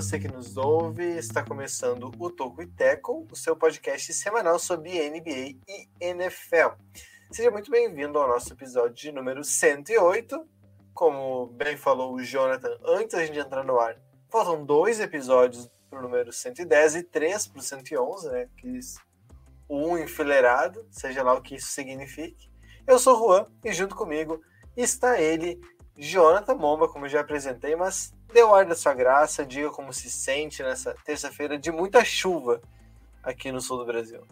você 0.00 0.18
que 0.18 0.28
nos 0.28 0.56
ouve. 0.56 1.04
Está 1.18 1.44
começando 1.44 2.10
o 2.18 2.30
Toco 2.30 2.62
e 2.62 2.66
Teco, 2.66 3.28
o 3.30 3.36
seu 3.36 3.54
podcast 3.54 4.10
semanal 4.14 4.58
sobre 4.58 5.10
NBA 5.10 5.58
e 5.68 5.88
NFL. 6.00 6.70
Seja 7.30 7.50
muito 7.50 7.70
bem-vindo 7.70 8.18
ao 8.18 8.26
nosso 8.26 8.50
episódio 8.50 8.94
de 8.94 9.12
número 9.12 9.44
108. 9.44 10.42
Como 10.94 11.48
bem 11.48 11.76
falou 11.76 12.14
o 12.14 12.24
Jonathan 12.24 12.78
antes 12.82 13.14
da 13.14 13.26
gente 13.26 13.38
entrar 13.38 13.62
no 13.62 13.78
ar, 13.78 14.00
faltam 14.30 14.64
dois 14.64 15.00
episódios 15.00 15.70
para 15.90 15.98
o 15.98 16.02
número 16.02 16.32
110 16.32 16.94
e 16.94 17.02
três 17.02 17.46
para 17.46 17.58
o 17.58 17.62
111, 17.62 18.30
né? 18.30 18.48
Que 18.56 18.80
um 19.68 19.98
enfileirado, 19.98 20.82
seja 20.90 21.22
lá 21.22 21.34
o 21.34 21.42
que 21.42 21.56
isso 21.56 21.72
signifique. 21.72 22.50
Eu 22.86 22.98
sou 22.98 23.16
o 23.16 23.18
Juan 23.18 23.46
e 23.62 23.70
junto 23.70 23.94
comigo 23.94 24.40
está 24.74 25.20
ele, 25.20 25.60
Jonathan 25.94 26.54
Momba, 26.54 26.88
como 26.88 27.06
já 27.06 27.20
apresentei, 27.20 27.76
mas 27.76 28.14
dê 28.30 28.42
o 28.42 28.54
ar 28.54 28.64
da 28.66 28.74
sua 28.74 28.94
graça, 28.94 29.44
diga 29.44 29.70
como 29.70 29.92
se 29.92 30.10
sente 30.10 30.62
nessa 30.62 30.94
terça-feira 31.04 31.58
de 31.58 31.70
muita 31.70 32.04
chuva 32.04 32.60
aqui 33.22 33.50
no 33.52 33.60
sul 33.60 33.78
do 33.78 33.84
Brasil. 33.86 34.22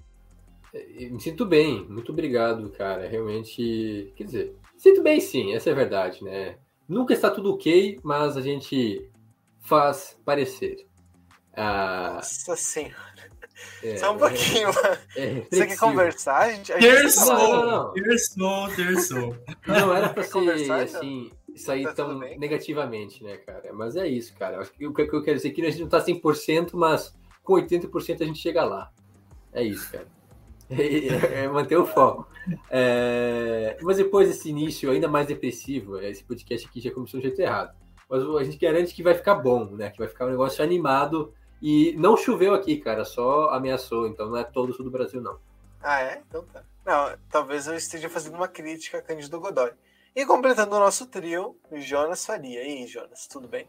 Eu 0.72 1.12
me 1.12 1.20
sinto 1.20 1.47
bem, 1.47 1.84
muito 1.89 2.12
obrigado, 2.12 2.70
cara. 2.70 3.09
Realmente, 3.09 4.12
quer 4.17 4.25
dizer, 4.25 4.56
sinto 4.77 5.03
bem 5.03 5.20
sim, 5.20 5.55
essa 5.55 5.70
é 5.70 5.72
a 5.72 5.77
verdade, 5.77 6.22
né? 6.22 6.56
Nunca 6.89 7.12
está 7.14 7.31
tudo 7.31 7.55
ok, 7.55 7.98
mas 8.03 8.37
a 8.37 8.41
gente 8.41 9.11
faz 9.61 10.17
parecer. 10.25 10.87
Ah, 11.55 12.15
Nossa 12.15 12.56
senhora. 12.56 12.94
é, 13.83 13.97
Só 13.97 14.12
um 14.15 14.19
pouquinho. 14.19 14.69
é 15.17 15.42
Você 15.50 15.67
quer 15.67 15.78
conversar? 15.78 16.37
A 16.42 16.50
gente, 16.53 16.72
a 16.72 16.78
gente 16.81 16.92
Terçou, 16.92 17.27
Não, 17.34 17.67
não, 17.67 17.67
não. 17.70 17.92
terçou, 17.92 18.69
terçou. 18.77 19.37
Não 19.67 19.94
era 19.94 20.09
pra 20.11 20.22
ser 20.22 20.31
conversar, 20.33 20.83
assim, 20.83 21.33
sair 21.59 21.84
Tá 21.84 21.92
tão 21.95 22.19
bem? 22.19 22.39
negativamente, 22.39 23.23
né, 23.23 23.37
cara? 23.39 23.73
Mas 23.73 23.97
é 23.97 24.06
isso, 24.06 24.34
cara. 24.37 24.61
Acho 24.61 24.73
que 24.73 24.87
o 24.87 24.92
que 24.95 25.03
eu 25.03 25.23
quero 25.23 25.37
dizer 25.37 25.48
é 25.48 25.53
que 25.53 25.62
a 25.62 25.70
gente 25.70 25.83
não 25.83 25.89
tá 25.89 26.00
100%, 26.05 26.70
mas 26.75 27.17
com 27.42 27.55
80% 27.55 28.23
a 28.23 28.25
gente 28.25 28.39
chega 28.39 28.65
lá. 28.65 28.91
É 29.53 29.62
isso, 29.62 29.91
cara. 29.91 30.06
É, 30.70 31.45
é 31.45 31.48
manter 31.48 31.78
o 31.78 31.87
foco. 31.87 32.28
É, 32.70 33.78
mas 33.81 33.97
depois 33.97 34.28
desse 34.28 34.50
início 34.50 34.91
ainda 34.91 35.09
mais 35.09 35.27
depressivo, 35.27 35.98
esse 35.98 36.23
podcast 36.23 36.69
aqui 36.69 36.78
já 36.78 36.91
começou 36.91 37.19
do 37.19 37.23
jeito 37.23 37.41
errado. 37.41 37.75
Mas 38.06 38.22
a 38.22 38.45
gente 38.45 38.59
garante 38.59 38.95
que 38.95 39.03
vai 39.03 39.15
ficar 39.15 39.37
bom, 39.37 39.65
né? 39.65 39.89
Que 39.89 39.98
vai 39.98 40.09
ficar 40.09 40.27
um 40.27 40.31
negócio 40.31 40.62
animado. 40.62 41.33
E 41.61 41.95
não 41.97 42.19
choveu 42.19 42.53
aqui, 42.53 42.77
cara, 42.77 43.05
só 43.06 43.48
ameaçou. 43.48 44.06
Então 44.09 44.28
não 44.28 44.37
é 44.37 44.45
todo 44.45 44.69
o 44.69 44.75
sul 44.75 44.84
do 44.84 44.91
Brasil, 44.91 45.22
não. 45.22 45.39
Ah, 45.83 46.03
é? 46.03 46.22
Então 46.28 46.45
tá. 46.45 46.62
Não, 46.84 47.17
talvez 47.31 47.67
eu 47.67 47.75
esteja 47.75 48.09
fazendo 48.09 48.34
uma 48.34 48.48
crítica 48.48 48.98
a 48.98 49.03
Cândido 49.03 49.41
Godoy. 49.41 49.70
E 50.14 50.27
completando 50.27 50.75
o 50.75 50.81
nosso 50.81 51.06
trio, 51.06 51.56
Jonas 51.73 52.27
Faria. 52.27 52.62
E 52.62 52.83
aí, 52.83 52.87
Jonas, 52.87 53.27
tudo 53.27 53.47
bem? 53.47 53.69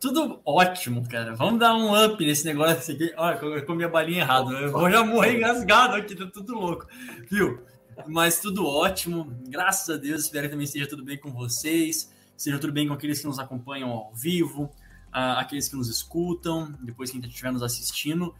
Tudo 0.00 0.40
ótimo, 0.44 1.08
cara. 1.08 1.34
Vamos 1.34 1.60
dar 1.60 1.74
um 1.74 1.92
up 2.04 2.24
nesse 2.24 2.44
negócio 2.44 2.94
aqui. 2.94 3.12
Olha, 3.16 3.36
eu 3.36 3.66
comi 3.66 3.84
a 3.84 3.88
balinha 3.88 4.20
errada. 4.20 4.50
Eu 4.52 4.72
vou 4.72 4.90
já 4.90 5.04
morrer 5.04 5.36
engasgado 5.36 5.96
aqui, 5.96 6.14
tá 6.14 6.26
tudo 6.26 6.54
louco. 6.54 6.86
Viu? 7.30 7.62
Mas 8.06 8.40
tudo 8.40 8.66
ótimo. 8.66 9.34
Graças 9.48 9.88
a 9.88 9.98
Deus, 9.98 10.22
espero 10.22 10.46
que 10.46 10.50
também 10.50 10.64
esteja 10.64 10.86
tudo 10.88 11.04
bem 11.04 11.18
com 11.18 11.32
vocês. 11.32 12.12
Seja 12.36 12.58
tudo 12.58 12.72
bem 12.72 12.88
com 12.88 12.94
aqueles 12.94 13.20
que 13.20 13.26
nos 13.26 13.38
acompanham 13.38 13.90
ao 13.90 14.12
vivo, 14.12 14.70
aqueles 15.12 15.68
que 15.68 15.76
nos 15.76 15.88
escutam, 15.88 16.74
depois 16.82 17.10
quem 17.10 17.20
estiver 17.20 17.52
nos 17.52 17.62
assistindo. 17.62 18.34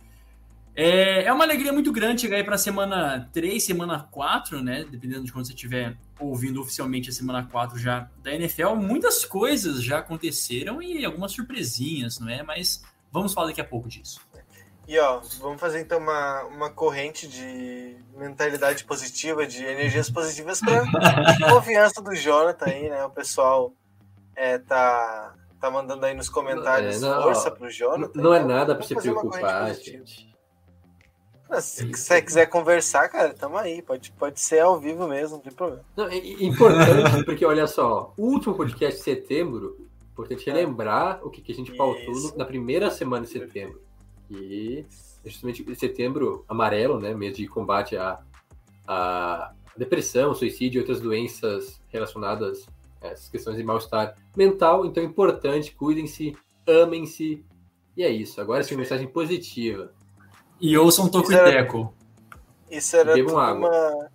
É, 0.77 1.25
é 1.25 1.33
uma 1.33 1.45
alegria 1.45 1.73
muito 1.73 1.93
grande 1.93 2.23
chegar 2.23 2.37
aí 2.37 2.45
para 2.45 2.59
semana 2.59 3.29
3, 3.33 3.63
semana 3.63 4.09
4, 4.11 4.61
né? 4.63 4.85
Dependendo 4.91 5.25
de 5.25 5.33
quando 5.33 5.47
você 5.47 5.53
estiver 5.53 5.97
ouvindo 6.19 6.61
oficialmente 6.61 7.11
a 7.11 7.13
semana 7.13 7.47
4 7.51 7.79
já 7.79 8.09
da 8.23 8.35
NFL. 8.35 8.75
Muitas 8.75 9.25
coisas 9.25 9.83
já 9.83 9.99
aconteceram 9.99 10.83
e 10.83 11.05
algumas 11.05 11.31
surpresinhas, 11.33 12.19
não 12.19 12.29
é? 12.29 12.43
Mas 12.43 12.83
vamos 13.13 13.33
falar 13.33 13.49
daqui 13.49 13.61
a 13.61 13.65
pouco 13.65 13.89
disso. 13.89 14.21
E 14.87 14.99
ó, 14.99 15.21
vamos 15.41 15.61
fazer 15.61 15.81
então 15.81 15.99
uma, 15.99 16.43
uma 16.45 16.71
corrente 16.71 17.27
de 17.27 17.97
mentalidade 18.17 18.85
positiva, 18.85 19.47
de 19.47 19.65
energias 19.65 20.11
positivas 20.11 20.61
para 20.61 20.85
confiança 21.49 22.03
do 22.03 22.15
Jonathan 22.15 22.67
aí, 22.67 22.91
né? 22.91 23.05
O 23.05 23.11
pessoal 23.11 23.73
é, 24.37 24.59
tá, 24.59 25.35
tá 25.61 25.71
mandando 25.71 26.05
aí 26.05 26.15
nos 26.15 26.29
comentários 26.29 26.97
É, 26.97 27.07
não, 27.07 27.23
força 27.23 27.51
pro 27.51 27.71
Jonathan. 27.71 28.21
Não 28.21 28.35
é 28.35 28.39
então 28.39 28.49
nada 28.49 28.75
pra 28.75 28.85
vamos 28.85 28.89
se 28.89 28.95
preocupar, 28.95 29.75
gente. 29.75 30.34
Se 31.61 31.87
você 31.93 32.21
quiser 32.23 32.47
conversar, 32.47 33.09
cara, 33.09 33.33
tamo 33.35 33.57
aí. 33.57 33.81
Pode, 33.83 34.11
pode 34.13 34.41
ser 34.41 34.61
ao 34.61 34.81
vivo 34.81 35.07
mesmo, 35.07 35.37
não 35.37 35.43
tem 35.43 35.53
problema. 35.53 35.85
Não, 35.97 36.07
é 36.09 36.17
importante, 36.43 37.25
porque 37.25 37.45
olha 37.45 37.67
só, 37.67 38.13
o 38.17 38.27
último 38.27 38.55
podcast 38.55 38.99
de 38.99 39.05
setembro, 39.05 39.87
importante 40.13 40.49
É. 40.49 40.53
relembrar 40.53 41.21
o 41.25 41.31
que, 41.31 41.41
que 41.43 41.53
a 41.53 41.55
gente 41.55 41.73
pautou 41.77 42.13
Isso. 42.13 42.33
no- 42.33 42.39
na 42.39 42.45
primeira 42.45 42.91
semana 42.91 43.25
de 43.25 43.31
setembro. 43.33 43.81
E 44.31 44.85
é 45.25 45.29
justamente 45.29 45.75
setembro 45.77 46.45
amarelo, 46.49 46.99
né? 46.99 47.15
Mês 47.15 47.37
de 47.37 47.47
combate 47.47 47.97
à, 47.97 48.21
à 48.87 49.53
depressão, 49.77 50.35
suicídio 50.35 50.79
e 50.79 50.81
outras 50.81 51.01
doenças 51.01 51.81
relacionadas 51.89 52.67
a 53.03 53.09
essas 53.09 53.29
questões 53.29 53.57
de 53.57 53.63
mal-estar 53.63 54.17
mental. 54.37 54.87
Então 54.87 55.03
é 55.03 55.07
importante, 55.07 55.73
cuidem-se, 55.73 56.37
amem-se. 56.67 57.45
E 57.97 58.03
é 58.03 58.09
isso. 58.11 58.41
Agora 58.41 58.63
sim, 58.65 58.77
mensagem 58.77 59.07
positiva. 59.07 59.93
E 60.67 60.79
ouçam 60.79 61.09
Toco 61.09 61.31
Isso 61.31 61.37
era- 61.39 61.49
e 61.51 61.53
Teco. 61.53 61.95
Isso 62.71 62.97
era 62.97 63.13
Bebam 63.13 63.29
tudo 63.35 63.39
água. 63.41 63.69
uma. 63.69 64.09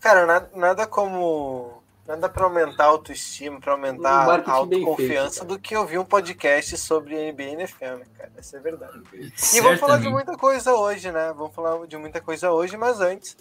Cara, 0.00 0.26
nada, 0.26 0.50
nada 0.54 0.86
como. 0.86 1.80
Nada 2.04 2.28
pra 2.28 2.44
aumentar 2.46 2.84
a 2.84 2.88
autoestima, 2.88 3.60
pra 3.60 3.72
aumentar 3.74 4.26
Um 4.26 4.30
a 4.50 4.52
autoconfiança 4.54 5.40
feito, 5.40 5.54
do 5.54 5.58
que 5.60 5.76
ouvir 5.76 5.98
um 5.98 6.04
podcast 6.04 6.76
sobre 6.76 7.14
NBA 7.30 7.42
e 7.44 7.52
NFL, 7.52 7.84
né, 8.00 8.04
cara? 8.18 8.32
Essa 8.36 8.56
é 8.56 8.60
verdade. 8.60 9.00
E 9.54 9.60
vamos 9.60 9.78
falar 9.78 9.98
de 9.98 10.08
muita 10.08 10.36
coisa 10.36 10.74
hoje, 10.74 11.12
né? 11.12 11.32
Vamos 11.36 11.54
falar 11.54 11.86
de 11.86 11.96
muita 11.96 12.20
coisa 12.20 12.50
hoje, 12.50 12.76
mas 12.76 13.00
antes 13.00 13.36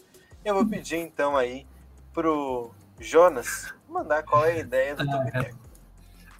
eu 0.45 0.53
vou 0.53 0.63
pedir 0.65 0.97
então 0.97 1.35
aí 1.35 1.65
pro 2.13 2.69
Jonas 2.99 3.73
mandar 3.89 4.21
qual 4.21 4.45
é 4.45 4.51
a 4.51 4.57
ideia 4.59 4.95
do 4.95 5.09
Tubiteco. 5.09 5.57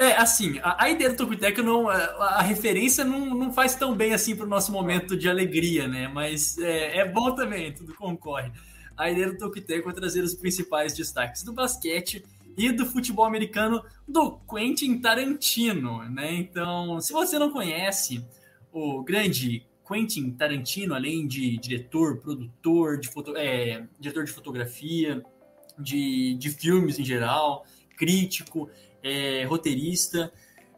É, 0.01 0.13
assim, 0.17 0.57
a, 0.63 0.85
a 0.85 0.89
ideia 0.89 1.11
do 1.11 1.15
Tokuteco 1.15 1.61
não. 1.61 1.87
A, 1.87 1.95
a 2.39 2.41
referência 2.41 3.05
não, 3.05 3.35
não 3.35 3.53
faz 3.53 3.75
tão 3.75 3.95
bem 3.95 4.15
assim 4.15 4.35
para 4.35 4.47
o 4.47 4.49
nosso 4.49 4.71
momento 4.71 5.15
de 5.15 5.29
alegria, 5.29 5.87
né? 5.87 6.07
Mas 6.07 6.57
é, 6.57 6.97
é 6.97 7.07
bom 7.07 7.35
também, 7.35 7.71
tudo 7.71 7.93
concorre. 7.93 8.51
A 8.97 9.11
ideia 9.11 9.27
do 9.27 9.37
Tokuteco 9.37 9.87
é 9.91 9.93
trazer 9.93 10.23
os 10.23 10.33
principais 10.33 10.95
destaques 10.95 11.43
do 11.43 11.53
basquete 11.53 12.25
e 12.57 12.71
do 12.71 12.83
futebol 12.83 13.25
americano 13.25 13.85
do 14.07 14.39
Quentin 14.49 14.97
Tarantino, 14.97 16.03
né? 16.09 16.33
Então, 16.33 16.99
se 16.99 17.13
você 17.13 17.37
não 17.37 17.51
conhece 17.51 18.25
o 18.73 19.03
grande 19.03 19.67
Quentin 19.87 20.31
Tarantino, 20.31 20.95
além 20.95 21.27
de 21.27 21.57
diretor, 21.57 22.17
produtor, 22.17 22.99
de 22.99 23.07
foto, 23.07 23.37
é, 23.37 23.85
diretor 23.99 24.25
de 24.25 24.31
fotografia, 24.31 25.23
de, 25.77 26.33
de 26.39 26.49
filmes 26.49 26.97
em 26.97 27.05
geral, 27.05 27.67
crítico, 27.95 28.67
é, 29.03 29.43
roteirista 29.45 30.31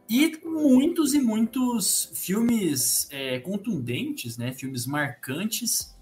e 0.09 0.37
muitos 0.43 1.13
e 1.13 1.19
muitos 1.19 2.11
filmes 2.13 3.07
é, 3.09 3.39
contundentes, 3.39 4.37
né? 4.37 4.51
Filmes 4.51 4.85
marcantes 4.85 5.95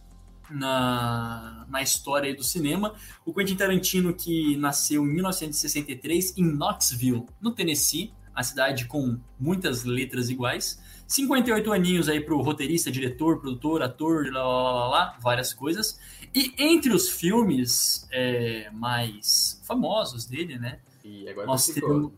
na, 0.50 1.66
na 1.70 1.82
história 1.82 2.36
do 2.36 2.44
cinema. 2.44 2.94
O 3.26 3.34
Quentin 3.34 3.56
Tarantino, 3.56 4.14
que 4.14 4.58
nasceu 4.58 5.04
em 5.04 5.14
1963 5.14 6.38
em 6.38 6.44
Knoxville, 6.44 7.26
no 7.40 7.52
Tennessee, 7.52 8.12
a 8.34 8.44
cidade 8.44 8.86
com 8.86 9.20
muitas 9.40 9.84
letras 9.84 10.30
iguais. 10.30 10.82
58 11.08 11.74
aninhos 11.74 12.08
aí 12.08 12.22
pro 12.22 12.42
roteirista, 12.42 12.90
diretor, 12.90 13.40
produtor, 13.40 13.82
ator, 13.82 14.32
lá, 14.32 14.44
lá, 14.44 14.72
lá, 14.72 14.88
lá, 14.88 15.18
várias 15.22 15.54
coisas. 15.54 16.00
E 16.34 16.54
entre 16.58 16.94
os 16.94 17.10
filmes 17.10 18.08
é, 18.12 18.70
mais 18.72 19.62
famosos 19.66 20.26
dele, 20.26 20.58
né? 20.58 20.80
E 21.04 21.28
agora 21.30 21.48
Nós 21.48 21.68
temos. 21.68 22.12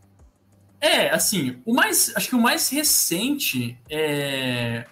É, 0.80 1.10
assim, 1.10 1.60
o 1.64 1.72
mais. 1.74 2.12
Acho 2.14 2.28
que 2.28 2.34
o 2.34 2.40
mais 2.40 2.68
recente 2.68 3.78
é. 3.90 4.86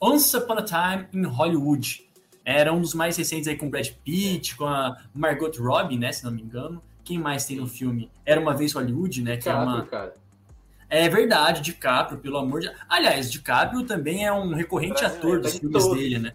Once 0.00 0.36
Upon 0.36 0.54
a 0.54 0.62
Time 0.62 1.08
in 1.12 1.24
Hollywood. 1.24 2.04
Era 2.44 2.72
um 2.74 2.80
dos 2.80 2.92
mais 2.92 3.16
recentes 3.16 3.48
aí 3.48 3.56
com 3.56 3.70
Brad 3.70 3.88
Pitt, 4.04 4.56
com 4.56 4.66
a 4.66 4.96
Margot 5.14 5.50
Robbie, 5.58 5.96
né? 5.96 6.12
Se 6.12 6.24
não 6.24 6.32
me 6.32 6.42
engano. 6.42 6.82
Quem 7.02 7.18
mais 7.18 7.46
tem 7.46 7.56
no 7.56 7.66
filme? 7.66 8.10
Era 8.24 8.40
uma 8.40 8.54
vez 8.54 8.72
Hollywood, 8.72 9.22
né? 9.22 9.36
Que 9.36 9.48
é 9.48 9.54
uma. 9.54 9.84
cara. 9.86 10.14
É 10.90 11.08
verdade, 11.08 11.60
DiCaprio, 11.60 12.18
pelo 12.18 12.36
amor 12.38 12.60
de. 12.60 12.70
Aliás, 12.88 13.30
DiCaprio 13.30 13.84
também 13.84 14.26
é 14.26 14.32
um 14.32 14.54
recorrente 14.54 15.00
Brasileiro, 15.00 15.18
ator 15.18 15.40
dos 15.40 15.54
em 15.54 15.60
filmes 15.60 15.82
todos. 15.82 15.98
dele, 15.98 16.18
né? 16.18 16.32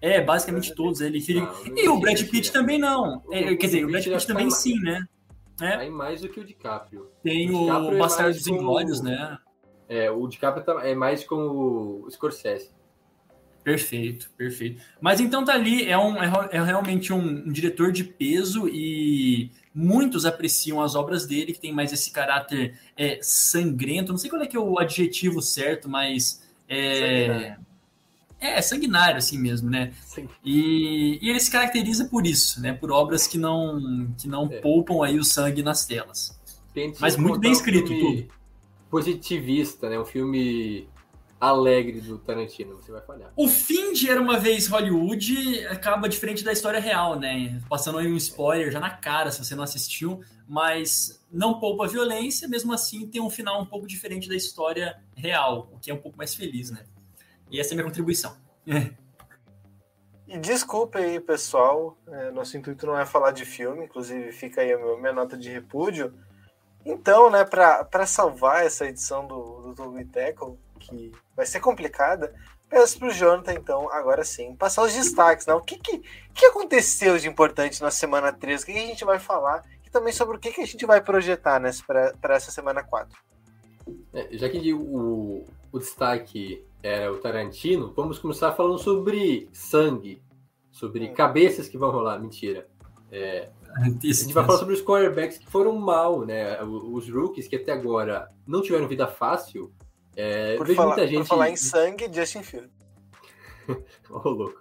É, 0.00 0.20
basicamente 0.20 0.74
todos. 0.74 1.00
Ele. 1.00 1.22
Não, 1.34 1.76
E 1.76 1.88
o 1.88 1.98
Brad 1.98 2.22
Pitt 2.22 2.52
também 2.52 2.78
não. 2.78 3.22
É, 3.30 3.54
quer 3.56 3.66
dizer, 3.66 3.84
o 3.84 3.90
Brad 3.90 4.04
Pitt 4.04 4.26
também 4.26 4.50
sim, 4.50 4.78
né? 4.80 5.04
É. 5.60 5.84
Em 5.84 5.90
mais 5.90 6.20
do 6.20 6.28
que 6.28 6.40
o 6.40 6.44
DiCaprio. 6.44 7.10
Tem 7.22 7.50
o, 7.50 7.66
o 7.66 7.94
é 7.94 7.98
Bastardos 7.98 8.38
dos 8.38 8.46
Inglórios, 8.46 9.00
né? 9.00 9.38
É, 9.88 10.10
o 10.10 10.26
DiCaprio 10.26 10.64
tá, 10.64 10.86
é 10.86 10.94
mais 10.94 11.24
com 11.24 12.02
o 12.04 12.10
Scorsese. 12.10 12.70
Perfeito, 13.64 14.30
perfeito. 14.36 14.80
Mas 15.00 15.20
então 15.20 15.44
tá 15.44 15.52
ali, 15.52 15.86
é, 15.86 15.98
um, 15.98 16.16
é, 16.22 16.30
é 16.52 16.62
realmente 16.62 17.12
um, 17.12 17.18
um, 17.18 17.52
diretor 17.52 17.92
de 17.92 18.04
peso 18.04 18.66
e 18.68 19.50
muitos 19.74 20.24
apreciam 20.24 20.80
as 20.80 20.94
obras 20.94 21.26
dele, 21.26 21.52
que 21.52 21.60
tem 21.60 21.72
mais 21.72 21.92
esse 21.92 22.10
caráter 22.10 22.78
é, 22.96 23.18
sangrento. 23.20 24.12
Não 24.12 24.18
sei 24.18 24.30
qual 24.30 24.40
é 24.40 24.46
que 24.46 24.56
é 24.56 24.60
o 24.60 24.78
adjetivo 24.78 25.42
certo, 25.42 25.88
mas 25.88 26.42
é, 26.68 27.56
é 28.40 28.62
sanguinário 28.62 29.18
assim 29.18 29.38
mesmo, 29.38 29.68
né? 29.68 29.92
E, 30.44 31.18
e, 31.20 31.28
ele 31.28 31.40
se 31.40 31.50
caracteriza 31.50 32.04
por 32.06 32.26
isso, 32.26 32.60
né? 32.60 32.72
Por 32.72 32.90
obras 32.90 33.26
que 33.26 33.38
não 33.38 34.12
que 34.18 34.28
não 34.28 34.46
é. 34.46 34.60
poupam 34.60 35.04
aí 35.04 35.18
o 35.18 35.24
sangue 35.24 35.62
nas 35.62 35.84
telas. 35.84 36.38
Mas 37.00 37.16
muito 37.16 37.40
bem 37.40 37.52
escrito, 37.52 37.92
um 37.92 37.98
tudo. 37.98 38.28
Positivista, 38.90 39.88
né? 39.88 39.98
Um 39.98 40.04
filme 40.04 40.88
alegre 41.40 42.00
do 42.00 42.18
Tarantino, 42.18 42.76
você 42.76 42.90
vai 42.90 43.00
falhar. 43.00 43.32
O 43.36 43.48
fim 43.48 43.92
de 43.92 44.10
Era 44.10 44.20
Uma 44.20 44.38
Vez 44.38 44.66
Hollywood 44.66 45.66
acaba 45.66 46.08
diferente 46.08 46.42
da 46.42 46.52
história 46.52 46.80
real, 46.80 47.18
né? 47.18 47.60
Passando 47.68 47.98
aí 47.98 48.10
um 48.10 48.16
spoiler 48.16 48.70
já 48.70 48.80
na 48.80 48.90
cara, 48.90 49.30
se 49.30 49.44
você 49.44 49.54
não 49.54 49.62
assistiu, 49.62 50.20
mas 50.48 51.24
não 51.30 51.60
poupa 51.60 51.86
violência, 51.86 52.48
mesmo 52.48 52.72
assim 52.72 53.06
tem 53.06 53.20
um 53.20 53.30
final 53.30 53.60
um 53.60 53.66
pouco 53.66 53.86
diferente 53.86 54.28
da 54.28 54.34
história 54.34 55.00
real, 55.16 55.70
o 55.72 55.78
que 55.78 55.90
é 55.90 55.94
um 55.94 55.98
pouco 55.98 56.18
mais 56.18 56.34
feliz, 56.34 56.70
né? 56.70 56.84
E 57.50 57.60
essa 57.60 57.70
é 57.70 57.72
a 57.72 57.76
minha 57.76 57.86
contribuição. 57.86 58.36
E 60.28 60.36
desculpe 60.38 60.98
aí, 60.98 61.18
pessoal, 61.18 61.96
é, 62.06 62.30
nosso 62.30 62.56
intuito 62.56 62.86
não 62.86 62.98
é 62.98 63.06
falar 63.06 63.30
de 63.30 63.46
filme, 63.46 63.86
inclusive 63.86 64.30
fica 64.30 64.60
aí 64.60 64.72
a 64.72 64.78
minha 64.98 65.12
nota 65.12 65.38
de 65.38 65.48
repúdio. 65.48 66.12
Então, 66.84 67.30
né, 67.30 67.44
para 67.44 68.06
salvar 68.06 68.64
essa 68.64 68.86
edição 68.86 69.26
do, 69.26 69.62
do 69.62 69.74
Togo 69.74 70.04
Tackle, 70.04 70.58
que 70.78 71.12
vai 71.34 71.46
ser 71.46 71.60
complicada, 71.60 72.34
peço 72.68 72.98
para 72.98 73.08
o 73.08 73.10
Jonathan, 73.10 73.54
então, 73.54 73.90
agora 73.90 74.22
sim, 74.22 74.54
passar 74.54 74.82
os 74.82 74.92
destaques. 74.92 75.46
Né? 75.46 75.54
O 75.54 75.62
que, 75.62 75.78
que, 75.78 76.02
que 76.34 76.44
aconteceu 76.44 77.18
de 77.18 77.26
importante 77.26 77.80
na 77.80 77.90
semana 77.90 78.30
3? 78.30 78.62
O 78.62 78.66
que, 78.66 78.72
que 78.74 78.78
a 78.78 78.86
gente 78.86 79.04
vai 79.04 79.18
falar? 79.18 79.64
E 79.86 79.90
também 79.90 80.12
sobre 80.12 80.36
o 80.36 80.40
que, 80.40 80.52
que 80.52 80.60
a 80.60 80.66
gente 80.66 80.84
vai 80.84 81.00
projetar 81.00 81.58
né, 81.58 81.70
para 81.86 82.34
essa 82.34 82.50
semana 82.50 82.82
4. 82.82 83.18
É, 84.12 84.28
já 84.36 84.48
que 84.50 84.74
o, 84.74 85.46
o 85.72 85.78
destaque 85.78 86.64
era 86.82 87.12
o 87.12 87.18
Tarantino, 87.18 87.92
vamos 87.94 88.18
começar 88.18 88.52
falando 88.52 88.78
sobre 88.78 89.48
sangue, 89.52 90.22
sobre 90.70 91.08
hum. 91.08 91.14
cabeças 91.14 91.68
que 91.68 91.78
vão 91.78 91.90
rolar. 91.90 92.18
Mentira. 92.18 92.68
É, 93.10 93.50
a 93.76 93.84
gente 93.84 94.32
vai 94.32 94.44
falar 94.44 94.58
sobre 94.58 94.74
os 94.74 94.82
quarterbacks 94.82 95.38
que 95.38 95.46
foram 95.46 95.76
mal, 95.76 96.24
né? 96.24 96.62
Os 96.62 97.08
rookies 97.08 97.48
que 97.48 97.56
até 97.56 97.72
agora 97.72 98.30
não 98.46 98.62
tiveram 98.62 98.86
vida 98.86 99.06
fácil, 99.06 99.72
é, 100.16 100.56
por, 100.56 100.66
falar, 100.74 100.88
muita 100.88 101.06
gente... 101.06 101.18
por 101.18 101.26
falar 101.26 101.50
em 101.50 101.56
sangue, 101.56 102.10
Justin 102.12 102.42
Field. 102.42 102.70
Ô, 104.10 104.20
oh, 104.24 104.28
louco. 104.28 104.60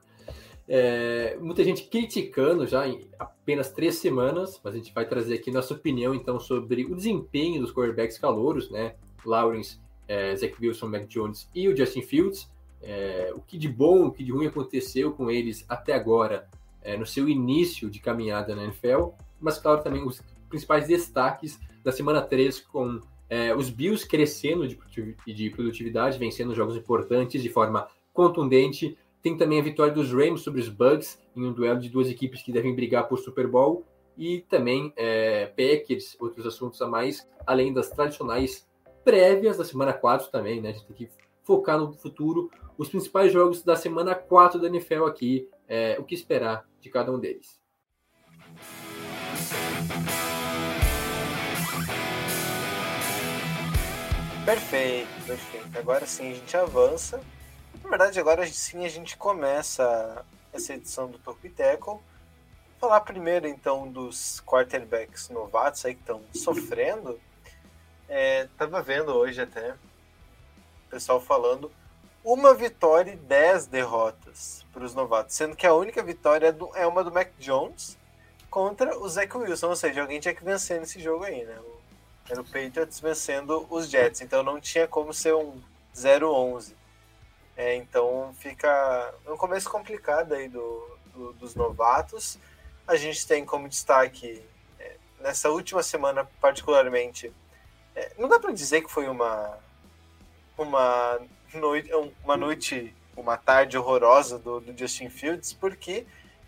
É, 0.67 1.37
muita 1.39 1.63
gente 1.63 1.85
criticando 1.85 2.67
já 2.67 2.87
em 2.87 3.09
apenas 3.17 3.71
três 3.71 3.95
semanas, 3.95 4.59
mas 4.63 4.73
a 4.73 4.77
gente 4.77 4.93
vai 4.93 5.07
trazer 5.07 5.35
aqui 5.35 5.49
nossa 5.49 5.73
opinião 5.73 6.13
então 6.13 6.39
sobre 6.39 6.85
o 6.85 6.95
desempenho 6.95 7.61
dos 7.61 7.71
quarterbacks 7.71 8.17
calouros, 8.17 8.69
né? 8.69 8.95
Lawrence, 9.25 9.79
é, 10.07 10.35
Zach 10.35 10.55
Wilson, 10.59 10.87
Mac 10.87 11.07
Jones 11.07 11.49
e 11.53 11.67
o 11.67 11.75
Justin 11.75 12.01
Fields. 12.01 12.49
É, 12.81 13.31
o 13.35 13.41
que 13.41 13.57
de 13.57 13.67
bom, 13.67 14.05
o 14.07 14.11
que 14.11 14.23
de 14.23 14.31
ruim 14.31 14.47
aconteceu 14.47 15.11
com 15.11 15.31
eles 15.31 15.65
até 15.67 15.93
agora 15.93 16.47
é, 16.81 16.95
no 16.95 17.05
seu 17.05 17.27
início 17.27 17.89
de 17.89 17.99
caminhada 17.99 18.55
na 18.55 18.63
NFL, 18.63 19.09
mas 19.41 19.57
claro 19.57 19.81
também 19.81 20.05
os 20.05 20.21
principais 20.47 20.87
destaques 20.87 21.59
da 21.83 21.91
semana 21.91 22.21
3 22.21 22.61
com 22.61 23.01
é, 23.29 23.53
os 23.53 23.69
Bills 23.69 24.07
crescendo 24.07 24.67
de, 24.67 24.77
de 25.27 25.49
produtividade, 25.49 26.17
vencendo 26.17 26.55
jogos 26.55 26.77
importantes 26.77 27.41
de 27.41 27.49
forma 27.49 27.87
contundente. 28.13 28.97
Tem 29.21 29.35
também 29.35 29.59
a 29.59 29.63
vitória 29.63 29.93
dos 29.93 30.11
Rams 30.13 30.41
sobre 30.41 30.61
os 30.61 30.69
Bucks 30.69 31.19
em 31.35 31.43
um 31.45 31.51
duelo 31.51 31.79
de 31.79 31.89
duas 31.89 32.09
equipes 32.09 32.41
que 32.41 32.51
devem 32.51 32.73
brigar 32.73 33.07
por 33.07 33.17
Super 33.19 33.47
Bowl. 33.47 33.83
E 34.17 34.39
também 34.49 34.93
é, 34.95 35.47
Packers, 35.47 36.15
outros 36.19 36.45
assuntos 36.45 36.81
a 36.81 36.87
mais, 36.87 37.27
além 37.45 37.73
das 37.73 37.89
tradicionais 37.89 38.65
prévias 39.07 39.55
da 39.55 39.63
semana 39.63 39.93
4 39.93 40.27
também, 40.27 40.59
né? 40.59 40.71
A 40.71 40.73
gente 40.73 40.85
tem 40.85 40.93
que 40.97 41.09
focar 41.41 41.79
no 41.79 41.93
futuro. 41.93 42.51
Os 42.77 42.89
principais 42.89 43.31
jogos 43.31 43.63
da 43.63 43.77
semana 43.77 44.13
4 44.13 44.59
da 44.59 44.67
NFL 44.67 45.05
aqui, 45.05 45.49
é, 45.65 45.95
o 45.97 46.03
que 46.03 46.13
esperar 46.13 46.67
de 46.81 46.89
cada 46.89 47.09
um 47.09 47.17
deles. 47.17 47.57
Perfeito, 54.43 55.25
perfeito. 55.25 55.79
Agora 55.79 56.05
sim 56.05 56.31
a 56.31 56.33
gente 56.33 56.57
avança. 56.57 57.21
Na 57.81 57.89
verdade, 57.89 58.19
agora 58.19 58.45
sim 58.45 58.85
a 58.85 58.89
gente 58.89 59.15
começa 59.15 60.25
essa 60.51 60.73
edição 60.73 61.09
do 61.09 61.17
Toco 61.17 61.47
Tackle. 61.47 61.99
Falar 62.77 62.99
primeiro 62.99 63.47
então 63.47 63.89
dos 63.89 64.41
quarterbacks 64.45 65.29
novatos 65.29 65.85
aí 65.85 65.95
que 65.95 66.01
estão 66.01 66.21
sofrendo. 66.33 67.17
É, 68.09 68.47
tava 68.57 68.81
vendo 68.81 69.09
hoje 69.13 69.41
até 69.41 69.73
o 69.73 70.89
pessoal 70.89 71.19
falando 71.19 71.71
uma 72.23 72.53
vitória 72.53 73.11
e 73.11 73.15
dez 73.15 73.65
derrotas 73.67 74.65
para 74.73 74.83
os 74.83 74.93
novatos, 74.93 75.35
sendo 75.35 75.55
que 75.55 75.65
a 75.65 75.73
única 75.73 76.03
vitória 76.03 76.47
é, 76.75 76.81
é 76.81 76.87
uma 76.87 77.03
do 77.03 77.11
Mac 77.11 77.29
Jones 77.39 77.97
contra 78.49 78.97
o 78.97 79.07
Zach 79.07 79.35
Wilson, 79.37 79.67
ou 79.69 79.75
seja, 79.75 80.01
alguém 80.01 80.19
tinha 80.19 80.33
que 80.33 80.43
vencer 80.43 80.79
nesse 80.79 80.99
jogo 80.99 81.23
aí, 81.23 81.43
né? 81.43 81.57
Era 82.29 82.41
o 82.41 82.43
Patriots 82.43 82.99
vencendo 82.99 83.65
os 83.69 83.89
Jets, 83.89 84.19
então 84.21 84.43
não 84.43 84.59
tinha 84.59 84.87
como 84.87 85.13
ser 85.13 85.33
um 85.33 85.61
0-11. 85.95 86.73
É, 87.55 87.75
então 87.75 88.35
fica 88.39 89.13
um 89.25 89.37
começo 89.37 89.69
complicado 89.69 90.33
aí 90.33 90.49
do, 90.49 90.97
do, 91.13 91.33
dos 91.33 91.55
novatos. 91.55 92.37
A 92.85 92.95
gente 92.95 93.25
tem 93.25 93.45
como 93.45 93.69
destaque, 93.69 94.43
é, 94.79 94.97
nessa 95.21 95.49
última 95.49 95.81
semana 95.81 96.29
particularmente, 96.41 97.33
não 98.17 98.27
dá 98.27 98.39
para 98.39 98.51
dizer 98.51 98.81
que 98.81 98.91
foi 98.91 99.07
uma, 99.07 99.57
uma, 100.57 101.19
noite, 101.53 101.91
uma 102.23 102.37
noite, 102.37 102.95
uma 103.15 103.37
tarde 103.37 103.77
horrorosa 103.77 104.37
do, 104.37 104.59
do 104.59 104.77
Justin 104.77 105.09
Fields, 105.09 105.53
porque 105.53 106.05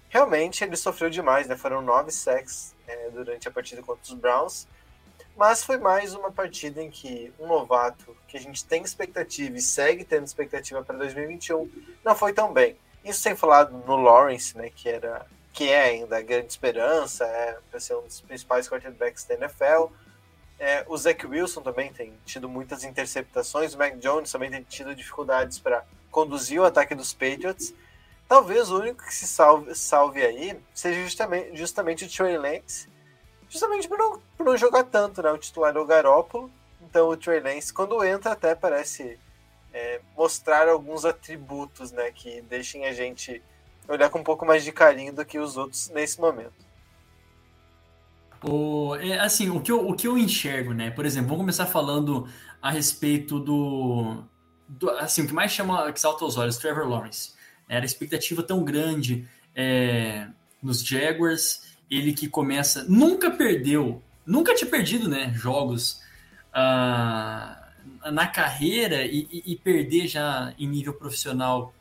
realmente 0.10 0.64
ele 0.64 0.76
sofreu 0.76 1.10
demais, 1.10 1.48
né? 1.48 1.56
Foram 1.56 1.82
nove 1.82 2.12
sacks 2.12 2.76
é, 2.88 3.10
durante 3.10 3.48
a 3.48 3.52
partida 3.52 3.82
contra 3.82 4.04
os 4.04 4.14
Browns 4.14 4.68
mas 5.40 5.64
foi 5.64 5.78
mais 5.78 6.14
uma 6.14 6.30
partida 6.30 6.84
em 6.84 6.92
que 6.92 7.32
um 7.40 7.48
novato 7.48 8.14
que 8.28 8.36
a 8.36 8.40
gente 8.42 8.66
tem 8.66 8.84
expectativa 8.84 9.56
e 9.58 9.62
segue 9.62 10.04
tendo 10.04 10.26
expectativa 10.26 10.84
para 10.84 10.98
2021 10.98 11.72
não 12.04 12.14
foi 12.14 12.34
tão 12.34 12.52
bem. 12.52 12.76
Isso 13.06 13.22
sem 13.22 13.38
falar 13.38 13.70
no 13.70 13.96
Lawrence, 13.96 14.58
né, 14.58 14.70
que 14.70 14.90
era 14.90 15.26
que 15.54 15.70
é 15.70 15.82
ainda 15.82 16.18
a 16.18 16.22
grande 16.22 16.48
esperança, 16.48 17.24
é 17.24 17.58
para 17.72 17.80
ser 17.80 17.96
um 17.96 18.02
dos 18.02 18.20
principais 18.20 18.68
quarterbacks 18.68 19.24
da 19.24 19.36
NFL. 19.36 19.86
É, 20.60 20.84
o 20.90 20.98
Zach 20.98 21.26
Wilson 21.26 21.62
também 21.62 21.94
tem 21.94 22.14
tido 22.26 22.50
muitas 22.50 22.84
interceptações, 22.84 23.74
o 23.74 23.78
Mac 23.78 23.96
Jones 23.98 24.30
também 24.30 24.52
tem 24.52 24.62
tido 24.64 24.94
dificuldades 24.94 25.58
para 25.58 25.86
conduzir 26.12 26.60
o 26.60 26.66
ataque 26.66 26.94
dos 26.94 27.14
Patriots. 27.14 27.74
Talvez 28.28 28.70
o 28.70 28.78
único 28.78 29.04
que 29.04 29.16
se 29.16 29.26
salve, 29.26 29.74
salve 29.74 30.22
aí 30.22 30.60
seja 30.74 31.02
justamente, 31.02 31.56
justamente 31.58 32.06
o 32.06 32.10
Trey 32.10 32.38
Lance, 32.38 32.90
justamente 33.50 33.88
por 33.88 33.98
não, 33.98 34.22
por 34.38 34.46
não 34.46 34.58
jogar 34.58 34.84
tanto, 34.84 35.24
né? 35.24 35.32
O 35.32 35.38
titular 35.38 35.76
é 35.76 35.80
o 35.80 35.86
Garópolo, 35.86 36.52
então 36.82 37.08
o 37.08 37.18
Trey 37.18 37.40
Lance, 37.40 37.74
quando 37.74 38.04
entra, 38.04 38.34
até 38.34 38.54
parece 38.54 39.18
é, 39.74 40.02
mostrar 40.16 40.68
alguns 40.68 41.06
atributos, 41.06 41.92
né? 41.92 42.12
Que 42.12 42.42
deixem 42.42 42.86
a 42.86 42.94
gente 42.94 43.42
olhar 43.88 44.10
com 44.10 44.20
um 44.20 44.24
pouco 44.24 44.46
mais 44.46 44.64
de 44.64 44.72
carinho 44.72 45.14
do 45.14 45.26
que 45.26 45.40
os 45.40 45.58
outros 45.58 45.90
nesse 45.90 46.20
momento. 46.20 46.69
O, 48.44 48.96
é, 48.96 49.20
assim, 49.20 49.50
o 49.50 49.60
que, 49.60 49.72
eu, 49.72 49.88
o 49.88 49.94
que 49.94 50.08
eu 50.08 50.18
enxergo, 50.18 50.74
né? 50.74 50.90
Por 50.90 51.06
exemplo, 51.06 51.30
vamos 51.30 51.42
começar 51.42 51.66
falando 51.66 52.28
a 52.62 52.72
respeito 52.72 53.40
do, 53.40 54.24
do 54.68 54.90
assim, 54.92 55.24
o 55.24 55.28
que 55.28 55.34
mais 55.34 55.52
chama, 55.52 55.92
que 55.92 56.00
salta 56.00 56.24
aos 56.24 56.38
olhos, 56.38 56.58
Trevor 56.58 56.88
Lawrence. 56.88 57.34
Era 57.68 57.84
a 57.84 57.86
expectativa 57.86 58.42
tão 58.42 58.64
grande 58.64 59.28
é, 59.56 60.28
nos 60.62 60.84
Jaguars, 60.84 61.76
ele 61.90 62.14
que 62.14 62.28
começa, 62.28 62.86
nunca 62.88 63.32
perdeu, 63.32 64.02
nunca 64.26 64.56
tinha 64.56 64.70
perdido, 64.70 65.10
né, 65.10 65.34
jogos 65.34 66.02
uh, 66.54 68.12
na 68.12 68.28
carreira 68.28 69.06
e, 69.06 69.28
e, 69.32 69.54
e, 69.54 69.56
perder 69.56 70.08
já 70.08 70.54
em 70.58 70.68
nível 70.68 70.94
profissional 70.94 71.74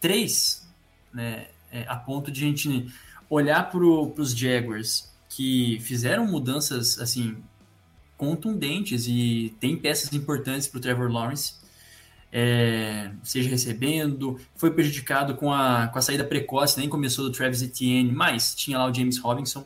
três, 0.00 0.68
né, 1.12 1.48
é, 1.72 1.84
a 1.88 1.96
ponto 1.96 2.30
de 2.30 2.44
a 2.44 2.46
gente 2.46 2.92
olhar 3.28 3.70
para 3.70 3.80
os 3.80 4.36
Jaguars 4.36 5.13
que 5.34 5.78
fizeram 5.80 6.26
mudanças 6.26 6.98
assim 6.98 7.36
contundentes 8.16 9.06
e 9.08 9.54
tem 9.58 9.76
peças 9.76 10.12
importantes 10.12 10.68
para 10.68 10.78
o 10.78 10.80
Trevor 10.80 11.10
Lawrence 11.10 11.54
é, 12.36 13.12
seja 13.22 13.48
recebendo, 13.48 14.40
foi 14.56 14.72
prejudicado 14.72 15.36
com 15.36 15.52
a, 15.52 15.86
com 15.86 16.00
a 16.00 16.02
saída 16.02 16.24
precoce, 16.24 16.80
nem 16.80 16.88
começou 16.88 17.24
do 17.24 17.30
Travis 17.30 17.62
Etienne, 17.62 18.10
mas 18.10 18.56
tinha 18.56 18.76
lá 18.76 18.90
o 18.90 18.92
James 18.92 19.18
Robinson, 19.18 19.64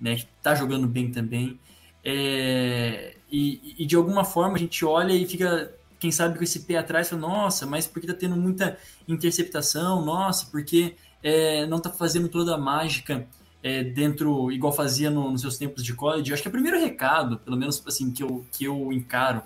né, 0.00 0.16
que 0.16 0.26
tá 0.42 0.54
jogando 0.54 0.86
bem 0.86 1.10
também. 1.10 1.60
É, 2.02 3.16
e, 3.30 3.74
e, 3.78 3.84
de 3.84 3.96
alguma 3.96 4.24
forma 4.24 4.56
a 4.56 4.58
gente 4.58 4.82
olha 4.82 5.12
e 5.12 5.26
fica, 5.26 5.74
quem 5.98 6.10
sabe, 6.10 6.38
com 6.38 6.44
esse 6.44 6.60
pé 6.60 6.78
atrás, 6.78 7.10
fala, 7.10 7.20
nossa, 7.20 7.66
mas 7.66 7.86
porque 7.86 8.06
tá 8.06 8.14
tendo 8.14 8.34
muita 8.34 8.78
interceptação? 9.06 10.02
Nossa, 10.02 10.46
porque 10.46 10.94
é, 11.22 11.66
não 11.66 11.78
tá 11.80 11.90
fazendo 11.90 12.30
toda 12.30 12.54
a 12.54 12.58
mágica 12.58 13.26
é, 13.66 13.84
dentro, 13.84 14.50
igual 14.52 14.72
fazia 14.72 15.10
no, 15.10 15.30
nos 15.30 15.40
seus 15.40 15.58
tempos 15.58 15.84
de 15.84 15.94
college? 15.94 16.32
Acho 16.32 16.42
que 16.42 16.48
o 16.48 16.52
primeiro 16.52 16.78
recado, 16.78 17.38
pelo 17.38 17.56
menos 17.56 17.82
assim, 17.86 18.10
que 18.10 18.22
eu, 18.22 18.44
que 18.52 18.64
eu 18.64 18.92
encaro 18.92 19.42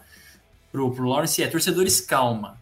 pro, 0.71 0.91
pro 0.91 1.09
Lawrence 1.09 1.43
é 1.43 1.47
torcedores, 1.47 2.01
calma. 2.01 2.61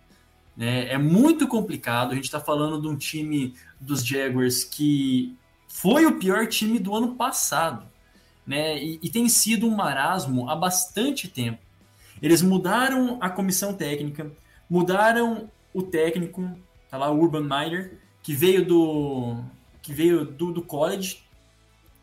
Né? 0.56 0.88
É 0.88 0.98
muito 0.98 1.46
complicado, 1.46 2.12
a 2.12 2.14
gente 2.14 2.24
está 2.24 2.40
falando 2.40 2.80
de 2.80 2.88
um 2.88 2.96
time 2.96 3.54
dos 3.80 4.04
Jaguars 4.04 4.64
que 4.64 5.36
foi 5.68 6.06
o 6.06 6.18
pior 6.18 6.46
time 6.46 6.78
do 6.78 6.94
ano 6.94 7.14
passado 7.14 7.86
né? 8.48 8.82
E, 8.82 8.98
e 9.02 9.10
tem 9.10 9.28
sido 9.28 9.66
um 9.66 9.76
marasmo 9.76 10.48
há 10.48 10.56
bastante 10.56 11.28
tempo. 11.28 11.58
Eles 12.22 12.40
mudaram 12.40 13.18
a 13.20 13.28
comissão 13.28 13.74
técnica, 13.74 14.32
mudaram 14.70 15.50
o 15.74 15.82
técnico, 15.82 16.50
tá 16.90 16.96
lá 16.96 17.10
o 17.10 17.20
Urban 17.20 17.42
Meyer, 17.42 17.98
que 18.22 18.32
veio 18.32 18.64
do 18.64 19.36
que 19.82 19.92
veio 19.92 20.24
do, 20.24 20.50
do 20.52 20.62
college, 20.62 21.22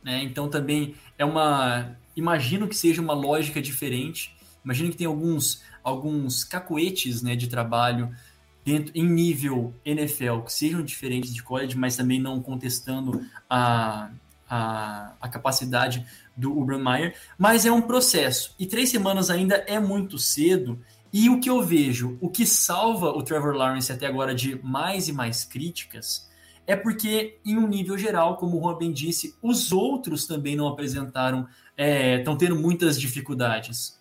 né? 0.06 0.24
Então 0.24 0.48
também 0.48 0.94
é 1.18 1.26
uma 1.26 1.98
imagino 2.16 2.68
que 2.68 2.76
seja 2.76 3.02
uma 3.02 3.14
lógica 3.14 3.60
diferente. 3.60 4.38
Imagino 4.64 4.92
que 4.92 4.98
tem 4.98 5.08
alguns 5.08 5.64
alguns 5.84 6.44
cacoetes, 6.44 7.22
né, 7.22 7.36
de 7.36 7.48
trabalho 7.48 8.16
dentro 8.64 8.92
em 8.96 9.08
nível 9.08 9.74
NFL 9.84 10.42
que 10.46 10.54
sejam 10.54 10.84
diferentes 10.84 11.34
de 11.34 11.44
college, 11.44 11.78
mas 11.78 11.96
também 11.96 12.20
não 12.20 12.42
contestando 12.42 13.24
a, 13.50 14.10
a, 14.50 15.14
a 15.22 15.30
capacidade 15.30 16.06
do 16.36 16.52
Urban 16.58 16.84
Meyer, 16.84 17.16
mas 17.38 17.66
é 17.66 17.72
um 17.72 17.82
processo. 17.82 18.56
E 18.58 18.66
três 18.66 18.90
semanas 18.90 19.30
ainda 19.30 19.56
é 19.68 19.80
muito 19.80 20.18
cedo. 20.18 20.80
E 21.14 21.30
o 21.30 21.40
que 21.40 21.50
eu 21.50 21.64
vejo, 21.64 22.18
o 22.20 22.30
que 22.30 22.46
salva 22.46 23.10
o 23.10 23.24
Trevor 23.24 23.56
Lawrence 23.56 23.92
até 23.92 24.08
agora 24.08 24.34
de 24.34 24.60
mais 24.64 25.08
e 25.08 25.14
mais 25.14 25.46
críticas, 25.46 26.25
é 26.68 26.76
porque, 26.76 27.38
em 27.46 27.58
um 27.58 27.68
nível 27.68 27.98
geral, 27.98 28.38
como 28.38 28.58
o 28.58 28.62
Juan 28.62 28.78
bem 28.78 28.92
disse, 28.92 29.36
os 29.42 29.72
outros 29.72 30.26
também 30.26 30.56
não 30.56 30.68
apresentaram, 30.68 31.48
estão 31.78 32.34
é, 32.34 32.38
tendo 32.38 32.56
muitas 32.56 33.00
dificuldades. 33.00 34.00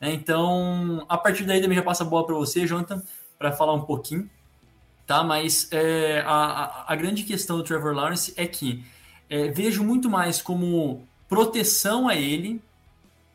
É, 0.00 0.12
então, 0.12 1.04
a 1.08 1.16
partir 1.16 1.44
daí 1.44 1.60
também 1.60 1.76
já 1.76 1.84
passa 1.84 2.02
a 2.02 2.06
bola 2.06 2.26
para 2.26 2.34
você, 2.34 2.66
Jonathan, 2.66 3.02
para 3.38 3.52
falar 3.52 3.74
um 3.74 3.82
pouquinho. 3.82 4.28
Tá? 5.06 5.22
Mas 5.22 5.68
é, 5.72 6.20
a, 6.20 6.34
a, 6.34 6.92
a, 6.92 6.96
grande 6.96 7.24
questão 7.24 7.56
do 7.56 7.64
Trevor 7.64 7.94
Lawrence 7.94 8.32
é 8.36 8.46
que 8.46 8.84
é, 9.28 9.48
vejo 9.48 9.82
muito 9.84 10.08
mais 10.08 10.40
como 10.40 11.06
proteção 11.28 12.08
a 12.08 12.14
ele, 12.14 12.62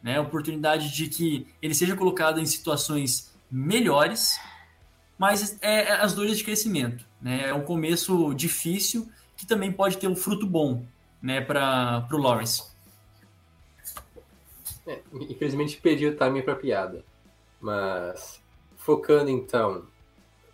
né, 0.01 0.19
oportunidade 0.19 0.93
de 0.93 1.07
que 1.07 1.47
ele 1.61 1.73
seja 1.73 1.95
colocado 1.95 2.39
em 2.39 2.45
situações 2.45 3.33
melhores, 3.49 4.39
mas 5.17 5.57
é, 5.61 5.83
é 5.83 5.91
as 5.93 6.13
dores 6.13 6.37
de 6.37 6.43
crescimento. 6.43 7.05
Né, 7.25 7.49
é 7.49 7.53
um 7.55 7.63
começo 7.63 8.35
difícil 8.35 9.09
que 9.35 9.47
também 9.47 9.71
pode 9.71 9.97
ter 9.97 10.07
um 10.07 10.15
fruto 10.15 10.45
bom 10.45 10.85
né, 11.19 11.41
para 11.41 12.07
o 12.13 12.17
Lawrence. 12.17 12.71
É, 14.85 15.01
infelizmente 15.19 15.81
perdi 15.81 16.05
o 16.05 16.15
timing 16.15 16.43
para 16.43 16.55
piada, 16.55 17.03
mas 17.59 18.39
focando 18.75 19.31
então 19.31 19.87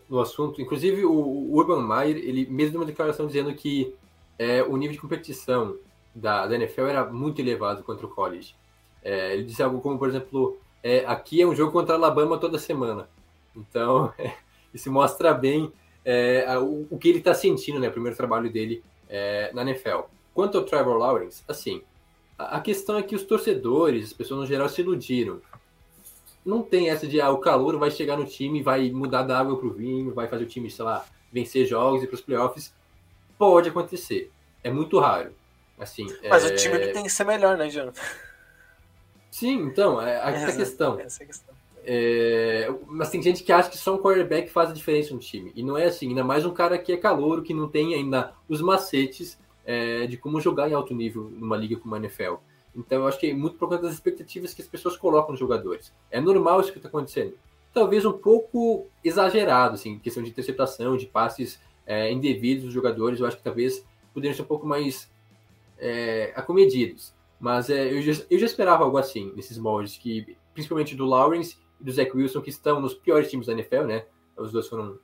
no 0.09 0.21
assunto, 0.21 0.61
inclusive 0.61 1.03
o 1.03 1.53
Urban 1.53 1.85
Meyer, 1.85 2.15
ele 2.15 2.45
mesmo 2.45 2.77
uma 2.77 2.85
declaração 2.85 3.27
dizendo 3.27 3.53
que 3.53 3.93
é, 4.39 4.63
o 4.63 4.77
nível 4.77 4.93
de 4.93 5.01
competição 5.01 5.75
da, 6.15 6.47
da 6.47 6.55
NFL 6.55 6.85
era 6.85 7.05
muito 7.05 7.41
elevado 7.41 7.83
contra 7.83 8.05
o 8.05 8.09
college. 8.09 8.55
É, 9.03 9.33
ele 9.33 9.43
disse 9.43 9.61
algo 9.61 9.81
como, 9.81 9.99
por 9.99 10.07
exemplo, 10.07 10.57
é, 10.81 11.03
aqui 11.05 11.41
é 11.41 11.45
um 11.45 11.53
jogo 11.53 11.73
contra 11.73 11.95
a 11.95 11.97
Alabama 11.97 12.37
toda 12.37 12.57
semana. 12.57 13.09
Então, 13.53 14.13
isso 14.73 14.89
mostra 14.89 15.33
bem 15.33 15.69
é, 16.03 16.57
o, 16.57 16.87
o, 16.89 16.97
que 16.97 17.09
ele 17.09 17.19
está 17.19 17.33
sentindo, 17.33 17.79
né? 17.79 17.87
O 17.87 17.91
primeiro 17.91 18.17
trabalho 18.17 18.51
dele 18.51 18.83
é, 19.09 19.51
na 19.53 19.61
NFL. 19.61 20.01
Quanto 20.33 20.57
ao 20.57 20.63
Trevor 20.63 20.97
Lawrence, 20.97 21.43
assim, 21.47 21.81
a, 22.37 22.57
a, 22.57 22.61
questão 22.61 22.97
é 22.97 23.03
que 23.03 23.15
os 23.15 23.23
torcedores, 23.23 24.05
as 24.05 24.13
pessoas 24.13 24.41
no 24.41 24.45
geral, 24.45 24.67
se 24.69 24.81
iludiram. 24.81 25.41
Não 26.43 26.63
tem 26.63 26.89
essa 26.89 27.05
de, 27.05 27.21
ah, 27.21 27.29
o 27.29 27.37
calor 27.37 27.77
vai 27.77 27.91
chegar 27.91 28.17
no 28.17 28.25
time, 28.25 28.63
vai 28.63 28.89
mudar 28.89 29.23
da 29.23 29.37
água 29.37 29.57
para 29.57 29.67
o 29.67 29.73
vinho, 29.73 30.13
vai 30.13 30.27
fazer 30.27 30.43
o 30.43 30.47
time, 30.47 30.71
sei 30.71 30.83
lá, 30.83 31.05
vencer 31.31 31.67
jogos 31.67 32.03
e 32.03 32.07
para 32.07 32.15
os 32.15 32.21
playoffs. 32.21 32.73
Pode 33.37 33.69
acontecer. 33.69 34.31
É 34.63 34.71
muito 34.71 34.99
raro. 34.99 35.33
Assim, 35.79 36.05
Mas 36.29 36.45
é... 36.45 36.53
o 36.53 36.55
time 36.55 36.77
tem 36.93 37.03
que 37.03 37.09
ser 37.09 37.25
melhor, 37.25 37.57
né, 37.57 37.69
Jonathan? 37.69 38.01
Sim, 39.31 39.61
então, 39.61 40.01
é, 40.01 40.17
essa, 40.17 40.51
é, 40.51 40.55
questão. 40.55 40.99
Essa 40.99 41.21
é 41.21 41.23
a 41.23 41.27
questão. 41.27 41.50
É, 41.83 42.71
mas 42.87 43.09
tem 43.09 43.21
gente 43.21 43.43
que 43.43 43.51
acha 43.51 43.69
que 43.69 43.77
só 43.77 43.95
um 43.95 43.97
quarterback 43.97 44.49
faz 44.49 44.69
a 44.69 44.73
diferença 44.73 45.13
no 45.13 45.19
time. 45.19 45.51
E 45.55 45.63
não 45.63 45.77
é 45.77 45.85
assim, 45.85 46.09
ainda 46.09 46.23
mais 46.23 46.45
um 46.45 46.53
cara 46.53 46.77
que 46.77 46.91
é 46.91 46.97
calouro, 46.97 47.41
que 47.41 47.53
não 47.53 47.67
tem 47.67 47.95
ainda 47.95 48.33
os 48.47 48.61
macetes 48.61 49.39
é, 49.65 50.05
de 50.05 50.17
como 50.17 50.39
jogar 50.39 50.69
em 50.69 50.73
alto 50.73 50.93
nível 50.93 51.23
numa 51.23 51.57
liga 51.57 51.75
como 51.77 51.95
a 51.95 51.97
NFL. 51.97 52.35
Então 52.75 52.99
eu 53.01 53.07
acho 53.07 53.19
que 53.19 53.27
é 53.27 53.33
muito 53.33 53.57
por 53.57 53.67
conta 53.67 53.81
das 53.81 53.93
expectativas 53.93 54.53
que 54.53 54.61
as 54.61 54.67
pessoas 54.67 54.95
colocam 54.95 55.31
nos 55.31 55.39
jogadores. 55.39 55.93
É 56.09 56.21
normal 56.21 56.61
isso 56.61 56.71
que 56.71 56.77
está 56.77 56.87
acontecendo. 56.87 57.33
Talvez 57.73 58.05
um 58.05 58.13
pouco 58.13 58.87
exagerado, 59.03 59.75
assim, 59.75 59.97
questão 59.99 60.21
de 60.21 60.29
interceptação, 60.29 60.97
de 60.97 61.05
passes 61.05 61.59
é, 61.85 62.11
indevidos 62.11 62.65
dos 62.65 62.73
jogadores. 62.73 63.19
Eu 63.19 63.25
acho 63.25 63.37
que 63.37 63.43
talvez 63.43 63.85
poderiam 64.13 64.35
ser 64.35 64.41
um 64.43 64.45
pouco 64.45 64.67
mais 64.67 65.09
é, 65.79 66.31
acomedidos. 66.35 67.13
Mas 67.39 67.69
é, 67.69 67.91
eu, 67.91 68.01
já, 68.01 68.23
eu 68.29 68.37
já 68.37 68.45
esperava 68.45 68.83
algo 68.83 68.97
assim, 68.97 69.31
nesses 69.35 69.57
moldes, 69.57 69.97
que, 69.97 70.37
principalmente 70.53 70.95
do 70.95 71.05
Lawrence 71.05 71.57
e 71.81 71.83
do 71.83 71.91
Zach 71.91 72.15
Wilson, 72.15 72.41
que 72.41 72.49
estão 72.49 72.79
nos 72.79 72.93
piores 72.93 73.29
times 73.29 73.47
da 73.47 73.53
NFL, 73.53 73.83
né? 73.83 74.05
Os 74.37 74.51
dois 74.51 74.67
foram, 74.67 74.97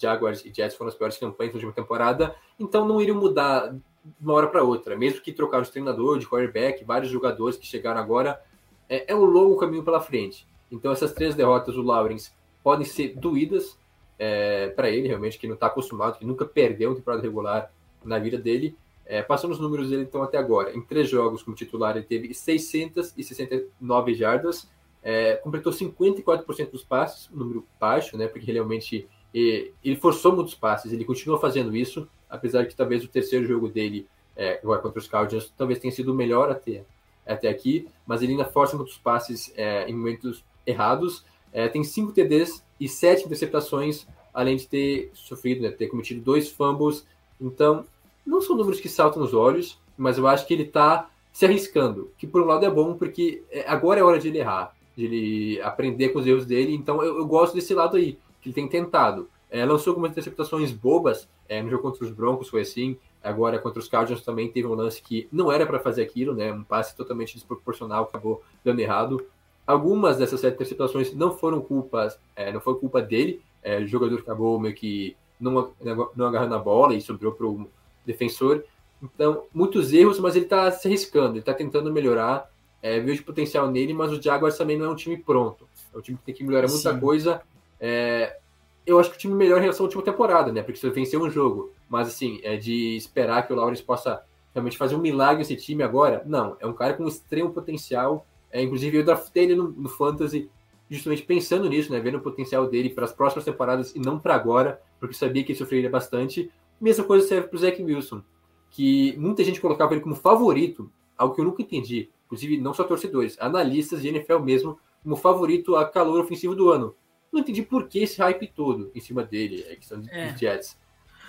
Jaguars 0.00 0.44
e 0.44 0.52
Jets 0.54 0.76
foram 0.76 0.88
as 0.88 0.94
piores 0.94 1.18
campanhas 1.18 1.52
da 1.52 1.56
última 1.56 1.72
temporada, 1.72 2.34
então 2.58 2.86
não 2.86 3.00
iriam 3.00 3.18
mudar 3.18 3.68
de 3.68 3.80
uma 4.20 4.34
hora 4.34 4.46
para 4.46 4.62
outra. 4.62 4.96
Mesmo 4.96 5.20
que 5.20 5.32
trocaram 5.32 5.62
de 5.62 5.70
treinador, 5.70 6.18
de 6.18 6.26
quarterback, 6.26 6.84
vários 6.84 7.10
jogadores 7.10 7.56
que 7.56 7.66
chegaram 7.66 8.00
agora, 8.00 8.40
é, 8.88 9.12
é 9.12 9.14
um 9.14 9.24
longo 9.24 9.56
caminho 9.56 9.82
pela 9.82 10.00
frente. 10.00 10.46
Então 10.70 10.92
essas 10.92 11.12
três 11.12 11.34
derrotas 11.34 11.74
do 11.74 11.82
Lawrence 11.82 12.30
podem 12.62 12.86
ser 12.86 13.14
doídas 13.16 13.78
é, 14.18 14.68
para 14.68 14.88
ele, 14.88 15.08
realmente, 15.08 15.38
que 15.38 15.46
não 15.46 15.54
está 15.54 15.66
acostumado, 15.66 16.18
que 16.18 16.24
nunca 16.24 16.44
perdeu 16.44 16.90
uma 16.90 16.96
temporada 16.96 17.22
regular 17.22 17.72
na 18.04 18.18
vida 18.18 18.38
dele, 18.38 18.76
é, 19.04 19.20
passando 19.20 19.50
os 19.52 19.60
números 19.60 19.90
dele 19.90 20.02
então 20.02 20.22
até 20.22 20.38
agora, 20.38 20.74
em 20.74 20.80
três 20.80 21.08
jogos 21.08 21.42
como 21.42 21.56
titular 21.56 21.96
ele 21.96 22.06
teve 22.06 22.32
669 22.32 24.14
jardas, 24.14 24.70
é, 25.02 25.34
completou 25.36 25.72
54% 25.72 26.70
dos 26.70 26.84
passes, 26.84 27.28
um 27.32 27.36
número 27.36 27.66
baixo, 27.80 28.16
né, 28.16 28.28
porque 28.28 28.50
realmente 28.50 29.08
ele, 29.34 29.96
forçou 29.96 30.34
muitos 30.34 30.54
passes, 30.54 30.92
ele 30.92 31.04
continua 31.04 31.38
fazendo 31.38 31.74
isso, 31.74 32.08
apesar 32.28 32.66
que 32.66 32.76
talvez 32.76 33.02
o 33.04 33.08
terceiro 33.08 33.46
jogo 33.46 33.68
dele, 33.68 34.06
é, 34.36 34.60
agora 34.62 34.80
contra 34.80 34.98
os 34.98 35.08
Cardinals, 35.08 35.52
talvez 35.56 35.78
tenha 35.78 35.92
sido 35.92 36.12
o 36.12 36.14
melhor 36.14 36.50
até, 36.50 36.84
até 37.26 37.48
aqui, 37.48 37.88
mas 38.06 38.22
ele 38.22 38.32
ainda 38.32 38.44
força 38.44 38.76
muitos 38.76 38.98
passes 38.98 39.52
é, 39.56 39.88
em 39.88 39.94
momentos 39.94 40.44
errados, 40.66 41.24
é, 41.52 41.68
tem 41.68 41.82
cinco 41.82 42.12
TDs 42.12 42.64
e 42.78 42.88
sete 42.88 43.24
interceptações, 43.24 44.06
além 44.32 44.56
de 44.56 44.66
ter 44.66 45.10
sofrido, 45.14 45.62
né, 45.62 45.70
ter 45.70 45.88
cometido 45.88 46.20
dois 46.20 46.50
fumbles, 46.50 47.06
então 47.40 47.84
não 48.24 48.40
são 48.40 48.56
números 48.56 48.80
que 48.80 48.88
saltam 48.88 49.20
nos 49.20 49.34
olhos, 49.34 49.80
mas 49.96 50.16
eu 50.16 50.26
acho 50.26 50.46
que 50.46 50.54
ele 50.54 50.62
está 50.62 51.10
se 51.32 51.44
arriscando, 51.44 52.10
que 52.18 52.26
por 52.26 52.42
um 52.42 52.46
lado 52.46 52.64
é 52.64 52.70
bom, 52.70 52.94
porque 52.94 53.42
é, 53.50 53.68
agora 53.68 54.00
é 54.00 54.02
hora 54.02 54.18
de 54.18 54.28
ele 54.28 54.38
errar, 54.38 54.74
de 54.96 55.04
ele 55.04 55.60
aprender 55.62 56.10
com 56.10 56.18
os 56.18 56.26
erros 56.26 56.46
dele, 56.46 56.74
então 56.74 57.02
eu, 57.02 57.18
eu 57.18 57.26
gosto 57.26 57.54
desse 57.54 57.74
lado 57.74 57.96
aí, 57.96 58.18
que 58.40 58.48
ele 58.48 58.54
tem 58.54 58.68
tentado. 58.68 59.28
É, 59.50 59.64
lançou 59.64 59.90
algumas 59.90 60.10
interceptações 60.10 60.72
bobas, 60.72 61.28
é, 61.48 61.62
no 61.62 61.70
jogo 61.70 61.82
contra 61.82 62.04
os 62.04 62.10
Broncos 62.10 62.48
foi 62.48 62.62
assim, 62.62 62.96
agora 63.22 63.58
contra 63.58 63.78
os 63.78 63.88
Cardinals 63.88 64.24
também 64.24 64.50
teve 64.50 64.66
um 64.66 64.74
lance 64.74 65.02
que 65.02 65.28
não 65.30 65.52
era 65.52 65.66
para 65.66 65.78
fazer 65.78 66.02
aquilo, 66.02 66.34
né, 66.34 66.52
um 66.52 66.64
passe 66.64 66.96
totalmente 66.96 67.34
desproporcional, 67.34 68.04
acabou 68.04 68.42
dando 68.64 68.80
errado. 68.80 69.24
Algumas 69.66 70.16
dessas 70.16 70.42
interceptações 70.42 71.14
não 71.14 71.36
foram 71.36 71.60
culpas, 71.60 72.18
é, 72.34 72.52
não 72.52 72.60
foi 72.60 72.74
culpa 72.76 73.00
dele, 73.00 73.40
é, 73.62 73.78
o 73.78 73.86
jogador 73.86 74.18
acabou 74.18 74.58
meio 74.58 74.74
que 74.74 75.16
não, 75.38 75.72
não 76.16 76.26
agarrando 76.26 76.54
a 76.54 76.58
bola 76.58 76.94
e 76.94 77.00
sobrou 77.00 77.32
para 77.32 77.46
o 77.46 77.68
defensor. 78.04 78.64
Então, 79.02 79.44
muitos 79.52 79.92
erros, 79.92 80.20
mas 80.20 80.36
ele 80.36 80.44
está 80.44 80.70
se 80.70 80.86
arriscando, 80.86 81.32
ele 81.32 81.40
está 81.40 81.52
tentando 81.52 81.92
melhorar. 81.92 82.50
É, 82.82 82.98
vejo 82.98 83.24
potencial 83.24 83.70
nele, 83.70 83.94
mas 83.94 84.12
o 84.12 84.20
Jaguars 84.20 84.58
também 84.58 84.76
não 84.76 84.86
é 84.86 84.88
um 84.88 84.96
time 84.96 85.16
pronto. 85.16 85.68
É 85.94 85.98
um 85.98 86.00
time 86.00 86.18
que 86.18 86.24
tem 86.24 86.34
que 86.34 86.44
melhorar 86.44 86.68
muita 86.68 86.92
Sim. 86.92 87.00
coisa. 87.00 87.40
É, 87.80 88.36
eu 88.84 88.98
acho 88.98 89.10
que 89.10 89.16
o 89.16 89.18
time 89.18 89.34
melhor 89.34 89.58
em 89.58 89.62
relação 89.62 89.84
à 89.84 89.86
última 89.86 90.02
temporada, 90.02 90.52
né? 90.52 90.62
Porque 90.62 90.78
você 90.78 90.90
venceu 90.90 91.22
um 91.22 91.30
jogo. 91.30 91.70
Mas, 91.88 92.08
assim, 92.08 92.40
é 92.42 92.56
de 92.56 92.96
esperar 92.96 93.46
que 93.46 93.52
o 93.52 93.56
Lawrence 93.56 93.82
possa 93.82 94.22
realmente 94.52 94.76
fazer 94.76 94.96
um 94.96 95.00
milagre 95.00 95.38
nesse 95.38 95.56
time 95.56 95.82
agora. 95.82 96.22
Não, 96.26 96.56
é 96.58 96.66
um 96.66 96.72
cara 96.72 96.94
com 96.94 97.06
extremo 97.06 97.52
potencial. 97.52 98.26
É, 98.50 98.60
inclusive, 98.62 98.98
eu 98.98 99.04
draftei 99.04 99.44
ele 99.44 99.54
no, 99.54 99.68
no 99.68 99.88
Fantasy 99.88 100.50
justamente 100.90 101.22
pensando 101.22 101.68
nisso, 101.68 101.90
né? 101.90 102.00
Vendo 102.00 102.18
o 102.18 102.20
potencial 102.20 102.68
dele 102.68 102.90
para 102.90 103.04
as 103.04 103.12
próximas 103.12 103.44
temporadas 103.44 103.94
e 103.94 103.98
não 103.98 104.18
para 104.18 104.34
agora, 104.34 104.80
porque 105.00 105.14
sabia 105.14 105.42
que 105.42 105.52
ele 105.52 105.58
sofreria 105.58 105.88
bastante. 105.88 106.50
Mesma 106.80 107.04
coisa 107.04 107.26
serve 107.26 107.48
para 107.48 107.56
o 107.56 107.58
Zach 107.58 107.82
Wilson, 107.82 108.22
que 108.70 109.16
muita 109.16 109.42
gente 109.42 109.60
colocava 109.60 109.94
ele 109.94 110.02
como 110.02 110.14
favorito, 110.14 110.90
algo 111.16 111.34
que 111.34 111.40
eu 111.40 111.44
nunca 111.44 111.62
entendi. 111.62 112.10
Inclusive 112.32 112.56
não 112.56 112.72
só 112.72 112.82
torcedores, 112.84 113.36
analistas 113.38 114.00
de 114.00 114.08
NFL 114.08 114.38
mesmo, 114.38 114.80
como 115.02 115.16
favorito 115.16 115.76
a 115.76 115.84
calor 115.86 116.18
ofensivo 116.24 116.54
do 116.54 116.70
ano. 116.70 116.96
Não 117.30 117.40
entendi 117.40 117.60
por 117.62 117.86
que 117.88 117.98
esse 118.02 118.18
hype 118.20 118.46
todo 118.46 118.90
em 118.94 119.00
cima 119.00 119.22
dele, 119.22 119.66
a 119.70 119.76
questão 119.76 120.00
dos 120.00 120.08
É. 120.10 120.34
Jets. 120.36 120.78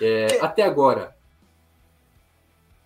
É, 0.00 0.38
até 0.40 0.62
agora, 0.62 1.14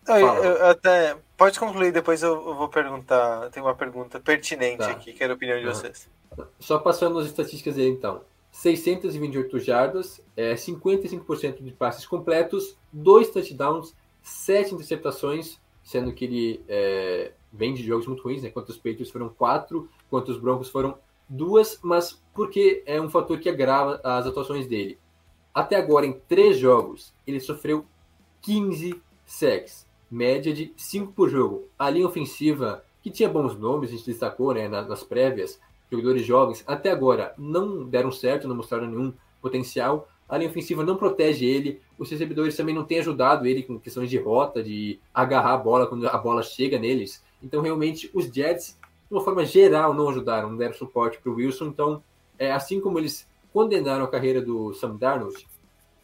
Eu- 0.06 0.16
eu- 0.16 0.66
até 0.66 1.16
pode 1.36 1.60
concluir, 1.60 1.92
depois 1.92 2.22
eu, 2.22 2.32
eu 2.34 2.54
vou 2.54 2.68
perguntar. 2.68 3.50
Tem 3.50 3.62
uma 3.62 3.74
pergunta 3.74 4.18
pertinente 4.18 4.78
Tá. 4.78 4.90
aqui, 4.90 5.12
quero 5.12 5.34
a 5.34 5.36
opinião 5.36 5.58
de 5.58 5.66
Tá. 5.66 5.74
vocês. 5.74 6.08
Só 6.58 6.78
passando 6.78 7.18
as 7.18 7.26
estatísticas 7.26 7.74
dele, 7.76 7.90
então. 7.90 8.22
628 8.50 9.58
jardas, 9.60 10.20
é, 10.36 10.56
55% 10.56 11.62
de 11.62 11.70
passes 11.72 12.06
completos, 12.06 12.76
dois 12.92 13.28
touchdowns, 13.30 13.94
sete 14.22 14.74
interceptações, 14.74 15.58
sendo 15.84 16.10
que 16.12 16.24
ele 16.24 16.64
é, 16.68 17.32
vem 17.52 17.74
de 17.74 17.82
jogos 17.84 18.06
muito 18.06 18.22
ruins, 18.22 18.42
né? 18.42 18.50
Quanto 18.50 18.68
os 18.70 18.76
Patriots 18.76 19.10
foram 19.10 19.28
quatro, 19.28 19.88
quanto 20.10 20.30
os 20.30 20.38
Broncos 20.38 20.68
foram 20.68 20.98
duas, 21.28 21.78
mas 21.82 22.22
porque 22.34 22.82
é 22.86 23.00
um 23.00 23.10
fator 23.10 23.38
que 23.38 23.48
agrava 23.48 24.00
as 24.02 24.26
atuações 24.26 24.66
dele. 24.66 24.98
Até 25.52 25.76
agora, 25.76 26.06
em 26.06 26.12
três 26.28 26.58
jogos, 26.58 27.12
ele 27.26 27.40
sofreu 27.40 27.84
15 28.42 29.00
sacks, 29.26 29.86
média 30.10 30.52
de 30.52 30.72
5 30.76 31.12
por 31.12 31.28
jogo. 31.28 31.64
A 31.78 31.90
linha 31.90 32.06
ofensiva, 32.06 32.84
que 33.02 33.10
tinha 33.10 33.28
bons 33.28 33.58
nomes, 33.58 33.90
a 33.90 33.92
gente 33.92 34.06
destacou 34.06 34.54
né, 34.54 34.68
na- 34.68 34.82
nas 34.82 35.02
prévias, 35.02 35.60
jogadores 35.90 36.24
jovens, 36.24 36.62
até 36.66 36.90
agora 36.90 37.34
não 37.36 37.84
deram 37.84 38.12
certo, 38.12 38.46
não 38.46 38.54
mostraram 38.56 38.86
nenhum 38.86 39.12
potencial. 39.40 40.08
A 40.28 40.36
linha 40.36 40.50
ofensiva 40.50 40.84
não 40.84 40.96
protege 40.96 41.46
ele, 41.46 41.80
os 41.98 42.10
recebedores 42.10 42.56
também 42.56 42.74
não 42.74 42.84
têm 42.84 42.98
ajudado 42.98 43.46
ele 43.46 43.62
com 43.62 43.78
questões 43.80 44.10
de 44.10 44.18
rota, 44.18 44.62
de 44.62 45.00
agarrar 45.12 45.54
a 45.54 45.58
bola 45.58 45.86
quando 45.86 46.06
a 46.06 46.18
bola 46.18 46.42
chega 46.42 46.78
neles. 46.78 47.24
Então, 47.42 47.60
realmente, 47.60 48.10
os 48.12 48.26
Jets, 48.26 48.78
de 49.08 49.14
uma 49.14 49.22
forma 49.22 49.44
geral, 49.44 49.94
não 49.94 50.08
ajudaram, 50.08 50.50
não 50.50 50.56
deram 50.56 50.74
suporte 50.74 51.18
para 51.18 51.30
o 51.30 51.36
Wilson. 51.36 51.66
Então, 51.66 52.02
é, 52.38 52.52
assim 52.52 52.80
como 52.80 52.98
eles 52.98 53.26
condenaram 53.52 54.04
a 54.04 54.08
carreira 54.08 54.40
do 54.40 54.72
Sam 54.74 54.96
Darnold, 54.96 55.46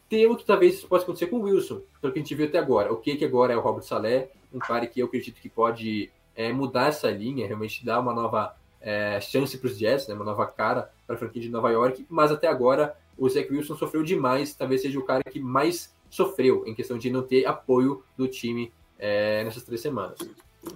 temo 0.09 0.37
que 0.37 0.45
talvez 0.45 0.75
isso 0.75 0.89
possa 0.89 1.05
acontecer 1.05 1.27
com 1.27 1.37
o 1.37 1.43
Wilson, 1.43 1.83
pelo 2.01 2.13
que 2.13 2.19
a 2.19 2.23
gente 2.23 2.35
viu 2.35 2.47
até 2.47 2.59
agora. 2.59 2.93
O 2.93 2.97
que 2.97 3.17
que 3.17 3.25
agora 3.25 3.53
é 3.53 3.57
o 3.57 3.61
Robert 3.61 3.85
Saleh, 3.85 4.31
um 4.53 4.59
cara 4.59 4.87
que 4.87 5.01
eu 5.01 5.07
acredito 5.07 5.41
que 5.41 5.49
pode 5.49 6.11
é, 6.35 6.53
mudar 6.53 6.89
essa 6.89 7.11
linha, 7.11 7.47
realmente 7.47 7.85
dar 7.85 8.01
uma 8.01 8.13
nova 8.13 8.55
é, 8.81 9.21
chance 9.21 9.57
para 9.59 9.69
os 9.69 9.79
Jets, 9.79 10.07
né, 10.07 10.15
uma 10.15 10.25
nova 10.25 10.47
cara 10.47 10.91
para 11.07 11.17
a 11.17 11.19
franquia 11.19 11.43
de 11.43 11.49
Nova 11.49 11.71
York, 11.71 12.07
mas 12.09 12.31
até 12.31 12.47
agora 12.47 12.97
o 13.17 13.29
Zach 13.29 13.51
Wilson 13.51 13.77
sofreu 13.77 14.03
demais, 14.03 14.55
talvez 14.55 14.83
seja 14.83 14.99
o 14.99 15.05
cara 15.05 15.23
que 15.25 15.41
mais 15.41 15.95
sofreu 16.11 16.65
em 16.67 16.75
questão 16.75 16.99
de 16.99 17.11
não 17.11 17.23
ter 17.23 17.47
apoio 17.47 18.03
do 18.17 18.29
time 18.29 18.73
é, 18.99 19.43
nessas 19.45 19.63
três 19.63 19.81
semanas. 19.81 20.19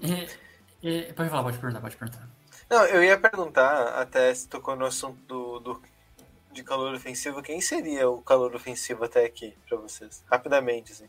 É, 0.02 0.28
é, 0.82 1.12
pode 1.12 1.28
falar, 1.30 1.42
pode 1.42 1.58
perguntar, 1.58 1.80
pode 1.80 1.96
perguntar. 1.96 2.28
Não, 2.70 2.84
eu 2.86 3.02
ia 3.02 3.18
perguntar, 3.18 4.00
até 4.00 4.32
se 4.34 4.46
tocou 4.48 4.76
no 4.76 4.84
assunto 4.84 5.18
do, 5.26 5.58
do- 5.60 5.82
de 6.52 6.62
calor 6.62 6.94
ofensivo, 6.94 7.42
quem 7.42 7.60
seria 7.60 8.08
o 8.08 8.20
calor 8.22 8.54
ofensivo 8.54 9.04
até 9.04 9.24
aqui 9.24 9.54
para 9.68 9.78
vocês? 9.78 10.22
Rapidamente, 10.30 10.92
assim. 10.92 11.06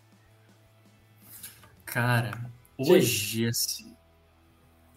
Cara, 1.85 2.31
hoje, 2.77 3.47
assim, 3.47 3.95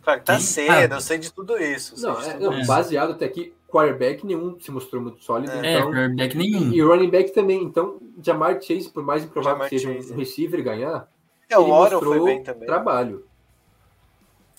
Claro 0.02 0.19
que 0.21 0.26
tá 0.26 0.35
Quem? 0.37 0.43
cedo, 0.45 0.93
Ah. 0.95 0.97
eu 0.97 1.00
sei 1.00 1.17
de 1.17 1.33
tudo 1.33 1.57
isso. 1.62 1.95
Não, 2.02 2.21
é, 2.21 2.33
tudo 2.33 2.45
não, 2.50 2.59
isso. 2.59 2.67
baseado 2.67 3.12
até 3.12 3.25
aqui, 3.25 3.55
quarterback 3.69 4.26
nenhum 4.26 4.59
se 4.61 4.69
mostrou 4.73 5.00
muito 5.00 5.23
sólido, 5.23 5.52
É. 5.52 5.75
é, 5.75 5.79
então 5.79 5.93
quarterback 5.93 6.37
nenhum. 6.37 6.73
E 6.73 6.81
running 6.83 7.09
back 7.09 7.33
também. 7.33 7.62
Então, 7.62 8.00
Jamar 8.20 8.61
Chase, 8.61 8.90
por 8.90 9.05
mais 9.05 9.23
improvável 9.25 9.59
Jamar 9.59 9.68
que 9.70 9.79
seja 9.79 9.94
Chase. 9.94 10.12
um 10.12 10.16
receiver 10.16 10.62
ganhar, 10.62 11.09
É, 11.49 11.57
o 11.57 11.62
ele 11.62 11.70
Waddle 11.70 11.99
foi 12.01 12.09
mostrou 12.09 12.25
bem 12.27 12.42
também. 12.42 12.66
trabalho. 12.66 13.25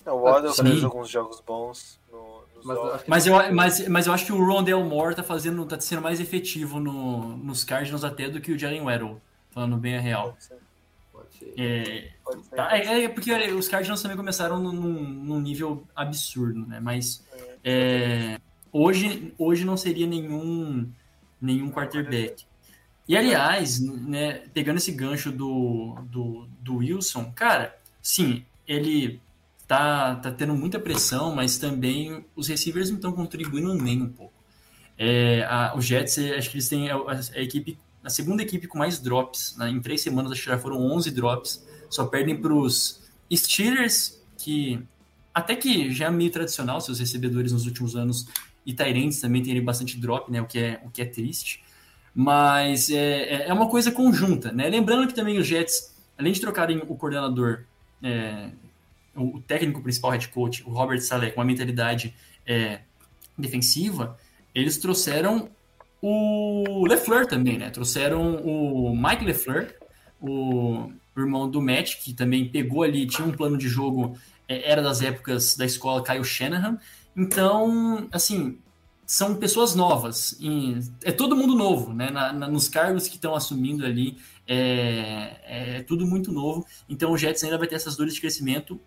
É, 0.04 0.10
o 0.12 0.20
Waddle 0.20 0.54
fez 0.54 0.82
alguns 0.84 1.08
jogos 1.10 1.40
bons 1.40 2.00
no, 2.10 2.46
nos 2.54 2.64
Mas 2.64 2.78
eu 2.82 2.82
jogos. 2.82 2.94
acho 2.94 3.04
que 3.04 3.10
Mas 3.10 3.26
eu, 3.26 3.34
mas, 3.52 3.88
mas 3.88 4.06
eu 4.06 4.12
acho 4.12 4.26
que 4.26 4.32
o 4.32 4.44
Rondell 4.44 4.82
Moore 4.84 5.14
tá 5.14 5.22
fazendo, 5.22 5.64
tá 5.66 5.80
sendo 5.80 6.02
mais 6.02 6.20
efetivo 6.20 6.80
no, 6.80 7.36
nos 7.38 7.64
Cardinals 7.64 8.04
até 8.04 8.28
do 8.28 8.40
que 8.40 8.52
o 8.52 8.58
Jalen 8.58 8.82
Waddle, 8.82 9.20
falando 9.50 9.76
bem 9.76 9.96
a 9.96 10.00
real. 10.00 10.32
Pode 10.32 10.44
ser, 10.44 10.58
Pode 11.12 11.34
ser. 11.34 11.54
pode 12.24 12.40
É, 12.42 12.44
ser, 12.50 12.56
Tá, 12.56 12.76
é, 12.76 13.04
é 13.04 13.08
porque 13.08 13.32
os 13.52 13.68
Cardinals 13.68 14.02
também 14.02 14.16
começaram 14.16 14.58
num, 14.60 14.72
num 14.72 15.40
nível 15.40 15.88
absurdo, 15.94 16.66
né? 16.66 16.80
Mas 16.80 17.24
é, 17.64 18.40
hoje, 18.72 19.34
hoje 19.38 19.64
não 19.64 19.76
seria 19.76 20.06
nenhum, 20.06 20.90
nenhum 21.40 21.70
quarterback. 21.70 22.44
E 23.08 23.16
aliás, 23.16 23.80
né, 23.80 24.44
pegando 24.54 24.78
esse 24.78 24.92
gancho 24.92 25.30
do, 25.32 25.96
do, 26.04 26.48
do 26.60 26.76
Wilson, 26.78 27.32
cara, 27.32 27.78
sim, 28.02 28.46
ele 28.66 29.23
tá, 29.66 30.16
tá 30.16 30.30
tendo 30.30 30.54
muita 30.54 30.78
pressão, 30.78 31.34
mas 31.34 31.58
também 31.58 32.24
os 32.36 32.48
receivers 32.48 32.88
não 32.90 32.96
estão 32.96 33.12
contribuindo 33.12 33.74
nem 33.74 34.02
um 34.02 34.08
pouco. 34.08 34.32
É, 34.96 35.44
a- 35.48 35.74
os 35.76 35.84
Jets, 35.84 36.18
é, 36.18 36.36
acho 36.38 36.50
que 36.50 36.56
eles 36.56 36.68
têm 36.68 36.90
a, 36.90 36.96
a 36.96 37.40
equipe, 37.42 37.78
a 38.02 38.10
segunda 38.10 38.42
equipe 38.42 38.66
com 38.68 38.78
mais 38.78 38.98
drops. 39.00 39.56
né? 39.58 39.68
Em 39.70 39.80
três 39.80 40.02
semanas, 40.02 40.32
acho 40.32 40.42
que 40.42 40.48
já 40.50 40.58
foram 40.58 40.80
11 40.80 41.10
drops. 41.10 41.64
Só 41.90 42.06
perdem 42.06 42.36
para 42.36 42.52
os 42.54 43.02
Steelers, 43.32 44.20
que 44.38 44.80
até 45.32 45.56
que 45.56 45.90
já 45.92 46.06
é 46.06 46.10
meio 46.10 46.30
tradicional, 46.30 46.80
seus 46.80 46.98
recebedores 47.00 47.50
nos 47.52 47.66
últimos 47.66 47.96
anos, 47.96 48.26
e 48.64 48.72
Tyrants 48.72 49.20
também 49.20 49.42
tem 49.42 49.60
bastante 49.62 49.98
drop, 49.98 50.30
né? 50.30 50.40
O 50.40 50.46
que 50.46 50.58
é, 50.58 50.80
o 50.84 50.90
que 50.90 51.02
é 51.02 51.04
triste. 51.04 51.62
Mas 52.14 52.90
é, 52.90 53.44
é- 53.44 53.48
é 53.48 53.52
uma 53.52 53.68
coisa 53.68 53.90
conjunta, 53.90 54.52
né? 54.52 54.68
Lembrando 54.68 55.08
que 55.08 55.14
também 55.14 55.38
os 55.38 55.46
Jets, 55.46 55.94
além 56.16 56.32
de 56.32 56.40
trocarem 56.40 56.78
o 56.78 56.94
coordenador, 56.96 57.64
é, 58.02 58.50
o, 59.16 59.40
técnico 59.40 59.80
principal, 59.82 60.10
head 60.12 60.28
coach, 60.28 60.62
o 60.66 60.70
Robert 60.70 61.00
Saleh, 61.00 61.30
com 61.32 61.40
uma 61.40 61.46
mentalidade 61.46 62.14
é, 62.46 62.80
defensiva, 63.36 64.18
eles 64.54 64.78
trouxeram 64.78 65.48
o 66.00 66.86
LeFleur 66.86 67.26
também, 67.26 67.58
né? 67.58 67.70
Trouxeram 67.70 68.36
o 68.36 68.94
Mike 68.96 69.24
LeFleur, 69.24 69.74
o 70.20 70.92
irmão 71.16 71.48
do 71.48 71.62
Matt, 71.62 71.96
que 72.02 72.12
também 72.12 72.48
pegou 72.48 72.82
ali, 72.82 73.06
tinha 73.06 73.26
um 73.26 73.32
plano 73.32 73.56
de 73.56 73.68
jogo, 73.68 74.18
é, 74.48 74.70
era 74.70 74.82
das 74.82 75.00
épocas 75.00 75.56
da 75.56 75.64
escola 75.64 76.02
Kyle 76.04 76.24
Shanahan. 76.24 76.78
Então, 77.16 78.08
assim, 78.12 78.58
são 79.06 79.36
pessoas 79.36 79.74
novas. 79.74 80.38
é 81.04 81.12
todo 81.12 81.36
mundo 81.36 81.54
novo, 81.54 81.92
né? 81.92 82.10
Na- 82.10 82.32
na- 82.32 82.48
nos 82.48 82.68
cargos 82.68 83.06
que 83.08 83.16
estão 83.16 83.34
assumindo 83.34 83.84
ali, 83.84 84.16
é, 84.46 85.76
é 85.78 85.82
tudo 85.82 86.06
muito 86.06 86.32
novo. 86.32 86.66
Então, 86.88 87.12
o 87.12 87.16
Jets 87.16 87.42
ainda 87.44 87.58
vai 87.58 87.66
ter 87.66 87.76
essas 87.76 87.96
dores 87.96 88.14
de 88.14 88.20
crescimento 88.20 88.80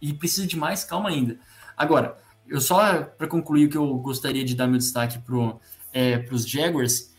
e, 0.00 0.12
precisa 0.12 0.46
de 0.46 0.56
mais 0.56 0.84
calma 0.84 1.08
ainda. 1.08 1.38
Agora, 1.76 2.16
eu 2.46 2.60
só 2.60 3.02
para 3.02 3.26
concluir 3.26 3.68
que 3.68 3.76
eu 3.76 3.94
gostaria 3.98 4.44
de 4.44 4.54
dar 4.54 4.66
meu 4.66 4.78
destaque 4.78 5.18
para 5.18 5.56
é, 5.92 6.26
os 6.30 6.48
Jaguars, 6.48 7.14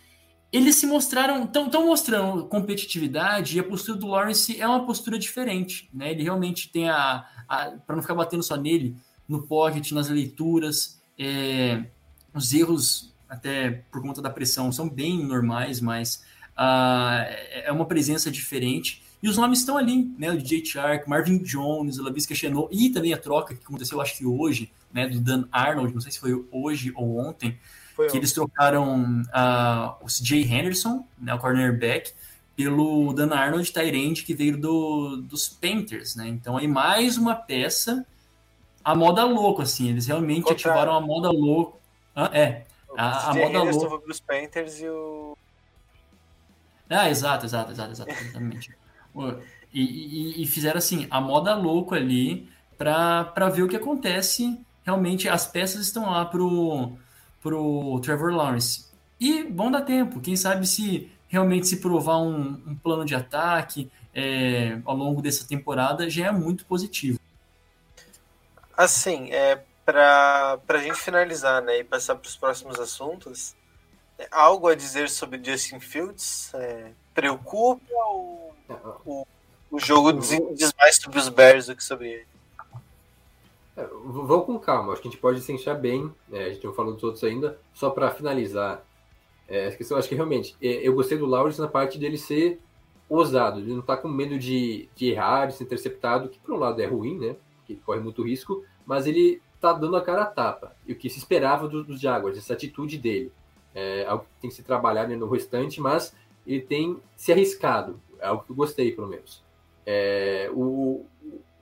eles 0.51 0.75
se 0.75 0.87
mostraram, 0.87 1.43
estão 1.43 1.85
mostrando 1.85 2.45
competitividade 2.45 3.55
e 3.55 3.59
a 3.59 3.63
postura 3.63 3.97
do 3.97 4.07
Lawrence 4.07 4.59
é 4.59 4.67
uma 4.67 4.85
postura 4.85 5.19
diferente, 5.19 5.87
né? 5.93 6.11
Ele 6.11 6.23
realmente 6.23 6.71
tem 6.71 6.89
a, 6.89 7.25
a 7.47 7.71
para 7.85 7.95
não 7.95 8.01
ficar 8.01 8.15
batendo 8.15 8.41
só 8.41 8.55
nele, 8.55 8.95
no 9.27 9.45
pocket, 9.45 9.91
nas 9.91 10.09
leituras, 10.09 10.99
é, 11.17 11.85
os 12.33 12.51
erros 12.51 13.13
até 13.27 13.83
por 13.91 14.01
conta 14.01 14.21
da 14.21 14.29
pressão 14.29 14.71
são 14.71 14.89
bem 14.89 15.23
normais, 15.23 15.79
mas 15.79 16.23
ah, 16.57 17.25
é 17.51 17.71
uma 17.71 17.85
presença 17.85 18.31
diferente. 18.31 19.03
E 19.21 19.27
os 19.27 19.37
nomes 19.37 19.59
estão 19.59 19.77
ali, 19.77 20.13
né? 20.17 20.29
O 20.31 20.37
DJ 20.37 20.65
Shark, 20.65 21.09
Marvin 21.09 21.39
Jones, 21.39 21.97
o 21.99 22.03
Lavisca 22.03 22.33
Chenot 22.33 22.69
e 22.71 22.89
também 22.89 23.13
a 23.13 23.17
troca 23.17 23.53
que 23.53 23.63
aconteceu, 23.63 23.99
acho 23.99 24.17
que 24.17 24.25
hoje, 24.25 24.71
né? 24.93 25.07
Do 25.07 25.19
Dan 25.19 25.45
Arnold, 25.51 25.93
não 25.93 25.99
sei 26.01 26.11
se 26.11 26.19
foi 26.19 26.45
hoje 26.51 26.93
ou 26.95 27.17
ontem, 27.17 27.57
Foi 27.95 28.07
que 28.07 28.13
um- 28.13 28.17
eles 28.17 28.31
trocaram 28.31 29.23
ah, 29.33 29.97
o 30.01 30.07
CJ 30.07 30.43
Henderson, 30.43 31.05
né, 31.17 31.33
o 31.33 31.37
cornerback, 31.39 32.13
pelo 32.55 33.11
Dan 33.13 33.33
Arnold 33.33 33.71
Tyrande, 33.71 34.23
que 34.23 34.33
veio 34.33 34.57
do, 34.57 35.17
dos 35.17 35.49
Panthers, 35.49 36.15
né? 36.15 36.27
Então 36.29 36.55
aí 36.57 36.67
mais 36.67 37.17
uma 37.17 37.35
peça 37.35 38.05
a 38.83 38.95
moda 38.95 39.25
louco, 39.25 39.61
assim, 39.61 39.89
eles 39.89 40.07
realmente 40.07 40.43
Contra- 40.45 40.71
ativaram 40.71 40.93
a 40.95 41.01
moda 41.01 41.29
louco. 41.29 41.77
Ah, 42.15 42.29
é, 42.33 42.65
a- 42.97 43.31
a 43.31 43.33
moda 43.33 43.57
Henderson 43.59 43.79
louca. 43.79 43.89
foi 43.89 43.99
pros 43.99 44.19
Panthers 44.21 44.79
e 44.79 44.87
o. 44.87 45.37
Ah, 46.89 47.09
exato, 47.09 47.45
exato, 47.45 47.71
exato, 47.71 47.91
exato, 47.91 48.11
exatamente. 48.11 48.78
E, 49.73 49.81
e- 49.81 50.43
e 50.43 50.47
fizeram 50.47 50.77
assim, 50.77 51.07
a 51.09 51.21
moda 51.21 51.55
louco 51.55 51.93
ali 51.95 52.49
para 52.77 53.49
ver 53.49 53.63
o 53.63 53.67
que 53.67 53.75
acontece. 53.75 54.59
Realmente 54.83 55.27
as 55.29 55.45
peças 55.45 55.81
estão 55.81 56.09
lá 56.09 56.25
pro, 56.25 56.93
pro 57.41 57.99
Trevor 58.01 58.33
Lawrence. 58.33 58.87
E 59.19 59.43
vão 59.43 59.69
dar 59.69 59.81
tempo, 59.81 60.21
quem 60.21 60.35
sabe 60.35 60.65
se 60.65 61.11
realmente 61.27 61.67
se 61.67 61.77
provar 61.77 62.17
um, 62.17 62.61
um 62.65 62.75
plano 62.75 63.05
de 63.05 63.13
ataque 63.13 63.91
é, 64.15 64.79
ao 64.85 64.95
longo 64.95 65.21
dessa 65.21 65.47
temporada 65.47 66.09
já 66.09 66.27
é 66.27 66.31
muito 66.31 66.65
positivo. 66.65 67.19
Assim, 68.75 69.29
é, 69.31 69.61
para 69.85 70.59
a 70.67 70.77
gente 70.77 70.95
finalizar 70.99 71.61
né, 71.61 71.79
e 71.79 71.83
passar 71.83 72.15
para 72.15 72.27
os 72.27 72.35
próximos 72.35 72.79
assuntos, 72.79 73.55
é, 74.17 74.27
algo 74.31 74.67
a 74.67 74.75
dizer 74.75 75.09
sobre 75.09 75.41
Justin 75.43 75.79
Fields? 75.79 76.51
É, 76.53 76.91
preocupa 77.13 77.83
ou 78.07 78.55
o, 79.05 79.79
jogo 79.79 80.13
diz, 80.13 80.29
diz 80.55 80.73
mais 80.77 80.95
sobre 80.97 81.19
os 81.19 81.29
Bears 81.29 81.67
do 81.67 81.75
que 81.75 81.83
sobre 81.83 82.09
ele? 82.09 82.27
É, 83.75 83.87
vamos 84.05 84.45
com 84.45 84.59
calma, 84.59 84.93
acho 84.93 85.01
que 85.01 85.07
a 85.07 85.11
gente 85.11 85.19
pode 85.19 85.51
encher 85.51 85.77
bem, 85.77 86.13
é, 86.31 86.45
a 86.45 86.49
gente 86.49 86.65
não 86.65 86.73
falou 86.73 86.93
dos 86.93 87.03
outros 87.03 87.23
ainda, 87.23 87.57
só 87.73 87.89
para 87.89 88.11
finalizar 88.11 88.83
é, 89.47 89.67
essa 89.67 89.77
questão, 89.77 89.97
acho 89.97 90.09
que 90.09 90.15
realmente, 90.15 90.55
é, 90.61 90.87
eu 90.87 90.93
gostei 90.93 91.17
do 91.17 91.25
Lawrence 91.25 91.59
na 91.59 91.67
parte 91.67 91.97
dele 91.97 92.17
ser 92.17 92.59
ousado, 93.07 93.59
ele 93.59 93.73
não 93.73 93.81
tá 93.81 93.97
com 93.97 94.07
medo 94.07 94.37
de, 94.37 94.89
de 94.95 95.11
errar, 95.11 95.47
de 95.47 95.55
ser 95.55 95.63
interceptado, 95.63 96.29
que 96.29 96.39
por 96.39 96.53
um 96.53 96.57
lado 96.57 96.81
é 96.81 96.85
ruim, 96.85 97.17
né, 97.17 97.35
que 97.65 97.75
corre 97.77 97.99
muito 97.99 98.21
risco, 98.21 98.63
mas 98.85 99.07
ele 99.07 99.41
tá 99.59 99.73
dando 99.73 99.95
a 99.95 100.01
cara 100.01 100.23
a 100.23 100.25
tapa, 100.25 100.75
e 100.85 100.93
o 100.93 100.95
que 100.95 101.09
se 101.09 101.17
esperava 101.17 101.67
dos, 101.67 101.85
dos 101.85 101.99
Jaguars, 101.99 102.37
essa 102.37 102.53
atitude 102.53 102.97
dele, 102.97 103.31
é 103.73 104.05
algo 104.05 104.25
que 104.25 104.41
tem 104.41 104.49
que 104.49 104.55
se 104.55 104.63
trabalhar 104.63 105.07
né, 105.07 105.15
no 105.15 105.29
restante, 105.29 105.79
mas 105.79 106.13
ele 106.45 106.61
tem 106.61 106.97
se 107.15 107.31
arriscado, 107.31 107.99
é 108.19 108.27
algo 108.27 108.43
que 108.43 108.51
eu 108.51 108.55
gostei, 108.55 108.91
pelo 108.91 109.07
menos. 109.07 109.43
É, 109.85 110.49
o, 110.53 111.05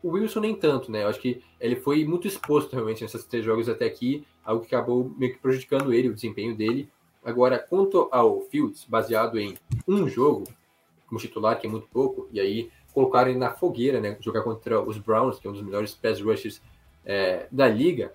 o 0.04 0.10
Wilson 0.10 0.42
nem 0.42 0.56
tanto, 0.56 0.92
né? 0.92 1.04
Eu 1.04 1.08
acho 1.08 1.20
que 1.20 1.42
ele 1.60 1.76
foi 1.76 2.06
muito 2.06 2.28
exposto 2.28 2.74
realmente 2.74 3.02
nesses 3.02 3.26
três 3.26 3.44
jogos 3.44 3.70
até 3.70 3.86
aqui, 3.86 4.26
algo 4.44 4.66
que 4.66 4.76
acabou 4.76 5.12
meio 5.18 5.34
que 5.34 5.40
prejudicando 5.40 5.94
ele, 5.94 6.10
o 6.10 6.14
desempenho 6.14 6.56
dele. 6.56 6.90
Agora, 7.24 7.60
quanto 7.60 8.08
ao 8.12 8.42
Fields, 8.42 8.86
baseado 8.86 9.38
em 9.38 9.58
um 9.88 10.08
jogo, 10.08 10.46
como 11.08 11.20
titular, 11.20 11.60
que 11.60 11.68
é 11.68 11.70
muito 11.70 11.88
pouco, 11.88 12.28
e 12.32 12.40
aí 12.40 12.70
colocaram 12.94 13.30
ele 13.30 13.40
na 13.40 13.52
fogueira, 13.52 14.00
né? 14.00 14.18
Jogar 14.20 14.42
contra 14.42 14.82
os 14.82 14.98
Browns, 14.98 15.40
que 15.40 15.48
é 15.48 15.50
um 15.50 15.54
dos 15.54 15.62
melhores 15.62 15.94
pass 15.94 16.22
rushers 16.22 16.62
é, 17.06 17.48
da 17.52 17.68
liga, 17.68 18.14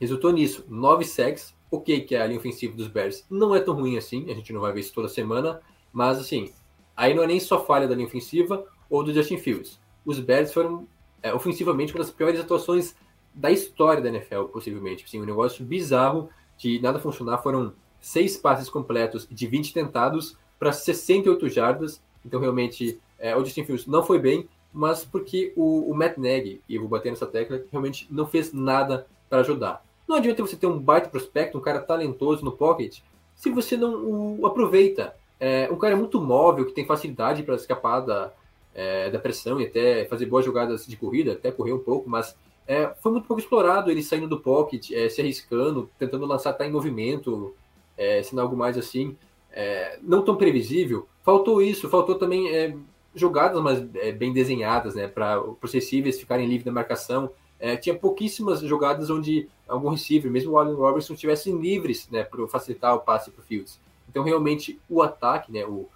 resultou 0.00 0.32
nisso. 0.32 0.64
Nove 0.68 1.04
sacks, 1.04 1.54
ok 1.70 2.00
que 2.02 2.14
a 2.14 2.26
linha 2.26 2.38
ofensiva 2.38 2.76
dos 2.76 2.88
Bears 2.88 3.24
não 3.30 3.54
é 3.54 3.60
tão 3.60 3.74
ruim 3.74 3.96
assim, 3.96 4.30
a 4.30 4.34
gente 4.34 4.52
não 4.52 4.60
vai 4.60 4.72
ver 4.72 4.80
isso 4.80 4.94
toda 4.94 5.08
semana, 5.08 5.60
mas 5.92 6.18
assim, 6.18 6.52
aí 6.96 7.14
não 7.14 7.22
é 7.22 7.26
nem 7.26 7.40
só 7.40 7.64
falha 7.64 7.88
da 7.88 7.94
linha 7.94 8.06
ofensiva 8.06 8.64
ou 8.88 9.02
do 9.02 9.12
Justin 9.12 9.38
Fields 9.38 9.78
os 10.04 10.20
Bears 10.20 10.52
foram 10.52 10.86
é, 11.22 11.32
ofensivamente 11.32 11.92
uma 11.92 11.98
das 11.98 12.10
piores 12.10 12.38
atuações 12.38 12.94
da 13.32 13.50
história 13.50 14.02
da 14.02 14.08
NFL, 14.08 14.44
possivelmente. 14.44 15.04
Assim, 15.04 15.20
um 15.20 15.24
negócio 15.24 15.64
bizarro 15.64 16.28
de 16.56 16.80
nada 16.80 16.98
funcionar. 16.98 17.38
Foram 17.38 17.72
seis 18.00 18.36
passes 18.36 18.68
completos 18.68 19.26
de 19.30 19.46
20 19.46 19.72
tentados 19.72 20.36
para 20.58 20.72
68 20.72 21.48
jardas. 21.48 22.02
Então, 22.24 22.40
realmente, 22.40 23.00
é, 23.18 23.34
o 23.34 23.44
Justin 23.44 23.64
Fields 23.64 23.86
não 23.86 24.02
foi 24.02 24.18
bem, 24.18 24.48
mas 24.72 25.04
porque 25.04 25.52
o, 25.56 25.90
o 25.90 25.94
Matt 25.94 26.18
Nagy, 26.18 26.60
e 26.68 26.74
eu 26.74 26.82
vou 26.82 26.90
bater 26.90 27.10
nessa 27.10 27.26
tecla, 27.26 27.62
realmente 27.70 28.06
não 28.10 28.26
fez 28.26 28.52
nada 28.52 29.06
para 29.28 29.40
ajudar. 29.40 29.84
Não 30.06 30.16
adianta 30.16 30.42
você 30.42 30.56
ter 30.56 30.66
um 30.66 30.78
baita 30.78 31.08
prospecto, 31.08 31.56
um 31.56 31.60
cara 31.60 31.80
talentoso 31.80 32.44
no 32.44 32.52
pocket, 32.52 33.00
se 33.34 33.50
você 33.50 33.76
não 33.76 34.38
o 34.38 34.46
aproveita. 34.46 35.16
É, 35.38 35.68
um 35.70 35.76
cara 35.76 35.96
muito 35.96 36.20
móvel, 36.20 36.64
que 36.64 36.72
tem 36.72 36.86
facilidade 36.86 37.42
para 37.42 37.54
escapar 37.54 38.00
da, 38.00 38.32
é, 38.74 39.10
da 39.10 39.18
pressão 39.18 39.60
e 39.60 39.66
até 39.66 40.04
fazer 40.06 40.26
boas 40.26 40.44
jogadas 40.44 40.86
de 40.86 40.96
corrida, 40.96 41.32
até 41.32 41.50
correr 41.50 41.72
um 41.72 41.78
pouco, 41.78 42.08
mas 42.08 42.36
é, 42.66 42.92
foi 43.00 43.12
muito 43.12 43.26
pouco 43.26 43.40
explorado 43.40 43.90
ele 43.90 44.02
saindo 44.02 44.28
do 44.28 44.40
pocket, 44.40 44.90
é, 44.90 45.08
se 45.08 45.20
arriscando, 45.20 45.90
tentando 45.98 46.24
lançar, 46.26 46.52
tá 46.54 46.66
em 46.66 46.72
movimento, 46.72 47.54
é, 47.96 48.22
sendo 48.22 48.40
algo 48.40 48.56
mais 48.56 48.78
assim, 48.78 49.16
é, 49.52 49.98
não 50.02 50.22
tão 50.22 50.36
previsível. 50.36 51.06
Faltou 51.22 51.60
isso, 51.62 51.88
faltou 51.88 52.16
também 52.16 52.48
é, 52.50 52.74
jogadas 53.14 53.62
mais 53.62 53.84
é, 53.94 54.12
bem 54.12 54.32
desenhadas, 54.32 54.94
né, 54.94 55.06
para 55.06 55.42
os 55.42 55.72
receivers 55.72 56.18
ficarem 56.18 56.46
livres 56.46 56.64
da 56.64 56.72
marcação. 56.72 57.30
É, 57.60 57.76
tinha 57.76 57.94
pouquíssimas 57.94 58.60
jogadas 58.60 59.08
onde 59.10 59.48
algum 59.68 59.90
receiver, 59.90 60.30
mesmo 60.30 60.52
o 60.52 60.58
Allen 60.58 60.74
Robertson, 60.74 61.14
estivessem 61.14 61.56
livres 61.58 62.08
né, 62.10 62.24
para 62.24 62.46
facilitar 62.48 62.94
o 62.94 63.00
passe 63.00 63.30
para 63.30 63.40
o 63.40 63.44
Fields. 63.44 63.80
Então, 64.14 64.22
realmente, 64.22 64.80
o 64.88 65.02
ataque, 65.02 65.50
né, 65.50 65.66
o, 65.66 65.88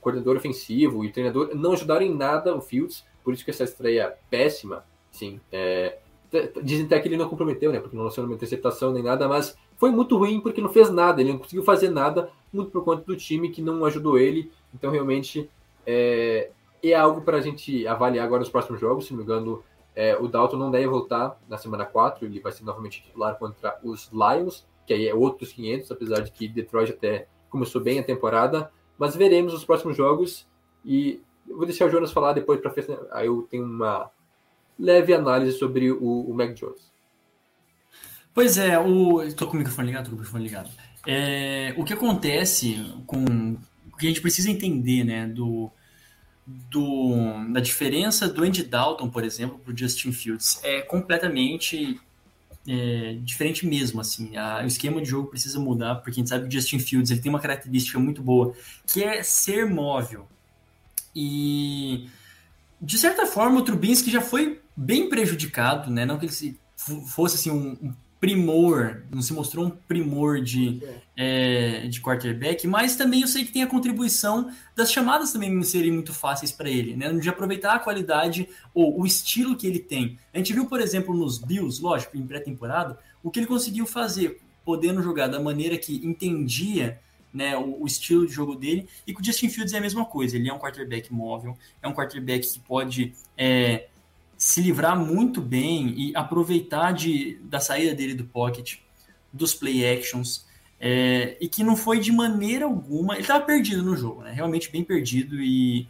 coordenador 0.00 0.36
ofensivo 0.36 1.02
e 1.02 1.08
o 1.08 1.12
treinador 1.12 1.50
não 1.54 1.72
ajudaram 1.72 2.04
em 2.04 2.14
nada 2.14 2.54
o 2.54 2.60
Fields, 2.60 3.04
por 3.24 3.34
isso 3.34 3.44
que 3.44 3.50
essa 3.50 3.64
estreia 3.64 4.14
péssima, 4.30 4.84
sim, 5.10 5.40
é, 5.50 5.98
dizem 6.62 6.84
até 6.84 7.00
que 7.00 7.08
ele 7.08 7.16
não 7.16 7.28
comprometeu, 7.28 7.72
né, 7.72 7.80
porque 7.80 7.96
não 7.96 8.04
lançou 8.04 8.22
uma 8.22 8.34
interceptação 8.34 8.92
nem 8.92 9.02
nada, 9.02 9.26
mas 9.26 9.56
foi 9.76 9.90
muito 9.90 10.16
ruim 10.16 10.40
porque 10.40 10.60
não 10.60 10.68
fez 10.68 10.90
nada, 10.90 11.20
ele 11.20 11.32
não 11.32 11.38
conseguiu 11.38 11.64
fazer 11.64 11.88
nada, 11.88 12.30
muito 12.52 12.70
por 12.70 12.84
conta 12.84 13.02
do 13.02 13.16
time 13.16 13.48
que 13.48 13.62
não 13.62 13.84
ajudou 13.86 14.18
ele, 14.18 14.52
então 14.72 14.90
realmente 14.90 15.50
é, 15.86 16.50
é 16.82 16.94
algo 16.94 17.22
para 17.22 17.38
a 17.38 17.40
gente 17.40 17.86
avaliar 17.86 18.26
agora 18.26 18.40
nos 18.40 18.50
próximos 18.50 18.78
jogos, 18.78 19.06
se 19.06 19.12
não 19.12 19.18
me 19.18 19.24
engano, 19.24 19.64
é, 19.96 20.16
o 20.16 20.28
Dalton 20.28 20.58
não 20.58 20.70
deve 20.70 20.86
voltar 20.86 21.40
na 21.48 21.56
semana 21.56 21.86
4, 21.86 22.26
ele 22.26 22.40
vai 22.40 22.52
ser 22.52 22.64
novamente 22.64 23.02
titular 23.02 23.38
contra 23.38 23.78
os 23.82 24.10
Lions, 24.12 24.66
que 24.86 24.92
aí 24.92 25.08
é 25.08 25.14
outros 25.14 25.52
500, 25.52 25.90
apesar 25.90 26.20
de 26.20 26.30
que 26.30 26.46
Detroit 26.46 26.90
até 26.90 27.26
começou 27.54 27.80
bem 27.80 28.00
a 28.00 28.02
temporada, 28.02 28.68
mas 28.98 29.14
veremos 29.14 29.54
os 29.54 29.64
próximos 29.64 29.96
jogos 29.96 30.44
e 30.84 31.20
eu 31.48 31.56
vou 31.56 31.64
deixar 31.64 31.86
o 31.86 31.90
Jonas 31.90 32.10
falar 32.10 32.32
depois 32.32 32.60
para 32.60 32.74
aí 33.12 33.26
eu 33.26 33.46
tenho 33.48 33.64
uma 33.64 34.10
leve 34.76 35.14
análise 35.14 35.56
sobre 35.56 35.92
o, 35.92 36.02
o 36.02 36.34
Mac 36.34 36.52
Jones. 36.54 36.92
Pois 38.34 38.58
é, 38.58 38.76
o 38.76 39.22
estou 39.22 39.46
com 39.46 39.54
o 39.54 39.58
microfone 39.58 39.86
ligado, 39.86 40.06
tô 40.06 40.10
com 40.10 40.16
o 40.16 40.18
microfone 40.18 40.42
ligado. 40.42 40.68
É, 41.06 41.72
o 41.78 41.84
que 41.84 41.92
acontece 41.92 42.84
com 43.06 43.56
o 43.92 43.96
que 43.96 44.06
a 44.06 44.08
gente 44.08 44.20
precisa 44.20 44.50
entender, 44.50 45.04
né, 45.04 45.28
do, 45.28 45.70
do 46.44 47.52
da 47.52 47.60
diferença 47.60 48.28
do 48.28 48.42
Andy 48.42 48.64
Dalton, 48.64 49.08
por 49.08 49.22
exemplo, 49.22 49.60
para 49.60 49.72
o 49.72 49.78
Justin 49.78 50.10
Fields 50.10 50.58
é 50.64 50.80
completamente 50.80 52.00
é, 52.66 53.18
diferente 53.22 53.66
mesmo, 53.66 54.00
assim. 54.00 54.36
A, 54.36 54.62
o 54.62 54.66
esquema 54.66 55.00
de 55.00 55.08
jogo 55.08 55.28
precisa 55.28 55.58
mudar, 55.58 55.96
porque 55.96 56.10
a 56.10 56.14
gente 56.14 56.28
sabe 56.28 56.48
que 56.48 56.48
o 56.48 56.60
Justin 56.60 56.78
Fields 56.78 57.10
ele 57.10 57.20
tem 57.20 57.30
uma 57.30 57.40
característica 57.40 57.98
muito 57.98 58.22
boa, 58.22 58.54
que 58.86 59.02
é 59.02 59.22
ser 59.22 59.68
móvel. 59.68 60.26
E, 61.14 62.08
de 62.80 62.98
certa 62.98 63.26
forma, 63.26 63.60
o 63.60 63.62
Trubinsky 63.62 64.10
já 64.10 64.20
foi 64.20 64.60
bem 64.76 65.08
prejudicado, 65.08 65.90
né? 65.90 66.04
Não 66.04 66.18
que 66.18 66.26
ele 66.26 66.58
fosse 67.06 67.36
assim, 67.36 67.50
um, 67.50 67.72
um 67.82 67.94
primor, 68.24 69.02
não 69.10 69.20
se 69.20 69.34
mostrou 69.34 69.66
um 69.66 69.70
primor 69.70 70.40
de, 70.40 70.82
é, 71.14 71.86
de 71.88 72.00
quarterback, 72.00 72.66
mas 72.66 72.96
também 72.96 73.20
eu 73.20 73.28
sei 73.28 73.44
que 73.44 73.52
tem 73.52 73.62
a 73.62 73.66
contribuição 73.66 74.50
das 74.74 74.90
chamadas 74.90 75.30
também 75.30 75.52
não 75.52 75.62
serem 75.62 75.92
muito 75.92 76.14
fáceis 76.14 76.50
para 76.50 76.70
ele, 76.70 76.96
né? 76.96 77.12
De 77.12 77.28
aproveitar 77.28 77.74
a 77.74 77.78
qualidade 77.78 78.48
ou 78.72 78.98
o 78.98 79.04
estilo 79.04 79.54
que 79.54 79.66
ele 79.66 79.78
tem. 79.78 80.18
A 80.32 80.38
gente 80.38 80.54
viu, 80.54 80.64
por 80.64 80.80
exemplo, 80.80 81.14
nos 81.14 81.36
Bills, 81.36 81.82
lógico, 81.82 82.16
em 82.16 82.26
pré-temporada, 82.26 82.98
o 83.22 83.30
que 83.30 83.40
ele 83.40 83.46
conseguiu 83.46 83.84
fazer, 83.84 84.40
podendo 84.64 85.02
jogar 85.02 85.26
da 85.26 85.38
maneira 85.38 85.76
que 85.76 85.96
entendia 85.96 86.98
né, 87.30 87.54
o, 87.58 87.82
o, 87.82 87.86
estilo 87.86 88.26
de 88.26 88.32
jogo 88.32 88.54
dele. 88.54 88.88
E 89.06 89.12
com 89.12 89.20
o 89.20 89.24
Justin 89.24 89.50
Fields 89.50 89.74
é 89.74 89.76
a 89.76 89.82
mesma 89.82 90.06
coisa. 90.06 90.36
Ele 90.36 90.48
é 90.48 90.54
um 90.54 90.58
quarterback 90.58 91.12
móvel, 91.12 91.58
é 91.82 91.86
um 91.86 91.92
quarterback 91.92 92.50
que 92.50 92.60
pode 92.60 93.12
é, 93.36 93.88
se 94.36 94.60
livrar 94.60 94.98
muito 94.98 95.40
bem 95.40 95.94
e 95.96 96.16
aproveitar 96.16 96.92
de, 96.92 97.38
da 97.42 97.60
saída 97.60 97.94
dele 97.94 98.14
do 98.14 98.24
pocket, 98.24 98.76
dos 99.32 99.54
play 99.54 99.84
actions, 99.86 100.46
é, 100.78 101.36
e 101.40 101.48
que 101.48 101.64
não 101.64 101.76
foi 101.76 101.98
de 101.98 102.12
maneira 102.12 102.64
alguma. 102.64 103.14
Ele 103.14 103.22
estava 103.22 103.44
perdido 103.44 103.82
no 103.82 103.96
jogo, 103.96 104.22
né? 104.22 104.32
realmente 104.32 104.70
bem 104.70 104.84
perdido, 104.84 105.40
e, 105.40 105.88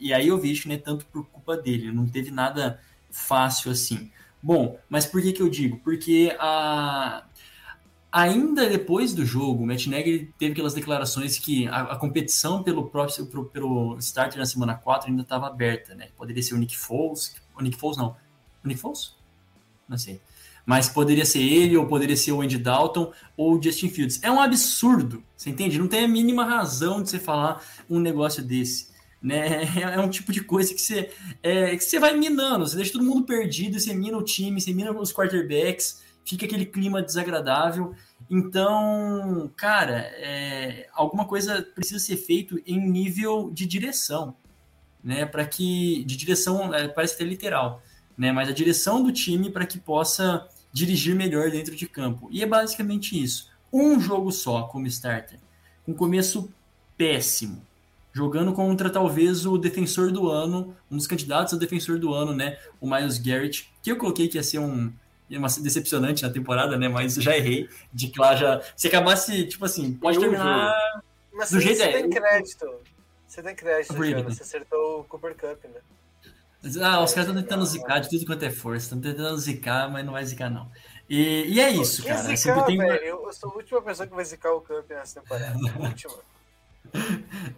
e 0.00 0.12
aí 0.12 0.28
eu 0.28 0.38
vejo 0.38 0.62
que 0.62 0.68
não 0.68 0.74
é 0.74 0.78
tanto 0.78 1.06
por 1.06 1.26
culpa 1.26 1.56
dele, 1.56 1.92
não 1.92 2.06
teve 2.06 2.30
nada 2.30 2.80
fácil 3.10 3.70
assim. 3.70 4.10
Bom, 4.42 4.78
mas 4.88 5.06
por 5.06 5.22
que, 5.22 5.32
que 5.32 5.40
eu 5.40 5.48
digo? 5.48 5.78
Porque 5.78 6.36
a, 6.38 7.24
ainda 8.12 8.68
depois 8.68 9.12
do 9.12 9.24
jogo, 9.24 9.62
o 9.62 9.66
Matt 9.66 9.86
Nagy 9.86 10.32
teve 10.38 10.52
aquelas 10.52 10.74
declarações 10.74 11.38
que 11.38 11.66
a, 11.66 11.80
a 11.80 11.96
competição 11.96 12.62
pelo 12.62 12.88
próprio 12.88 13.26
pelo, 13.26 13.44
pelo 13.46 13.98
starter 13.98 14.38
na 14.38 14.46
semana 14.46 14.74
4 14.74 15.10
ainda 15.10 15.22
estava 15.22 15.46
aberta, 15.46 15.94
né? 15.94 16.08
Poderia 16.16 16.42
ser 16.42 16.54
o 16.54 16.58
Nick 16.58 16.76
Foles, 16.76 17.34
o 17.58 17.62
Nick 17.62 17.76
Foles 17.76 17.96
não. 17.96 18.16
O 18.64 18.68
Nick 18.68 18.80
Foles? 18.80 19.14
Não 19.88 19.98
sei. 19.98 20.20
Mas 20.66 20.88
poderia 20.88 21.26
ser 21.26 21.42
ele, 21.42 21.76
ou 21.76 21.86
poderia 21.86 22.16
ser 22.16 22.32
o 22.32 22.40
Andy 22.40 22.58
Dalton, 22.58 23.12
ou 23.36 23.56
o 23.56 23.62
Justin 23.62 23.90
Fields. 23.90 24.20
É 24.22 24.30
um 24.30 24.40
absurdo, 24.40 25.22
você 25.36 25.50
entende? 25.50 25.78
Não 25.78 25.88
tem 25.88 26.04
a 26.04 26.08
mínima 26.08 26.44
razão 26.44 27.02
de 27.02 27.10
você 27.10 27.18
falar 27.18 27.62
um 27.88 28.00
negócio 28.00 28.42
desse. 28.42 28.92
Né? 29.22 29.64
É 29.76 29.98
um 30.00 30.08
tipo 30.08 30.32
de 30.32 30.42
coisa 30.42 30.74
que 30.74 30.80
você, 30.80 31.10
é, 31.42 31.76
que 31.76 31.84
você 31.84 31.98
vai 31.98 32.16
minando, 32.16 32.66
você 32.66 32.76
deixa 32.76 32.92
todo 32.92 33.04
mundo 33.04 33.24
perdido, 33.24 33.78
você 33.78 33.92
mina 33.94 34.16
o 34.16 34.22
time, 34.22 34.60
você 34.60 34.72
mina 34.72 34.90
os 34.92 35.12
quarterbacks, 35.12 36.02
fica 36.24 36.46
aquele 36.46 36.64
clima 36.64 37.02
desagradável. 37.02 37.94
Então, 38.30 39.50
cara, 39.56 39.98
é, 40.16 40.88
alguma 40.94 41.26
coisa 41.26 41.62
precisa 41.74 41.98
ser 41.98 42.16
feito 42.16 42.58
em 42.66 42.80
nível 42.90 43.50
de 43.52 43.66
direção 43.66 44.34
né, 45.04 45.26
para 45.26 45.44
que 45.44 46.02
de 46.04 46.16
direção 46.16 46.74
é, 46.74 46.88
parece 46.88 47.18
ter 47.18 47.24
literal, 47.24 47.82
né, 48.16 48.32
mas 48.32 48.48
a 48.48 48.52
direção 48.52 49.02
do 49.02 49.12
time 49.12 49.50
para 49.50 49.66
que 49.66 49.78
possa 49.78 50.48
dirigir 50.72 51.14
melhor 51.14 51.50
dentro 51.50 51.76
de 51.76 51.86
campo. 51.86 52.28
E 52.32 52.42
é 52.42 52.46
basicamente 52.46 53.22
isso. 53.22 53.50
Um 53.72 54.00
jogo 54.00 54.32
só 54.32 54.62
como 54.62 54.86
starter, 54.86 55.38
com 55.84 55.92
começo 55.92 56.50
péssimo, 56.96 57.62
jogando 58.12 58.52
contra 58.52 58.88
talvez 58.88 59.44
o 59.44 59.58
defensor 59.58 60.10
do 60.10 60.30
ano, 60.30 60.74
um 60.90 60.96
dos 60.96 61.06
candidatos 61.06 61.52
ao 61.52 61.58
defensor 61.58 61.98
do 61.98 62.14
ano, 62.14 62.32
né, 62.32 62.56
o 62.80 62.88
Miles 62.88 63.18
Garrett, 63.18 63.70
que 63.82 63.92
eu 63.92 63.96
coloquei 63.96 64.28
que 64.28 64.38
ia 64.38 64.42
ser 64.42 64.58
um 64.58 64.90
uma 65.30 65.48
decepcionante 65.48 66.22
na 66.22 66.30
temporada, 66.30 66.76
né? 66.78 66.88
Mas 66.88 67.14
já 67.14 67.36
errei. 67.36 67.68
De 67.92 68.08
que 68.08 68.20
lá 68.20 68.36
já. 68.36 68.60
Se 68.76 68.88
acabasse, 68.88 69.46
tipo 69.46 69.64
assim, 69.64 69.92
pode 69.94 70.18
terminar. 70.18 70.74
Mas 71.32 71.50
do 71.50 71.60
jeito 71.60 71.82
é. 71.82 71.92
tem 71.92 72.10
crédito. 72.10 72.66
Você 73.34 73.42
tem 73.42 73.54
crédito, 73.56 74.04
Jana. 74.04 74.30
Você 74.30 74.42
acertou 74.44 75.00
o 75.00 75.04
Cooper 75.04 75.34
Cup, 75.34 75.64
né? 75.64 75.80
Ah, 76.80 77.02
os 77.02 77.12
caras 77.12 77.28
estão 77.28 77.34
tentando 77.34 77.66
zicar 77.66 77.98
de 77.98 78.08
tudo 78.08 78.24
quanto 78.24 78.44
é 78.44 78.50
força. 78.50 78.84
Estão 78.86 79.00
tentando 79.00 79.36
zicar, 79.38 79.90
mas 79.90 80.06
não 80.06 80.12
vai 80.12 80.24
zicar, 80.24 80.48
não. 80.48 80.70
E, 81.10 81.46
e 81.48 81.60
é 81.60 81.68
isso, 81.70 82.02
Que 82.02 82.08
cara. 82.08 82.36
Zicar, 82.36 82.58
eu 82.58 82.64
tenho-? 82.64 82.82
Eu 82.84 83.32
sou 83.32 83.50
a 83.50 83.54
última 83.56 83.82
pessoa 83.82 84.06
que 84.06 84.14
vai 84.14 84.24
zicar 84.24 84.52
o 84.52 84.60
Cup 84.60 84.88
nessa 84.88 85.20
temporada. 85.20 85.58
última. 85.80 86.14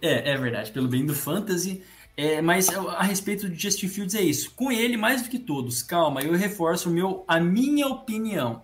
É, 0.01 0.31
é 0.31 0.37
verdade, 0.39 0.71
pelo 0.71 0.89
bem 0.89 1.05
do 1.05 1.15
fantasy. 1.15 1.85
É, 2.17 2.41
mas 2.41 2.71
a 2.71 3.03
respeito 3.03 3.51
de 3.51 3.61
Justin 3.61 3.89
Fields 3.89 4.15
é 4.15 4.23
isso. 4.23 4.51
Com 4.53 4.73
ele, 4.73 4.97
mais 4.97 5.21
do 5.21 5.29
que 5.29 5.39
todos, 5.39 5.83
calma, 5.83 6.23
eu 6.23 6.33
reforço 6.33 6.89
o 6.89 6.93
meu, 6.93 7.23
a 7.29 7.39
minha 7.39 7.87
opinião. 7.87 8.63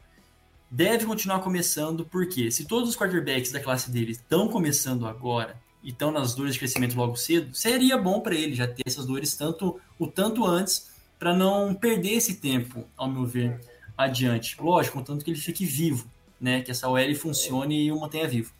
Deve 0.70 1.04
continuar 1.04 1.40
começando, 1.40 2.06
porque 2.06 2.50
se 2.50 2.64
todos 2.64 2.88
os 2.88 2.96
quarterbacks 2.96 3.52
da 3.52 3.60
classe 3.60 3.90
dele 3.90 4.12
estão 4.12 4.48
começando 4.48 5.06
agora 5.06 5.60
e 5.82 5.90
estão 5.90 6.10
nas 6.10 6.34
dores 6.34 6.54
de 6.54 6.58
crescimento 6.58 6.96
logo 6.96 7.16
cedo, 7.16 7.54
seria 7.54 7.98
bom 7.98 8.20
para 8.20 8.34
ele 8.34 8.54
já 8.54 8.66
ter 8.66 8.82
essas 8.86 9.04
dores 9.04 9.34
tanto 9.36 9.80
o 9.98 10.06
tanto 10.06 10.44
antes 10.44 10.90
para 11.18 11.34
não 11.34 11.74
perder 11.74 12.14
esse 12.14 12.36
tempo, 12.40 12.84
ao 12.96 13.08
meu 13.08 13.24
ver, 13.24 13.60
adiante. 13.96 14.56
Lógico, 14.60 14.98
contanto 14.98 15.24
que 15.24 15.30
ele 15.30 15.38
fique 15.38 15.64
vivo, 15.64 16.06
né? 16.40 16.62
Que 16.62 16.70
essa 16.70 16.88
OL 16.88 17.14
funcione 17.14 17.86
e 17.86 17.92
o 17.92 18.00
mantenha 18.00 18.26
vivo. 18.26 18.52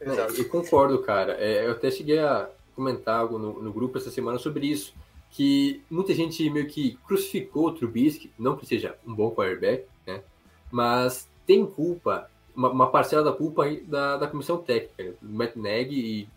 Exato. 0.00 0.40
E 0.40 0.44
concordo, 0.44 0.98
cara. 1.00 1.34
É, 1.34 1.66
eu 1.66 1.72
até 1.72 1.90
cheguei 1.90 2.18
a 2.18 2.48
comentar 2.74 3.20
algo 3.20 3.38
no, 3.38 3.62
no 3.62 3.72
grupo 3.72 3.98
essa 3.98 4.10
semana 4.10 4.38
sobre 4.38 4.66
isso, 4.66 4.94
que 5.30 5.82
muita 5.90 6.14
gente 6.14 6.48
meio 6.50 6.66
que 6.66 6.98
crucificou 7.06 7.68
o 7.68 7.72
Trubisky, 7.72 8.30
não 8.38 8.56
que 8.56 8.66
seja 8.66 8.96
um 9.06 9.14
bom 9.14 9.30
quarterback, 9.30 9.86
né? 10.06 10.22
Mas 10.70 11.28
tem 11.46 11.64
culpa, 11.64 12.28
uma, 12.54 12.70
uma 12.70 12.90
parcela 12.90 13.22
da 13.22 13.32
culpa 13.32 13.64
aí 13.64 13.80
da, 13.80 14.16
da 14.16 14.26
comissão 14.26 14.58
técnica, 14.58 15.14
do 15.22 15.32
Matt 15.32 15.56
Nagy 15.56 15.94
e 15.94 16.28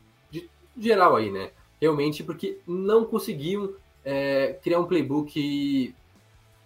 geral 0.80 1.16
aí, 1.16 1.32
né? 1.32 1.52
Realmente 1.82 2.24
porque 2.24 2.60
não 2.68 3.06
conseguiam 3.06 3.74
é, 4.04 4.58
criar 4.62 4.80
um 4.80 4.86
playbook 4.86 5.94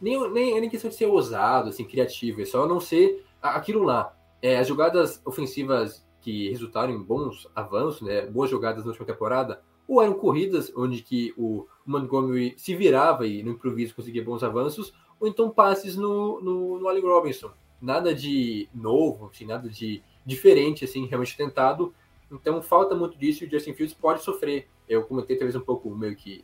nem, 0.02 0.32
nem, 0.32 0.60
nem 0.60 0.70
questão 0.70 0.90
de 0.90 0.96
ser 0.96 1.06
ousado, 1.06 1.70
assim, 1.70 1.86
criativo, 1.86 2.42
é 2.42 2.46
só 2.46 2.68
não 2.68 2.80
ser 2.80 3.26
aquilo 3.42 3.84
lá. 3.84 4.14
É, 4.42 4.58
as 4.58 4.68
jogadas 4.68 5.22
ofensivas 5.26 6.06
que 6.20 6.50
resultaram 6.50 6.94
em 6.94 7.02
bons 7.02 7.48
avanços, 7.56 8.02
né, 8.02 8.26
boas 8.26 8.50
jogadas 8.50 8.84
na 8.84 8.90
última 8.90 9.06
temporada, 9.06 9.62
ou 9.88 10.02
eram 10.02 10.14
corridas 10.14 10.72
onde 10.76 11.02
que 11.02 11.34
o 11.38 11.68
Montgomery 11.86 12.54
se 12.58 12.76
virava 12.76 13.28
e 13.28 13.44
no 13.44 13.52
improviso 13.52 13.96
conseguia 13.96 14.24
bons 14.24 14.44
avanços, 14.44 14.94
ou 15.20 15.28
então 15.28 15.50
passes 15.50 15.96
no, 15.96 16.42
no, 16.42 16.80
no 16.80 16.88
Allen 16.88 17.04
Robinson. 17.04 17.52
Nada 17.82 18.14
de 18.14 18.70
novo, 18.74 19.30
assim, 19.34 19.46
nada 19.46 19.70
de 19.70 20.02
diferente, 20.26 20.86
assim, 20.86 21.06
realmente 21.06 21.36
tentado. 21.36 21.94
Então 22.34 22.62
falta 22.62 22.96
muito 22.96 23.18
disso 23.18 23.44
e 23.44 23.48
o 23.48 23.50
Justin 23.50 23.74
Fields 23.74 23.94
pode 23.94 24.24
sofrer. 24.24 24.68
Eu 24.90 25.04
comentei 25.04 25.38
talvez 25.38 25.56
um 25.56 25.62
pouco 25.62 25.90
meio 25.92 26.16
que 26.16 26.44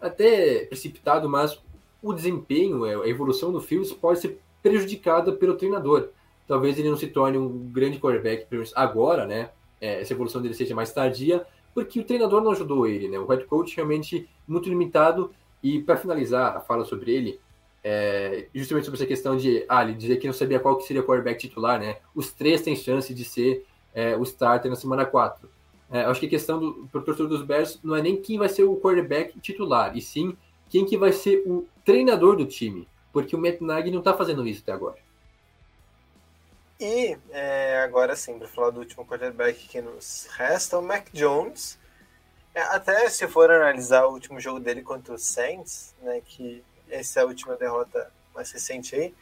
até 0.00 0.66
precipitado, 0.66 1.28
mas 1.28 1.62
o 2.02 2.12
desempenho, 2.12 2.84
é, 2.84 2.94
a 2.94 3.08
evolução 3.08 3.52
do 3.52 3.60
Fields 3.60 3.92
pode 3.92 4.20
ser 4.20 4.40
prejudicada 4.62 5.32
pelo 5.32 5.56
treinador. 5.56 6.10
Talvez 6.46 6.78
ele 6.78 6.90
não 6.90 6.96
se 6.96 7.06
torne 7.06 7.38
um 7.38 7.70
grande 7.70 7.98
quarterback 7.98 8.46
agora, 8.74 9.26
né? 9.26 9.50
É, 9.80 10.00
essa 10.00 10.12
evolução 10.12 10.42
dele 10.42 10.54
seja 10.54 10.74
mais 10.74 10.92
tardia, 10.92 11.46
porque 11.74 12.00
o 12.00 12.04
treinador 12.04 12.42
não 12.42 12.52
ajudou 12.52 12.86
ele, 12.86 13.08
né? 13.08 13.18
O 13.18 13.26
head 13.26 13.44
coach 13.44 13.76
realmente 13.76 14.28
muito 14.46 14.68
limitado. 14.68 15.32
E 15.62 15.80
para 15.80 15.96
finalizar 15.96 16.56
a 16.56 16.60
fala 16.60 16.84
sobre 16.84 17.12
ele, 17.12 17.40
é, 17.82 18.46
justamente 18.54 18.84
sobre 18.84 18.98
essa 18.98 19.06
questão 19.06 19.36
de 19.36 19.64
ah, 19.68 19.82
ele 19.82 19.94
dizer 19.94 20.16
que 20.16 20.26
não 20.26 20.34
sabia 20.34 20.60
qual 20.60 20.76
que 20.76 20.84
seria 20.84 21.02
o 21.02 21.04
quarterback 21.04 21.40
titular, 21.40 21.78
né? 21.78 21.98
Os 22.14 22.32
três 22.32 22.62
têm 22.62 22.76
chance 22.76 23.12
de 23.12 23.24
ser 23.24 23.66
é, 23.98 24.16
o 24.16 24.22
starter 24.22 24.70
na 24.70 24.76
semana 24.76 25.04
4. 25.04 25.50
É, 25.90 26.02
acho 26.02 26.20
que 26.20 26.26
a 26.26 26.30
questão 26.30 26.60
do 26.60 26.88
pro 26.92 27.02
torcedor 27.02 27.28
dos 27.28 27.42
Bears 27.42 27.80
não 27.82 27.96
é 27.96 28.02
nem 28.02 28.20
quem 28.20 28.38
vai 28.38 28.48
ser 28.48 28.62
o 28.62 28.76
quarterback 28.76 29.40
titular, 29.40 29.96
e 29.96 30.00
sim 30.00 30.36
quem 30.68 30.84
que 30.84 30.96
vai 30.96 31.12
ser 31.12 31.42
o 31.46 31.66
treinador 31.84 32.36
do 32.36 32.46
time, 32.46 32.86
porque 33.12 33.34
o 33.34 33.38
Matt 33.38 33.60
Nagy 33.60 33.90
não 33.90 34.00
tá 34.00 34.14
fazendo 34.14 34.46
isso 34.46 34.62
até 34.62 34.70
agora. 34.70 34.98
E 36.78 37.18
é, 37.30 37.80
agora 37.82 38.14
sim, 38.14 38.38
para 38.38 38.46
falar 38.46 38.70
do 38.70 38.78
último 38.78 39.04
quarterback 39.04 39.66
que 39.66 39.80
nos 39.80 40.28
resta, 40.30 40.78
o 40.78 40.82
Mac 40.82 41.08
Jones. 41.12 41.76
É, 42.54 42.60
até 42.60 43.08
se 43.08 43.26
for 43.26 43.50
analisar 43.50 44.06
o 44.06 44.12
último 44.12 44.38
jogo 44.38 44.60
dele 44.60 44.82
contra 44.82 45.14
o 45.14 45.18
Saints, 45.18 45.92
né, 46.00 46.22
que 46.24 46.62
essa 46.88 47.18
é 47.18 47.22
a 47.24 47.26
última 47.26 47.56
derrota 47.56 48.12
mais 48.32 48.52
recente 48.52 48.94
aí, 48.94 49.14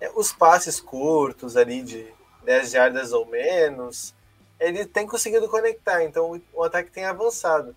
é, 0.00 0.08
os 0.14 0.32
passes 0.32 0.80
curtos 0.80 1.56
ali 1.56 1.82
de 1.82 2.06
10 2.44 2.70
jardas 2.70 3.12
ou 3.12 3.26
menos, 3.26 4.14
ele 4.60 4.84
tem 4.84 5.06
conseguido 5.06 5.48
conectar, 5.48 6.04
então 6.04 6.40
o, 6.52 6.62
ataque 6.62 6.90
tem 6.90 7.06
avançado. 7.06 7.74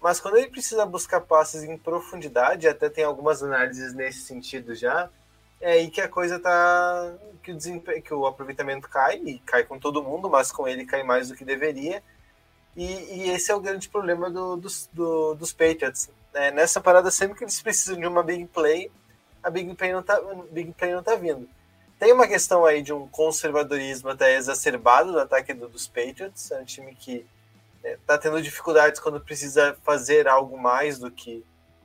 Mas 0.00 0.20
quando 0.20 0.38
ele 0.38 0.48
precisa 0.48 0.84
buscar 0.84 1.20
passes 1.20 1.62
em 1.62 1.78
profundidade, 1.78 2.66
até 2.66 2.88
tem 2.88 3.04
algumas 3.04 3.42
análises 3.42 3.94
nesse 3.94 4.22
sentido 4.22 4.74
já, 4.74 5.08
é 5.60 5.72
aí 5.72 5.90
que 5.90 6.00
a 6.00 6.08
coisa 6.08 6.40
tá. 6.40 7.14
que 7.42 7.52
o, 7.52 7.56
desempenho, 7.56 8.02
que 8.02 8.12
o 8.12 8.26
aproveitamento 8.26 8.88
cai, 8.88 9.16
e 9.18 9.38
cai 9.40 9.62
com 9.62 9.78
todo 9.78 10.02
mundo, 10.02 10.28
mas 10.28 10.50
com 10.50 10.66
ele 10.66 10.86
cai 10.86 11.02
mais 11.04 11.28
do 11.28 11.36
que 11.36 11.44
deveria. 11.44 12.02
E, 12.76 12.84
e 12.84 13.30
esse 13.30 13.50
é 13.50 13.54
o 13.54 13.60
grande 13.60 13.88
problema 13.88 14.30
do, 14.30 14.56
dos, 14.56 14.88
do, 14.92 15.34
dos 15.34 15.52
Patriots. 15.52 16.10
É, 16.32 16.50
nessa 16.50 16.80
parada, 16.80 17.10
sempre 17.10 17.36
que 17.36 17.44
eles 17.44 17.60
precisam 17.60 17.98
de 17.98 18.06
uma 18.06 18.22
big 18.22 18.46
play, 18.46 18.90
a 19.42 19.50
big 19.50 19.74
play 19.74 19.92
não 19.92 20.02
tá, 20.02 20.18
big 20.50 20.72
play 20.72 20.94
não 20.94 21.02
tá 21.02 21.14
vindo. 21.14 21.48
Tem 22.00 22.14
uma 22.14 22.26
questão 22.26 22.64
aí 22.64 22.80
de 22.80 22.94
um 22.94 23.06
conservadorismo 23.06 24.08
até 24.08 24.34
exacerbado 24.34 25.12
do 25.12 25.20
ataque 25.20 25.52
do, 25.52 25.68
dos 25.68 25.86
Patriots. 25.86 26.50
É 26.50 26.58
um 26.58 26.64
time 26.64 26.94
que 26.94 27.26
está 27.84 28.16
tendo 28.16 28.40
dificuldades 28.40 28.98
quando 28.98 29.20
precisa 29.20 29.76
fazer 29.84 30.26
algo 30.26 30.58
mais 30.58 30.98
do 30.98 31.10
que 31.10 31.44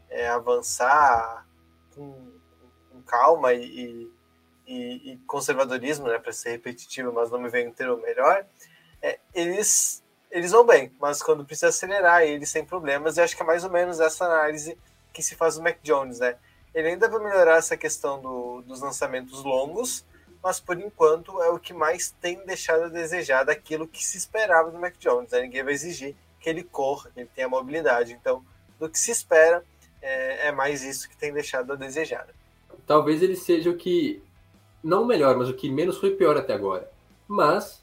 é, 0.10 0.30
avançar 0.30 1.46
com, 1.94 2.32
com 2.90 3.02
calma 3.02 3.52
e, 3.52 4.10
e, 4.66 5.12
e, 5.12 5.18
conservadorismo, 5.28 6.08
né, 6.08 6.18
para 6.18 6.32
ser 6.32 6.52
repetitivo, 6.52 7.12
mas 7.12 7.30
não 7.30 7.40
me 7.40 7.50
vem 7.50 7.68
um 7.68 7.74
termo 7.74 7.98
melhor. 7.98 8.46
É, 9.02 9.20
eles 9.34 10.02
eles 10.32 10.52
vão 10.52 10.66
bem, 10.66 10.96
mas 10.98 11.22
quando 11.22 11.44
precisa 11.44 11.68
acelerar, 11.68 12.24
eles 12.24 12.54
têm 12.54 12.64
problemas. 12.64 13.18
E 13.18 13.22
acho 13.22 13.36
que 13.36 13.44
é 13.44 13.46
mais 13.46 13.66
ou 13.66 13.70
menos 13.70 14.00
essa 14.00 14.24
análise 14.24 14.78
que 15.12 15.22
se 15.22 15.36
faz 15.36 15.56
do 15.56 15.62
Mac 15.62 15.78
Jones, 15.84 16.20
né? 16.20 16.38
Ele 16.76 16.90
ainda 16.90 17.08
vai 17.08 17.24
melhorar 17.24 17.56
essa 17.56 17.78
questão 17.78 18.22
do, 18.22 18.62
dos 18.62 18.82
lançamentos 18.82 19.42
longos, 19.44 20.06
mas 20.44 20.60
por 20.60 20.78
enquanto 20.78 21.42
é 21.42 21.50
o 21.50 21.58
que 21.58 21.74
mais 21.74 22.14
tem 22.20 22.46
deixado 22.46 22.84
a 22.84 22.90
desejar 22.90 23.46
daquilo 23.46 23.88
que 23.88 24.06
se 24.06 24.18
esperava 24.18 24.70
do 24.70 24.78
Mac 24.78 24.96
Jones. 25.00 25.32
Né? 25.32 25.42
Ninguém 25.44 25.64
vai 25.64 25.74
exigir 25.74 26.14
que 26.38 26.50
ele 26.50 26.64
corra, 26.64 27.10
que 27.12 27.22
ele 27.22 27.30
tenha 27.34 27.48
mobilidade. 27.48 28.12
Então, 28.12 28.46
do 28.78 28.90
que 28.90 29.00
se 29.00 29.10
espera, 29.10 29.64
é, 30.02 30.50
é 30.50 30.52
mais 30.52 30.84
isso 30.84 31.10
que 31.10 31.16
tem 31.16 31.32
deixado 31.32 31.72
a 31.72 31.76
desejar. 31.78 32.28
Talvez 32.86 33.24
ele 33.24 33.38
seja 33.38 33.70
o 33.70 33.78
que, 33.78 34.22
não 34.84 35.04
o 35.04 35.08
melhor, 35.08 35.38
mas 35.38 35.50
o 35.50 35.54
que 35.54 35.72
menos 35.72 35.98
foi 35.98 36.12
pior 36.12 36.36
até 36.36 36.54
agora. 36.54 36.92
Mas, 37.26 37.82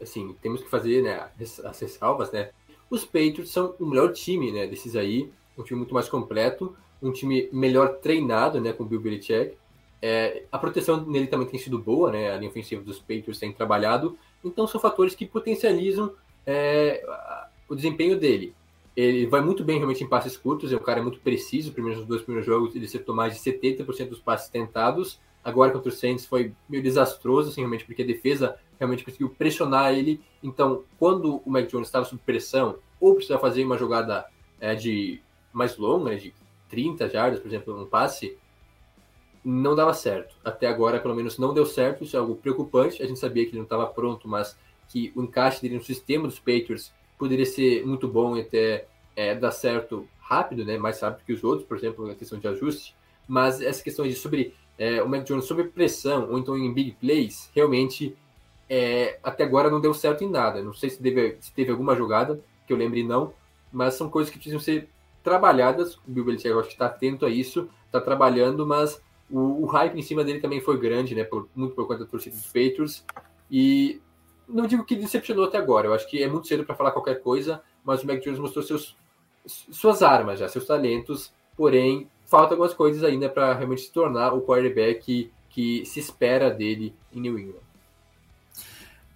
assim, 0.00 0.34
temos 0.40 0.62
que 0.62 0.70
fazer 0.70 1.02
né, 1.02 1.28
as 1.64 1.78
ressalvas, 1.78 2.32
né? 2.32 2.50
Os 2.90 3.04
Patriots 3.04 3.50
são 3.50 3.76
o 3.78 3.86
melhor 3.86 4.12
time 4.14 4.50
né, 4.50 4.66
desses 4.66 4.96
aí, 4.96 5.30
um 5.56 5.62
time 5.62 5.78
muito 5.78 5.92
mais 5.92 6.08
completo, 6.08 6.74
um 7.02 7.12
time 7.12 7.48
melhor 7.52 7.96
treinado 7.96 8.60
né, 8.60 8.72
com 8.72 8.82
o 8.82 8.86
Bill 8.86 9.00
Belichick. 9.00 9.56
É, 10.00 10.44
a 10.50 10.58
proteção 10.58 11.04
nele 11.04 11.26
também 11.26 11.46
tem 11.46 11.58
sido 11.58 11.78
boa, 11.78 12.12
né? 12.12 12.32
A 12.32 12.36
linha 12.36 12.50
ofensiva 12.50 12.82
dos 12.82 12.98
Patriots 12.98 13.38
tem 13.38 13.52
trabalhado. 13.52 14.16
Então 14.44 14.66
são 14.66 14.80
fatores 14.80 15.14
que 15.14 15.26
potencializam 15.26 16.12
é, 16.46 17.04
o 17.68 17.74
desempenho 17.74 18.18
dele. 18.18 18.54
Ele 18.96 19.26
vai 19.26 19.40
muito 19.40 19.64
bem 19.64 19.76
realmente 19.76 20.02
em 20.02 20.08
passes 20.08 20.36
curtos, 20.36 20.72
é 20.72 20.76
um 20.76 20.80
cara 20.80 21.02
muito 21.02 21.20
preciso. 21.20 21.72
Primeiro, 21.72 22.00
nos 22.00 22.08
dois 22.08 22.22
primeiros 22.22 22.46
jogos 22.46 22.74
ele 22.74 22.84
acertou 22.84 23.14
mais 23.14 23.34
de 23.34 23.40
70% 23.40 24.08
dos 24.08 24.20
passes 24.20 24.48
tentados. 24.48 25.20
Agora 25.44 25.70
contra 25.70 25.88
o 25.88 25.92
Saints 25.92 26.26
foi 26.26 26.52
meio 26.68 26.82
desastroso, 26.82 27.50
assim, 27.50 27.60
realmente, 27.60 27.84
porque 27.84 28.02
a 28.02 28.06
defesa 28.06 28.56
realmente 28.78 29.04
conseguiu 29.04 29.30
pressionar 29.30 29.92
ele. 29.92 30.20
Então, 30.42 30.82
quando 30.98 31.40
o 31.44 31.50
Mac 31.50 31.66
Jones 31.68 31.88
estava 31.88 32.04
sob 32.04 32.20
pressão, 32.24 32.76
ou 33.00 33.14
precisava 33.14 33.40
fazer 33.40 33.64
uma 33.64 33.78
jogada 33.78 34.26
é, 34.60 34.74
de 34.74 35.20
mais 35.52 35.76
longa, 35.76 36.10
né, 36.10 36.16
de 36.16 36.34
30 36.68 37.08
jardas, 37.08 37.40
por 37.40 37.48
exemplo, 37.48 37.80
um 37.80 37.86
passe, 37.86 38.36
não 39.44 39.74
dava 39.74 39.94
certo. 39.94 40.34
Até 40.44 40.66
agora, 40.66 41.00
pelo 41.00 41.14
menos, 41.14 41.38
não 41.38 41.54
deu 41.54 41.64
certo. 41.64 42.04
Isso 42.04 42.16
é 42.16 42.18
algo 42.18 42.36
preocupante. 42.36 43.02
A 43.02 43.06
gente 43.06 43.18
sabia 43.18 43.44
que 43.44 43.50
ele 43.50 43.58
não 43.58 43.64
estava 43.64 43.86
pronto, 43.86 44.28
mas 44.28 44.56
que 44.88 45.12
o 45.14 45.22
encaixe 45.22 45.62
dele 45.62 45.76
no 45.76 45.82
sistema 45.82 46.26
dos 46.26 46.38
Patriots 46.38 46.92
poderia 47.18 47.46
ser 47.46 47.84
muito 47.86 48.08
bom 48.08 48.36
e 48.36 48.40
até 48.42 48.86
é, 49.16 49.34
dar 49.34 49.50
certo 49.50 50.08
rápido, 50.20 50.64
né? 50.64 50.78
mais 50.78 51.00
rápido 51.00 51.24
que 51.24 51.32
os 51.32 51.42
outros, 51.42 51.66
por 51.66 51.76
exemplo, 51.76 52.06
na 52.06 52.14
questão 52.14 52.38
de 52.38 52.46
ajuste. 52.46 52.94
Mas 53.26 53.60
essa 53.60 53.82
questão 53.82 54.06
de 54.06 54.14
sobre 54.14 54.54
é, 54.78 55.02
o 55.02 55.08
Mac 55.08 55.24
Jones 55.24 55.44
sob 55.44 55.64
pressão 55.64 56.30
ou 56.30 56.38
então 56.38 56.56
em 56.56 56.72
big 56.72 56.92
plays, 57.00 57.50
realmente 57.54 58.16
é, 58.68 59.18
até 59.22 59.44
agora 59.44 59.70
não 59.70 59.80
deu 59.80 59.92
certo 59.92 60.22
em 60.22 60.30
nada. 60.30 60.62
Não 60.62 60.72
sei 60.72 60.90
se, 60.90 60.96
se 61.40 61.52
teve 61.52 61.70
alguma 61.70 61.96
jogada, 61.96 62.40
que 62.66 62.72
eu 62.72 62.76
lembre 62.76 63.02
não, 63.02 63.32
mas 63.72 63.94
são 63.94 64.08
coisas 64.08 64.30
que 64.30 64.38
precisam 64.38 64.60
ser 64.60 64.88
trabalhadas. 65.22 65.96
O 65.96 66.00
Bill 66.06 66.24
Belichick 66.24 66.52
acho 66.52 66.68
que 66.68 66.74
está 66.74 66.86
atento 66.86 67.26
a 67.26 67.30
isso, 67.30 67.68
está 67.86 68.00
trabalhando, 68.00 68.66
mas 68.66 69.02
o, 69.30 69.62
o, 69.62 69.66
hype 69.66 69.98
em 69.98 70.02
cima 70.02 70.24
dele 70.24 70.40
também 70.40 70.60
foi 70.60 70.78
grande, 70.78 71.14
né? 71.14 71.24
Por, 71.24 71.48
muito 71.54 71.74
por 71.74 71.86
conta 71.86 72.04
da 72.04 72.10
torcida 72.10 72.36
dos 72.36 72.46
Patriots. 72.46 73.04
E 73.50 74.00
não 74.48 74.66
digo 74.66 74.84
que 74.84 74.96
decepcionou 74.96 75.44
até 75.44 75.58
agora. 75.58 75.88
Eu 75.88 75.94
acho 75.94 76.08
que 76.08 76.22
é 76.22 76.28
muito 76.28 76.46
cedo 76.46 76.64
para 76.64 76.74
falar 76.74 76.90
qualquer 76.90 77.20
coisa, 77.20 77.62
mas 77.84 78.02
o 78.02 78.06
Mac 78.06 78.20
Jones 78.20 78.38
mostrou 78.38 78.64
seus 78.64 78.96
suas 79.46 80.02
armas, 80.02 80.38
já 80.38 80.48
seus 80.48 80.66
talentos, 80.66 81.32
porém 81.56 82.06
falta 82.26 82.52
algumas 82.52 82.74
coisas 82.74 83.02
ainda 83.02 83.30
para 83.30 83.54
realmente 83.54 83.82
se 83.82 83.92
tornar 83.92 84.34
o 84.34 84.42
quarterback 84.42 85.30
que 85.48 85.86
se 85.86 85.98
espera 85.98 86.50
dele 86.50 86.94
em 87.12 87.20
New 87.20 87.38
England. 87.38 87.68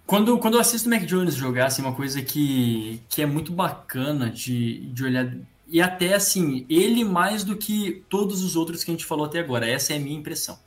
Quando, 0.05 0.37
quando 0.37 0.55
eu 0.55 0.59
assisto 0.59 0.87
o 0.87 0.91
Mac 0.91 1.03
Jones 1.03 1.35
jogar, 1.35 1.67
assim, 1.67 1.81
uma 1.81 1.95
coisa 1.95 2.21
que, 2.21 3.01
que 3.07 3.21
é 3.21 3.25
muito 3.25 3.53
bacana 3.53 4.29
de, 4.29 4.87
de 4.87 5.03
olhar, 5.03 5.31
e 5.67 5.81
até 5.81 6.13
assim, 6.13 6.65
ele 6.69 7.03
mais 7.03 7.43
do 7.43 7.55
que 7.57 8.03
todos 8.09 8.43
os 8.43 8.55
outros 8.55 8.83
que 8.83 8.91
a 8.91 8.93
gente 8.93 9.05
falou 9.05 9.25
até 9.25 9.39
agora, 9.39 9.67
essa 9.67 9.93
é 9.93 9.97
a 9.97 9.99
minha 9.99 10.17
impressão. 10.17 10.59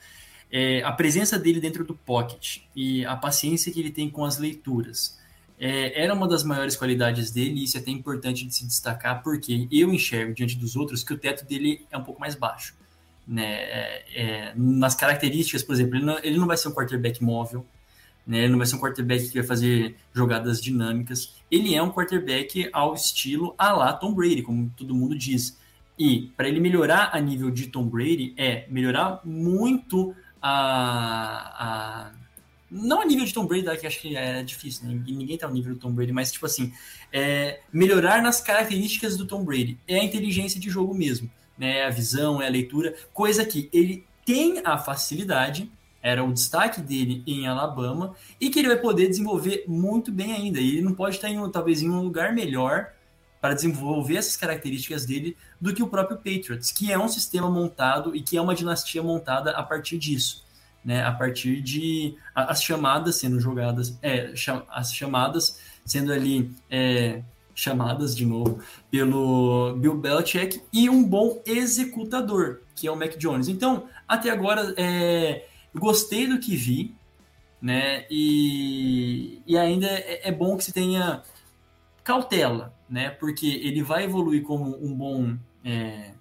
É, 0.51 0.83
a 0.83 0.93
presença 0.93 1.39
dele 1.39 1.61
dentro 1.61 1.85
do 1.85 1.95
pocket 1.95 2.59
e 2.75 3.05
a 3.05 3.17
paciência 3.17 3.73
que 3.73 3.81
ele 3.81 3.91
tem 3.91 4.09
com 4.09 4.25
as 4.25 4.39
leituras 4.39 5.19
é, 5.59 6.03
era 6.03 6.15
uma 6.15 6.29
das 6.29 6.45
maiores 6.45 6.77
qualidades 6.77 7.31
dele, 7.31 7.61
e 7.61 7.65
isso 7.65 7.77
é 7.77 7.81
até 7.81 7.91
importante 7.91 8.47
de 8.47 8.55
se 8.55 8.67
destacar, 8.67 9.23
porque 9.23 9.67
eu 9.71 9.93
enxergo 9.93 10.35
diante 10.35 10.57
dos 10.57 10.77
outros 10.77 11.03
que 11.03 11.13
o 11.15 11.19
teto 11.19 11.45
dele 11.47 11.87
é 11.91 11.97
um 11.97 12.05
pouco 12.05 12.21
mais 12.21 12.35
baixo. 12.35 12.75
Né? 13.27 13.45
É, 13.45 14.05
é 14.15 14.53
nas 14.55 14.95
características, 14.95 15.63
por 15.63 15.75
exemplo, 15.75 15.97
ele 15.97 16.05
não, 16.05 16.19
ele 16.19 16.39
não 16.39 16.47
vai 16.47 16.57
ser 16.57 16.69
um 16.69 16.73
quarterback 16.73 17.23
móvel, 17.23 17.67
né? 18.27 18.39
Ele 18.39 18.49
não 18.49 18.59
vai 18.59 18.67
ser 18.67 18.77
um 18.77 18.81
quarterback 18.81 19.29
que 19.29 19.39
vai 19.39 19.47
fazer 19.47 19.97
jogadas 20.13 20.61
dinâmicas. 20.61 21.36
Ele 21.51 21.75
é 21.75 21.83
um 21.83 21.91
quarterback 21.91 22.69
ao 22.73 22.95
estilo 22.95 23.55
a 23.57 23.73
lá 23.73 23.93
Tom 23.93 24.13
Brady, 24.15 24.43
como 24.43 24.73
todo 24.77 24.95
mundo 24.95 25.17
diz. 25.17 25.59
E 25.99 26.33
para 26.37 26.49
ele 26.49 26.61
melhorar 26.61 27.11
a 27.13 27.21
nível 27.21 27.51
de 27.51 27.69
Tom 27.69 27.85
Brady, 27.85 28.35
é 28.37 28.67
melhorar 28.69 29.21
muito 29.25 30.15
a, 30.43 31.55
a 31.59 32.13
não 32.71 33.01
a 33.01 33.05
nível 33.05 33.25
de 33.25 33.33
Tom 33.33 33.47
Brady, 33.47 33.65
que 33.79 33.87
acho 33.87 34.01
que 34.01 34.17
é 34.17 34.43
difícil, 34.43 34.89
né? 34.89 35.03
ninguém 35.07 35.39
tá 35.39 35.47
ao 35.47 35.53
nível 35.53 35.75
do 35.75 35.81
Tom 35.81 35.93
Brady, 35.93 36.13
mas 36.13 36.33
tipo 36.33 36.47
assim, 36.47 36.73
é, 37.13 37.61
melhorar 37.73 38.21
nas 38.21 38.41
características 38.41 39.17
do 39.17 39.27
Tom 39.27 39.45
Brady. 39.45 39.79
É 39.87 40.01
a 40.01 40.05
inteligência 40.05 40.61
de 40.61 40.69
jogo 40.69 40.93
mesmo, 40.93 41.31
né? 41.57 41.85
A 41.85 41.91
visão, 41.91 42.43
é 42.43 42.47
a 42.47 42.51
leitura, 42.51 42.95
coisa 43.15 43.45
que 43.45 43.69
ele 43.73 44.05
tem 44.25 44.61
a 44.65 44.77
facilidade, 44.77 45.71
era 46.07 46.23
o 46.23 46.33
destaque 46.33 46.81
dele 46.81 47.25
em 47.27 47.49
Alabama 47.49 48.15
e 48.41 48.49
que 48.49 48.61
ele 48.61 48.69
vai 48.69 48.77
poder 48.77 49.09
desenvolver 49.09 49.65
muito 49.67 50.13
bem 50.13 50.33
ainda. 50.33 50.61
E 50.61 50.77
ele 50.77 50.83
não 50.83 50.95
pode 50.95 51.17
estar 51.17 51.29
em 51.29 51.51
talvez 51.51 51.83
em 51.83 51.91
um 51.91 52.01
lugar 52.01 52.33
melhor 52.33 52.93
para 53.41 53.55
desenvolver 53.55 54.15
essas 54.15 54.37
características 54.37 55.05
dele 55.05 55.37
do 55.61 55.75
que 55.75 55.83
o 55.83 55.89
próprio 55.89 56.17
Patriots, 56.17 56.71
que 56.71 56.93
é 56.93 56.99
um 56.99 57.09
sistema 57.09 57.51
montado 57.51 58.15
e 58.15 58.23
que 58.23 58.37
é 58.37 58.41
uma 58.41 58.55
dinastia 58.55 59.03
montada 59.03 59.51
a 59.51 59.65
partir 59.65 59.99
disso, 59.99 60.45
né? 60.85 61.03
A 61.03 61.11
partir 61.11 61.61
de 61.61 62.17
as 62.33 62.63
chamadas 62.63 63.17
sendo 63.17 63.41
jogadas, 63.41 63.99
é, 64.01 64.33
as 64.71 64.95
chamadas 64.95 65.59
sendo 65.85 66.13
ali 66.13 66.53
é, 66.71 67.21
chamadas 67.53 68.15
de 68.15 68.25
novo 68.25 68.61
pelo 68.93 69.75
Bill 69.79 69.97
Belichick 69.97 70.63
e 70.73 70.89
um 70.89 71.03
bom 71.03 71.43
executador, 71.45 72.61
que 72.77 72.87
é 72.87 72.93
o 72.93 72.97
Mac 72.97 73.17
Jones. 73.17 73.49
Então, 73.49 73.89
até 74.07 74.31
agora 74.31 74.73
é 74.77 75.47
Gostei 75.79 76.27
do 76.27 76.39
que 76.39 76.57
vi, 76.57 76.95
né? 77.61 78.07
E, 78.11 79.43
e 79.47 79.57
ainda 79.57 79.87
é, 79.87 80.29
é 80.29 80.33
bom 80.33 80.57
que 80.57 80.65
se 80.65 80.73
tenha 80.73 81.23
cautela, 82.03 82.75
né? 82.89 83.11
Porque 83.11 83.47
ele 83.47 83.83
vai 83.83 84.05
evoluir 84.05 84.43
como 84.43 84.77
um 84.85 84.95
bom. 84.95 85.37
É, 85.65 86.13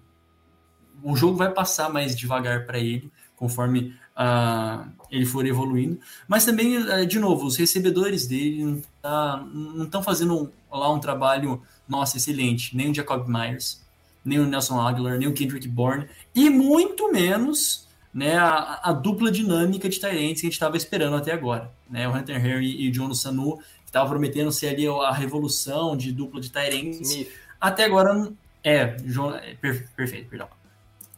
o 1.03 1.15
jogo 1.15 1.37
vai 1.37 1.51
passar 1.51 1.89
mais 1.89 2.15
devagar 2.15 2.65
para 2.65 2.79
ele, 2.79 3.11
conforme 3.35 3.95
uh, 4.15 4.89
ele 5.11 5.25
for 5.25 5.45
evoluindo. 5.45 5.99
Mas 6.27 6.45
também, 6.45 6.77
uh, 6.77 7.05
de 7.05 7.19
novo, 7.19 7.45
os 7.45 7.55
recebedores 7.55 8.25
dele 8.25 8.63
não 8.63 9.83
estão 9.83 10.01
tá, 10.01 10.03
fazendo 10.03 10.51
lá 10.71 10.91
um 10.91 10.99
trabalho, 10.99 11.61
nossa, 11.87 12.17
excelente. 12.17 12.75
Nem 12.75 12.89
o 12.89 12.95
Jacob 12.95 13.27
Myers, 13.27 13.85
nem 14.23 14.39
o 14.39 14.47
Nelson 14.47 14.79
Aguilar, 14.79 15.19
nem 15.19 15.27
o 15.27 15.33
Kendrick 15.33 15.67
Bourne, 15.67 16.07
e 16.33 16.49
muito 16.49 17.11
menos 17.11 17.87
né, 18.15 18.37
a, 18.37 18.79
a, 18.81 18.93
dupla 18.93 19.29
dinâmica 19.29 19.89
de 19.89 19.99
Tyrants 19.99 20.39
que 20.39 20.47
a 20.47 20.49
gente 20.49 20.53
estava 20.53 20.77
esperando 20.77 21.17
até 21.17 21.33
agora. 21.33 21.69
Né? 21.89 22.07
O 22.07 22.15
Hunter 22.15 22.41
Harry 22.41 22.73
e 22.81 22.87
o 22.87 22.91
John 22.93 23.13
Sanu, 23.13 23.57
que 23.57 23.87
estavam 23.87 24.07
prometendo 24.07 24.53
ser 24.53 24.69
ali 24.69 24.87
a 24.87 25.11
revolução 25.11 25.97
de 25.97 26.13
dupla 26.13 26.39
de 26.39 26.49
Tyrants. 26.49 27.27
Até 27.59 27.83
agora, 27.83 28.31
é, 28.63 28.85
John, 28.85 29.35
é, 29.35 29.55
perfeito, 29.97 30.29
perdão. 30.29 30.47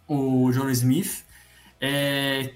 O 0.08 0.50
John 0.52 0.68
Smith 0.72 1.24
é, 1.80 2.56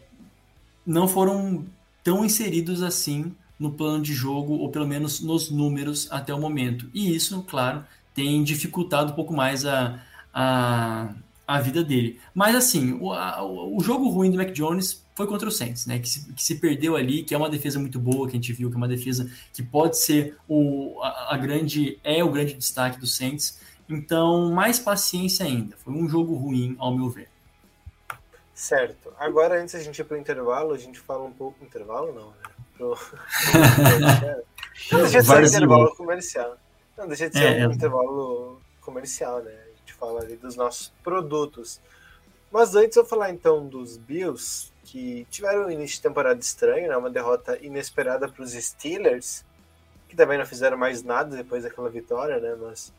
não 0.84 1.08
foram 1.08 1.64
tão 2.04 2.26
inseridos 2.26 2.82
assim 2.82 3.36
no 3.60 3.72
plano 3.72 4.02
de 4.02 4.12
jogo, 4.12 4.54
ou 4.54 4.72
pelo 4.72 4.88
menos 4.88 5.22
nos 5.22 5.52
números 5.52 6.08
até 6.12 6.34
o 6.34 6.40
momento. 6.40 6.90
E 6.96 7.16
isso, 7.16 7.44
claro, 7.44 7.86
tem 8.12 8.44
dificultado 8.44 9.12
um 9.12 9.16
pouco 9.16 9.36
mais 9.36 9.68
a, 9.68 10.02
a 10.34 11.14
a 11.56 11.60
vida 11.60 11.84
dele. 11.84 12.20
Mas 12.34 12.56
assim, 12.56 12.98
o, 13.00 13.12
a, 13.12 13.44
o 13.44 13.80
jogo 13.82 14.10
ruim 14.10 14.32
do 14.32 14.38
Mac 14.38 14.52
Jones 14.52 15.04
foi 15.16 15.28
contra 15.28 15.48
o 15.48 15.52
Saints, 15.52 15.86
né? 15.86 16.00
Que 16.00 16.08
se, 16.08 16.34
que 16.34 16.44
se, 16.44 16.56
perdeu 16.56 16.96
ali, 16.96 17.24
que 17.24 17.34
é 17.34 17.38
uma 17.38 17.50
defesa 17.50 17.80
muito 17.80 18.00
boa, 18.00 18.28
que 18.28 18.32
a 18.32 18.40
gente 18.40 18.54
viu, 18.54 18.70
que 18.70 18.76
é 18.76 18.78
uma 18.78 18.88
defesa 18.88 19.30
que 19.54 19.62
pode 19.62 19.98
ser 19.98 20.38
o, 20.48 21.00
a, 21.02 21.36
a 21.36 21.38
grande, 21.38 22.00
é 22.04 22.24
o 22.24 22.32
grande 22.32 22.54
destaque 22.54 23.00
do 23.00 23.06
Saints. 23.06 23.60
Então, 23.90 24.52
mais 24.52 24.80
paciência 24.80 25.46
ainda. 25.46 25.76
Foi 25.78 25.94
um 25.94 26.08
jogo 26.08 26.34
ruim, 26.36 26.76
ao 26.80 26.96
meu 26.96 27.10
ver. 27.10 27.28
Certo. 28.54 29.14
Agora, 29.20 29.62
antes 29.62 29.76
a 29.76 29.80
gente 29.80 30.00
ir 30.00 30.06
para 30.06 30.16
o 30.16 30.20
intervalo, 30.20 30.74
a 30.74 30.78
gente 30.78 31.00
fala 31.00 31.24
um 31.24 31.32
pouco. 31.32 31.64
Intervalo 31.66 32.14
não, 32.14 32.28
né? 32.28 32.34
Pro... 32.78 32.98
não 34.92 35.02
deixa 35.02 35.22
de 35.22 35.28
ser 35.28 35.38
um 35.38 35.46
intervalo 35.46 35.96
comercial. 35.96 36.58
Não 36.98 37.08
deixa 37.08 37.30
de 37.30 37.38
ser 37.38 37.60
é, 37.60 37.68
um 37.68 37.72
é... 37.72 37.74
intervalo 37.74 38.62
comercial, 38.80 39.42
né? 39.42 39.61
Fala 40.02 40.22
ali 40.22 40.36
dos 40.36 40.56
nossos 40.56 40.92
produtos. 41.04 41.80
Mas 42.52 42.76
antes 42.76 42.98
eu 42.98 43.06
falar 43.06 43.30
então 43.30 43.68
dos 43.68 43.96
Bills, 43.96 44.72
que 44.84 45.26
tiveram 45.30 45.68
um 45.68 45.72
início 45.72 45.98
de 45.98 46.02
temporada 46.02 46.40
estranho, 46.40 46.90
né? 46.90 46.98
uma 46.98 47.10
derrota 47.10 47.58
inesperada 47.62 48.28
para 48.28 48.44
os 48.44 48.52
Steelers, 48.52 49.46
que 50.10 50.16
também 50.16 50.40
não 50.40 50.46
fizeram 50.46 50.78
mais 50.78 51.04
nada 51.04 51.38
depois 51.38 51.64
daquela 51.64 51.90
vitória, 51.90 52.40
né? 52.40 52.58
Mas 52.60 52.92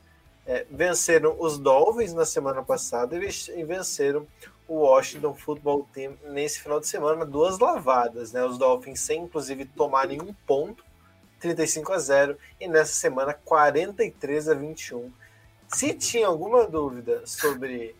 é, 0.46 0.64
venceram 0.70 1.36
os 1.38 1.58
Dolphins 1.58 2.14
na 2.14 2.24
semana 2.24 2.62
passada 2.62 3.14
e 3.16 3.64
venceram 3.64 4.26
o 4.66 4.76
Washington 4.76 5.34
Football 5.34 5.86
Team 5.92 6.14
nesse 6.30 6.60
final 6.60 6.80
de 6.80 6.86
semana, 6.86 7.26
duas 7.26 7.58
lavadas, 7.58 8.32
né? 8.32 8.42
Os 8.42 8.56
Dolphins 8.56 9.00
sem 9.00 9.24
inclusive 9.24 9.66
tomar 9.66 10.06
nenhum 10.06 10.32
ponto, 10.46 10.82
35 11.40 11.92
a 11.92 11.98
0, 11.98 12.38
e 12.58 12.66
nessa 12.66 12.94
semana 12.94 13.34
43 13.34 14.48
a 14.48 14.54
21 14.54 15.12
se 15.72 15.94
tinha 15.94 16.26
alguma 16.26 16.66
dúvida 16.66 17.22
sobre 17.26 17.96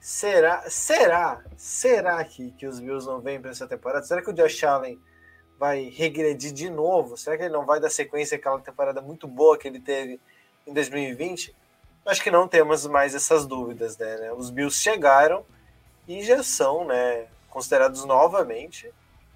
será, 0.00 0.68
será, 0.70 1.42
será 1.56 2.24
que, 2.24 2.52
que 2.52 2.66
os 2.66 2.78
Bills 2.78 3.06
não 3.06 3.20
vêm 3.20 3.40
para 3.40 3.50
essa 3.50 3.66
temporada? 3.66 4.04
Será 4.04 4.22
que 4.22 4.30
o 4.30 4.32
Josh 4.32 4.62
Allen 4.64 4.98
vai 5.58 5.88
regredir 5.88 6.52
de 6.52 6.70
novo? 6.70 7.16
Será 7.16 7.36
que 7.36 7.42
ele 7.42 7.52
não 7.52 7.66
vai 7.66 7.80
dar 7.80 7.90
sequência 7.90 8.36
àquela 8.36 8.60
temporada 8.60 9.00
muito 9.00 9.26
boa 9.26 9.58
que 9.58 9.66
ele 9.66 9.80
teve 9.80 10.20
em 10.66 10.72
2020? 10.72 11.54
Acho 12.06 12.22
que 12.22 12.30
não 12.30 12.46
temos 12.46 12.86
mais 12.86 13.14
essas 13.14 13.44
dúvidas, 13.46 13.98
né? 13.98 14.32
Os 14.32 14.48
Bills 14.50 14.78
chegaram 14.78 15.44
e 16.06 16.22
já 16.22 16.42
são, 16.42 16.86
né, 16.86 17.26
considerados 17.50 18.04
novamente, 18.04 18.90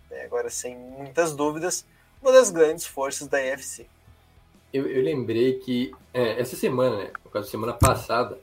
né, 0.08 0.22
agora 0.22 0.48
sem 0.48 0.74
muitas 0.74 1.34
dúvidas, 1.34 1.84
uma 2.22 2.32
das 2.32 2.48
grandes 2.48 2.86
forças 2.86 3.28
da 3.28 3.42
EFC 3.42 3.86
eu, 4.72 4.87
eu 4.87 5.02
lembrei 5.02 5.54
que 5.54 5.92
é, 6.14 6.40
essa 6.40 6.56
semana, 6.56 6.96
né, 6.96 7.11
no 7.24 7.30
caso, 7.30 7.48
semana 7.48 7.72
passada, 7.72 8.38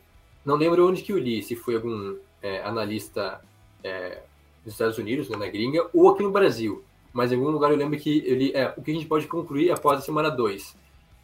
não 0.46 0.56
lembro 0.56 0.88
onde 0.88 1.02
que 1.02 1.12
eu 1.12 1.18
li, 1.18 1.42
se 1.42 1.56
foi 1.56 1.76
algum 1.76 2.16
é, 2.42 2.62
analista 2.62 3.42
é, 3.84 4.22
dos 4.64 4.74
Estados 4.74 4.98
Unidos, 4.98 5.30
né, 5.30 5.38
na 5.38 5.48
gringa, 5.48 5.88
ou 5.94 6.10
aqui 6.10 6.24
no 6.24 6.32
Brasil. 6.32 6.84
Mas 7.12 7.32
em 7.32 7.36
algum 7.36 7.50
lugar 7.50 7.72
eu 7.72 7.78
lembro 7.78 8.00
que 8.00 8.24
eu 8.26 8.36
li 8.36 8.52
é, 8.54 8.74
o 8.78 8.82
que 8.82 8.92
a 8.92 8.94
gente 8.94 9.08
pode 9.08 9.28
concluir 9.28 9.72
após 9.72 10.00
a 10.00 10.02
semana 10.02 10.30
2. 10.30 10.76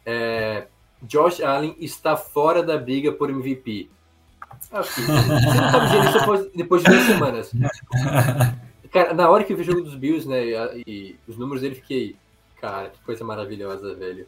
É, 0.04 0.66
Josh 1.02 1.40
Allen 1.40 1.76
está 1.78 2.16
fora 2.16 2.62
da 2.62 2.76
briga 2.76 3.12
por 3.12 3.30
MVP. 3.30 3.88
Que 4.60 4.66
você 4.68 5.00
não 5.06 5.72
tá 5.72 5.78
dizendo 5.84 6.04
isso 6.08 6.18
depois, 6.18 6.50
depois 6.52 6.82
de 6.82 6.90
duas 6.90 7.02
semanas. 7.04 7.52
Cara, 8.90 9.12
na 9.14 9.28
hora 9.28 9.44
que 9.44 9.52
eu 9.52 9.56
vi 9.56 9.62
o 9.62 9.66
jogo 9.66 9.82
dos 9.82 9.94
Bills, 9.94 10.26
né, 10.26 10.42
e, 10.44 10.82
e 10.86 11.16
os 11.28 11.36
números 11.36 11.60
dele, 11.60 11.74
fiquei, 11.74 12.16
cara, 12.58 12.88
que 12.88 12.98
coisa 13.00 13.22
maravilhosa, 13.24 13.94
velho 13.94 14.26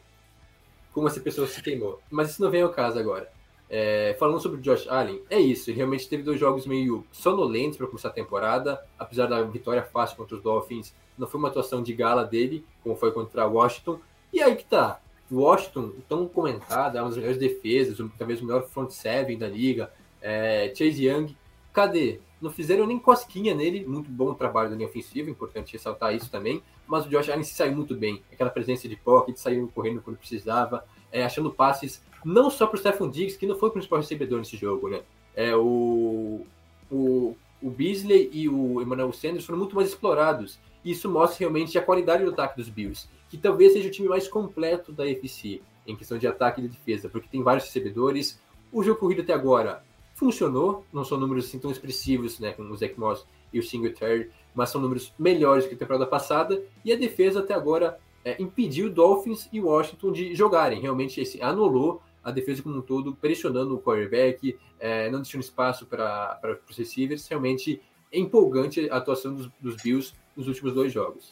como 0.99 1.09
essa 1.09 1.21
pessoa 1.21 1.47
se 1.47 1.63
queimou. 1.63 2.01
Mas 2.11 2.31
isso 2.31 2.43
não 2.43 2.51
vem 2.51 2.63
ao 2.63 2.71
caso 2.71 2.99
agora. 2.99 3.31
É, 3.71 4.17
falando 4.19 4.41
sobre 4.41 4.61
Josh 4.61 4.89
Allen, 4.89 5.23
é 5.31 5.39
isso. 5.39 5.71
Ele 5.71 5.77
realmente 5.77 6.09
teve 6.09 6.23
dois 6.23 6.41
jogos 6.41 6.67
meio 6.67 7.07
sonolentos 7.13 7.79
para 7.79 7.87
começar 7.87 8.09
a 8.09 8.13
temporada. 8.13 8.83
Apesar 8.99 9.27
da 9.27 9.41
vitória 9.43 9.83
fácil 9.83 10.17
contra 10.17 10.37
os 10.37 10.43
Dolphins, 10.43 10.93
não 11.17 11.29
foi 11.29 11.39
uma 11.39 11.49
atuação 11.49 11.83
de 11.83 11.93
gala 11.93 12.25
dele, 12.25 12.65
como 12.83 12.97
foi 12.97 13.13
contra 13.13 13.47
Washington. 13.47 14.01
E 14.33 14.43
aí 14.43 14.57
que 14.57 14.65
tá. 14.65 15.01
Washington, 15.31 15.93
tão 16.09 16.27
comentado, 16.27 16.97
é 16.97 17.01
uma 17.01 17.09
das 17.09 17.17
melhores 17.17 17.39
defesas, 17.39 17.99
talvez 18.19 18.41
o 18.41 18.47
melhor 18.47 18.65
front 18.65 18.91
seven 18.91 19.39
da 19.39 19.47
liga. 19.47 19.93
É, 20.21 20.73
Chase 20.75 21.07
Young, 21.07 21.37
cadê? 21.79 22.19
Não 22.43 22.51
fizeram 22.51 22.87
nem 22.87 22.99
cosquinha 22.99 23.55
nele. 23.55 23.87
Muito 23.87 24.11
bom 24.11 24.35
trabalho 24.35 24.71
da 24.71 24.75
linha 24.75 24.89
ofensiva, 24.89 25.31
importante 25.31 25.73
ressaltar 25.73 26.13
isso 26.13 26.29
também. 26.29 26.61
Mas 26.89 27.07
o 27.07 27.09
Josh 27.09 27.29
Allen 27.29 27.45
se 27.45 27.55
saiu 27.55 27.75
muito 27.75 27.95
bem. 27.95 28.21
Aquela 28.33 28.51
presença 28.51 28.89
de 28.89 28.97
pocket, 28.97 29.37
saiu 29.37 29.71
correndo 29.73 30.03
quando 30.03 30.17
precisava. 30.17 30.85
é, 31.13 31.25
achando 31.25 31.51
passes 31.51 32.03
não 32.25 32.51
só 32.51 32.67
para 32.67 32.75
o 32.75 32.79
Stephon 32.79 33.09
Diggs, 33.09 33.39
que 33.39 33.47
não 33.47 33.57
foi 33.57 33.69
o 33.69 33.73
principal 33.73 34.01
recebedor 34.01 34.41
nesse 34.41 34.57
jogo, 34.57 34.89
né? 34.89 35.03
É, 35.37 35.55
o, 35.55 36.45
o, 36.91 37.37
o 37.63 37.71
Beasley 37.71 38.29
e 38.33 38.49
o 38.49 38.83
Emmanuel 38.83 39.13
Sanders 39.13 39.47
foram 39.47 39.59
muito 39.59 39.77
mais 39.77 39.89
explorados. 39.89 40.59
E 40.85 40.91
isso 40.91 41.09
mostra 41.09 41.39
realmente 41.39 41.79
a 41.79 41.83
qualidade 41.83 42.25
do 42.25 42.31
ataque 42.31 42.57
dos 42.57 42.69
Bills, 42.69 43.09
que 43.31 43.39
talvez 43.39 43.73
seja 43.73 43.89
o 43.89 43.93
time 43.93 44.09
mais 44.09 44.27
completo 44.27 44.93
da 44.93 45.09
FC 45.09 45.63
em 45.87 45.97
questão 45.97 46.19
de 46.19 46.27
ataque 46.27 46.61
e 46.61 46.65
de 46.65 46.77
defesa, 46.77 47.09
porque 47.09 47.29
tem 47.29 47.43
vários 47.43 47.65
recebedores. 47.65 48.41
O 48.73 48.83
jogo 48.83 48.99
corrido 48.99 49.23
até 49.23 49.33
agora 49.33 49.83
funcionou, 50.19 50.85
não 50.93 51.05
são 51.05 51.17
números 51.17 51.47
assim 51.47 51.61
tão 51.61 51.71
expressivos, 51.71 52.41
né, 52.41 52.53
como 52.53 52.73
o 52.73 52.77
Zach 52.77 52.99
Moss 52.99 53.25
e 53.53 53.61
o 53.61 53.63
Singletary, 53.63 54.31
mas 54.53 54.69
são 54.69 54.81
números 54.81 55.15
melhores 55.17 55.65
que 55.67 55.75
a 55.75 55.79
temporada 55.79 56.07
passada, 56.07 56.61
e 56.85 56.93
a 56.93 56.97
defesa 56.97 57.39
até 57.39 57.55
agora 57.55 58.01
é, 58.25 58.43
impediu 58.43 58.91
Dolphins 58.91 59.49
e 59.53 59.61
Washington 59.61 60.11
de 60.11 60.35
jogarem, 60.35 60.81
realmente 60.81 61.23
anulou 61.41 62.03
a 62.25 62.33
defesa 62.33 62.63
como 62.65 62.77
um 62.77 62.83
todo, 62.83 63.15
pressionando 63.15 63.77
o 63.77 63.81
quarterback, 63.81 64.59
é, 64.81 65.09
não 65.09 65.23
deixando 65.23 65.43
espaço 65.43 65.87
para 65.87 66.59
os 66.69 66.77
receivers, 66.77 67.29
realmente 67.29 67.81
é 68.11 68.19
empolgante 68.19 68.91
a 68.91 68.97
atuação 68.97 69.35
dos, 69.35 69.49
dos 69.61 69.77
Bills 69.77 70.13
nos 70.37 70.49
últimos 70.49 70.73
dois 70.73 70.93
jogos. 70.93 71.29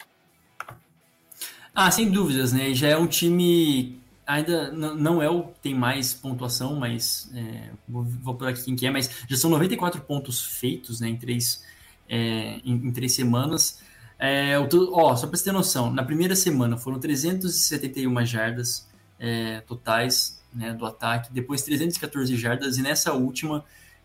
Ah, 1.75 1.91
sem 1.91 2.09
dúvidas, 2.09 2.53
né? 2.53 2.73
Já 2.73 2.87
é 2.87 2.97
um 2.97 3.05
time 3.05 3.99
ainda 4.27 4.71
não 4.71 5.19
é 5.21 5.29
o 5.29 5.43
tem 5.61 5.73
mais 5.73 6.13
pontuação, 6.13 6.75
mas 6.75 7.31
é, 7.33 7.69
vou, 7.87 8.03
vou 8.03 8.35
por 8.35 8.49
aqui 8.49 8.65
quem 8.65 8.75
que 8.75 8.85
é, 8.85 8.91
mas 8.91 9.09
já 9.27 9.37
são 9.37 9.49
94 9.49 10.01
pontos 10.01 10.43
feitos 10.43 10.99
né, 10.99 11.07
em, 11.07 11.15
três, 11.15 11.63
é, 12.09 12.59
em, 12.65 12.73
em, 12.73 12.91
três 12.91 13.15
semanas. 13.15 13.81
É, 14.19 14.57
ó, 14.59 15.15
só 15.15 15.27
para 15.27 15.37
você 15.37 15.45
ter 15.45 15.53
noção, 15.53 15.93
na 15.93 16.03
primeira 16.03 16.35
semana 16.35 16.75
foram 16.77 16.99
371 16.99 18.25
jardas 18.25 18.85
é, 19.17 19.61
totais 19.61 20.43
né, 20.53 20.73
do 20.73 20.85
ataque, 20.85 21.31
depois 21.31 21.61
314 21.61 22.35
jardas, 22.35 22.77
e 22.77 22.81
nessa 22.81 23.13
última 23.13 23.63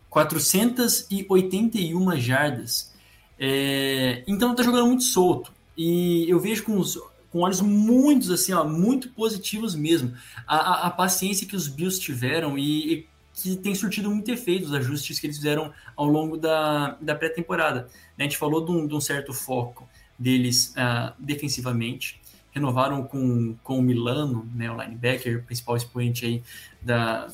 481 0.09 2.15
jardas. 2.17 2.93
É, 3.37 4.23
então 4.25 4.55
tá 4.55 4.63
jogando 4.63 4.87
muito 4.87 5.03
solto. 5.03 5.51
E 5.75 6.29
eu 6.29 6.39
vejo 6.39 6.63
com 6.63 6.77
os 6.77 6.97
com 7.33 7.39
olhos 7.39 7.61
muito 7.61 8.31
assim, 8.31 8.53
ó, 8.53 8.63
muito 8.63 9.09
positivos 9.09 9.73
mesmo. 9.73 10.13
A, 10.45 10.55
a, 10.55 10.87
a 10.87 10.91
paciência 10.91 11.47
que 11.47 11.55
os 11.55 11.67
Bills 11.67 11.99
tiveram 11.99 12.59
e, 12.59 12.93
e, 12.93 13.07
que 13.33 13.55
tem 13.55 13.73
surtido 13.73 14.07
muito 14.11 14.29
efeito 14.29 14.67
os 14.67 14.73
ajustes 14.73 15.19
que 15.19 15.25
eles 15.25 15.37
fizeram 15.37 15.73
ao 15.95 16.05
longo 16.05 16.37
da, 16.37 16.91
da 17.01 17.15
pré-temporada. 17.15 17.89
A 18.19 18.21
gente 18.21 18.37
falou 18.37 18.63
de 18.63 18.71
um, 18.71 18.85
de 18.85 18.93
um 18.93 19.01
certo 19.01 19.33
foco 19.33 19.89
deles 20.17 20.75
uh, 20.77 21.11
defensivamente. 21.17 22.21
Renovaram 22.51 23.01
com, 23.01 23.55
com 23.63 23.79
o 23.79 23.81
Milano, 23.81 24.47
né, 24.53 24.69
o 24.69 24.79
linebacker, 24.79 25.43
principal 25.43 25.75
expoente 25.75 26.27
aí 26.27 26.43
da, 26.79 27.29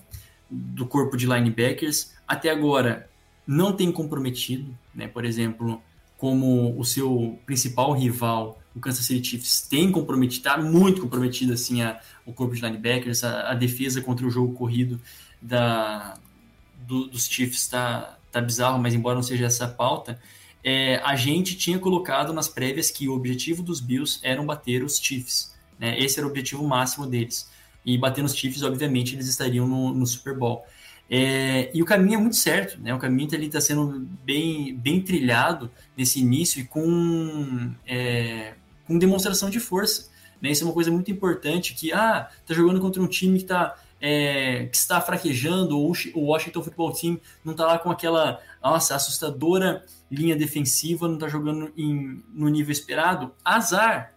do 0.49 0.85
corpo 0.85 1.17
de 1.17 1.27
linebackers. 1.27 2.13
Até 2.25 2.49
agora 2.49 3.09
não 3.45 3.73
tem 3.73 3.91
comprometido, 3.91 4.73
né, 4.95 5.09
por 5.09 5.25
exemplo, 5.25 5.83
como 6.19 6.77
o 6.77 6.83
seu 6.83 7.39
principal 7.45 7.93
rival 7.93 8.61
o 8.75 8.79
Kansas 8.79 9.05
City 9.05 9.27
Chiefs 9.27 9.61
tem 9.61 9.91
comprometido, 9.91 10.47
está 10.47 10.57
muito 10.57 11.01
comprometido 11.01 11.53
assim 11.53 11.81
a, 11.81 11.99
o 12.25 12.31
corpo 12.31 12.53
de 12.53 12.61
linebackers, 12.61 13.23
a, 13.23 13.51
a 13.51 13.53
defesa 13.55 14.01
contra 14.01 14.27
o 14.27 14.29
jogo 14.29 14.53
corrido 14.53 15.01
da, 15.41 16.15
do, 16.85 17.07
dos 17.07 17.27
Chiefs 17.27 17.61
está 17.61 18.17
tá 18.31 18.39
bizarro, 18.41 18.77
mas 18.77 18.93
embora 18.93 19.15
não 19.15 19.23
seja 19.23 19.45
essa 19.45 19.65
a 19.65 19.67
pauta, 19.69 20.19
é, 20.63 20.97
a 20.97 21.15
gente 21.15 21.55
tinha 21.55 21.79
colocado 21.79 22.33
nas 22.33 22.47
prévias 22.47 22.91
que 22.91 23.07
o 23.07 23.13
objetivo 23.13 23.63
dos 23.63 23.79
Bills 23.79 24.19
era 24.21 24.41
bater 24.43 24.83
os 24.83 24.99
Chiefs. 24.99 25.55
Né? 25.79 25.97
Esse 25.99 26.19
era 26.19 26.27
o 26.27 26.29
objetivo 26.29 26.67
máximo 26.67 27.07
deles. 27.07 27.49
E 27.85 27.97
bater 27.97 28.21
nos 28.21 28.35
Chiefs, 28.35 28.61
obviamente, 28.61 29.15
eles 29.15 29.27
estariam 29.27 29.65
no, 29.65 29.93
no 29.93 30.05
Super 30.05 30.37
Bowl. 30.37 30.65
É, 31.09 31.71
e 31.73 31.81
o 31.81 31.85
caminho 31.85 32.15
é 32.15 32.21
muito 32.21 32.35
certo, 32.35 32.79
né? 32.79 32.93
O 32.93 32.99
caminho 32.99 33.27
está 33.33 33.59
sendo 33.59 34.07
bem, 34.23 34.75
bem 34.75 35.01
trilhado 35.01 35.71
nesse 35.97 36.19
início 36.19 36.61
e 36.61 36.65
com, 36.65 37.73
é, 37.87 38.53
com 38.85 38.97
demonstração 38.99 39.49
de 39.49 39.59
força. 39.59 40.09
Né? 40.41 40.51
Isso 40.51 40.63
é 40.63 40.67
uma 40.67 40.73
coisa 40.73 40.91
muito 40.91 41.09
importante, 41.09 41.73
que 41.73 41.91
ah, 41.91 42.29
tá 42.45 42.53
jogando 42.53 42.79
contra 42.79 43.01
um 43.01 43.07
time 43.07 43.37
que 43.37 43.43
está 43.43 43.75
é, 44.01 44.67
que 44.67 44.77
está 44.77 45.01
fraquejando, 45.01 45.77
ou 45.77 45.93
o 46.13 46.21
Washington 46.21 46.63
Football 46.63 46.93
Team 46.93 47.19
não 47.43 47.51
está 47.51 47.65
lá 47.65 47.77
com 47.77 47.91
aquela 47.91 48.39
nossa, 48.63 48.95
assustadora 48.95 49.83
linha 50.09 50.35
defensiva, 50.35 51.07
não 51.07 51.15
está 51.15 51.27
jogando 51.27 51.71
em, 51.77 52.23
no 52.33 52.47
nível 52.47 52.71
esperado, 52.71 53.31
azar. 53.43 54.13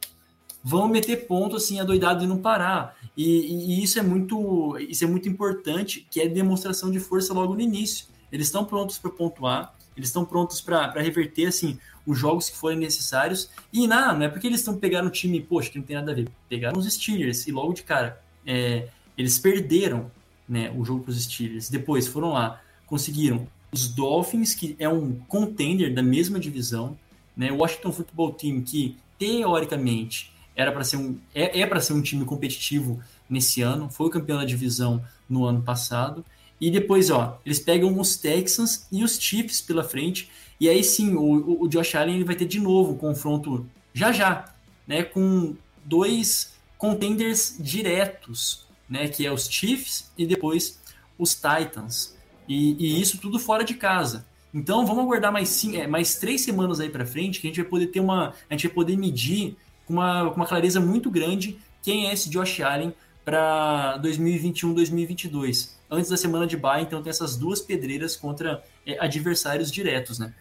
Vão 0.65 0.89
meter 0.89 1.27
ponto 1.27 1.57
assim, 1.57 1.81
adoidado 1.81 2.25
e 2.25 2.27
não 2.27 2.39
parar. 2.39 2.97
E, 3.17 3.25
e, 3.25 3.83
isso 3.83 3.99
é 3.99 4.03
muito 4.03 4.79
isso 4.79 5.05
é 5.05 5.07
muito 5.07 5.29
importante, 5.29 6.07
que 6.11 6.21
é 6.21 6.29
demonstração 6.29 6.91
de 6.91 7.01
força 7.01 7.35
logo 7.35 7.55
no 7.55 7.61
início. 7.61 8.07
Eles 8.31 8.47
estão 8.47 8.65
prontos 8.65 8.97
para 8.99 9.11
pontuar, 9.11 9.75
eles 9.97 10.09
estão 10.09 10.25
prontos 10.25 10.61
para 10.61 10.93
reverter 11.01 11.47
assim 11.47 11.79
os 12.07 12.19
jogos 12.19 12.49
que 12.49 12.57
forem 12.57 12.79
necessários. 12.79 13.51
E 13.73 13.87
não, 13.87 14.19
não 14.19 14.23
é 14.23 14.29
porque 14.29 14.47
eles 14.47 14.61
estão 14.61 14.77
pegando 14.77 15.07
o 15.07 15.11
time, 15.11 15.41
poxa, 15.41 15.71
que 15.71 15.79
não 15.79 15.85
tem 15.85 15.97
nada 15.97 16.13
a 16.13 16.15
ver. 16.15 16.29
Pegaram 16.49 16.79
os 16.79 16.93
Steelers 16.93 17.47
e 17.47 17.53
logo 17.53 17.73
de 17.73 17.83
cara 17.83 18.21
é, 18.47 18.89
eles 19.17 19.39
perderam 19.39 20.11
né, 20.49 20.73
o 20.77 20.85
jogo 20.85 21.05
para 21.05 21.11
os 21.11 21.23
Steelers. 21.23 21.69
Depois 21.69 22.07
foram 22.07 22.33
lá, 22.33 22.61
conseguiram 22.87 23.47
os 23.73 23.89
Dolphins, 23.89 24.55
que 24.55 24.77
é 24.79 24.89
um 24.89 25.15
contender 25.29 25.95
da 25.95 26.03
mesma 26.03 26.39
divisão, 26.39 26.97
né, 27.37 27.51
o 27.51 27.59
Washington 27.59 27.93
Football 27.93 28.33
Team, 28.35 28.61
que 28.61 28.97
teoricamente 29.19 30.32
era 30.55 30.73
para 30.73 30.85
ser 30.85 30.97
um 30.97 31.19
é, 31.35 31.61
é 31.61 31.67
para 31.67 31.81
ser 31.81 31.93
um 31.93 32.03
time 32.03 32.25
competitivo 32.25 33.01
nesse 33.29 33.63
ano, 33.63 33.89
foi 33.91 34.07
o 34.07 34.11
campeão 34.11 34.39
da 34.39 34.45
divisão 34.45 35.03
no 35.29 35.45
ano 35.45 35.63
passado. 35.63 36.25
E 36.61 36.71
depois, 36.71 37.11
ó, 37.11 37.41
eles 37.45 37.59
pegam 37.59 37.99
os 37.99 38.17
Texans 38.17 38.87
e 38.93 39.03
os 39.03 39.19
Chiefs 39.19 39.61
pela 39.61 39.83
frente 39.83 40.31
e 40.63 40.69
aí 40.69 40.85
sim, 40.85 41.17
o, 41.17 41.63
o 41.65 41.69
Josh 41.69 41.97
Allen 41.97 42.15
ele 42.15 42.25
vai 42.25 42.37
ter 42.37 42.45
de 42.45 42.61
novo 42.61 42.93
um 42.93 42.97
confronto 42.97 43.69
já 43.93 44.13
já, 44.13 44.45
né, 44.87 45.03
com 45.03 45.57
dois 45.85 46.53
contenders 46.79 47.57
diretos, 47.59 48.65
né, 48.89 49.09
que 49.09 49.27
é 49.27 49.33
os 49.33 49.51
Chiefs 49.51 50.13
e 50.17 50.25
depois 50.25 50.81
os 51.19 51.35
Titans. 51.35 52.17
E, 52.49 52.77
e 52.79 53.01
isso 53.01 53.19
tudo 53.19 53.41
fora 53.41 53.65
de 53.65 53.75
casa. 53.75 54.25
Então 54.55 54.87
vamos 54.87 55.03
aguardar 55.03 55.33
mais, 55.33 55.49
sim, 55.49 55.79
é, 55.79 55.89
mais 55.89 56.15
três 56.15 56.43
semanas 56.43 56.79
aí 56.79 56.91
para 56.91 57.05
frente 57.05 57.41
que 57.41 57.49
a 57.49 57.51
gente 57.51 57.61
vai 57.61 57.69
poder 57.69 57.89
ter 57.89 57.99
uma, 57.99 58.33
a 58.49 58.55
gente 58.55 58.69
vai 58.69 58.75
poder 58.75 58.97
medir 58.97 59.57
com 59.87 59.95
uma, 59.95 60.31
com 60.31 60.37
uma 60.37 60.47
clareza 60.47 60.81
muito 60.81 61.11
grande 61.11 61.59
quem 61.83 62.09
é 62.09 62.13
esse 62.13 62.31
Josh 62.31 62.61
Allen 62.61 62.95
para 63.25 64.01
2021-2022. 64.03 65.71
Antes 65.91 66.11
da 66.11 66.17
semana 66.17 66.47
de 66.47 66.57
bye, 66.57 66.83
então 66.83 67.03
tem 67.03 67.11
essas 67.11 67.37
duas 67.37 67.61
pedreiras 67.61 68.17
contra 68.17 68.63
é, 68.87 68.99
adversários 68.99 69.71
diretos, 69.71 70.19
né? 70.19 70.33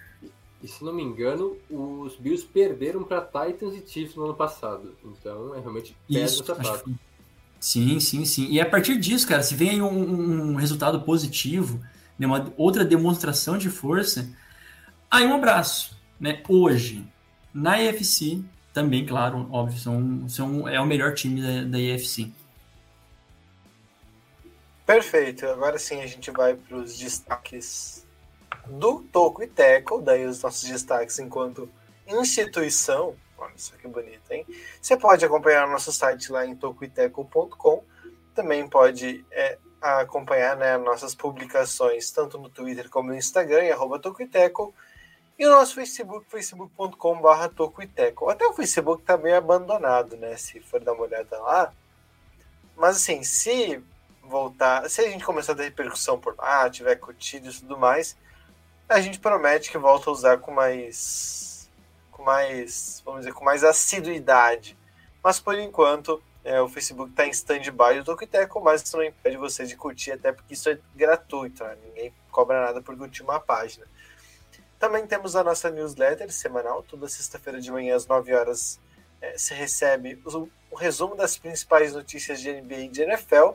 E 0.64 0.68
se 0.68 0.84
não 0.84 0.94
me 0.94 1.02
engano, 1.02 1.58
os 1.70 2.16
Bills 2.16 2.46
perderam 2.46 3.04
para 3.04 3.22
Titans 3.22 3.74
e 3.74 3.84
Chiefs 3.86 4.16
no 4.16 4.26
ano 4.26 4.36
passado. 4.36 4.96
Então 5.04 5.56
é 5.56 5.60
realmente 5.60 5.96
sapato. 6.28 6.94
Sim, 7.60 8.00
sim, 8.00 8.26
sim. 8.26 8.48
E 8.50 8.62
a 8.62 8.66
partir 8.66 8.98
disso, 8.98 9.28
cara, 9.28 9.44
se 9.44 9.56
vem 9.56 9.72
aí 9.72 9.82
um, 9.82 10.52
um 10.52 10.56
resultado 10.56 11.02
positivo, 11.02 11.80
né, 12.18 12.28
uma 12.28 12.54
outra 12.58 12.86
demonstração 12.86 13.58
de 13.58 13.70
força, 13.70 14.30
aí 15.10 15.26
um 15.26 15.34
abraço. 15.34 15.98
Né? 16.20 16.42
Hoje, 16.48 17.04
na 17.54 17.82
EFC, 17.82 18.44
também, 18.74 19.06
claro, 19.06 19.48
óbvio, 19.52 19.80
são, 19.80 20.30
são, 20.30 20.68
é 20.68 20.80
o 20.80 20.86
melhor 20.86 21.14
time 21.14 21.42
da, 21.42 21.70
da 21.70 21.80
EFC. 21.80 22.32
Perfeito. 24.86 25.46
Agora 25.48 25.78
sim 25.78 26.02
a 26.02 26.08
gente 26.08 26.32
vai 26.32 26.56
para 26.56 26.78
os 26.78 26.98
destaques 26.98 28.06
do 28.68 29.02
Toco 29.04 29.44
e 29.44 29.48
Teco, 29.48 30.02
daí 30.02 30.26
os 30.26 30.42
nossos 30.42 30.68
destaques 30.68 31.18
enquanto 31.20 31.70
instituição. 32.08 33.16
Olha 33.38 33.54
só 33.56 33.76
que 33.76 33.88
bonito, 33.88 34.30
hein? 34.32 34.46
Você 34.82 34.96
pode 34.98 35.26
acompanhar 35.26 35.68
o 35.68 35.72
nosso 35.72 35.92
site 35.92 36.32
lá 36.32 36.46
em 36.46 36.56
tocoiteco.com. 36.56 37.84
Também 38.36 38.68
pode 38.68 39.26
é, 39.32 39.58
acompanhar 39.82 40.56
né, 40.56 40.78
nossas 40.78 41.16
publicações 41.16 42.12
tanto 42.12 42.38
no 42.38 42.50
Twitter 42.50 42.90
como 42.90 43.10
no 43.10 43.16
Instagram, 43.16 43.64
em 43.64 43.72
arroba 43.72 44.00
tocoiteco. 44.00 44.74
E 45.38 45.46
o 45.46 45.50
nosso 45.50 45.74
Facebook, 45.76 46.26
facebook.com.br 46.30 47.48
tocoiteco. 47.56 48.30
Até 48.30 48.46
o 48.46 48.54
Facebook 48.54 49.04
tá 49.04 49.18
meio 49.18 49.38
abandonado, 49.38 50.16
né? 50.18 50.38
Se 50.38 50.60
for 50.60 50.80
dar 50.80 50.94
uma 50.94 51.04
olhada 51.04 51.40
lá. 51.40 51.74
Mas 52.76 52.98
assim, 52.98 53.24
se 53.24 53.84
voltar, 54.24 54.90
se 54.90 55.02
a 55.02 55.10
gente 55.10 55.26
começar 55.26 55.54
a 55.54 55.56
ter 55.56 55.64
repercussão 55.64 56.20
por 56.20 56.36
lá, 56.38 56.70
tiver 56.70 56.96
curtido 56.96 57.50
e 57.50 57.54
tudo 57.54 57.78
mais, 57.78 58.16
a 58.88 59.02
gente 59.02 59.20
promete 59.20 59.72
que 59.72 59.78
volta 59.78 60.10
a 60.10 60.14
usar 60.14 60.38
com 60.38 60.52
mais, 60.52 61.70
com 62.12 62.24
mais, 62.24 63.02
vamos 63.06 63.22
dizer, 63.22 63.34
com 63.34 63.44
mais 63.44 63.64
assiduidade. 63.64 64.78
Mas 65.24 65.40
por 65.40 65.58
enquanto, 65.58 66.22
é, 66.44 66.60
o 66.62 66.68
Facebook 66.68 67.12
está 67.12 67.26
em 67.26 67.32
stand-by 67.32 68.00
do 68.00 68.04
Toquiteco, 68.04 68.62
mas 68.62 68.82
isso 68.82 68.98
não 68.98 69.04
impede 69.04 69.38
você 69.38 69.66
de 69.66 69.76
curtir, 69.76 70.12
até 70.12 70.32
porque 70.32 70.54
isso 70.54 70.70
é 70.70 70.78
gratuito, 70.96 71.64
né? 71.64 71.78
ninguém 71.84 72.14
cobra 72.32 72.66
nada 72.66 72.82
por 72.82 72.98
curtir 72.98 73.24
uma 73.24 73.40
página. 73.40 73.86
Também 74.82 75.06
temos 75.06 75.36
a 75.36 75.44
nossa 75.44 75.70
newsletter 75.70 76.32
semanal, 76.32 76.82
toda 76.82 77.08
sexta-feira 77.08 77.62
de 77.62 77.72
manhã 77.72 77.96
às 77.96 78.08
9 78.08 78.34
horas 78.34 78.80
é, 79.22 79.38
se 79.38 79.54
recebe 79.54 80.20
o 80.26 80.50
um 80.72 80.76
resumo 80.76 81.16
das 81.16 81.38
principais 81.38 81.94
notícias 81.94 82.42
de 82.42 82.52
NBA 82.52 82.76
e 82.78 82.88
de 82.88 83.04
NFL. 83.04 83.52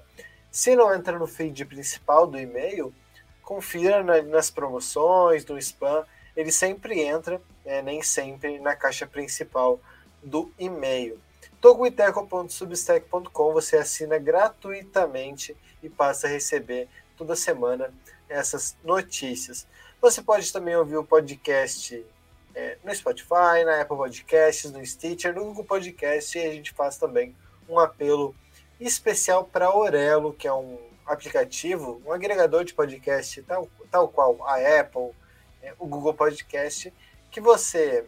Se 0.52 0.76
não 0.76 0.94
entra 0.94 1.18
no 1.18 1.26
feed 1.26 1.64
principal 1.64 2.28
do 2.28 2.38
e-mail, 2.38 2.94
confira 3.42 4.04
nas 4.22 4.52
promoções, 4.52 5.44
no 5.44 5.58
spam. 5.58 6.06
Ele 6.36 6.52
sempre 6.52 7.00
entra, 7.00 7.42
né, 7.64 7.82
nem 7.82 8.04
sempre 8.04 8.60
na 8.60 8.76
caixa 8.76 9.04
principal 9.04 9.80
do 10.22 10.52
e-mail. 10.56 11.20
togoiteco.substack.com 11.60 13.52
você 13.52 13.78
assina 13.78 14.16
gratuitamente 14.16 15.56
e 15.82 15.88
passa 15.88 16.28
a 16.28 16.30
receber 16.30 16.88
toda 17.16 17.34
semana 17.34 17.92
essas 18.28 18.76
notícias. 18.84 19.66
Você 20.06 20.22
pode 20.22 20.52
também 20.52 20.76
ouvir 20.76 20.96
o 20.96 21.02
podcast 21.02 22.06
é, 22.54 22.78
no 22.84 22.94
Spotify, 22.94 23.64
na 23.64 23.80
Apple 23.80 23.96
Podcasts, 23.96 24.70
no 24.70 24.86
Stitcher, 24.86 25.34
no 25.34 25.46
Google 25.46 25.64
Podcast 25.64 26.38
e 26.38 26.46
a 26.46 26.52
gente 26.52 26.72
faz 26.72 26.96
também 26.96 27.34
um 27.68 27.76
apelo 27.76 28.32
especial 28.78 29.42
para 29.42 29.74
Orelo, 29.76 30.32
que 30.32 30.46
é 30.46 30.52
um 30.52 30.78
aplicativo, 31.04 32.00
um 32.06 32.12
agregador 32.12 32.62
de 32.62 32.72
podcast, 32.72 33.42
tal, 33.42 33.68
tal 33.90 34.06
qual 34.06 34.38
a 34.46 34.80
Apple, 34.80 35.10
é, 35.60 35.74
o 35.76 35.88
Google 35.88 36.14
Podcast, 36.14 36.94
que 37.28 37.40
você, 37.40 38.06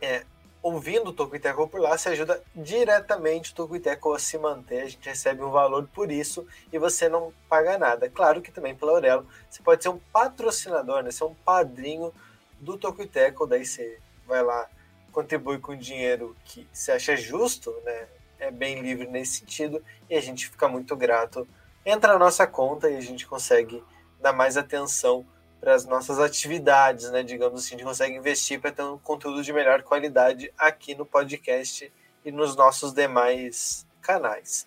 é, 0.00 0.24
ouvindo 0.62 1.08
o 1.08 1.12
Tocoiteco 1.12 1.68
por 1.68 1.80
lá, 1.80 1.96
se 1.96 2.08
ajuda 2.08 2.42
diretamente 2.54 3.52
o 3.52 3.54
Tocoiteco 3.54 4.12
a 4.12 4.18
se 4.18 4.36
manter. 4.38 4.82
A 4.82 4.88
gente 4.88 5.08
recebe 5.08 5.42
um 5.42 5.50
valor 5.50 5.88
por 5.92 6.10
isso 6.10 6.46
e 6.72 6.78
você 6.78 7.08
não 7.08 7.32
paga 7.48 7.78
nada. 7.78 8.08
Claro 8.08 8.42
que 8.42 8.50
também 8.50 8.74
pela 8.74 8.92
Aurelo, 8.92 9.26
você 9.48 9.62
pode 9.62 9.82
ser 9.82 9.88
um 9.88 9.98
patrocinador, 10.12 11.02
né? 11.02 11.10
ser 11.10 11.24
um 11.24 11.34
padrinho 11.34 12.12
do 12.60 12.76
Tocoiteco, 12.76 13.46
daí 13.46 13.64
você 13.64 13.98
vai 14.26 14.42
lá, 14.42 14.68
contribui 15.12 15.58
com 15.58 15.76
dinheiro 15.76 16.36
que 16.44 16.66
você 16.72 16.92
acha 16.92 17.16
justo, 17.16 17.72
né? 17.84 18.08
É 18.40 18.50
bem 18.50 18.80
livre 18.80 19.06
nesse 19.06 19.40
sentido 19.40 19.82
e 20.08 20.14
a 20.14 20.20
gente 20.20 20.48
fica 20.48 20.68
muito 20.68 20.96
grato 20.96 21.46
entra 21.90 22.12
na 22.12 22.18
nossa 22.18 22.46
conta 22.46 22.90
e 22.90 22.96
a 22.96 23.00
gente 23.00 23.26
consegue 23.26 23.82
dar 24.20 24.32
mais 24.32 24.56
atenção 24.56 25.24
para 25.60 25.74
as 25.74 25.84
nossas 25.84 26.18
atividades, 26.18 27.10
né? 27.10 27.22
Digamos 27.22 27.60
assim, 27.60 27.74
a 27.74 27.78
gente 27.78 27.86
consegue 27.86 28.16
investir 28.16 28.60
para 28.60 28.72
ter 28.72 28.82
um 28.82 28.98
conteúdo 28.98 29.42
de 29.42 29.52
melhor 29.52 29.82
qualidade 29.82 30.52
aqui 30.56 30.94
no 30.94 31.04
podcast 31.04 31.92
e 32.24 32.30
nos 32.30 32.54
nossos 32.56 32.92
demais 32.92 33.86
canais. 34.00 34.66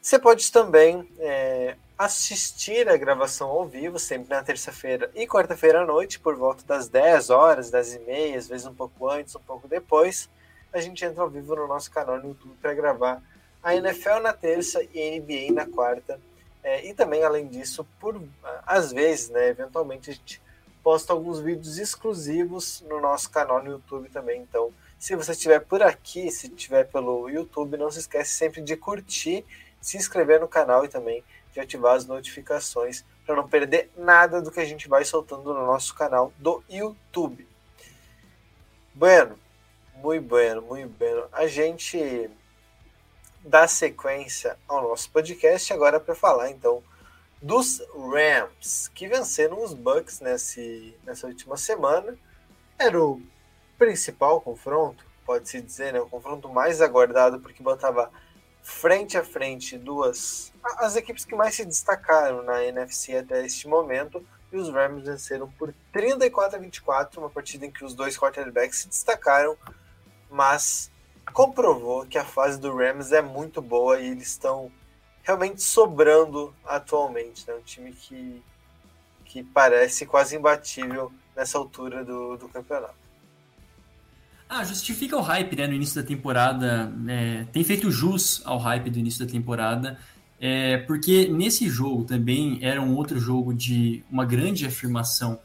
Você 0.00 0.18
pode 0.18 0.50
também 0.52 1.10
é, 1.18 1.76
assistir 1.98 2.88
a 2.88 2.96
gravação 2.96 3.48
ao 3.48 3.66
vivo, 3.66 3.98
sempre 3.98 4.30
na 4.30 4.42
terça-feira 4.42 5.10
e 5.14 5.26
quarta-feira 5.26 5.82
à 5.82 5.86
noite, 5.86 6.20
por 6.20 6.36
volta 6.36 6.64
das 6.64 6.88
10 6.88 7.30
horas, 7.30 7.70
10 7.70 7.94
e 7.94 7.98
meia, 8.00 8.38
às 8.38 8.46
vezes 8.46 8.66
um 8.66 8.74
pouco 8.74 9.08
antes, 9.08 9.34
um 9.34 9.40
pouco 9.40 9.66
depois. 9.66 10.28
A 10.72 10.80
gente 10.80 11.04
entra 11.04 11.22
ao 11.22 11.30
vivo 11.30 11.56
no 11.56 11.66
nosso 11.66 11.90
canal 11.90 12.18
no 12.18 12.28
YouTube 12.28 12.54
para 12.60 12.74
gravar 12.74 13.22
a 13.62 13.74
NFL 13.74 14.20
na 14.22 14.32
terça 14.32 14.80
e 14.94 15.18
NBA 15.18 15.52
na 15.52 15.66
quarta. 15.66 16.20
É, 16.66 16.84
e 16.84 16.92
também, 16.92 17.22
além 17.22 17.46
disso, 17.46 17.86
por 18.00 18.20
às 18.66 18.90
vezes, 18.90 19.30
né, 19.30 19.50
eventualmente, 19.50 20.10
a 20.10 20.14
gente 20.14 20.42
posta 20.82 21.12
alguns 21.12 21.38
vídeos 21.38 21.78
exclusivos 21.78 22.80
no 22.88 23.00
nosso 23.00 23.30
canal 23.30 23.62
no 23.62 23.70
YouTube 23.70 24.08
também. 24.08 24.40
Então, 24.40 24.74
se 24.98 25.14
você 25.14 25.30
estiver 25.30 25.60
por 25.60 25.80
aqui, 25.80 26.28
se 26.28 26.48
estiver 26.48 26.82
pelo 26.88 27.30
YouTube, 27.30 27.76
não 27.76 27.88
se 27.88 28.00
esquece 28.00 28.30
sempre 28.34 28.60
de 28.60 28.76
curtir, 28.76 29.44
se 29.80 29.96
inscrever 29.96 30.40
no 30.40 30.48
canal 30.48 30.84
e 30.84 30.88
também 30.88 31.22
de 31.52 31.60
ativar 31.60 31.94
as 31.94 32.04
notificações 32.04 33.04
para 33.24 33.36
não 33.36 33.48
perder 33.48 33.88
nada 33.96 34.42
do 34.42 34.50
que 34.50 34.58
a 34.58 34.64
gente 34.64 34.88
vai 34.88 35.04
soltando 35.04 35.54
no 35.54 35.66
nosso 35.66 35.94
canal 35.94 36.32
do 36.36 36.64
YouTube. 36.68 37.46
Bueno, 38.92 39.38
muito 39.94 40.26
bueno, 40.26 40.62
muito 40.62 40.88
bueno. 40.98 41.28
A 41.30 41.46
gente 41.46 42.28
dar 43.46 43.68
sequência 43.68 44.58
ao 44.66 44.82
nosso 44.82 45.10
podcast 45.10 45.72
agora 45.72 46.00
para 46.00 46.14
falar 46.14 46.50
então 46.50 46.82
dos 47.40 47.80
Rams 47.94 48.88
que 48.88 49.06
venceram 49.06 49.62
os 49.62 49.72
Bucks 49.72 50.20
nesse, 50.20 50.94
nessa 51.04 51.28
última 51.28 51.56
semana. 51.56 52.18
Era 52.78 53.00
o 53.00 53.22
principal 53.78 54.40
confronto, 54.40 55.04
pode-se 55.24 55.60
dizer, 55.62 55.92
né? 55.92 56.00
o 56.00 56.08
confronto 56.08 56.48
mais 56.48 56.80
aguardado, 56.80 57.38
porque 57.38 57.62
botava 57.62 58.10
frente 58.62 59.16
a 59.16 59.22
frente 59.22 59.78
duas 59.78 60.52
as 60.78 60.96
equipes 60.96 61.24
que 61.24 61.36
mais 61.36 61.54
se 61.54 61.64
destacaram 61.64 62.42
na 62.42 62.64
NFC 62.64 63.16
até 63.16 63.44
este 63.44 63.68
momento. 63.68 64.26
E 64.52 64.56
os 64.56 64.68
Rams 64.68 65.04
venceram 65.04 65.48
por 65.52 65.72
34 65.92 66.56
a 66.56 66.60
24, 66.60 67.20
uma 67.20 67.30
partida 67.30 67.66
em 67.66 67.70
que 67.70 67.84
os 67.84 67.94
dois 67.94 68.18
quarterbacks 68.18 68.80
se 68.80 68.88
destacaram, 68.88 69.56
mas 70.28 70.90
comprovou 71.32 72.06
que 72.06 72.18
a 72.18 72.24
fase 72.24 72.58
do 72.58 72.74
Rams 72.74 73.12
é 73.12 73.22
muito 73.22 73.60
boa 73.60 74.00
e 74.00 74.08
eles 74.08 74.28
estão 74.28 74.70
realmente 75.22 75.62
sobrando 75.62 76.54
atualmente. 76.64 77.46
Né? 77.46 77.54
Um 77.54 77.62
time 77.62 77.92
que, 77.92 78.42
que 79.24 79.42
parece 79.42 80.06
quase 80.06 80.36
imbatível 80.36 81.12
nessa 81.34 81.58
altura 81.58 82.04
do, 82.04 82.36
do 82.36 82.48
campeonato. 82.48 82.94
Ah, 84.48 84.62
justifica 84.62 85.16
o 85.16 85.20
hype 85.20 85.56
né, 85.56 85.66
no 85.66 85.74
início 85.74 86.00
da 86.00 86.06
temporada. 86.06 86.92
É, 87.08 87.44
tem 87.52 87.64
feito 87.64 87.90
jus 87.90 88.40
ao 88.44 88.58
hype 88.58 88.88
do 88.90 88.98
início 88.98 89.24
da 89.24 89.30
temporada. 89.30 89.98
É, 90.40 90.78
porque 90.78 91.28
nesse 91.28 91.68
jogo 91.68 92.04
também 92.04 92.58
era 92.62 92.80
um 92.80 92.94
outro 92.94 93.18
jogo 93.18 93.52
de 93.52 94.04
uma 94.10 94.24
grande 94.24 94.66
afirmação 94.66 95.40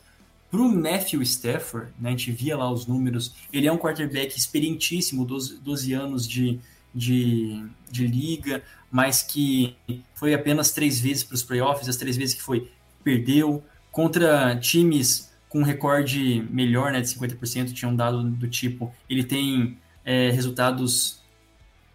para 0.51 0.61
o 0.61 0.69
Matthew 0.69 1.21
Stafford, 1.21 1.93
né, 1.97 2.09
a 2.09 2.11
gente 2.11 2.29
via 2.29 2.57
lá 2.57 2.69
os 2.69 2.85
números, 2.85 3.33
ele 3.53 3.67
é 3.67 3.71
um 3.71 3.77
quarterback 3.77 4.37
experientíssimo, 4.37 5.23
12, 5.23 5.59
12 5.59 5.93
anos 5.93 6.27
de, 6.27 6.59
de, 6.93 7.65
de 7.89 8.05
liga, 8.05 8.61
mas 8.91 9.21
que 9.23 9.77
foi 10.13 10.33
apenas 10.33 10.71
três 10.71 10.99
vezes 10.99 11.23
para 11.23 11.35
os 11.35 11.41
playoffs, 11.41 11.87
as 11.87 11.95
três 11.95 12.17
vezes 12.17 12.35
que 12.35 12.41
foi, 12.41 12.69
perdeu, 13.01 13.63
contra 13.93 14.57
times 14.57 15.31
com 15.47 15.63
recorde 15.63 16.45
melhor, 16.49 16.91
né, 16.91 16.99
de 16.99 17.07
50%, 17.07 17.71
tinha 17.71 17.89
um 17.89 17.95
dado 17.95 18.21
do 18.21 18.47
tipo, 18.49 18.93
ele 19.09 19.23
tem 19.23 19.77
é, 20.03 20.31
resultados 20.31 21.21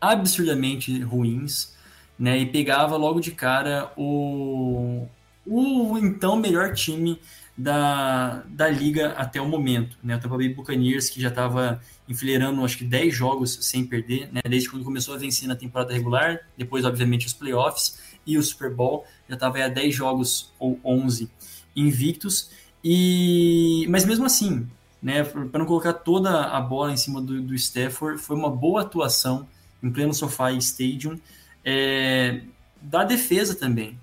absurdamente 0.00 0.98
ruins, 1.02 1.76
né, 2.18 2.38
e 2.38 2.46
pegava 2.46 2.96
logo 2.96 3.20
de 3.20 3.32
cara 3.32 3.92
o, 3.98 5.06
o 5.46 5.98
então 5.98 6.36
melhor 6.36 6.72
time 6.72 7.20
da, 7.56 8.42
da 8.48 8.68
liga 8.68 9.12
até 9.12 9.40
o 9.40 9.48
momento. 9.48 9.96
Né? 10.02 10.16
O 10.16 10.20
Tampa 10.20 10.36
Bay 10.36 10.48
Buccaneers, 10.48 11.08
que 11.08 11.20
já 11.20 11.28
estava 11.28 11.80
enfileirando 12.08 12.64
acho 12.64 12.78
que 12.78 12.84
10 12.84 13.14
jogos 13.14 13.58
sem 13.62 13.84
perder, 13.84 14.30
né? 14.32 14.40
desde 14.48 14.68
quando 14.68 14.84
começou 14.84 15.14
a 15.14 15.18
vencer 15.18 15.48
na 15.48 15.56
temporada 15.56 15.92
regular, 15.92 16.40
depois, 16.56 16.84
obviamente, 16.84 17.26
os 17.26 17.32
playoffs 17.32 17.98
e 18.26 18.36
o 18.36 18.42
Super 18.42 18.74
Bowl, 18.74 19.06
já 19.28 19.34
estava 19.34 19.64
a 19.64 19.68
10 19.68 19.94
jogos 19.94 20.52
ou 20.58 20.78
11 20.84 21.30
invictos. 21.74 22.50
E... 22.84 23.86
Mas 23.88 24.04
mesmo 24.04 24.26
assim, 24.26 24.68
né, 25.02 25.24
para 25.24 25.58
não 25.58 25.66
colocar 25.66 25.92
toda 25.92 26.44
a 26.44 26.60
bola 26.60 26.92
em 26.92 26.96
cima 26.96 27.20
do, 27.22 27.40
do 27.40 27.54
Stafford, 27.54 28.20
foi 28.20 28.36
uma 28.36 28.50
boa 28.50 28.82
atuação 28.82 29.48
em 29.82 29.90
pleno 29.90 30.12
SoFi 30.12 30.56
Stadium, 30.58 31.18
é, 31.64 32.42
da 32.80 33.04
defesa 33.04 33.54
também, 33.54 33.98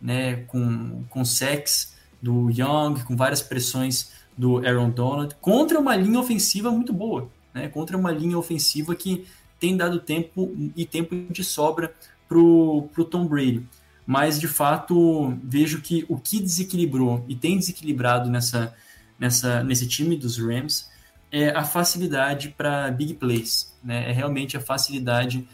né, 0.00 0.36
com, 0.46 1.04
com 1.08 1.24
sex, 1.24 1.94
do 2.20 2.50
Young, 2.50 3.02
com 3.04 3.16
várias 3.16 3.42
pressões 3.42 4.10
do 4.36 4.58
Aaron 4.58 4.90
Donald, 4.90 5.34
contra 5.40 5.78
uma 5.78 5.96
linha 5.96 6.18
ofensiva 6.18 6.70
muito 6.70 6.92
boa, 6.92 7.30
né? 7.52 7.68
contra 7.68 7.96
uma 7.96 8.10
linha 8.10 8.38
ofensiva 8.38 8.94
que 8.94 9.26
tem 9.58 9.76
dado 9.76 10.00
tempo 10.00 10.54
e 10.74 10.86
tempo 10.86 11.14
de 11.30 11.44
sobra 11.44 11.94
para 12.28 12.38
o 12.38 13.04
Tom 13.10 13.26
Brady. 13.26 13.66
Mas, 14.06 14.40
de 14.40 14.48
fato, 14.48 15.36
vejo 15.44 15.80
que 15.80 16.04
o 16.08 16.18
que 16.18 16.40
desequilibrou 16.40 17.24
e 17.28 17.36
tem 17.36 17.58
desequilibrado 17.58 18.30
nessa, 18.30 18.74
nessa, 19.18 19.62
nesse 19.62 19.86
time 19.86 20.16
dos 20.16 20.38
Rams 20.38 20.90
é 21.30 21.50
a 21.50 21.62
facilidade 21.62 22.48
para 22.56 22.90
big 22.90 23.14
plays. 23.14 23.72
Né? 23.84 24.10
É 24.10 24.12
realmente 24.12 24.56
a 24.56 24.60
facilidade 24.60 25.46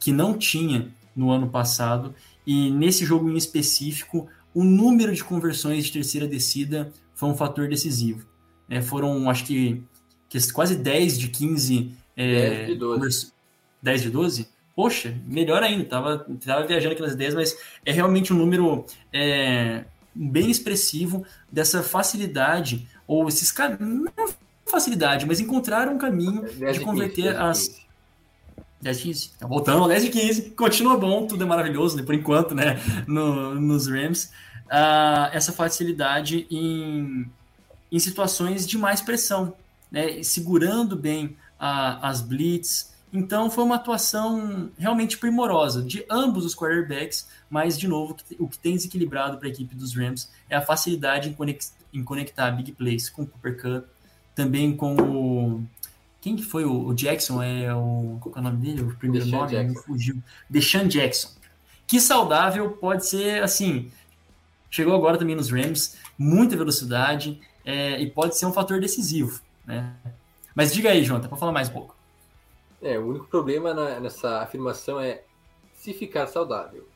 que 0.00 0.12
não 0.12 0.36
tinha 0.36 0.88
no 1.14 1.30
ano 1.30 1.48
passado. 1.48 2.14
E 2.46 2.70
nesse 2.70 3.04
jogo 3.04 3.30
em 3.30 3.36
específico, 3.36 4.28
o 4.54 4.62
número 4.62 5.12
de 5.14 5.24
conversões 5.24 5.84
de 5.84 5.92
terceira 5.92 6.26
descida 6.26 6.92
foi 7.14 7.28
um 7.28 7.34
fator 7.34 7.68
decisivo. 7.68 8.26
É, 8.68 8.80
foram, 8.80 9.28
acho 9.28 9.44
que, 9.44 9.82
que, 10.28 10.52
quase 10.52 10.76
10 10.76 11.18
de 11.18 11.28
15. 11.28 11.92
É, 12.16 12.66
10 12.66 12.66
de 12.68 12.74
12. 12.76 13.32
10 13.82 14.02
de 14.02 14.10
12? 14.10 14.48
Poxa, 14.74 15.16
melhor 15.26 15.62
ainda, 15.62 15.84
tava, 15.84 16.26
tava 16.44 16.66
viajando 16.66 16.94
aquelas 16.94 17.12
ideias, 17.12 17.34
mas 17.34 17.56
é 17.84 17.92
realmente 17.92 18.32
um 18.32 18.36
número 18.36 18.84
é, 19.12 19.84
bem 20.14 20.50
expressivo 20.50 21.24
dessa 21.50 21.82
facilidade, 21.82 22.88
ou 23.06 23.28
esses 23.28 23.52
caminhos, 23.52 24.10
não 24.16 24.28
facilidade, 24.66 25.26
mas 25.26 25.40
encontrar 25.40 25.88
um 25.88 25.98
caminho 25.98 26.42
de 26.42 26.80
converter 26.80 27.34
15, 27.34 27.36
as. 27.36 27.83
10 28.84 28.96
de 28.98 29.02
15. 29.02 29.30
Tá 29.38 29.46
voltando 29.46 29.82
ao 29.82 29.88
10 29.88 30.04
de 30.04 30.10
15. 30.10 30.50
Continua 30.50 30.96
bom, 30.96 31.26
tudo 31.26 31.42
é 31.42 31.46
maravilhoso, 31.46 31.96
né, 31.96 32.02
por 32.02 32.14
enquanto, 32.14 32.54
né? 32.54 32.78
No, 33.06 33.54
nos 33.54 33.88
Rams. 33.88 34.30
Uh, 34.66 35.28
essa 35.32 35.52
facilidade 35.52 36.46
em, 36.50 37.26
em 37.90 37.98
situações 37.98 38.66
de 38.66 38.78
mais 38.78 39.00
pressão, 39.00 39.54
né? 39.90 40.22
Segurando 40.22 40.96
bem 40.96 41.36
a, 41.58 42.08
as 42.08 42.20
blitz 42.20 42.92
Então 43.12 43.50
foi 43.50 43.64
uma 43.64 43.76
atuação 43.76 44.70
realmente 44.78 45.16
primorosa 45.18 45.82
de 45.82 46.04
ambos 46.10 46.44
os 46.44 46.54
quarterbacks, 46.54 47.26
mas 47.48 47.78
de 47.78 47.88
novo 47.88 48.16
o 48.38 48.48
que 48.48 48.58
tem 48.58 48.74
desequilibrado 48.74 49.38
para 49.38 49.48
a 49.48 49.50
equipe 49.50 49.74
dos 49.74 49.94
Rams 49.94 50.30
é 50.48 50.56
a 50.56 50.62
facilidade 50.62 51.28
em, 51.28 51.58
em 51.92 52.04
conectar 52.04 52.50
big 52.50 52.72
plays 52.72 53.08
com 53.08 53.22
o 53.22 53.26
Cooper 53.26 53.60
Cup, 53.60 53.86
também 54.34 54.76
com 54.76 54.96
o 54.96 55.64
quem 56.24 56.36
que 56.36 56.42
foi 56.42 56.64
o, 56.64 56.94
Jackson? 56.94 57.42
É 57.42 57.74
o 57.74 58.16
qual 58.18 58.34
é 58.36 58.38
o 58.38 58.42
nome 58.42 58.56
dele? 58.56 58.80
O 58.80 58.96
primeiro 58.96 59.26
Deshaun 59.26 59.40
nome 59.42 59.52
Jackson. 59.52 59.82
fugiu. 59.82 60.22
Deshaun 60.48 60.88
Jackson. 60.88 61.28
Que 61.86 62.00
saudável 62.00 62.70
pode 62.70 63.06
ser 63.06 63.42
assim. 63.42 63.92
Chegou 64.70 64.94
agora 64.94 65.18
também 65.18 65.36
nos 65.36 65.50
Rams, 65.50 65.98
muita 66.16 66.56
velocidade 66.56 67.38
é, 67.62 68.00
e 68.00 68.10
pode 68.10 68.38
ser 68.38 68.46
um 68.46 68.54
fator 68.54 68.80
decisivo, 68.80 69.38
né? 69.66 69.94
Mas 70.54 70.72
diga 70.72 70.92
aí, 70.92 71.04
Jonathan, 71.04 71.28
para 71.28 71.36
falar 71.36 71.52
mais 71.52 71.68
um 71.68 71.72
pouco. 71.72 71.94
É, 72.80 72.98
o 72.98 73.06
único 73.06 73.26
problema 73.26 73.74
na, 73.74 74.00
nessa 74.00 74.40
afirmação 74.40 74.98
é 74.98 75.24
se 75.74 75.92
ficar 75.92 76.26
saudável. 76.26 76.88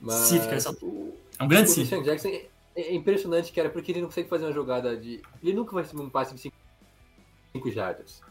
Mas 0.00 0.14
se 0.14 0.40
ficar 0.40 0.58
saudável. 0.58 1.14
É 1.38 1.44
um 1.44 1.48
grande 1.48 1.68
sim. 1.68 1.82
O 1.82 2.02
Jackson 2.02 2.28
é, 2.28 2.46
é, 2.74 2.94
impressionante, 2.94 3.52
cara, 3.52 3.68
porque 3.68 3.92
ele 3.92 4.00
não 4.00 4.08
consegue 4.08 4.30
fazer 4.30 4.46
uma 4.46 4.54
jogada 4.54 4.96
de. 4.96 5.20
Ele 5.42 5.52
nunca 5.52 5.72
vai 5.74 5.82
receber 5.82 6.00
um 6.00 6.08
passe 6.08 6.34
de 6.34 6.40
5 6.40 7.70
jardas. 7.70 8.22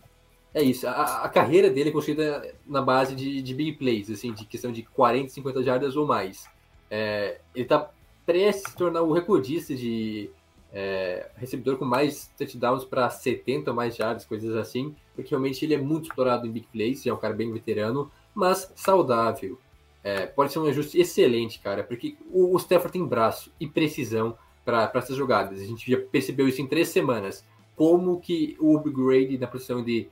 É 0.53 0.61
isso. 0.61 0.87
A, 0.87 1.23
a, 1.23 1.29
carreira 1.29 1.69
dele 1.69 1.89
é 1.89 1.91
construída 1.91 2.53
na 2.65 2.81
base 2.81 3.15
de, 3.15 3.41
de 3.41 3.53
big 3.55 3.73
plays, 3.73 4.09
assim, 4.09 4.31
de 4.31 4.45
questão 4.45 4.71
de 4.71 4.83
40, 4.83 5.29
50 5.29 5.63
jardas 5.63 5.95
ou 5.95 6.05
mais. 6.05 6.47
É, 6.91 7.39
ele 7.55 7.63
está 7.63 7.89
prestes 8.25 8.65
a 8.65 8.69
se 8.69 8.75
tornar 8.75 9.01
o 9.01 9.11
recordista 9.11 9.75
de 9.75 10.29
é, 10.71 11.29
recebedor 11.35 11.77
com 11.77 11.85
mais 11.85 12.31
touchdowns 12.37 12.85
para 12.85 13.09
70 13.09 13.71
ou 13.71 13.75
mais 13.75 13.95
jardas, 13.95 14.25
coisas 14.25 14.55
assim, 14.55 14.95
porque 15.15 15.31
realmente 15.31 15.63
ele 15.65 15.73
é 15.73 15.77
muito 15.77 16.07
explorado 16.07 16.47
em 16.47 16.51
big 16.51 16.67
plays, 16.71 17.05
é 17.05 17.13
um 17.13 17.17
cara 17.17 17.33
bem 17.33 17.51
veterano, 17.51 18.11
mas 18.33 18.71
saudável. 18.75 19.59
É, 20.03 20.25
pode 20.25 20.51
ser 20.51 20.59
um 20.59 20.65
ajuste 20.65 20.99
excelente, 20.99 21.59
cara, 21.59 21.83
porque 21.83 22.17
o, 22.29 22.53
o 22.53 22.57
Stafford 22.57 22.91
tem 22.91 23.05
braço 23.05 23.51
e 23.59 23.67
precisão 23.67 24.37
para 24.65 24.91
essas 24.95 25.15
jogadas. 25.15 25.61
A 25.61 25.65
gente 25.65 25.89
já 25.89 25.97
percebeu 25.97 26.47
isso 26.47 26.61
em 26.61 26.67
três 26.67 26.89
semanas. 26.89 27.45
Como 27.75 28.19
que 28.19 28.57
o 28.59 28.77
upgrade 28.77 29.37
na 29.37 29.47
posição 29.47 29.83
de, 29.83 30.09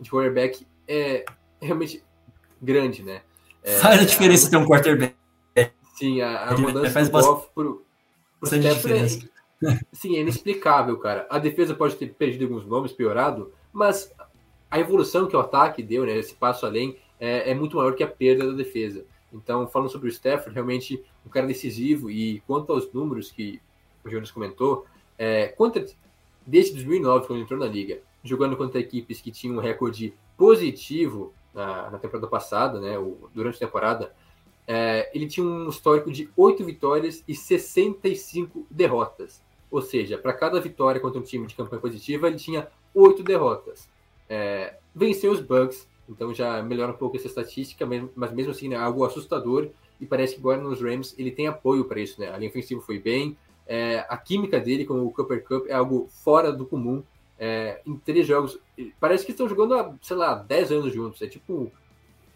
de 0.00 0.10
quarterback 0.10 0.66
é 0.88 1.24
realmente 1.60 2.02
grande, 2.60 3.02
né? 3.02 3.22
É, 3.62 3.76
faz 3.78 4.00
a 4.00 4.04
diferença 4.04 4.46
a, 4.46 4.50
ter 4.50 4.56
um 4.56 4.66
quarterback. 4.66 5.14
Sim, 5.96 6.22
a, 6.22 6.48
a 6.48 6.56
mudança 6.56 6.90
faz 6.90 7.08
do 7.10 7.20
Goff 7.20 7.48
pro, 7.54 7.84
pro 8.40 8.56
Stafford 8.56 9.28
é, 9.62 9.78
Sim, 9.92 10.16
é 10.16 10.20
inexplicável, 10.20 10.96
cara. 10.98 11.26
A 11.28 11.38
defesa 11.38 11.74
pode 11.74 11.96
ter 11.96 12.14
perdido 12.14 12.44
alguns 12.44 12.66
nomes, 12.66 12.92
piorado, 12.92 13.52
mas 13.70 14.10
a 14.70 14.78
evolução 14.78 15.26
que 15.26 15.36
o 15.36 15.40
ataque 15.40 15.82
deu, 15.82 16.06
né, 16.06 16.16
esse 16.16 16.34
passo 16.34 16.64
além, 16.64 16.96
é, 17.18 17.50
é 17.50 17.54
muito 17.54 17.76
maior 17.76 17.94
que 17.94 18.02
a 18.02 18.08
perda 18.08 18.46
da 18.46 18.56
defesa. 18.56 19.04
Então, 19.30 19.68
falando 19.68 19.90
sobre 19.90 20.08
o 20.08 20.12
Stafford, 20.12 20.54
realmente 20.54 21.04
um 21.24 21.28
cara 21.28 21.46
decisivo. 21.46 22.10
E 22.10 22.40
quanto 22.46 22.72
aos 22.72 22.90
números 22.92 23.30
que 23.30 23.60
o 24.02 24.08
Jonas 24.08 24.30
comentou, 24.30 24.86
é, 25.18 25.48
contra, 25.48 25.84
desde 26.46 26.72
2009, 26.74 27.26
quando 27.26 27.42
entrou 27.42 27.60
na 27.60 27.66
liga, 27.66 28.00
jogando 28.22 28.56
contra 28.56 28.80
equipes 28.80 29.20
que 29.20 29.30
tinham 29.30 29.56
um 29.56 29.60
recorde 29.60 30.14
positivo 30.36 31.32
na, 31.54 31.90
na 31.90 31.98
temporada 31.98 32.26
passada, 32.26 32.80
né, 32.80 32.94
durante 33.34 33.56
a 33.56 33.66
temporada, 33.66 34.12
é, 34.66 35.10
ele 35.14 35.26
tinha 35.26 35.44
um 35.44 35.68
histórico 35.68 36.10
de 36.10 36.30
8 36.36 36.64
vitórias 36.64 37.24
e 37.26 37.34
65 37.34 38.66
derrotas. 38.70 39.42
Ou 39.70 39.80
seja, 39.80 40.18
para 40.18 40.32
cada 40.32 40.60
vitória 40.60 41.00
contra 41.00 41.18
um 41.18 41.24
time 41.24 41.46
de 41.46 41.54
campanha 41.54 41.80
positiva, 41.80 42.26
ele 42.26 42.36
tinha 42.36 42.68
oito 42.94 43.22
derrotas. 43.22 43.88
É, 44.28 44.76
venceu 44.94 45.32
os 45.32 45.40
Bucks, 45.40 45.88
então 46.08 46.34
já 46.34 46.62
melhora 46.62 46.92
um 46.92 46.96
pouco 46.96 47.16
essa 47.16 47.26
estatística, 47.26 47.86
mas 48.14 48.32
mesmo 48.32 48.50
assim 48.50 48.72
é 48.72 48.76
algo 48.76 49.04
assustador. 49.04 49.68
E 50.00 50.06
parece 50.06 50.34
que 50.34 50.40
agora 50.40 50.60
nos 50.60 50.80
Rams 50.80 51.14
ele 51.18 51.30
tem 51.30 51.46
apoio 51.46 51.84
para 51.84 52.00
isso. 52.00 52.20
Né? 52.20 52.30
A 52.30 52.36
linha 52.36 52.50
ofensiva 52.50 52.80
foi 52.80 52.98
bem, 52.98 53.36
é, 53.66 54.04
a 54.08 54.16
química 54.16 54.58
dele 54.58 54.84
com 54.84 55.06
o 55.06 55.12
Cooper 55.12 55.44
Cup 55.44 55.66
é 55.68 55.74
algo 55.74 56.08
fora 56.08 56.52
do 56.52 56.66
comum. 56.66 57.04
É, 57.42 57.80
em 57.86 57.96
três 57.96 58.26
jogos, 58.26 58.58
parece 59.00 59.24
que 59.24 59.32
estão 59.32 59.48
jogando 59.48 59.74
há, 59.74 59.94
sei 60.02 60.16
lá, 60.16 60.34
10 60.34 60.72
anos 60.72 60.92
juntos. 60.92 61.22
É 61.22 61.26
tipo 61.26 61.72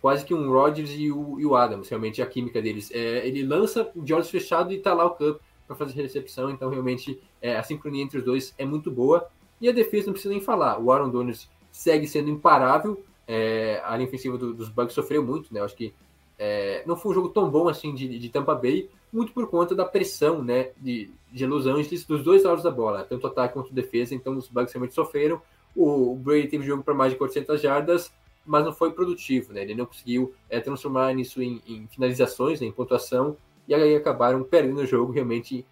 quase 0.01 0.25
que 0.25 0.35
um 0.35 0.51
Rodgers 0.51 0.91
e 0.91 1.13
o, 1.13 1.39
e 1.39 1.47
o 1.47 1.55
Adams, 1.55 1.89
realmente, 1.89 2.23
a 2.23 2.27
química 2.27 2.61
deles. 2.61 2.91
É, 2.91 3.27
ele 3.27 3.43
lança 3.43 3.91
de 3.95 4.13
olhos 4.15 4.31
fechados 4.31 4.73
e 4.73 4.79
tá 4.79 4.95
lá 4.95 5.05
o 5.05 5.11
Cup 5.11 5.41
para 5.67 5.77
fazer 5.77 6.03
recepção, 6.03 6.51
então 6.51 6.69
realmente 6.69 7.21
é, 7.41 7.57
a 7.57 7.63
sincronia 7.63 8.03
entre 8.03 8.19
os 8.19 8.25
dois 8.25 8.55
é 8.59 8.65
muito 8.65 8.91
boa. 8.91 9.29
E 9.61 9.69
a 9.69 9.73
defesa 9.73 10.07
não 10.07 10.13
precisa 10.13 10.33
nem 10.33 10.43
falar, 10.43 10.79
o 10.79 10.91
Aaron 10.91 11.09
Donald 11.11 11.49
segue 11.71 12.07
sendo 12.07 12.31
imparável, 12.31 13.03
é, 13.27 13.81
a 13.85 13.97
linha 13.97 14.09
ofensiva 14.09 14.37
do, 14.37 14.53
dos 14.53 14.69
Bucks 14.69 14.95
sofreu 14.95 15.25
muito, 15.25 15.53
né? 15.53 15.61
Acho 15.61 15.75
que 15.75 15.95
é, 16.39 16.83
não 16.87 16.97
foi 16.97 17.13
um 17.13 17.15
jogo 17.15 17.29
tão 17.31 17.49
bom 17.49 17.69
assim 17.69 17.95
de, 17.95 18.19
de, 18.19 18.29
Tampa 18.29 18.55
Bay, 18.55 18.91
muito 19.15 19.33
por 19.33 19.49
conta 19.49 19.77
da 19.77 19.85
pressão 19.85 20.43
né, 20.43 20.73
de, 20.77 21.09
de 21.31 21.47
Los 21.47 21.69
Angeles 21.69 22.05
dos 22.05 22.25
dois 22.25 22.43
lados 22.43 22.65
da 22.65 22.71
bola, 22.71 23.05
tanto 23.05 23.29
ataque 23.29 23.55
quanto 23.55 23.73
defesa, 23.73 24.13
então 24.13 24.37
os 24.37 24.49
Bucks 24.49 24.73
realmente 24.73 24.93
sofreram. 24.93 25.41
O, 25.75 26.17
Brady 26.17 26.49
teve 26.49 26.67
jogo 26.67 26.83
para 26.83 26.95
mais 26.95 27.13
de 27.13 27.19
400 27.19 27.61
jardas, 27.61 28.13
mas 28.45 28.65
não 28.65 28.73
foi 28.73 28.91
produtivo, 28.91 29.53
né? 29.53 29.63
Ele 29.63 29.77
não 29.77 29.87
conseguiu 29.87 30.35
é, 30.51 30.59
transformar 30.59 31.17
isso 31.17 31.41
em, 31.41 31.63
em 31.65 31.87
finalizações, 31.87 32.61
né, 32.61 32.67
em 32.67 32.73
pontuação, 32.73 33.37
e 33.69 33.75
aí 33.75 33.95
acabaram 33.95 34.43
perdendo 34.43 34.81
o 34.81 34.87
jogo. 34.87 35.13
Realmente 35.13 35.65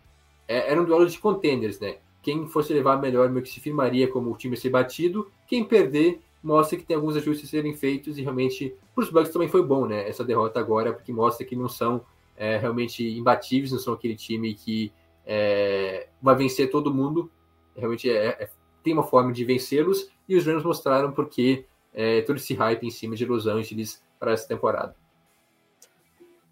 é, 0.46 0.70
era 0.70 0.80
um 0.80 0.84
duelo 0.84 1.06
de 1.06 1.18
contenders, 1.18 1.80
né? 1.80 1.96
Quem 2.22 2.46
fosse 2.46 2.72
levar 2.72 3.00
melhor 3.00 3.28
meio 3.28 3.42
que 3.42 3.50
se 3.50 3.58
firmaria 3.58 4.06
como 4.06 4.30
o 4.30 4.36
time 4.36 4.54
a 4.54 4.60
ser 4.60 4.70
batido. 4.70 5.28
Quem 5.48 5.64
perder 5.64 6.20
mostra 6.40 6.78
que 6.78 6.84
tem 6.84 6.94
alguns 6.94 7.16
ajustes 7.16 7.48
a 7.48 7.50
serem 7.50 7.74
feitos 7.74 8.18
e 8.18 8.22
realmente 8.22 8.72
para 8.94 9.02
os 9.02 9.10
Bucks 9.10 9.32
também 9.32 9.48
foi 9.48 9.64
bom, 9.64 9.84
né? 9.86 10.08
Essa 10.08 10.22
derrota 10.22 10.60
agora, 10.60 10.92
porque 10.92 11.12
mostra 11.12 11.44
que 11.44 11.56
não 11.56 11.68
são 11.68 12.04
é, 12.42 12.56
realmente 12.56 13.08
imbatíveis, 13.08 13.70
não 13.70 13.78
são 13.78 13.94
aquele 13.94 14.16
time 14.16 14.52
que 14.52 14.92
é, 15.24 16.08
vai 16.20 16.34
vencer 16.34 16.72
todo 16.72 16.92
mundo. 16.92 17.30
Realmente 17.76 18.10
é, 18.10 18.30
é 18.30 18.50
tem 18.82 18.92
uma 18.92 19.04
forma 19.04 19.32
de 19.32 19.44
vencê-los 19.44 20.10
e 20.28 20.34
os 20.34 20.44
Rams 20.44 20.64
mostraram 20.64 21.12
porque 21.12 21.64
é, 21.94 22.20
todo 22.22 22.38
esse 22.38 22.52
hype 22.52 22.84
em 22.84 22.90
cima 22.90 23.14
de 23.14 23.24
Los 23.24 23.46
Angeles 23.46 24.02
para 24.18 24.32
essa 24.32 24.48
temporada. 24.48 24.96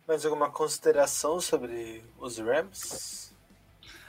Mais 0.06 0.24
alguma 0.24 0.48
consideração 0.48 1.40
sobre 1.40 2.04
os 2.20 2.38
Rams? 2.38 3.34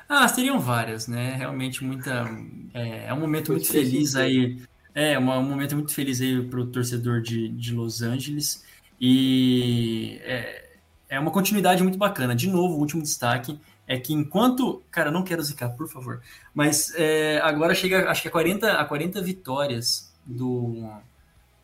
Ah, 0.08 0.28
seriam 0.28 0.60
várias, 0.60 1.08
né? 1.08 1.34
Realmente 1.34 1.84
muita. 1.84 2.28
É, 2.76 3.08
é 3.08 3.14
um 3.14 3.20
momento 3.22 3.54
muito 3.54 3.68
feliz 3.68 4.16
aí. 4.16 4.62
É, 4.94 5.18
um 5.18 5.24
momento 5.24 5.74
muito 5.74 5.96
feliz 5.96 6.22
aí 6.22 6.46
para 6.48 6.60
o 6.60 6.68
torcedor 6.68 7.22
de, 7.22 7.50
de 7.50 7.74
Los 7.74 8.04
Angeles. 8.04 8.64
E 9.00 10.20
é, 10.22 10.71
é 11.12 11.20
uma 11.20 11.30
continuidade 11.30 11.84
muito 11.84 11.98
bacana. 11.98 12.34
De 12.34 12.48
novo, 12.50 12.76
o 12.76 12.80
último 12.80 13.04
destaque 13.04 13.60
é 13.86 14.00
que 14.00 14.14
enquanto. 14.14 14.82
Cara, 14.90 15.12
não 15.12 15.24
quero 15.24 15.44
zicar, 15.44 15.70
por 15.72 15.90
favor. 15.90 16.22
Mas 16.56 16.94
é, 16.96 17.42
agora 17.44 17.76
chega, 17.76 18.10
acho 18.10 18.22
que 18.22 18.30
a 18.30 18.32
40, 18.32 18.72
a 18.72 18.86
40 18.86 19.22
vitórias 19.22 20.10
do, 20.26 20.90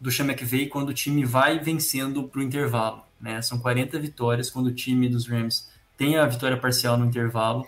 do 0.01 0.11
Sean 0.11 0.25
McVay 0.25 0.67
quando 0.67 0.89
o 0.89 0.93
time 0.93 1.23
vai 1.23 1.59
vencendo 1.59 2.23
para 2.23 2.41
o 2.41 2.43
intervalo. 2.43 3.03
Né? 3.21 3.41
São 3.41 3.57
40 3.57 3.97
vitórias 3.99 4.49
quando 4.49 4.67
o 4.67 4.73
time 4.73 5.07
dos 5.07 5.25
Rams 5.25 5.69
tem 5.95 6.17
a 6.17 6.25
vitória 6.25 6.57
parcial 6.57 6.97
no 6.97 7.05
intervalo. 7.05 7.65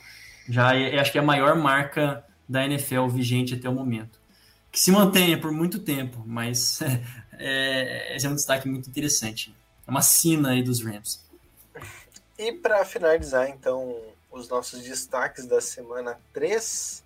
Já 0.49 0.75
é, 0.75 0.95
é, 0.95 0.99
acho 0.99 1.13
que 1.13 1.17
é 1.17 1.21
a 1.21 1.25
maior 1.25 1.55
marca 1.55 2.25
da 2.47 2.65
NFL 2.65 3.07
vigente 3.07 3.53
até 3.53 3.69
o 3.69 3.73
momento. 3.73 4.19
Que 4.69 4.81
se 4.81 4.91
mantenha 4.91 5.39
por 5.39 5.53
muito 5.53 5.79
tempo, 5.79 6.21
mas 6.27 6.81
é, 7.39 8.17
esse 8.17 8.27
é 8.27 8.29
um 8.29 8.35
destaque 8.35 8.67
muito 8.67 8.89
interessante. 8.89 9.55
É 9.87 9.89
uma 9.89 10.01
sina 10.01 10.49
aí 10.49 10.61
dos 10.61 10.83
Rams. 10.83 11.28
E 12.39 12.53
para 12.53 12.85
finalizar, 12.85 13.49
então, 13.49 14.01
os 14.31 14.47
nossos 14.47 14.81
destaques 14.81 15.45
da 15.45 15.59
semana 15.59 16.17
3, 16.31 17.03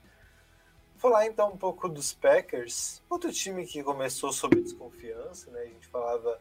falar 1.00 1.26
então 1.26 1.50
um 1.50 1.58
pouco 1.58 1.90
dos 1.90 2.14
Packers, 2.14 3.02
outro 3.10 3.34
time 3.34 3.66
que 3.66 3.82
começou 3.82 4.32
sob 4.32 4.62
desconfiança, 4.62 5.50
né? 5.50 5.62
A 5.62 5.66
gente 5.66 5.88
falava 5.88 6.40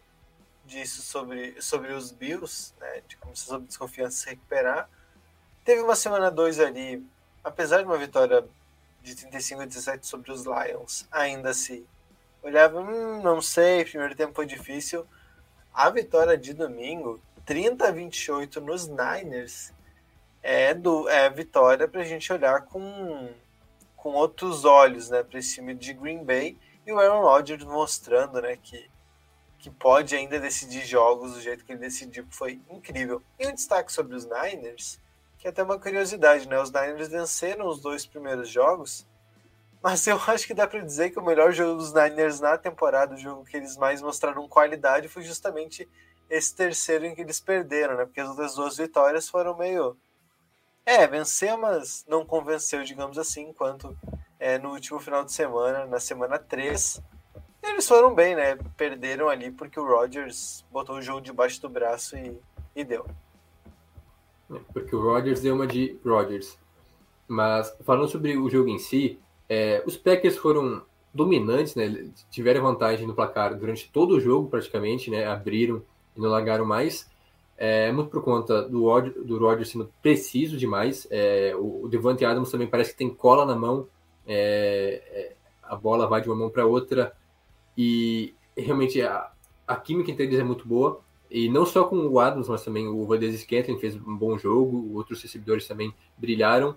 disso 0.66 1.00
sobre, 1.00 1.58
sobre 1.62 1.94
os 1.94 2.12
Bills, 2.12 2.74
né, 2.78 3.02
de 3.08 3.16
começar 3.16 3.46
sob 3.46 3.64
desconfiança 3.64 4.24
se 4.24 4.28
recuperar. 4.28 4.90
Teve 5.64 5.80
uma 5.80 5.96
semana 5.96 6.30
2 6.30 6.60
ali, 6.60 7.02
apesar 7.42 7.78
de 7.78 7.84
uma 7.84 7.96
vitória 7.96 8.46
de 9.02 9.14
35 9.16 9.62
a 9.62 9.64
17 9.64 10.06
sobre 10.06 10.30
os 10.30 10.44
Lions, 10.44 11.08
ainda 11.10 11.48
assim, 11.48 11.86
olhava, 12.42 12.78
hum, 12.78 13.22
não 13.22 13.40
sei, 13.40 13.86
primeiro 13.86 14.14
tempo 14.14 14.34
foi 14.34 14.44
difícil. 14.44 15.06
A 15.72 15.88
vitória 15.88 16.36
de 16.36 16.52
domingo, 16.52 17.18
30 17.44 17.88
a 17.88 17.90
28 17.90 18.60
nos 18.60 18.88
Niners, 18.88 19.72
é, 20.42 20.74
do, 20.74 21.08
é 21.08 21.30
vitória 21.30 21.86
para 21.86 22.00
a 22.00 22.04
gente 22.04 22.32
olhar 22.32 22.62
com, 22.62 23.30
com 23.96 24.10
outros 24.10 24.64
olhos 24.64 25.10
né, 25.10 25.22
para 25.22 25.38
esse 25.38 25.54
time 25.54 25.74
de 25.74 25.92
Green 25.92 26.24
Bay 26.24 26.56
e 26.86 26.92
o 26.92 26.98
Aaron 26.98 27.22
Rodgers 27.22 27.64
mostrando 27.64 28.40
né, 28.40 28.56
que 28.56 28.90
que 29.62 29.70
pode 29.70 30.16
ainda 30.16 30.40
decidir 30.40 30.84
jogos 30.84 31.34
do 31.34 31.40
jeito 31.40 31.64
que 31.64 31.70
ele 31.70 31.78
decidiu, 31.78 32.26
foi 32.30 32.60
incrível. 32.68 33.22
E 33.38 33.46
um 33.46 33.54
destaque 33.54 33.92
sobre 33.92 34.16
os 34.16 34.24
Niners, 34.24 34.98
que 35.38 35.46
é 35.46 35.50
até 35.50 35.62
uma 35.62 35.78
curiosidade, 35.78 36.48
né? 36.48 36.60
Os 36.60 36.72
Niners 36.72 37.06
venceram 37.06 37.68
os 37.68 37.80
dois 37.80 38.04
primeiros 38.04 38.48
jogos 38.48 39.06
Mas 39.80 40.04
eu 40.04 40.16
acho 40.26 40.48
que 40.48 40.52
dá 40.52 40.66
para 40.66 40.80
dizer 40.80 41.10
que 41.10 41.18
o 41.18 41.24
melhor 41.24 41.52
jogo 41.52 41.76
dos 41.76 41.92
Niners 41.94 42.40
na 42.40 42.58
temporada, 42.58 43.14
o 43.14 43.18
jogo 43.18 43.44
que 43.44 43.56
eles 43.56 43.76
mais 43.76 44.02
mostraram 44.02 44.48
qualidade, 44.48 45.06
foi 45.06 45.22
justamente 45.22 45.88
esse 46.32 46.56
terceiro 46.56 47.04
em 47.04 47.14
que 47.14 47.20
eles 47.20 47.38
perderam, 47.38 47.94
né? 47.94 48.06
Porque 48.06 48.20
as 48.20 48.30
outras 48.30 48.54
duas 48.54 48.78
vitórias 48.78 49.28
foram 49.28 49.54
meio. 49.54 49.94
É, 50.84 51.06
venceu, 51.06 51.58
mas 51.58 52.06
não 52.08 52.24
convenceu, 52.24 52.82
digamos 52.82 53.18
assim, 53.18 53.50
enquanto 53.50 53.94
é, 54.40 54.58
no 54.58 54.70
último 54.70 54.98
final 54.98 55.22
de 55.24 55.30
semana, 55.30 55.84
na 55.84 56.00
semana 56.00 56.38
3, 56.38 57.02
eles 57.62 57.86
foram 57.86 58.14
bem, 58.14 58.34
né? 58.34 58.56
Perderam 58.78 59.28
ali 59.28 59.50
porque 59.50 59.78
o 59.78 59.86
Rodgers 59.86 60.64
botou 60.72 60.96
o 60.96 61.02
jogo 61.02 61.20
debaixo 61.20 61.60
do 61.60 61.68
braço 61.68 62.16
e, 62.16 62.34
e 62.74 62.82
deu. 62.82 63.06
É, 64.50 64.58
porque 64.72 64.96
o 64.96 65.02
Rodgers 65.02 65.42
deu 65.42 65.54
uma 65.54 65.66
de 65.66 65.98
Rodgers. 66.02 66.58
Mas 67.28 67.76
falando 67.84 68.08
sobre 68.08 68.38
o 68.38 68.48
jogo 68.48 68.70
em 68.70 68.78
si, 68.78 69.20
é, 69.50 69.82
os 69.86 69.98
Packers 69.98 70.38
foram 70.38 70.82
dominantes, 71.12 71.74
né? 71.74 72.10
Tiveram 72.30 72.62
vantagem 72.62 73.06
no 73.06 73.14
placar 73.14 73.54
durante 73.54 73.92
todo 73.92 74.16
o 74.16 74.20
jogo, 74.20 74.48
praticamente, 74.48 75.10
né? 75.10 75.26
Abriram 75.26 75.84
e 76.16 76.20
não 76.20 76.30
largaram 76.30 76.64
mais. 76.64 77.10
É, 77.56 77.92
muito 77.92 78.10
por 78.10 78.22
conta 78.22 78.62
do, 78.62 79.00
do 79.24 79.38
Rodgers 79.38 79.70
sendo 79.70 79.90
preciso 80.02 80.56
demais. 80.56 81.06
É, 81.10 81.54
o, 81.56 81.84
o 81.84 81.88
Devante 81.88 82.24
Adams 82.24 82.50
também 82.50 82.66
parece 82.66 82.90
que 82.90 82.98
tem 82.98 83.08
cola 83.08 83.46
na 83.46 83.54
mão. 83.54 83.86
É, 84.26 85.02
é 85.06 85.32
a 85.62 85.76
bola 85.76 86.06
vai 86.06 86.20
de 86.20 86.28
uma 86.28 86.36
mão 86.36 86.50
para 86.50 86.66
outra. 86.66 87.12
E 87.76 88.34
realmente 88.56 89.00
a, 89.00 89.30
a 89.66 89.76
química 89.76 90.10
entre 90.10 90.24
eles 90.24 90.38
é 90.38 90.44
muito 90.44 90.66
boa. 90.66 91.00
E 91.30 91.48
não 91.48 91.64
só 91.64 91.84
com 91.84 91.96
o 91.96 92.20
Adams, 92.20 92.48
mas 92.48 92.64
também 92.64 92.86
o 92.86 93.06
Valdez 93.06 93.40
Scantling 93.40 93.78
fez 93.78 93.96
um 93.96 94.16
bom 94.16 94.36
jogo. 94.36 94.94
Outros 94.94 95.22
recebedores 95.22 95.66
também 95.66 95.94
brilharam. 96.18 96.76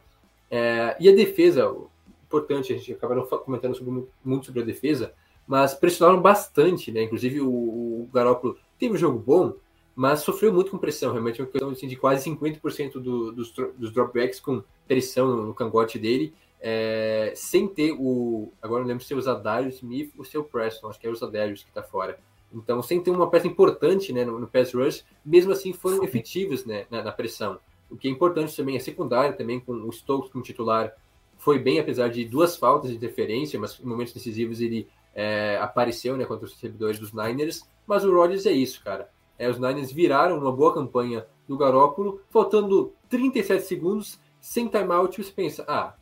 É, 0.50 0.96
e 1.00 1.10
a 1.10 1.16
defesa, 1.16 1.76
importante, 2.24 2.72
a 2.72 2.78
gente 2.78 2.94
acabaram 2.94 3.26
comentando 3.26 3.76
sobre, 3.76 4.08
muito 4.24 4.46
sobre 4.46 4.62
a 4.62 4.66
defesa, 4.66 5.14
mas 5.48 5.74
pressionaram 5.74 6.22
bastante, 6.22 6.92
né? 6.92 7.04
Inclusive 7.04 7.42
o, 7.42 7.50
o 7.50 8.10
Garoppolo 8.14 8.58
teve 8.80 8.94
um 8.94 8.98
jogo 8.98 9.20
bom, 9.20 9.54
mas 9.96 10.20
sofreu 10.20 10.52
muito 10.52 10.72
com 10.72 10.78
pressão, 10.78 11.12
realmente 11.12 11.42
uma 11.42 11.48
questão 11.48 11.70
assim, 11.70 11.88
de 11.88 11.96
quase 11.96 12.30
50% 12.30 12.94
do, 12.94 13.32
dos, 13.32 13.52
dos 13.52 13.92
dropbacks 13.92 14.40
com 14.40 14.62
pressão 14.88 15.28
no, 15.28 15.46
no 15.48 15.54
cangote 15.54 15.98
dele, 15.98 16.34
é, 16.60 17.32
sem 17.36 17.68
ter 17.68 17.96
o. 17.98 18.52
Agora 18.62 18.82
não 18.82 18.88
lembro 18.88 19.04
se 19.04 19.14
é 19.14 19.16
o 19.16 19.22
Zadarius 19.22 19.76
Smith 19.76 20.12
ou 20.18 20.26
se 20.26 20.36
é 20.36 20.40
o 20.40 20.44
Preston, 20.44 20.90
acho 20.90 21.00
que 21.00 21.08
é 21.08 21.10
o 21.10 21.16
Zadarius 21.16 21.64
que 21.64 21.70
está 21.70 21.84
fora. 21.84 22.20
Então, 22.54 22.82
sem 22.82 23.02
ter 23.02 23.12
uma 23.12 23.30
peça 23.30 23.48
importante 23.48 24.14
né, 24.14 24.24
no, 24.24 24.40
no 24.40 24.48
pass 24.48 24.74
rush, 24.74 25.06
mesmo 25.26 25.52
assim 25.52 25.74
foram 25.74 26.04
efetivos 26.04 26.66
né, 26.66 26.86
na, 26.90 27.04
na, 27.04 27.12
pressão. 27.12 27.60
O 27.90 27.98
que 27.98 28.08
é 28.08 28.12
importante 28.12 28.56
também 28.56 28.76
é 28.76 28.80
secundário, 28.80 29.38
também 29.38 29.60
com 29.60 29.74
o 29.74 29.92
Stokes 29.92 30.32
como 30.32 30.44
titular, 30.44 30.94
foi 31.38 31.60
bem, 31.60 31.80
apesar 31.80 32.10
de 32.10 32.24
duas 32.26 32.56
faltas 32.56 32.90
de 32.90 32.96
interferência, 32.96 33.60
mas 33.60 33.80
em 33.80 33.86
momentos 33.86 34.14
decisivos 34.14 34.62
ele 34.62 34.88
é, 35.16 35.58
apareceu 35.62 36.18
né, 36.18 36.26
contra 36.26 36.46
os 36.46 36.54
recebedores 36.54 37.00
dos 37.00 37.14
Niners. 37.14 37.68
Mas 37.88 38.04
o 38.04 38.14
Rodgers 38.14 38.46
é 38.46 38.52
isso, 38.52 38.84
cara. 38.84 39.10
É, 39.40 39.50
os 39.50 39.58
Niners 39.58 39.92
viraram 39.92 40.38
uma 40.38 40.52
boa 40.52 40.74
campanha 40.74 41.26
do 41.48 41.58
Garópolo, 41.58 42.22
faltando 42.30 42.94
37 43.10 43.64
segundos, 43.64 44.20
sem 44.42 44.68
timeout, 44.68 45.24
você 45.24 45.32
pensa, 45.32 45.64
ah, 45.68 45.94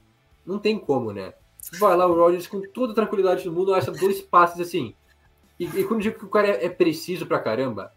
não 0.45 0.59
tem 0.59 0.77
como, 0.77 1.11
né? 1.11 1.33
Vai 1.79 1.95
lá 1.95 2.05
o 2.05 2.13
Rodgers 2.13 2.47
com 2.47 2.61
toda 2.61 2.91
a 2.91 2.95
tranquilidade 2.95 3.43
do 3.43 3.51
mundo, 3.51 3.73
acha 3.73 3.91
dois 3.91 4.21
passes 4.21 4.59
assim. 4.59 4.95
E, 5.59 5.65
e 5.65 5.83
quando 5.83 5.99
eu 5.99 6.11
digo 6.11 6.19
que 6.19 6.25
o 6.25 6.29
cara 6.29 6.47
é, 6.47 6.65
é 6.65 6.69
preciso 6.69 7.25
pra 7.25 7.39
caramba, 7.39 7.93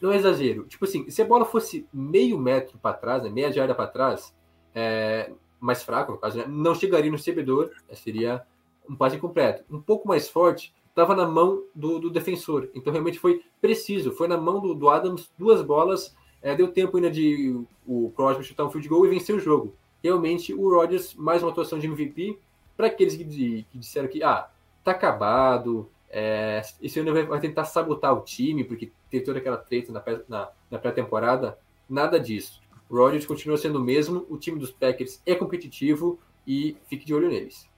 não 0.00 0.12
é 0.12 0.16
exagero. 0.16 0.64
Tipo 0.66 0.84
assim, 0.84 1.08
se 1.10 1.20
a 1.20 1.24
bola 1.24 1.44
fosse 1.44 1.86
meio 1.92 2.38
metro 2.38 2.78
para 2.78 2.96
trás, 2.96 3.22
né, 3.22 3.28
meia 3.28 3.52
jarda 3.52 3.74
para 3.74 3.86
trás, 3.86 4.34
é, 4.74 5.30
mais 5.58 5.82
fraco, 5.82 6.12
no 6.12 6.18
caso, 6.18 6.38
né, 6.38 6.44
não 6.48 6.74
chegaria 6.74 7.10
no 7.10 7.16
recebedor, 7.16 7.70
seria 7.92 8.46
um 8.90 8.96
passe 8.96 9.16
completo. 9.18 9.62
Um 9.70 9.80
pouco 9.80 10.08
mais 10.08 10.28
forte, 10.28 10.74
estava 10.88 11.14
na 11.14 11.26
mão 11.26 11.62
do, 11.72 12.00
do, 12.00 12.10
defensor. 12.10 12.68
Então 12.74 12.92
realmente 12.92 13.20
foi 13.20 13.42
preciso. 13.60 14.10
Foi 14.10 14.26
na 14.26 14.36
mão 14.36 14.60
do, 14.60 14.74
do 14.74 14.90
Adams, 14.90 15.30
duas 15.38 15.62
bolas. 15.62 16.14
É, 16.42 16.56
deu 16.56 16.72
tempo 16.72 16.96
ainda 16.96 17.08
de 17.08 17.56
o 17.86 18.12
Crosby 18.16 18.42
chutar 18.42 18.64
um 18.64 18.70
field 18.70 18.88
goal 18.88 19.06
e 19.06 19.10
vencer 19.10 19.34
o 19.34 19.38
jogo. 19.38 19.76
Realmente 20.02 20.52
o 20.52 20.68
Rodgers, 20.68 21.14
mais 21.14 21.42
uma 21.42 21.52
atuação 21.52 21.78
de 21.78 21.86
MVP. 21.86 22.36
Para 22.76 22.88
aqueles 22.88 23.14
que, 23.14 23.24
que, 23.24 23.78
disseram 23.78 24.08
que 24.08 24.22
ah, 24.24 24.48
tá 24.82 24.90
acabado, 24.90 25.88
é, 26.08 26.60
esse 26.82 26.98
ano 26.98 27.12
vai, 27.12 27.24
vai, 27.24 27.40
tentar 27.40 27.64
sabotar 27.66 28.12
o 28.12 28.22
time, 28.22 28.64
porque 28.64 28.90
tem 29.08 29.22
toda 29.22 29.38
aquela 29.38 29.58
treta 29.58 29.92
na, 29.92 30.02
na, 30.28 30.48
na 30.70 30.78
pré-temporada. 30.78 31.56
Nada 31.88 32.18
disso. 32.18 32.60
O 32.88 32.96
Rodgers 32.96 33.26
continua 33.26 33.56
sendo 33.56 33.78
o 33.78 33.82
mesmo, 33.82 34.26
o 34.28 34.36
time 34.36 34.58
dos 34.58 34.72
Packers 34.72 35.22
é 35.24 35.34
competitivo 35.34 36.18
e 36.44 36.76
fique 36.88 37.04
de 37.04 37.14
olho 37.14 37.28
neles. 37.28 37.69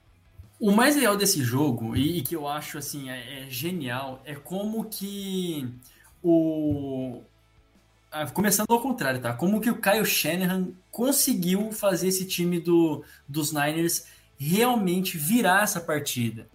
O 0.63 0.71
mais 0.71 0.95
legal 0.95 1.17
desse 1.17 1.43
jogo, 1.43 1.93
e, 1.93 2.19
e 2.19 2.21
que 2.21 2.33
eu 2.33 2.47
acho 2.47 2.77
assim, 2.77 3.09
é, 3.09 3.41
é, 3.41 3.49
genial, 3.49 4.21
é 4.23 4.33
como 4.33 4.85
que 4.85 5.69
o. 6.23 7.21
Começando 8.33 8.71
ao 8.71 8.79
contrário, 8.79 9.19
tá? 9.19 9.33
Como 9.33 9.59
que 9.59 9.69
o 9.69 9.81
Kyle 9.81 10.05
Shanahan 10.05 10.69
conseguiu 10.89 11.73
fazer 11.73 12.07
esse 12.07 12.25
time 12.25 12.61
do, 12.61 13.03
dos 13.27 13.51
Niners 13.51 14.05
realmente 14.37 15.17
virar 15.17 15.63
essa 15.63 15.81
partida. 15.81 16.47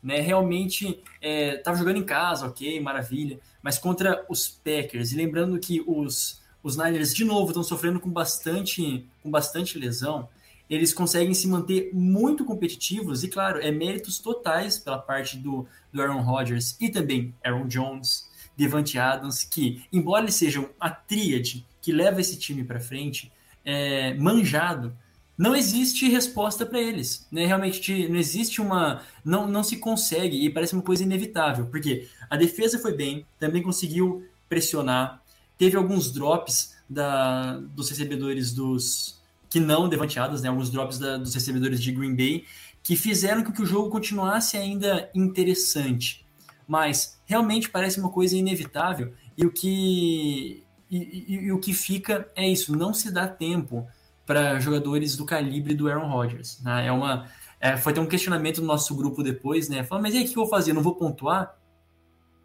Né? 0.00 0.20
Realmente 0.20 1.02
é, 1.20 1.56
tava 1.56 1.76
jogando 1.76 1.96
em 1.96 2.04
casa, 2.04 2.46
ok, 2.46 2.78
maravilha, 2.78 3.40
mas 3.60 3.78
contra 3.78 4.24
os 4.28 4.46
Packers. 4.46 5.10
E 5.10 5.16
lembrando 5.16 5.58
que 5.58 5.82
os, 5.84 6.40
os 6.62 6.76
Niners, 6.76 7.12
de 7.12 7.24
novo, 7.24 7.48
estão 7.48 7.64
sofrendo 7.64 7.98
com 7.98 8.10
bastante, 8.10 9.04
com 9.24 9.28
bastante 9.28 9.76
lesão 9.76 10.28
eles 10.68 10.92
conseguem 10.92 11.32
se 11.34 11.46
manter 11.46 11.90
muito 11.92 12.44
competitivos 12.44 13.22
e, 13.22 13.28
claro, 13.28 13.60
é 13.60 13.70
méritos 13.70 14.18
totais 14.18 14.78
pela 14.78 14.98
parte 14.98 15.36
do, 15.36 15.66
do 15.92 16.02
Aaron 16.02 16.22
Rodgers 16.22 16.76
e 16.80 16.88
também 16.88 17.34
Aaron 17.44 17.66
Jones, 17.66 18.28
Devante 18.56 18.98
Adams, 18.98 19.44
que, 19.44 19.84
embora 19.92 20.24
eles 20.24 20.34
sejam 20.34 20.68
a 20.80 20.90
tríade 20.90 21.64
que 21.80 21.92
leva 21.92 22.20
esse 22.20 22.36
time 22.36 22.64
para 22.64 22.80
frente, 22.80 23.30
é, 23.64 24.14
manjado, 24.14 24.96
não 25.36 25.54
existe 25.54 26.08
resposta 26.08 26.64
para 26.64 26.80
eles. 26.80 27.26
Né? 27.30 27.46
Realmente 27.46 28.08
não 28.08 28.16
existe 28.16 28.60
uma. 28.60 29.02
Não, 29.24 29.46
não 29.46 29.62
se 29.62 29.76
consegue, 29.76 30.44
e 30.44 30.50
parece 30.50 30.72
uma 30.72 30.82
coisa 30.82 31.02
inevitável, 31.02 31.66
porque 31.66 32.08
a 32.30 32.36
defesa 32.36 32.78
foi 32.78 32.94
bem, 32.94 33.26
também 33.38 33.62
conseguiu 33.62 34.26
pressionar, 34.48 35.22
teve 35.58 35.76
alguns 35.76 36.10
drops 36.10 36.74
da, 36.88 37.58
dos 37.58 37.90
recebedores 37.90 38.52
dos, 38.52 39.15
que 39.48 39.60
não 39.60 39.88
devanteadas, 39.88 40.42
né, 40.42 40.48
alguns 40.48 40.70
drops 40.70 40.98
da, 40.98 41.16
dos 41.16 41.34
recebedores 41.34 41.82
de 41.82 41.92
Green 41.92 42.14
Bay, 42.14 42.44
que 42.82 42.96
fizeram 42.96 43.42
com 43.42 43.52
que 43.52 43.62
o 43.62 43.66
jogo 43.66 43.90
continuasse 43.90 44.56
ainda 44.56 45.10
interessante. 45.14 46.24
Mas 46.66 47.20
realmente 47.26 47.68
parece 47.68 47.98
uma 48.00 48.10
coisa 48.10 48.36
inevitável 48.36 49.12
e 49.36 49.44
o 49.44 49.50
que 49.50 50.62
e, 50.88 50.96
e, 50.96 51.34
e 51.46 51.52
o 51.52 51.58
que 51.58 51.72
fica 51.72 52.30
é 52.34 52.48
isso, 52.48 52.76
não 52.76 52.94
se 52.94 53.10
dá 53.10 53.26
tempo 53.26 53.86
para 54.24 54.58
jogadores 54.60 55.16
do 55.16 55.24
calibre 55.24 55.74
do 55.74 55.88
Aaron 55.88 56.08
Rodgers. 56.08 56.60
Né? 56.62 56.86
É 56.86 56.92
uma 56.92 57.26
é, 57.60 57.76
foi 57.76 57.92
ter 57.92 58.00
um 58.00 58.06
questionamento 58.06 58.60
no 58.60 58.66
nosso 58.66 58.94
grupo 58.94 59.22
depois, 59.22 59.68
né? 59.68 59.82
Falando, 59.82 60.04
mas 60.04 60.14
e 60.14 60.18
aí, 60.18 60.24
o 60.24 60.26
que 60.26 60.32
eu 60.32 60.42
vou 60.42 60.48
fazer? 60.48 60.70
Eu 60.70 60.74
não 60.74 60.82
vou 60.82 60.94
pontuar? 60.94 61.56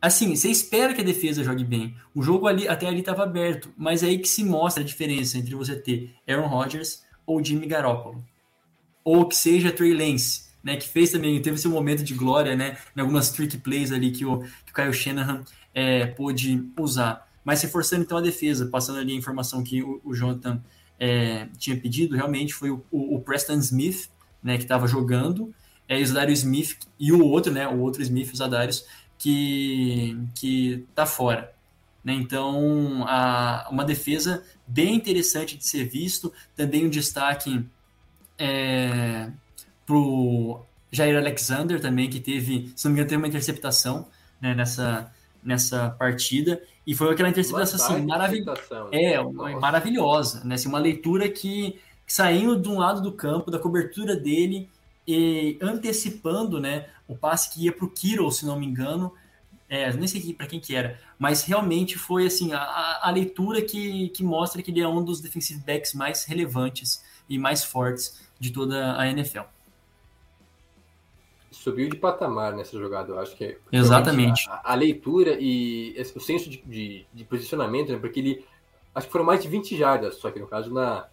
Assim, 0.02 0.36
você 0.36 0.50
espera 0.50 0.96
que 0.96 1.02
a 1.02 1.04
defesa 1.04 1.44
jogue 1.44 1.64
bem. 1.64 1.96
O 2.16 2.24
jogo 2.24 2.48
ali 2.48 2.68
até 2.68 2.88
ali 2.88 3.02
estava 3.02 3.24
aberto, 3.24 3.72
mas 3.78 4.02
é 4.02 4.08
aí 4.08 4.18
que 4.18 4.28
se 4.28 4.44
mostra 4.44 4.82
a 4.82 4.86
diferença 4.86 5.38
entre 5.38 5.54
você 5.54 5.76
ter 5.76 6.16
Aaron 6.28 6.48
Rodgers 6.48 7.04
ou 7.24 7.44
Jimmy 7.44 7.68
Garoppolo. 7.68 8.26
Ou 9.04 9.28
que 9.28 9.36
seja 9.36 9.72
Trey 9.72 9.94
Lance, 9.94 10.46
né, 10.64 10.76
que 10.76 10.88
fez 10.88 11.12
também, 11.12 11.40
teve 11.40 11.58
seu 11.60 11.70
momento 11.70 12.04
de 12.04 12.16
glória, 12.16 12.56
né, 12.56 12.78
em 12.96 13.02
algumas 13.02 13.30
trick 13.30 13.58
plays 13.60 13.92
ali 13.92 14.12
que 14.12 14.26
o, 14.26 14.40
que 14.40 14.72
o 14.72 14.74
Kyle 14.74 14.94
Shanahan 14.94 15.44
é, 15.74 16.08
pôde 16.08 16.64
usar. 16.80 17.28
Mas 17.44 17.62
reforçando 17.62 18.04
então 18.04 18.18
a 18.18 18.22
defesa, 18.22 18.66
passando 18.68 19.00
ali 19.00 19.14
a 19.14 19.16
informação 19.16 19.64
que 19.64 19.84
o, 19.84 20.02
o 20.04 20.16
Jonathan 20.16 20.64
é, 21.00 21.48
tinha 21.60 21.78
pedido, 21.78 22.16
realmente 22.16 22.56
foi 22.56 22.72
o, 22.72 22.84
o, 22.92 23.18
o 23.18 23.22
Preston 23.22 23.60
Smith, 23.60 24.10
né, 24.44 24.58
que 24.58 24.64
estava 24.64 24.88
jogando, 24.88 25.54
é, 25.88 26.00
o 26.00 26.06
Zadarius 26.06 26.40
Smith 26.40 26.78
e 27.00 27.12
o 27.12 27.24
outro, 27.26 27.52
né, 27.52 27.68
o 27.68 27.80
outro 27.80 28.02
Smith, 28.02 28.32
o 28.32 28.38
Zadarius, 28.38 28.86
que 29.22 30.18
que 30.34 30.84
tá 30.96 31.06
fora. 31.06 31.54
Né? 32.04 32.14
Então, 32.14 33.06
a, 33.08 33.68
uma 33.72 33.86
defesa 33.86 34.44
bem 34.66 34.96
interessante 34.96 35.56
de 35.56 35.66
ser 35.66 35.86
visto. 35.86 36.34
Também 36.56 36.88
um 36.88 36.90
destaque 36.90 37.64
é, 38.38 39.30
para 39.86 39.96
o 39.96 40.60
Jair 40.92 41.16
Alexander 41.16 41.80
também, 41.80 42.10
que 42.10 42.20
teve, 42.20 42.74
se 42.76 42.86
não 42.86 42.94
me 42.94 42.96
engano, 42.98 43.10
teve 43.10 43.22
uma 43.22 43.28
interceptação 43.28 44.08
né, 44.42 44.56
nessa, 44.56 45.14
nessa 45.44 45.92
partida. 45.92 46.60
E 46.86 46.96
foi 46.96 47.14
aquela 47.14 47.30
interceptação 47.30 47.96
assim, 47.96 48.06
maravil... 48.08 48.44
é, 48.92 49.22
maravilhosa. 49.60 50.44
Né? 50.44 50.56
Assim, 50.56 50.68
uma 50.68 50.80
leitura 50.80 51.30
que, 51.30 51.80
que 52.08 52.14
saindo 52.14 52.60
de 52.60 52.68
um 52.68 52.80
lado 52.80 53.02
do 53.02 53.12
campo, 53.12 53.52
da 53.52 53.60
cobertura 53.60 54.16
dele, 54.16 54.68
e 55.08 55.58
antecipando 55.62 56.60
né, 56.60 56.88
o 57.12 57.18
passe 57.18 57.54
que 57.54 57.66
ia 57.66 57.74
para 57.74 57.86
o 57.86 57.90
Kiro, 57.90 58.32
se 58.32 58.46
não 58.46 58.58
me 58.58 58.66
engano, 58.66 59.14
é, 59.68 59.92
nem 59.94 60.08
sei 60.08 60.34
para 60.34 60.48
quem 60.48 60.60
que 60.60 60.76
era, 60.76 61.00
mas 61.20 61.44
realmente 61.44 61.98
foi 61.98 62.26
assim 62.26 62.54
a, 62.54 63.00
a, 63.02 63.12
leitura 63.12 63.62
que, 63.62 64.10
que 64.10 64.24
mostra 64.24 64.62
que 64.62 64.72
ele 64.72 64.82
é 64.82 64.88
um 64.88 65.04
dos 65.04 65.22
defensive 65.22 65.62
backs 65.62 65.94
mais 65.94 66.24
relevantes 66.24 67.04
e 67.30 67.38
mais 67.38 67.64
fortes 67.64 68.22
de 68.40 68.52
toda 68.52 68.98
a 68.98 69.08
NFL. 69.08 69.44
subiu 71.52 71.90
de 71.90 71.98
patamar 71.98 72.54
nessa 72.54 72.78
jogada, 72.80 73.12
eu 73.12 73.20
acho 73.20 73.36
que 73.36 73.44
é 73.44 73.58
Exatamente. 73.72 74.50
A, 74.50 74.72
a, 74.72 74.76
leitura 74.76 75.38
e 75.40 75.96
o 76.16 76.20
senso 76.20 76.50
de, 76.50 76.62
de, 76.66 77.06
de, 77.14 77.24
posicionamento, 77.26 77.92
né? 77.92 77.98
Porque 77.98 78.20
ele 78.20 78.46
acho 78.96 79.08
que 79.08 79.12
foram 79.12 79.26
mais 79.26 79.42
de 79.42 79.50
20 79.50 79.78
jardas, 79.78 80.16
só 80.16 80.32
que 80.32 80.40
no 80.40 80.48
caso 80.48 80.74
na, 80.74 81.08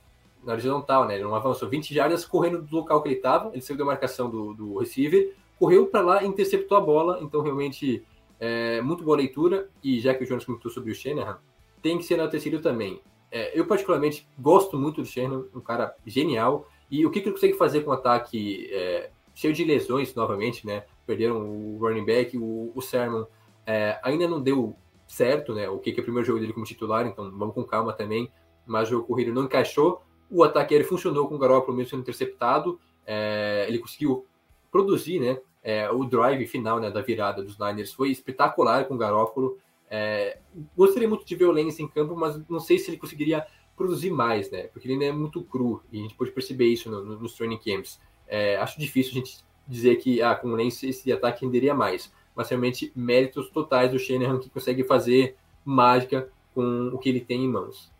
na 0.44 0.52
horizontal, 0.52 1.06
né? 1.06 1.14
Ele 1.14 1.24
não 1.24 1.34
avançou 1.34 1.68
20 1.68 1.94
jardas 1.94 2.24
correndo 2.24 2.62
do 2.62 2.76
local 2.76 3.02
que 3.02 3.08
ele 3.08 3.16
estava, 3.16 3.50
ele 3.52 3.60
saiu 3.60 3.76
da 3.76 3.84
marcação 3.84 4.30
do, 4.30 4.54
do 4.54 4.78
receiver, 4.78 5.34
correu 5.58 5.86
para 5.86 6.00
lá 6.00 6.24
interceptou 6.24 6.76
a 6.76 6.80
bola, 6.80 7.18
então 7.20 7.40
realmente 7.40 8.04
é, 8.38 8.80
muito 8.80 9.04
boa 9.04 9.16
leitura, 9.16 9.68
e 9.82 10.00
já 10.00 10.14
que 10.14 10.24
o 10.24 10.26
Jonas 10.26 10.44
comentou 10.44 10.70
sobre 10.70 10.92
o 10.92 10.94
Shanahan, 10.94 11.38
tem 11.82 11.98
que 11.98 12.04
ser 12.04 12.14
enaltecido 12.14 12.60
também. 12.60 13.00
É, 13.30 13.58
eu 13.58 13.66
particularmente 13.66 14.26
gosto 14.38 14.78
muito 14.78 15.02
do 15.02 15.06
Shanahan, 15.06 15.44
um 15.54 15.60
cara 15.60 15.94
genial, 16.06 16.68
e 16.90 17.04
o 17.04 17.10
que, 17.10 17.20
que 17.20 17.28
ele 17.28 17.34
consegue 17.34 17.54
fazer 17.54 17.82
com 17.82 17.90
o 17.90 17.94
ataque 17.94 18.68
é, 18.72 19.10
cheio 19.34 19.52
de 19.52 19.62
lesões 19.64 20.14
novamente, 20.14 20.66
né? 20.66 20.84
Perderam 21.06 21.48
o 21.48 21.78
running 21.78 22.04
back, 22.04 22.36
o, 22.36 22.72
o 22.74 22.80
Sermon 22.80 23.24
é, 23.66 23.98
ainda 24.02 24.26
não 24.26 24.40
deu 24.40 24.74
certo, 25.06 25.54
né? 25.54 25.68
O 25.68 25.78
que, 25.78 25.92
que 25.92 26.00
é 26.00 26.02
o 26.02 26.04
primeiro 26.04 26.26
jogo 26.26 26.40
dele 26.40 26.52
como 26.52 26.64
titular, 26.64 27.06
então 27.06 27.30
vamos 27.36 27.54
com 27.54 27.62
calma 27.64 27.92
também. 27.92 28.30
Mas 28.66 28.90
o 28.90 29.02
corrido 29.02 29.32
não 29.32 29.44
encaixou. 29.44 30.02
O 30.30 30.42
ataque 30.42 30.74
ele 30.74 30.84
funcionou 30.84 31.28
com 31.28 31.34
o 31.34 31.38
Garoppolo 31.38 31.76
mesmo 31.76 31.90
sendo 31.90 32.00
interceptado. 32.00 32.80
É, 33.06 33.64
ele 33.68 33.78
conseguiu 33.78 34.26
produzir, 34.70 35.20
né? 35.20 35.40
É, 35.68 35.90
o 35.90 36.02
drive 36.02 36.46
final 36.46 36.80
né, 36.80 36.90
da 36.90 37.02
virada 37.02 37.42
dos 37.42 37.58
Niners 37.58 37.92
foi 37.92 38.10
espetacular 38.10 38.86
com 38.86 38.94
o 38.94 38.96
Garoppolo. 38.96 39.58
É, 39.90 40.38
gostaria 40.74 41.06
muito 41.06 41.26
de 41.26 41.36
violência 41.36 41.82
em 41.82 41.88
campo, 41.88 42.16
mas 42.16 42.40
não 42.48 42.58
sei 42.58 42.78
se 42.78 42.88
ele 42.88 42.96
conseguiria 42.96 43.46
produzir 43.76 44.10
mais, 44.10 44.50
né? 44.50 44.68
Porque 44.68 44.86
ele 44.86 44.94
ainda 44.94 45.04
é 45.04 45.12
muito 45.12 45.42
cru 45.42 45.82
e 45.92 45.98
a 45.98 46.02
gente 46.04 46.14
pode 46.14 46.30
perceber 46.30 46.68
isso 46.68 46.90
no, 46.90 47.04
no, 47.04 47.20
nos 47.20 47.34
training 47.34 47.58
camps. 47.58 48.00
É, 48.26 48.56
acho 48.56 48.80
difícil 48.80 49.12
a 49.12 49.14
gente 49.16 49.44
dizer 49.66 49.96
que 49.96 50.22
ah, 50.22 50.34
com 50.34 50.48
o 50.48 50.56
Lance 50.56 50.88
esse 50.88 51.12
ataque 51.12 51.44
renderia 51.44 51.74
mais, 51.74 52.10
mas 52.34 52.48
realmente 52.48 52.90
méritos 52.96 53.50
totais 53.50 53.90
do 53.90 53.98
Shanahan 53.98 54.38
que 54.38 54.48
consegue 54.48 54.84
fazer 54.84 55.36
mágica 55.62 56.30
com 56.54 56.88
o 56.94 56.98
que 56.98 57.10
ele 57.10 57.20
tem 57.20 57.44
em 57.44 57.48
mãos. 57.48 57.92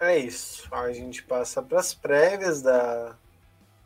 É 0.00 0.18
isso. 0.18 0.66
A 0.74 0.92
gente 0.92 1.22
passa 1.22 1.62
para 1.62 1.78
as 1.78 1.94
prévias 1.94 2.60
da, 2.60 3.16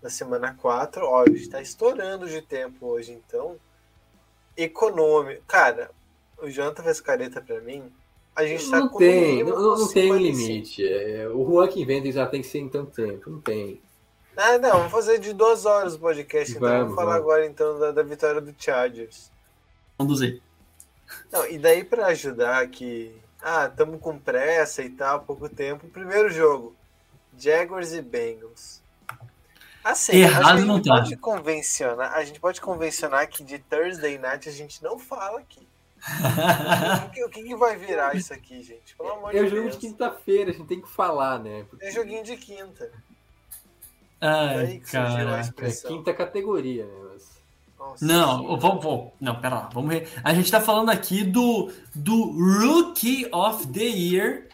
da 0.03 0.11
semana 0.11 0.55
4. 0.55 1.05
Ó, 1.05 1.22
a 1.22 1.26
gente 1.26 1.42
está 1.42 1.61
estourando 1.61 2.28
de 2.28 2.40
tempo 2.42 2.86
hoje, 2.86 3.12
então. 3.12 3.57
Econômico. 4.57 5.42
Cara, 5.46 5.90
o 6.38 6.51
Janta 6.51 6.82
fez 6.82 7.01
careta 7.01 7.40
para 7.40 7.61
mim. 7.61 7.90
A 8.34 8.44
gente 8.44 8.62
está 8.62 8.88
com 8.88 8.98
tem, 8.98 9.44
não, 9.44 9.76
não 9.76 9.88
tem 9.88 10.12
um 10.12 10.16
limite. 10.16 10.86
É, 10.86 11.28
o 11.28 11.44
Juan 11.44 11.68
que 11.68 11.82
inventa 11.82 12.11
já 12.11 12.26
tem 12.26 12.40
que 12.40 12.48
ser 12.48 12.61
em 12.61 12.68
tanto 12.68 12.90
tempo. 12.92 13.28
Não 13.28 13.40
tem. 13.40 13.80
Ah, 14.36 14.57
não, 14.59 14.78
vamos 14.78 14.92
fazer 14.92 15.18
de 15.18 15.32
duas 15.34 15.66
horas 15.66 15.94
o 15.94 15.98
podcast, 15.98 16.57
então. 16.57 16.66
Vamos, 16.66 16.82
vamos 16.82 16.94
falar 16.94 17.18
vamos. 17.18 17.24
agora 17.24 17.46
então 17.46 17.78
da, 17.78 17.90
da, 17.90 18.03
vitória 18.03 18.40
do 18.40 18.55
Chargers. 18.57 19.30
Conduzir. 19.98 20.40
Não, 21.30 21.46
e 21.46 21.59
daí 21.59 21.84
para 21.84 22.07
ajudar 22.07 22.66
que. 22.68 23.14
Ah, 23.42 23.66
estamos 23.66 24.01
com 24.01 24.18
pressa 24.18 24.82
e 24.82 24.90
tal, 24.90 25.20
pouco 25.20 25.48
tempo. 25.48 25.88
Primeiro 25.88 26.30
jogo: 26.30 26.74
Jaguars 27.36 27.92
e 27.92 28.01
Bengals. 28.01 28.80
Assim, 29.83 30.16
Errado 30.16 30.47
a 30.47 30.57
gente 30.57 30.66
não 30.66 30.83
tá. 30.83 30.95
pode 30.97 31.16
convencionar, 31.16 32.12
a 32.12 32.24
gente 32.24 32.39
pode 32.39 32.61
convencionar 32.61 33.26
que 33.28 33.43
de 33.43 33.59
Thursday 33.59 34.18
Night 34.18 34.49
a 34.49 34.53
gente 34.53 34.83
não 34.83 34.99
fala 34.99 35.41
aqui. 35.41 35.66
o, 37.07 37.11
que, 37.11 37.24
o 37.24 37.28
que, 37.28 37.57
vai 37.57 37.76
virar 37.76 38.14
isso 38.16 38.33
aqui, 38.33 38.62
gente? 38.62 38.97
Pelo 38.97 39.12
amor 39.12 39.35
é 39.35 39.43
de 39.43 39.49
jogo 39.51 39.70
de 39.70 39.76
quinta-feira, 39.76 40.51
a 40.51 40.55
gente 40.55 40.66
tem 40.66 40.81
que 40.81 40.89
falar, 40.89 41.39
né? 41.39 41.64
Porque... 41.68 41.85
É 41.85 41.91
joguinho 41.91 42.24
de 42.24 42.37
quinta. 42.37 42.91
Ai, 44.20 44.81
cara. 44.91 45.41
É 45.59 45.70
quinta 45.89 46.12
categoria, 46.12 46.85
né? 46.85 46.93
Mas... 47.12 47.41
Nossa, 47.78 48.05
não, 48.05 48.59
vamos, 48.59 48.85
vamos, 48.85 49.12
não, 49.18 49.41
pera 49.41 49.55
lá, 49.55 49.70
vamos 49.72 49.89
ver. 49.89 50.07
A 50.22 50.35
gente 50.35 50.51
tá 50.51 50.61
falando 50.61 50.91
aqui 50.91 51.24
do, 51.24 51.72
do 51.95 52.31
Rookie 52.33 53.26
of 53.33 53.66
the 53.68 53.81
Year, 53.81 54.49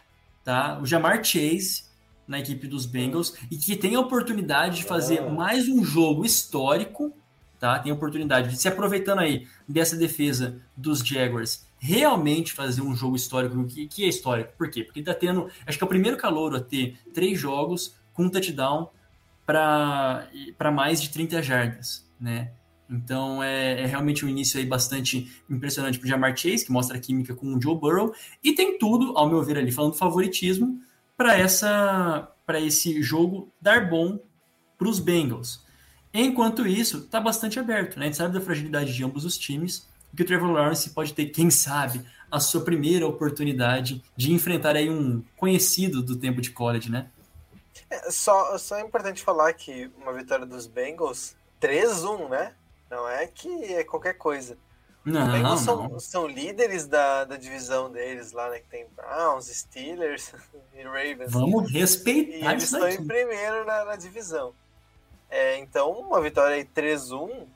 tá? 0.45 0.79
O 0.81 0.85
Jamar 0.85 1.21
Chase, 1.21 1.83
na 2.27 2.39
equipe 2.39 2.67
dos 2.67 2.85
Bengals, 2.85 3.33
e 3.49 3.57
que 3.57 3.75
tem 3.75 3.95
a 3.95 3.99
oportunidade 3.99 4.77
de 4.77 4.83
fazer 4.83 5.19
ah. 5.19 5.29
mais 5.29 5.69
um 5.69 5.83
jogo 5.83 6.25
histórico, 6.25 7.13
tá? 7.59 7.79
Tem 7.79 7.91
a 7.91 7.95
oportunidade 7.95 8.49
de 8.49 8.57
se 8.57 8.67
aproveitando 8.67 9.19
aí 9.19 9.47
dessa 9.67 9.95
defesa 9.95 10.59
dos 10.75 10.99
Jaguars, 10.99 11.65
realmente 11.79 12.53
fazer 12.53 12.81
um 12.81 12.95
jogo 12.95 13.15
histórico, 13.15 13.63
que, 13.65 13.87
que 13.87 14.03
é 14.03 14.07
histórico. 14.07 14.51
Por 14.57 14.69
quê? 14.69 14.83
Porque 14.83 14.99
ele 14.99 15.05
tá 15.05 15.13
tendo, 15.13 15.49
acho 15.65 15.77
que 15.77 15.83
é 15.83 15.85
o 15.85 15.89
primeiro 15.89 16.17
calouro 16.17 16.57
a 16.57 16.59
ter 16.59 16.97
três 17.13 17.39
jogos 17.39 17.95
com 18.13 18.23
um 18.23 18.29
touchdown 18.29 18.89
para 19.45 20.71
mais 20.73 21.01
de 21.01 21.09
30 21.09 21.41
jardas, 21.41 22.05
né? 22.19 22.51
Então 22.89 23.43
é, 23.43 23.81
é, 23.81 23.85
realmente 23.85 24.25
um 24.25 24.29
início 24.29 24.59
aí 24.59 24.65
bastante 24.65 25.29
impressionante 25.49 25.99
para 25.99 26.05
o 26.05 26.09
Jamar 26.09 26.35
Chase, 26.37 26.65
que 26.65 26.71
mostra 26.71 26.97
a 26.97 26.99
química 26.99 27.35
com 27.35 27.53
o 27.53 27.61
Joe 27.61 27.77
Burrow, 27.77 28.13
e 28.43 28.53
tem 28.53 28.77
tudo, 28.77 29.17
ao 29.17 29.29
meu 29.29 29.43
ver 29.43 29.57
ali, 29.57 29.71
falando 29.71 29.93
favoritismo, 29.93 30.79
para 31.17 31.35
essa 31.35 32.31
para 32.45 32.61
esse 32.61 33.01
jogo 33.01 33.51
dar 33.59 33.89
bom 33.89 34.17
para 34.77 34.87
os 34.87 34.99
Bengals. 34.99 35.65
Enquanto 36.13 36.65
isso, 36.65 36.99
está 36.99 37.19
bastante 37.19 37.59
aberto, 37.59 37.99
né? 37.99 38.05
A 38.05 38.07
gente 38.07 38.17
sabe 38.17 38.33
da 38.33 38.43
fragilidade 38.43 38.93
de 38.93 39.03
ambos 39.03 39.25
os 39.25 39.37
times, 39.37 39.87
que 40.15 40.23
o 40.23 40.25
Trevor 40.25 40.51
Lawrence 40.51 40.89
pode 40.91 41.13
ter, 41.13 41.25
quem 41.25 41.49
sabe, 41.49 42.05
a 42.31 42.39
sua 42.39 42.61
primeira 42.61 43.05
oportunidade 43.05 44.01
de 44.15 44.31
enfrentar 44.31 44.75
aí 44.75 44.89
um 44.89 45.21
conhecido 45.35 46.01
do 46.01 46.15
tempo 46.15 46.39
de 46.39 46.51
college, 46.51 46.89
né? 46.89 47.09
É, 47.89 48.09
só, 48.09 48.57
só 48.57 48.77
é 48.77 48.81
importante 48.81 49.21
falar 49.21 49.53
que 49.53 49.91
uma 50.01 50.13
vitória 50.13 50.45
dos 50.45 50.67
Bengals, 50.67 51.35
3-1, 51.61 52.29
né? 52.29 52.53
Não 52.89 53.07
é 53.09 53.27
que 53.27 53.49
é 53.73 53.83
qualquer 53.83 54.13
coisa. 54.13 54.57
Não, 55.11 55.31
Bengals 55.31 55.65
não. 55.65 55.89
São, 55.89 55.99
são 55.99 56.27
líderes 56.27 56.87
da, 56.87 57.23
da 57.25 57.37
divisão 57.37 57.91
deles 57.91 58.31
lá, 58.31 58.49
né? 58.49 58.59
Que 58.59 58.67
tem 58.67 58.87
Browns, 58.95 59.45
Steelers 59.47 60.33
e 60.75 60.83
Ravens. 60.83 61.31
Vamos 61.31 61.71
respeitar 61.71 62.31
E 62.31 62.53
eles 62.53 62.63
estão 62.63 62.87
em 62.87 63.05
primeiro 63.05 63.65
na, 63.65 63.85
na 63.85 63.95
divisão. 63.95 64.53
É, 65.29 65.57
então, 65.57 65.91
uma 65.91 66.21
vitória 66.21 66.55
aí 66.55 66.65
3-1. 66.65 67.47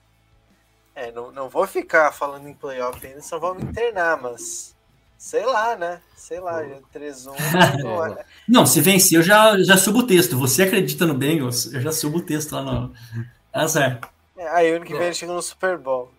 É, 0.93 1.11
não, 1.11 1.31
não 1.31 1.49
vou 1.49 1.65
ficar 1.65 2.11
falando 2.11 2.47
em 2.47 2.53
playoff 2.53 3.05
ainda, 3.05 3.21
só 3.21 3.39
vamos 3.39 3.63
internar, 3.63 4.21
mas 4.21 4.75
Sei 5.21 5.45
lá, 5.45 5.75
né? 5.75 6.01
Sei 6.15 6.39
lá, 6.39 6.63
3-1. 6.91 7.35
Não, 7.83 8.05
é. 8.07 8.25
não, 8.49 8.65
se 8.65 8.81
vencer, 8.81 9.19
eu 9.19 9.21
já, 9.21 9.55
já 9.61 9.77
subo 9.77 9.99
o 9.99 10.07
texto. 10.07 10.35
Você 10.39 10.63
acredita 10.63 11.05
no 11.05 11.13
Bengals? 11.13 11.71
Eu 11.71 11.79
já 11.79 11.91
subo 11.91 12.17
o 12.17 12.21
texto 12.23 12.53
lá 12.53 12.63
no. 12.63 12.91
Tá 13.51 13.67
certo. 13.67 14.09
É, 14.35 14.47
aí 14.47 14.71
ano 14.71 14.83
que 14.83 14.93
vem 14.93 15.03
ele 15.03 15.13
chega 15.13 15.31
no 15.31 15.41
Super 15.43 15.77
Bowl. 15.77 16.11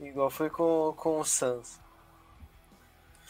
Igual 0.00 0.30
foi 0.30 0.48
com, 0.48 0.94
com 0.96 1.20
o 1.20 1.24
Suns. 1.24 1.78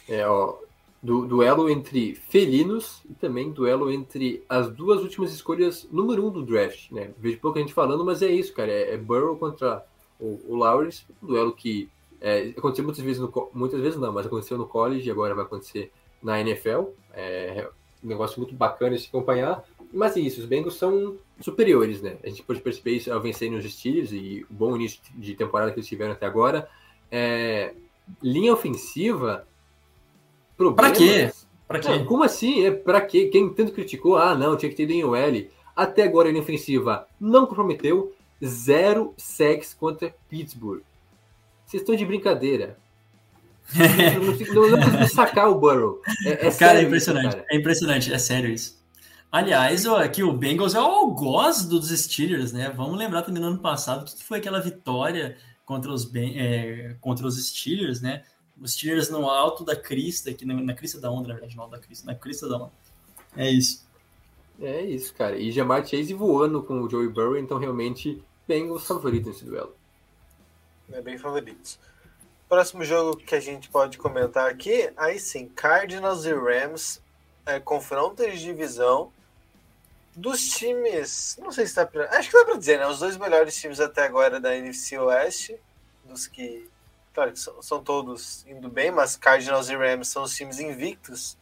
É, 0.08 0.26
ó. 0.26 0.56
Du 1.02 1.26
duelo 1.26 1.70
entre 1.70 2.14
felinos 2.14 3.02
e 3.08 3.14
também 3.14 3.50
duelo 3.50 3.90
entre 3.90 4.44
as 4.46 4.68
duas 4.70 5.00
últimas 5.00 5.32
escolhas 5.32 5.88
número 5.90 6.26
um 6.26 6.30
do 6.30 6.44
draft, 6.44 6.90
né? 6.90 7.10
Vejo 7.16 7.38
pouca 7.38 7.58
gente 7.58 7.72
falando, 7.72 8.04
mas 8.04 8.20
é 8.20 8.30
isso, 8.30 8.52
cara. 8.52 8.70
É, 8.70 8.92
é 8.92 8.96
Burrow 8.98 9.36
contra 9.36 9.82
o, 10.18 10.38
o 10.46 10.56
Lawrence, 10.56 11.04
um 11.22 11.28
duelo 11.28 11.54
que 11.54 11.88
é, 12.20 12.52
aconteceu 12.56 12.84
muitas 12.84 13.02
vezes, 13.02 13.18
no, 13.18 13.32
muitas 13.54 13.80
vezes 13.80 13.98
não, 13.98 14.12
mas 14.12 14.26
aconteceu 14.26 14.58
no 14.58 14.66
college 14.66 15.08
e 15.08 15.10
agora 15.10 15.34
vai 15.34 15.44
acontecer 15.44 15.90
na 16.22 16.38
NFL. 16.38 16.90
É 17.14 17.66
um 18.04 18.08
negócio 18.08 18.38
muito 18.38 18.54
bacana 18.54 18.94
de 18.94 19.02
se 19.02 19.08
acompanhar. 19.08 19.64
Mas 19.92 20.16
é 20.16 20.20
isso, 20.20 20.40
os 20.40 20.46
Bengals 20.46 20.76
são 20.76 21.16
superiores, 21.40 22.02
né? 22.02 22.16
A 22.22 22.28
gente 22.28 22.42
pode 22.42 22.60
perceber 22.60 22.92
isso 22.92 23.12
ao 23.12 23.20
vencer 23.20 23.50
nos 23.50 23.64
Steelers 23.64 24.12
e 24.12 24.46
o 24.48 24.52
bom 24.52 24.76
início 24.76 25.00
de 25.14 25.34
temporada 25.34 25.72
que 25.72 25.78
eles 25.78 25.88
tiveram 25.88 26.12
até 26.12 26.26
agora. 26.26 26.68
É, 27.10 27.74
linha 28.22 28.52
ofensiva. 28.52 29.46
Problemas. 30.56 30.90
Pra 30.90 30.98
quê? 30.98 31.32
Pra 31.66 31.78
quê? 31.78 31.88
Não, 31.88 32.04
como 32.04 32.22
assim? 32.22 32.66
É, 32.66 32.70
pra 32.70 33.00
quê? 33.00 33.26
Quem 33.26 33.48
tanto 33.52 33.72
criticou, 33.72 34.16
ah, 34.16 34.34
não, 34.34 34.56
tinha 34.56 34.70
que 34.70 34.76
ter 34.76 34.86
linha 34.86 35.06
L. 35.16 35.50
Até 35.74 36.02
agora 36.02 36.28
a 36.28 36.30
linha 36.30 36.42
ofensiva 36.42 37.06
não 37.18 37.46
comprometeu. 37.46 38.14
Zero 38.42 39.12
sacks 39.18 39.74
contra 39.74 40.14
Pittsburgh. 40.28 40.82
Vocês 41.66 41.82
estão 41.82 41.94
de 41.94 42.06
brincadeira. 42.06 42.78
não, 44.52 44.68
não, 44.68 44.80
consigo 44.80 45.08
sacar 45.08 45.48
o 45.48 45.54
Burrow. 45.54 46.00
É, 46.26 46.48
é 46.48 46.50
cara, 46.50 46.80
é 46.80 46.82
impressionante. 46.82 47.28
Isso, 47.28 47.36
cara. 47.36 47.46
É 47.50 47.56
impressionante, 47.56 48.12
é 48.12 48.18
sério 48.18 48.50
isso. 48.50 48.79
Aliás, 49.30 49.86
aqui 49.86 50.22
o 50.22 50.32
Bengals 50.32 50.74
é 50.74 50.80
o 50.80 50.84
algoz 50.84 51.64
dos 51.64 51.88
Steelers, 51.90 52.52
né? 52.52 52.70
Vamos 52.70 52.98
lembrar 52.98 53.22
também 53.22 53.40
no 53.40 53.48
ano 53.48 53.58
passado 53.58 54.04
que 54.04 54.24
foi 54.24 54.38
aquela 54.38 54.60
vitória 54.60 55.36
contra 55.64 55.92
os, 55.92 56.10
é, 56.14 56.96
contra 57.00 57.26
os 57.26 57.48
Steelers, 57.48 58.00
né? 58.00 58.24
Os 58.60 58.72
Steelers 58.72 59.08
no 59.08 59.28
alto 59.30 59.64
da 59.64 59.76
crista, 59.76 60.30
aqui 60.30 60.44
na, 60.44 60.54
na 60.54 60.74
crista 60.74 61.00
da 61.00 61.10
onda, 61.10 61.28
na 61.28 61.34
verdade, 61.34 61.56
no 61.56 61.62
alto 61.62 61.72
da 61.72 61.78
crista, 61.78 62.06
na 62.06 62.14
crista 62.14 62.48
da 62.48 62.56
onda. 62.56 62.72
É 63.36 63.48
isso. 63.48 63.88
É 64.60 64.82
isso, 64.82 65.14
cara. 65.14 65.38
E 65.38 65.50
Jamar 65.52 65.86
Chase 65.86 66.12
voando 66.12 66.62
com 66.62 66.82
o 66.82 66.90
Joey 66.90 67.08
Burrow, 67.08 67.36
então 67.36 67.58
realmente 67.58 68.22
Bengals 68.46 68.86
favorito 68.86 69.28
nesse 69.28 69.44
duelo 69.44 69.80
né, 70.90 71.00
bem 71.00 71.16
favoritos. 71.16 71.78
Próximo 72.48 72.84
jogo 72.84 73.16
que 73.16 73.34
a 73.34 73.40
gente 73.40 73.70
pode 73.70 73.96
comentar 73.96 74.50
aqui, 74.50 74.92
aí 74.96 75.18
sim, 75.20 75.48
Cardinals 75.48 76.24
e 76.24 76.34
Rams, 76.34 77.00
é, 77.46 77.60
confronto 77.60 78.28
de 78.28 78.38
divisão. 78.38 79.12
Dos 80.14 80.48
times, 80.50 81.36
não 81.40 81.52
sei 81.52 81.66
se 81.66 81.74
dá 81.76 81.86
pra, 81.86 82.08
acho 82.16 82.30
que 82.30 82.36
dá 82.38 82.44
pra 82.44 82.56
dizer, 82.56 82.78
né? 82.78 82.86
Os 82.86 82.98
dois 82.98 83.16
melhores 83.16 83.54
times 83.56 83.80
até 83.80 84.02
agora 84.04 84.40
da 84.40 84.54
NFC 84.56 84.98
Oeste, 84.98 85.58
dos 86.04 86.26
que, 86.26 86.68
claro, 87.14 87.36
são, 87.36 87.62
são 87.62 87.82
todos 87.82 88.44
indo 88.46 88.68
bem, 88.68 88.90
mas 88.90 89.16
Cardinals 89.16 89.68
e 89.68 89.76
Rams 89.76 90.08
são 90.08 90.22
os 90.24 90.34
times 90.34 90.58
invictos. 90.58 91.38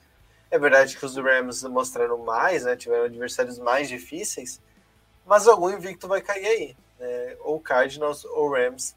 É 0.51 0.59
verdade 0.59 0.97
que 0.97 1.05
os 1.05 1.17
Rams 1.17 1.63
mostraram 1.65 2.19
mais, 2.19 2.65
né? 2.65 2.77
Tiveram 2.77 3.05
adversários 3.05 3.59
mais 3.59 3.89
difíceis, 3.89 4.61
mas 5.27 5.47
algum 5.49 5.71
invicto 5.71 6.07
vai 6.09 6.21
cair 6.21 6.47
aí, 6.47 6.77
né? 6.99 7.37
Ou 7.41 7.59
Cardinals 7.61 8.25
ou 8.25 8.53
Rams 8.53 8.95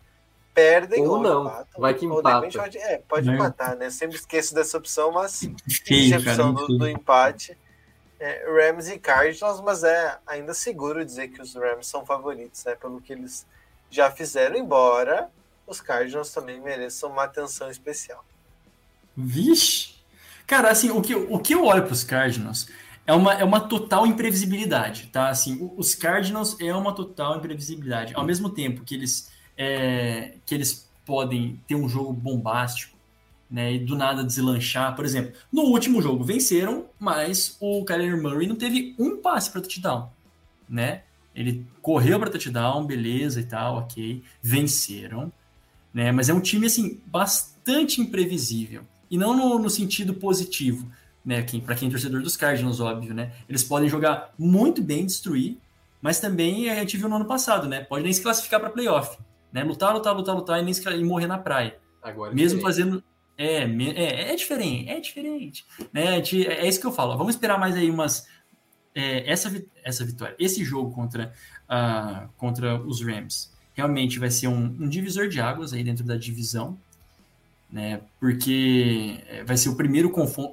perdem 0.54 1.08
ou, 1.08 1.16
ou 1.16 1.22
não. 1.24 1.42
empatam. 1.46 1.82
Vai 1.82 1.94
que 1.94 2.06
ou 2.06 2.22
de 2.22 2.30
repente 2.30 2.58
empata. 2.58 2.72
pode, 2.72 2.78
é, 2.78 2.98
pode 3.08 3.28
Né? 3.28 3.36
empatar, 3.36 3.76
né? 3.78 3.90
Sempre 3.90 4.18
esqueço 4.18 4.54
dessa 4.54 4.78
opção, 4.78 5.12
mas 5.12 5.50
Feio, 5.86 6.16
exceção 6.18 6.54
cara. 6.54 6.68
do, 6.68 6.78
do 6.78 6.88
empate. 6.90 7.58
É, 8.24 8.46
Rams 8.46 8.88
e 8.88 9.00
Cardinals, 9.00 9.60
mas 9.62 9.84
é 9.84 10.20
ainda 10.28 10.54
seguro 10.54 11.04
dizer 11.04 11.30
que 11.30 11.42
os 11.42 11.56
Rams 11.56 11.88
são 11.88 12.06
favoritos, 12.06 12.64
né? 12.64 12.76
Pelo 12.76 13.02
que 13.02 13.12
eles 13.12 13.48
já 13.90 14.12
fizeram, 14.12 14.56
embora 14.56 15.28
os 15.66 15.82
Cardinals 15.82 16.32
também 16.32 16.62
mereçam 16.62 17.10
uma 17.10 17.24
atenção 17.24 17.72
especial. 17.72 18.24
Vixe! 19.18 19.96
Cara, 20.46 20.70
assim, 20.70 20.92
o 20.92 21.02
que, 21.02 21.16
o 21.16 21.40
que 21.40 21.56
eu 21.56 21.66
olho 21.66 21.84
para 21.84 21.94
os 21.94 22.04
Cardinals 22.04 22.68
é 23.08 23.14
uma, 23.14 23.34
é 23.34 23.44
uma 23.44 23.60
total 23.60 24.06
imprevisibilidade, 24.06 25.08
tá? 25.08 25.30
Assim, 25.30 25.74
os 25.76 25.96
Cardinals 25.96 26.56
é 26.60 26.76
uma 26.76 26.94
total 26.94 27.38
imprevisibilidade. 27.38 28.14
Ao 28.14 28.24
mesmo 28.24 28.52
tempo 28.52 28.84
que 28.84 28.94
eles, 28.94 29.32
é, 29.58 30.36
que 30.46 30.54
eles 30.54 30.88
podem 31.06 31.60
ter 31.68 31.74
um 31.74 31.90
jogo 31.90 32.14
bombástico, 32.14 32.91
né? 33.52 33.74
E 33.74 33.80
do 33.80 33.96
nada 33.98 34.24
deslanchar. 34.24 34.96
Por 34.96 35.04
exemplo, 35.04 35.34
no 35.52 35.64
último 35.64 36.02
jogo 36.02 36.24
venceram, 36.24 36.86
mas 36.98 37.58
o 37.60 37.84
Kyler 37.84 38.22
Murray 38.22 38.48
não 38.48 38.56
teve 38.56 38.96
um 38.98 39.18
passe 39.18 39.52
para 39.52 39.62
touchdown, 39.62 40.10
né? 40.70 41.04
Ele 41.36 41.66
correu 41.82 42.20
para 42.20 42.30
touchdown, 42.30 42.86
beleza 42.86 43.42
e 43.42 43.44
tal, 43.44 43.78
ok. 43.78 44.24
Venceram, 44.42 45.32
né? 45.94 46.12
Mas 46.12 46.30
é 46.30 46.34
um 46.34 46.40
time, 46.40 46.68
assim, 46.68 47.02
bastante 47.06 48.00
imprevisível. 48.00 48.84
E 49.10 49.18
não 49.18 49.36
no, 49.36 49.60
no 49.60 49.70
sentido 49.70 50.14
positivo, 50.14 50.90
né? 51.24 51.42
Quem, 51.42 51.60
para 51.60 51.76
quem 51.76 51.90
é 51.90 51.92
torcedor 51.92 52.22
dos 52.22 52.38
Cardinals, 52.38 52.80
óbvio, 52.80 53.14
né? 53.14 53.34
Eles 53.50 53.64
podem 53.64 53.90
jogar 53.90 54.34
muito 54.38 54.82
bem, 54.82 55.06
destruir, 55.06 55.58
mas 56.02 56.20
também 56.20 56.70
a 56.70 56.76
gente 56.76 56.98
viu 56.98 57.10
no 57.10 57.18
ano 57.18 57.26
passado, 57.26 57.68
né? 57.68 57.82
Pode 57.82 58.04
nem 58.04 58.14
se 58.14 58.22
classificar 58.22 58.60
para 58.60 58.70
playoff, 58.70 59.18
né? 59.52 59.64
Lutar, 59.64 59.94
lutar, 59.94 60.16
lutar, 60.16 60.36
lutar 60.36 60.60
e 60.62 60.64
nem 60.64 60.74
se, 60.74 60.88
e 60.90 61.04
morrer 61.04 61.28
na 61.28 61.38
praia. 61.38 61.78
Agora, 62.02 62.34
Mesmo 62.34 62.60
diferente. 62.60 62.64
fazendo. 62.64 63.04
É, 63.42 63.64
é, 63.64 64.32
é 64.34 64.36
diferente, 64.36 64.90
é 64.90 65.00
diferente. 65.00 65.66
Né? 65.92 66.16
Gente- 66.18 66.48
é 66.48 66.68
isso 66.68 66.80
que 66.80 66.86
eu 66.88 66.92
falo. 66.92 67.18
Vamos 67.18 67.34
esperar 67.36 67.60
mais 67.60 67.76
aí 67.76 67.90
umas. 67.90 68.28
é, 68.94 69.30
essa, 69.32 69.52
essa 69.84 70.06
vitória, 70.06 70.36
esse 70.38 70.64
jogo 70.64 70.92
contra, 70.92 71.34
ah, 71.68 72.28
contra 72.38 72.80
os 72.82 73.02
Rams, 73.02 73.52
realmente 73.74 74.20
vai 74.20 74.30
ser 74.30 74.48
um, 74.48 74.66
um 74.66 74.88
divisor 74.90 75.28
de 75.30 75.40
águas 75.40 75.74
aí 75.74 75.84
dentro 75.84 76.04
da 76.04 76.18
divisão, 76.18 76.78
né? 77.72 78.02
Porque 78.20 79.20
é, 79.28 79.44
vai 79.44 79.56
ser 79.58 79.70
o 79.70 79.76
primeiro 79.76 80.10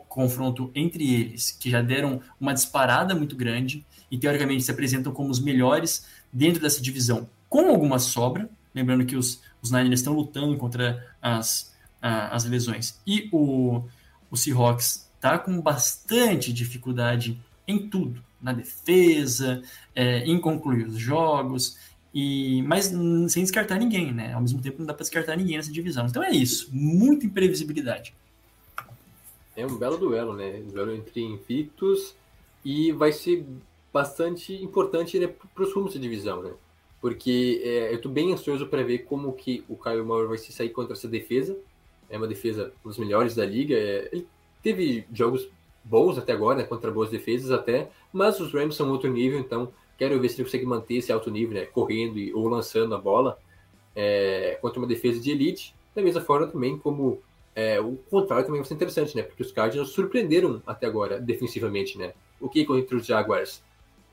confronto 0.08 0.70
entre 0.74 1.12
eles, 1.12 1.50
que 1.50 1.68
já 1.68 1.82
deram 1.82 2.20
uma 2.40 2.54
disparada 2.54 3.14
muito 3.14 3.34
grande 3.36 3.84
e 4.10 4.16
teoricamente 4.16 4.62
se 4.62 4.70
apresentam 4.70 5.12
como 5.12 5.30
os 5.30 5.40
melhores 5.40 6.06
dentro 6.32 6.62
dessa 6.62 6.80
divisão, 6.80 7.28
com 7.48 7.68
alguma 7.68 7.98
sobra. 7.98 8.48
Lembrando 8.74 9.04
que 9.04 9.16
os, 9.16 9.42
os 9.60 9.72
Niners 9.72 10.00
estão 10.00 10.12
lutando 10.12 10.56
contra 10.56 11.04
as, 11.20 11.74
as 12.00 12.44
lesões. 12.44 13.00
E 13.06 13.28
o, 13.32 13.82
o 14.30 14.36
Seahawks 14.36 15.10
está 15.16 15.38
com 15.38 15.60
bastante 15.60 16.52
dificuldade 16.52 17.40
em 17.66 17.88
tudo, 17.88 18.22
na 18.40 18.52
defesa, 18.52 19.62
é, 19.94 20.20
em 20.20 20.40
concluir 20.40 20.86
os 20.86 20.96
jogos, 20.96 21.76
e 22.14 22.62
mas 22.62 22.86
sem 23.28 23.42
descartar 23.42 23.78
ninguém, 23.78 24.12
né? 24.12 24.32
Ao 24.32 24.40
mesmo 24.40 24.62
tempo 24.62 24.78
não 24.78 24.86
dá 24.86 24.94
para 24.94 25.02
descartar 25.02 25.36
ninguém 25.36 25.56
nessa 25.56 25.72
divisão. 25.72 26.06
Então 26.06 26.22
é 26.22 26.30
isso, 26.30 26.68
muita 26.72 27.26
imprevisibilidade. 27.26 28.14
É 29.56 29.66
um 29.66 29.76
belo 29.76 29.98
duelo, 29.98 30.34
né? 30.34 30.62
Um 30.64 30.70
duelo 30.70 30.94
entre 30.94 31.20
invictos 31.20 32.14
e 32.64 32.92
vai 32.92 33.12
ser 33.12 33.44
bastante 33.92 34.52
importante 34.54 35.18
né, 35.18 35.26
para 35.26 35.64
os 35.64 35.72
rumos 35.72 35.94
da 35.94 36.00
divisão, 36.00 36.42
né? 36.42 36.52
Porque 37.00 37.60
é, 37.64 37.92
eu 37.92 37.96
estou 37.96 38.10
bem 38.10 38.32
ansioso 38.32 38.66
para 38.66 38.82
ver 38.82 38.98
como 38.98 39.32
que 39.32 39.64
o 39.68 39.76
Kyle 39.76 40.02
Murray 40.02 40.26
vai 40.26 40.38
se 40.38 40.52
sair 40.52 40.70
contra 40.70 40.94
essa 40.94 41.08
defesa. 41.08 41.56
É 42.10 42.16
uma 42.16 42.26
defesa 42.26 42.72
dos 42.84 42.98
melhores 42.98 43.34
da 43.34 43.44
liga. 43.44 43.74
É, 43.76 44.08
ele 44.12 44.26
teve 44.62 45.06
jogos 45.12 45.48
bons 45.84 46.18
até 46.18 46.32
agora, 46.32 46.58
né, 46.58 46.64
contra 46.64 46.90
boas 46.90 47.10
defesas 47.10 47.50
até, 47.50 47.88
mas 48.12 48.38
os 48.40 48.52
Rams 48.52 48.76
são 48.76 48.90
outro 48.90 49.10
nível, 49.10 49.38
então 49.38 49.72
quero 49.96 50.20
ver 50.20 50.28
se 50.28 50.36
ele 50.36 50.44
consegue 50.44 50.66
manter 50.66 50.96
esse 50.96 51.10
alto 51.10 51.30
nível, 51.30 51.54
né, 51.54 51.66
correndo 51.66 52.18
e, 52.18 52.32
ou 52.34 52.46
lançando 52.46 52.94
a 52.94 52.98
bola 52.98 53.38
é, 53.96 54.58
contra 54.60 54.78
uma 54.78 54.86
defesa 54.86 55.20
de 55.20 55.30
elite. 55.30 55.74
Da 55.94 56.02
mesma 56.02 56.20
forma 56.20 56.46
também 56.46 56.78
como 56.78 57.20
é, 57.58 57.80
o 57.80 57.96
contrário 58.08 58.44
também 58.44 58.60
vai 58.60 58.68
ser 58.68 58.74
interessante, 58.74 59.16
né? 59.16 59.24
Porque 59.24 59.42
os 59.42 59.50
Cardinals 59.50 59.90
surpreenderam 59.90 60.62
até 60.64 60.86
agora 60.86 61.20
defensivamente, 61.20 61.98
né? 61.98 62.12
O 62.40 62.48
que 62.48 62.64
contra 62.64 62.96
os 62.96 63.04
Jaguars 63.04 63.64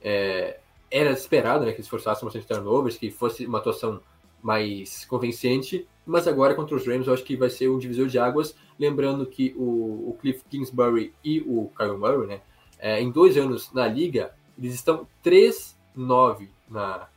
é, 0.02 0.58
era 0.90 1.12
esperado, 1.12 1.64
né? 1.64 1.72
Que 1.72 1.78
eles 1.78 1.88
forçassem 1.88 2.26
bastante 2.26 2.48
turnovers, 2.48 2.98
que 2.98 3.12
fosse 3.12 3.46
uma 3.46 3.60
atuação 3.60 4.02
mais 4.42 5.06
convincente, 5.06 5.88
mas 6.06 6.28
agora 6.28 6.54
contra 6.56 6.76
os 6.76 6.86
Rams 6.86 7.08
eu 7.08 7.14
acho 7.14 7.24
que 7.24 7.36
vai 7.36 7.50
ser 7.50 7.70
um 7.70 7.78
divisor 7.80 8.08
de 8.08 8.18
águas, 8.20 8.56
lembrando 8.80 9.26
que 9.26 9.54
o, 9.58 10.10
o 10.10 10.18
Cliff 10.22 10.44
Kingsbury 10.50 11.14
e 11.24 11.40
o 11.42 11.72
Kyle 11.78 11.98
Murray, 11.98 12.28
né? 12.28 12.42
é, 12.80 13.02
em 13.02 13.10
dois 13.12 13.38
anos 13.38 13.72
na 13.74 13.88
liga, 13.88 14.32
eles 14.58 14.74
estão 14.76 15.08
3-9 15.24 16.48
na, 16.70 17.08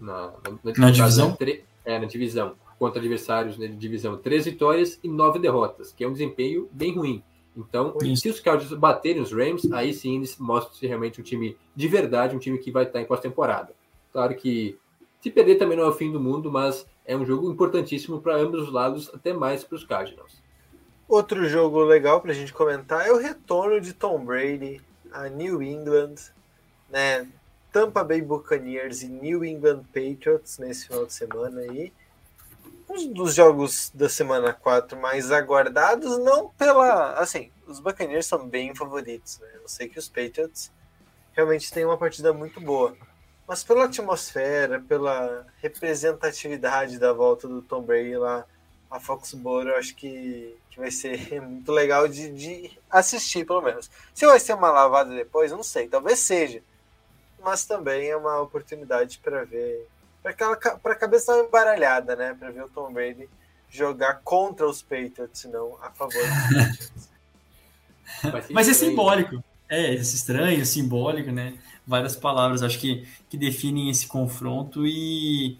na, 0.00 0.32
na, 0.62 0.72
Na 0.76 0.90
divisão? 0.90 1.30
né, 1.30 1.36
tre- 1.38 1.64
é, 1.84 1.98
na 1.98 2.06
divisão 2.06 2.54
contra 2.78 3.00
adversários 3.00 3.56
né, 3.56 3.66
de 3.66 3.76
divisão, 3.76 4.16
três 4.18 4.44
vitórias 4.44 4.98
e 5.02 5.08
nove 5.08 5.38
derrotas, 5.38 5.92
que 5.92 6.04
é 6.04 6.08
um 6.08 6.12
desempenho 6.12 6.68
bem 6.72 6.94
ruim. 6.94 7.22
Então, 7.56 7.96
Isso. 8.02 8.22
se 8.22 8.28
os 8.28 8.38
Cardinals 8.38 8.78
baterem 8.78 9.22
os 9.22 9.32
Rams, 9.32 9.72
aí 9.72 9.94
sim 9.94 10.16
eles 10.16 10.36
mostram-se 10.36 10.86
realmente 10.86 11.18
um 11.20 11.24
time 11.24 11.56
de 11.74 11.88
verdade, 11.88 12.36
um 12.36 12.38
time 12.38 12.58
que 12.58 12.70
vai 12.70 12.84
estar 12.84 13.00
em 13.00 13.06
pós-temporada. 13.06 13.72
Claro 14.12 14.34
que 14.36 14.76
se 15.22 15.30
perder 15.30 15.54
também 15.56 15.76
não 15.78 15.84
é 15.84 15.88
o 15.88 15.92
fim 15.92 16.12
do 16.12 16.20
mundo, 16.20 16.52
mas 16.52 16.86
é 17.06 17.16
um 17.16 17.24
jogo 17.24 17.50
importantíssimo 17.50 18.20
para 18.20 18.36
ambos 18.36 18.64
os 18.64 18.72
lados, 18.72 19.10
até 19.14 19.32
mais 19.32 19.62
para 19.62 19.76
os 19.76 19.84
Cardinals. 19.84 20.42
Outro 21.08 21.48
jogo 21.48 21.84
legal 21.84 22.20
para 22.20 22.32
a 22.32 22.34
gente 22.34 22.52
comentar 22.52 23.06
é 23.06 23.12
o 23.12 23.18
retorno 23.18 23.80
de 23.80 23.92
Tom 23.92 24.24
Brady 24.24 24.82
a 25.12 25.28
New 25.28 25.62
England, 25.62 26.16
né? 26.90 27.26
Tampa 27.72 28.02
Bay 28.02 28.20
Buccaneers 28.20 29.02
e 29.02 29.08
New 29.08 29.44
England 29.44 29.84
Patriots 29.92 30.58
nesse 30.58 30.86
final 30.86 31.06
de 31.06 31.12
semana 31.12 31.60
aí. 31.60 31.92
Um 32.88 33.12
dos 33.12 33.34
jogos 33.34 33.90
da 33.94 34.08
semana 34.08 34.52
4 34.52 34.98
mais 34.98 35.30
aguardados, 35.30 36.18
não 36.18 36.48
pela. 36.50 37.14
Assim, 37.14 37.50
os 37.66 37.80
Buccaneers 37.80 38.26
são 38.26 38.48
bem 38.48 38.74
favoritos, 38.74 39.38
né? 39.40 39.48
Eu 39.54 39.68
sei 39.68 39.88
que 39.88 39.98
os 39.98 40.08
Patriots 40.08 40.72
realmente 41.32 41.72
têm 41.72 41.84
uma 41.84 41.98
partida 41.98 42.32
muito 42.32 42.60
boa. 42.60 42.96
Mas 43.46 43.62
pela 43.62 43.84
atmosfera, 43.84 44.80
pela 44.80 45.46
representatividade 45.62 46.98
da 46.98 47.12
volta 47.12 47.46
do 47.46 47.62
Tom 47.62 47.82
Brady 47.82 48.16
lá 48.16 48.44
a 48.90 48.98
Foxborough, 48.98 49.68
eu 49.68 49.76
acho 49.76 49.94
que, 49.94 50.56
que 50.70 50.78
vai 50.78 50.90
ser 50.90 51.40
muito 51.40 51.70
legal 51.70 52.08
de, 52.08 52.30
de 52.32 52.78
assistir, 52.90 53.46
pelo 53.46 53.62
menos. 53.62 53.90
Se 54.14 54.26
vai 54.26 54.40
ser 54.40 54.54
uma 54.54 54.70
lavada 54.70 55.14
depois, 55.14 55.50
eu 55.50 55.56
não 55.56 55.64
sei, 55.64 55.88
talvez 55.88 56.18
seja. 56.18 56.62
Mas 57.42 57.64
também 57.64 58.08
é 58.08 58.16
uma 58.16 58.40
oportunidade 58.40 59.20
para 59.22 59.44
ver. 59.44 59.86
Para 60.22 60.92
a 60.92 60.96
cabeça 60.96 61.32
dar 61.32 61.38
uma 61.38 61.48
embaralhada, 61.48 62.16
né? 62.16 62.34
Para 62.36 62.50
ver 62.50 62.64
o 62.64 62.68
Tom 62.68 62.92
Brady 62.92 63.28
jogar 63.68 64.20
contra 64.24 64.66
os 64.66 64.82
Patriots, 64.82 65.44
não 65.44 65.78
a 65.80 65.90
favor 65.90 66.22
dos 66.22 66.56
Patriots. 68.22 68.50
Mas 68.50 68.68
é 68.68 68.72
estranho, 68.72 68.90
simbólico. 68.90 69.44
É, 69.68 69.94
esse 69.94 70.16
estranho, 70.16 70.66
simbólico, 70.66 71.30
né? 71.30 71.58
Várias 71.86 72.16
palavras, 72.16 72.62
acho 72.62 72.78
que, 72.80 73.06
que 73.28 73.36
definem 73.36 73.90
esse 73.90 74.06
confronto 74.06 74.86
e 74.86 75.58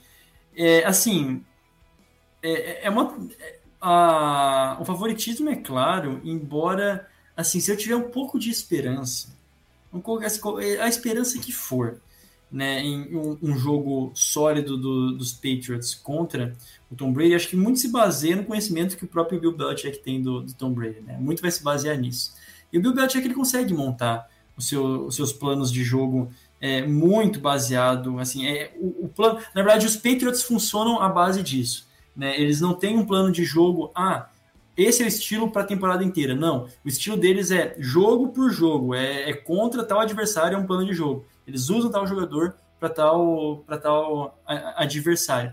é, 0.56 0.84
assim 0.84 1.44
é, 2.42 2.86
é 2.86 2.90
uma 2.90 3.16
é, 3.38 3.58
a, 3.80 4.76
o 4.80 4.84
favoritismo 4.84 5.48
é 5.48 5.56
claro, 5.56 6.20
embora 6.24 7.08
assim 7.36 7.60
se 7.60 7.70
eu 7.70 7.76
tiver 7.76 7.96
um 7.96 8.10
pouco 8.10 8.38
de 8.38 8.50
esperança, 8.50 9.36
assim, 10.24 10.40
a 10.80 10.88
esperança 10.88 11.38
que 11.38 11.52
for, 11.52 12.00
né, 12.50 12.80
em 12.80 13.14
um, 13.14 13.38
um 13.42 13.58
jogo 13.58 14.12
sólido 14.14 14.76
do, 14.76 15.12
dos 15.12 15.32
Patriots 15.32 15.94
contra 15.94 16.56
o 16.90 16.94
Tom 16.94 17.12
Brady, 17.12 17.34
acho 17.34 17.48
que 17.48 17.56
muito 17.56 17.78
se 17.78 17.88
baseia 17.88 18.36
no 18.36 18.44
conhecimento 18.44 18.96
que 18.96 19.04
o 19.04 19.08
próprio 19.08 19.40
Bill 19.40 19.56
Belichick 19.56 19.98
tem 19.98 20.22
do, 20.22 20.42
do 20.42 20.54
Tom 20.54 20.72
Brady, 20.72 21.00
né? 21.00 21.16
Muito 21.18 21.42
vai 21.42 21.50
se 21.50 21.62
basear 21.62 21.98
nisso. 21.98 22.34
E 22.72 22.78
o 22.78 22.80
Bill 22.80 22.94
Belichick 22.94 23.24
ele 23.24 23.34
consegue 23.34 23.74
montar 23.74 24.28
o 24.56 24.62
seu, 24.62 25.06
os 25.06 25.14
seus 25.14 25.32
planos 25.32 25.70
de 25.70 25.84
jogo 25.84 26.30
é, 26.60 26.86
muito 26.86 27.38
baseado, 27.38 28.18
assim, 28.18 28.46
é, 28.46 28.72
o, 28.78 29.04
o, 29.04 29.08
plano, 29.08 29.38
na 29.54 29.62
verdade 29.62 29.86
os 29.86 29.96
Patriots 29.96 30.42
funcionam 30.42 31.00
à 31.00 31.08
base 31.08 31.42
disso, 31.42 31.86
né? 32.16 32.40
Eles 32.40 32.60
não 32.60 32.74
têm 32.74 32.96
um 32.96 33.04
plano 33.04 33.30
de 33.30 33.44
jogo, 33.44 33.90
ah, 33.94 34.28
esse 34.76 35.02
é 35.02 35.06
o 35.06 35.08
estilo 35.08 35.50
para 35.50 35.62
a 35.62 35.66
temporada 35.66 36.04
inteira. 36.04 36.34
Não, 36.34 36.68
o 36.84 36.88
estilo 36.88 37.16
deles 37.16 37.50
é 37.50 37.74
jogo 37.78 38.28
por 38.28 38.50
jogo, 38.50 38.94
é, 38.94 39.30
é, 39.30 39.32
contra 39.32 39.82
tal 39.82 40.00
adversário, 40.00 40.56
é 40.56 40.58
um 40.58 40.66
plano 40.66 40.84
de 40.84 40.92
jogo. 40.92 41.24
Eles 41.46 41.70
usam 41.70 41.90
tal 41.90 42.06
jogador 42.06 42.54
para 42.78 42.90
tal, 42.90 43.64
tal 43.82 44.38
adversário. 44.76 45.52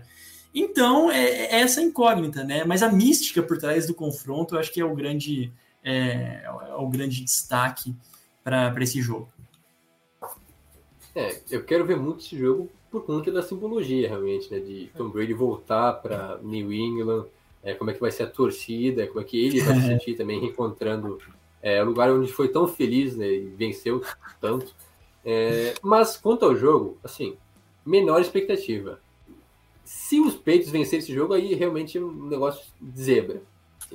Então, 0.54 1.10
é, 1.10 1.24
é, 1.24 1.60
essa 1.60 1.80
incógnita, 1.80 2.44
né? 2.44 2.64
Mas 2.64 2.82
a 2.82 2.92
mística 2.92 3.42
por 3.42 3.56
trás 3.56 3.86
do 3.86 3.94
confronto, 3.94 4.54
eu 4.54 4.60
acho 4.60 4.70
que 4.70 4.80
é 4.80 4.84
o 4.84 4.94
grande, 4.94 5.50
é, 5.82 6.44
é 6.44 6.74
o 6.76 6.88
grande 6.88 7.24
destaque 7.24 7.94
para 8.44 8.84
esse 8.84 9.00
jogo. 9.00 9.28
É, 11.14 11.40
eu 11.50 11.64
quero 11.64 11.84
ver 11.84 11.96
muito 11.96 12.20
esse 12.20 12.38
jogo 12.38 12.70
por 12.90 13.04
conta 13.04 13.32
da 13.32 13.42
simbologia, 13.42 14.08
realmente, 14.08 14.50
né? 14.52 14.60
De 14.60 14.90
Tom 14.96 15.08
Brady 15.08 15.32
voltar 15.32 15.94
para 15.94 16.38
New 16.42 16.72
England, 16.72 17.26
é, 17.62 17.74
como 17.74 17.90
é 17.90 17.94
que 17.94 18.00
vai 18.00 18.12
ser 18.12 18.24
a 18.24 18.30
torcida, 18.30 19.06
como 19.06 19.20
é 19.20 19.24
que 19.24 19.42
ele 19.42 19.60
vai 19.60 19.74
se 19.76 19.86
sentir 19.88 20.14
também 20.14 20.38
reencontrando 20.38 21.18
é, 21.62 21.82
o 21.82 21.86
lugar 21.86 22.10
onde 22.12 22.30
foi 22.30 22.48
tão 22.48 22.68
feliz 22.68 23.16
né, 23.16 23.26
e 23.26 23.46
venceu 23.46 24.02
tanto. 24.40 24.74
É, 25.24 25.74
mas 25.82 26.16
quanto 26.16 26.44
ao 26.44 26.54
jogo, 26.54 26.98
assim, 27.02 27.36
menor 27.84 28.20
expectativa. 28.20 29.00
Se 29.84 30.20
os 30.20 30.34
peitos 30.34 30.70
vencerem 30.70 30.98
esse 30.98 31.14
jogo, 31.14 31.32
aí 31.32 31.54
realmente 31.54 31.96
é 31.96 32.00
um 32.00 32.26
negócio 32.26 32.64
de 32.80 33.02
zebra. 33.02 33.42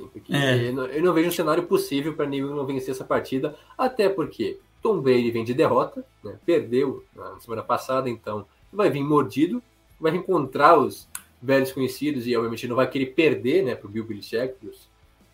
Assim, 0.04 0.10
porque 0.12 0.34
é. 0.34 0.68
eu, 0.68 0.72
não, 0.72 0.86
eu, 0.86 1.02
não, 1.02 1.12
vejo 1.12 1.28
um 1.28 1.32
cenário 1.32 1.62
possível 1.64 2.14
para 2.14 2.26
New 2.26 2.50
England 2.50 2.66
vencer 2.66 2.90
essa 2.90 3.04
partida, 3.04 3.56
até 3.76 4.08
porque 4.08 4.58
Tom 4.82 5.00
Brady 5.00 5.30
vem 5.30 5.44
de 5.44 5.54
derrota, 5.54 6.04
né, 6.24 6.38
perdeu 6.44 7.04
na 7.14 7.38
semana 7.40 7.62
passada, 7.62 8.08
então 8.08 8.46
vai 8.72 8.90
vir 8.90 9.02
mordido, 9.02 9.62
vai 9.98 10.14
encontrar 10.14 10.78
os 10.78 11.08
velhos 11.42 11.72
conhecidos 11.72 12.26
e 12.26 12.36
obviamente 12.36 12.68
não 12.68 12.76
vai 12.76 12.88
querer 12.88 13.06
perder 13.06 13.62
né, 13.64 13.74
para 13.74 13.86
o 13.86 13.90
Bill 13.90 14.04
Belichick 14.04 14.54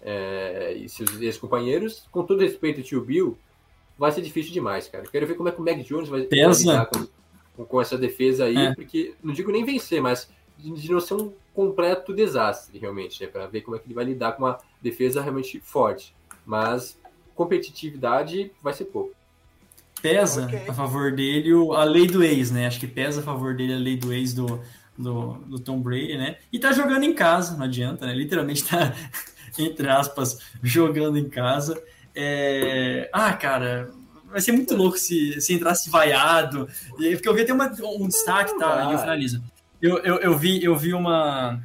é, 0.02 0.74
e 0.74 0.88
seus 0.88 1.20
ex-companheiros. 1.20 2.06
Com 2.10 2.24
todo 2.24 2.40
respeito 2.40 2.82
tio 2.82 3.00
Bill, 3.00 3.36
vai 3.98 4.12
ser 4.12 4.22
difícil 4.22 4.52
demais, 4.52 4.88
cara. 4.88 5.04
Quero 5.10 5.26
ver 5.26 5.34
como 5.34 5.48
é 5.48 5.52
que 5.52 5.60
o 5.60 5.64
Mac 5.64 5.78
Jones 5.78 6.08
vai, 6.08 6.26
vai 6.26 6.52
lidar 6.52 6.86
com, 6.86 7.06
com, 7.56 7.64
com, 7.64 7.80
essa 7.80 7.98
defesa 7.98 8.44
aí, 8.44 8.56
é. 8.56 8.74
porque 8.74 9.14
não 9.22 9.32
digo 9.32 9.50
nem 9.50 9.64
vencer, 9.64 10.00
mas 10.00 10.30
de, 10.58 10.90
não 10.90 11.00
ser 11.00 11.14
um 11.14 11.32
completo 11.54 12.14
desastre, 12.14 12.78
realmente, 12.78 13.22
né, 13.22 13.28
para 13.28 13.46
ver 13.46 13.62
como 13.62 13.76
é 13.76 13.78
que 13.78 13.86
ele 13.86 13.94
vai 13.94 14.04
lidar 14.04 14.32
com 14.32 14.44
uma 14.44 14.58
defesa 14.80 15.22
realmente 15.22 15.60
forte. 15.60 16.14
Mas 16.44 16.98
competitividade 17.34 18.50
vai 18.62 18.72
ser 18.72 18.86
pouco 18.86 19.16
pesa 20.00 20.44
okay. 20.44 20.68
a 20.68 20.72
favor 20.72 21.12
dele 21.12 21.50
a 21.74 21.84
lei 21.84 22.06
do 22.06 22.22
ex, 22.22 22.50
né? 22.50 22.66
Acho 22.66 22.78
que 22.78 22.86
pesa 22.86 23.20
a 23.20 23.24
favor 23.24 23.56
dele 23.56 23.74
a 23.74 23.78
lei 23.78 23.96
do 23.96 24.12
ex 24.12 24.32
do, 24.32 24.60
do, 24.96 25.32
do 25.46 25.58
Tom 25.58 25.80
Brady, 25.80 26.16
né? 26.16 26.36
E 26.52 26.58
tá 26.58 26.72
jogando 26.72 27.04
em 27.04 27.12
casa, 27.12 27.56
não 27.56 27.64
adianta, 27.64 28.06
né? 28.06 28.14
Literalmente 28.14 28.64
tá, 28.64 28.94
entre 29.58 29.88
aspas, 29.88 30.38
jogando 30.62 31.18
em 31.18 31.28
casa. 31.28 31.82
É... 32.14 33.08
Ah, 33.12 33.32
cara, 33.32 33.90
vai 34.26 34.40
ser 34.40 34.52
muito 34.52 34.76
louco 34.76 34.98
se, 34.98 35.40
se 35.40 35.54
entrasse 35.54 35.90
vaiado. 35.90 36.68
Porque 36.90 37.28
eu 37.28 37.34
vi 37.34 37.42
até 37.42 37.52
uma, 37.52 37.72
um 37.98 38.06
destaque, 38.06 38.56
tá? 38.58 38.88
E 38.88 38.92
eu 38.92 38.98
finalizo. 38.98 39.42
Eu, 39.86 39.98
eu, 39.98 40.16
eu, 40.16 40.38
vi, 40.38 40.62
eu 40.62 40.76
vi 40.76 40.92
uma. 40.92 41.62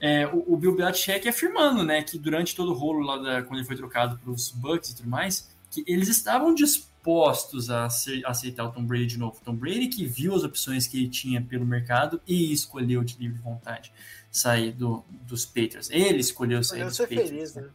É, 0.00 0.26
o, 0.26 0.54
o 0.54 0.56
Bill 0.56 0.74
Belichick 0.74 1.28
afirmando, 1.28 1.82
né, 1.82 2.02
que 2.02 2.18
durante 2.18 2.54
todo 2.54 2.72
o 2.72 2.74
rolo 2.74 3.00
lá 3.00 3.16
da, 3.16 3.42
quando 3.42 3.58
ele 3.58 3.66
foi 3.66 3.76
trocado 3.76 4.18
para 4.18 4.30
os 4.30 4.50
Bucks 4.50 4.90
e 4.90 4.96
tudo 4.96 5.08
mais, 5.08 5.50
que 5.70 5.84
eles 5.86 6.08
estavam 6.08 6.54
dispostos 6.54 7.70
a 7.70 7.86
aceitar 8.24 8.64
o 8.64 8.72
Tom 8.72 8.84
Brady 8.84 9.06
de 9.06 9.18
novo. 9.18 9.40
Tom 9.44 9.54
Brady 9.54 9.88
que 9.88 10.04
viu 10.04 10.34
as 10.34 10.42
opções 10.42 10.86
que 10.86 10.98
ele 10.98 11.08
tinha 11.08 11.40
pelo 11.40 11.64
mercado 11.64 12.20
e 12.26 12.52
escolheu 12.52 13.02
de 13.04 13.16
livre 13.18 13.38
vontade 13.38 13.92
sair 14.30 14.72
do, 14.72 15.04
dos 15.22 15.46
Patriots. 15.46 15.88
Ele 15.90 16.18
escolheu 16.18 16.62
sair 16.62 16.84
dos 16.84 16.98
Patriots. 16.98 17.30
Feliz, 17.30 17.54
né? 17.54 17.68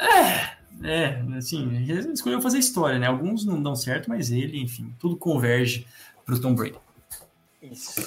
É, 0.00 0.64
é, 0.82 1.36
assim, 1.36 1.76
ele 1.88 2.12
escolheu 2.12 2.40
fazer 2.40 2.58
história, 2.58 2.98
né? 2.98 3.06
Alguns 3.06 3.44
não 3.44 3.62
dão 3.62 3.76
certo, 3.76 4.08
mas 4.08 4.30
ele, 4.30 4.60
enfim, 4.60 4.94
tudo 4.98 5.16
converge 5.16 5.86
para 6.24 6.34
o 6.34 6.40
Tom 6.40 6.54
Brady. 6.54 6.78
Isso. 7.62 8.00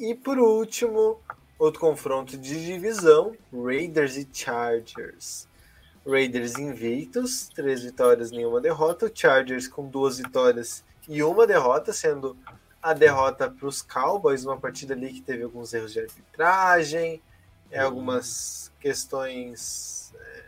E 0.00 0.14
por 0.14 0.38
último, 0.38 1.20
outro 1.58 1.78
confronto 1.78 2.38
de 2.38 2.64
divisão: 2.64 3.36
Raiders 3.52 4.16
e 4.16 4.26
Chargers. 4.32 5.46
Raiders 6.06 6.58
invictos, 6.58 7.50
três 7.50 7.82
vitórias, 7.82 8.30
nenhuma 8.30 8.62
derrota. 8.62 9.12
Chargers 9.14 9.68
com 9.68 9.86
duas 9.86 10.16
vitórias 10.16 10.82
e 11.06 11.22
uma 11.22 11.46
derrota, 11.46 11.92
sendo 11.92 12.34
a 12.82 12.94
derrota 12.94 13.50
para 13.50 13.66
os 13.66 13.82
Cowboys, 13.82 14.42
uma 14.46 14.56
partida 14.56 14.94
ali 14.94 15.12
que 15.12 15.20
teve 15.20 15.42
alguns 15.42 15.74
erros 15.74 15.92
de 15.92 16.00
arbitragem, 16.00 17.20
é, 17.70 17.80
algumas 17.80 18.72
questões. 18.80 20.14
É, 20.18 20.44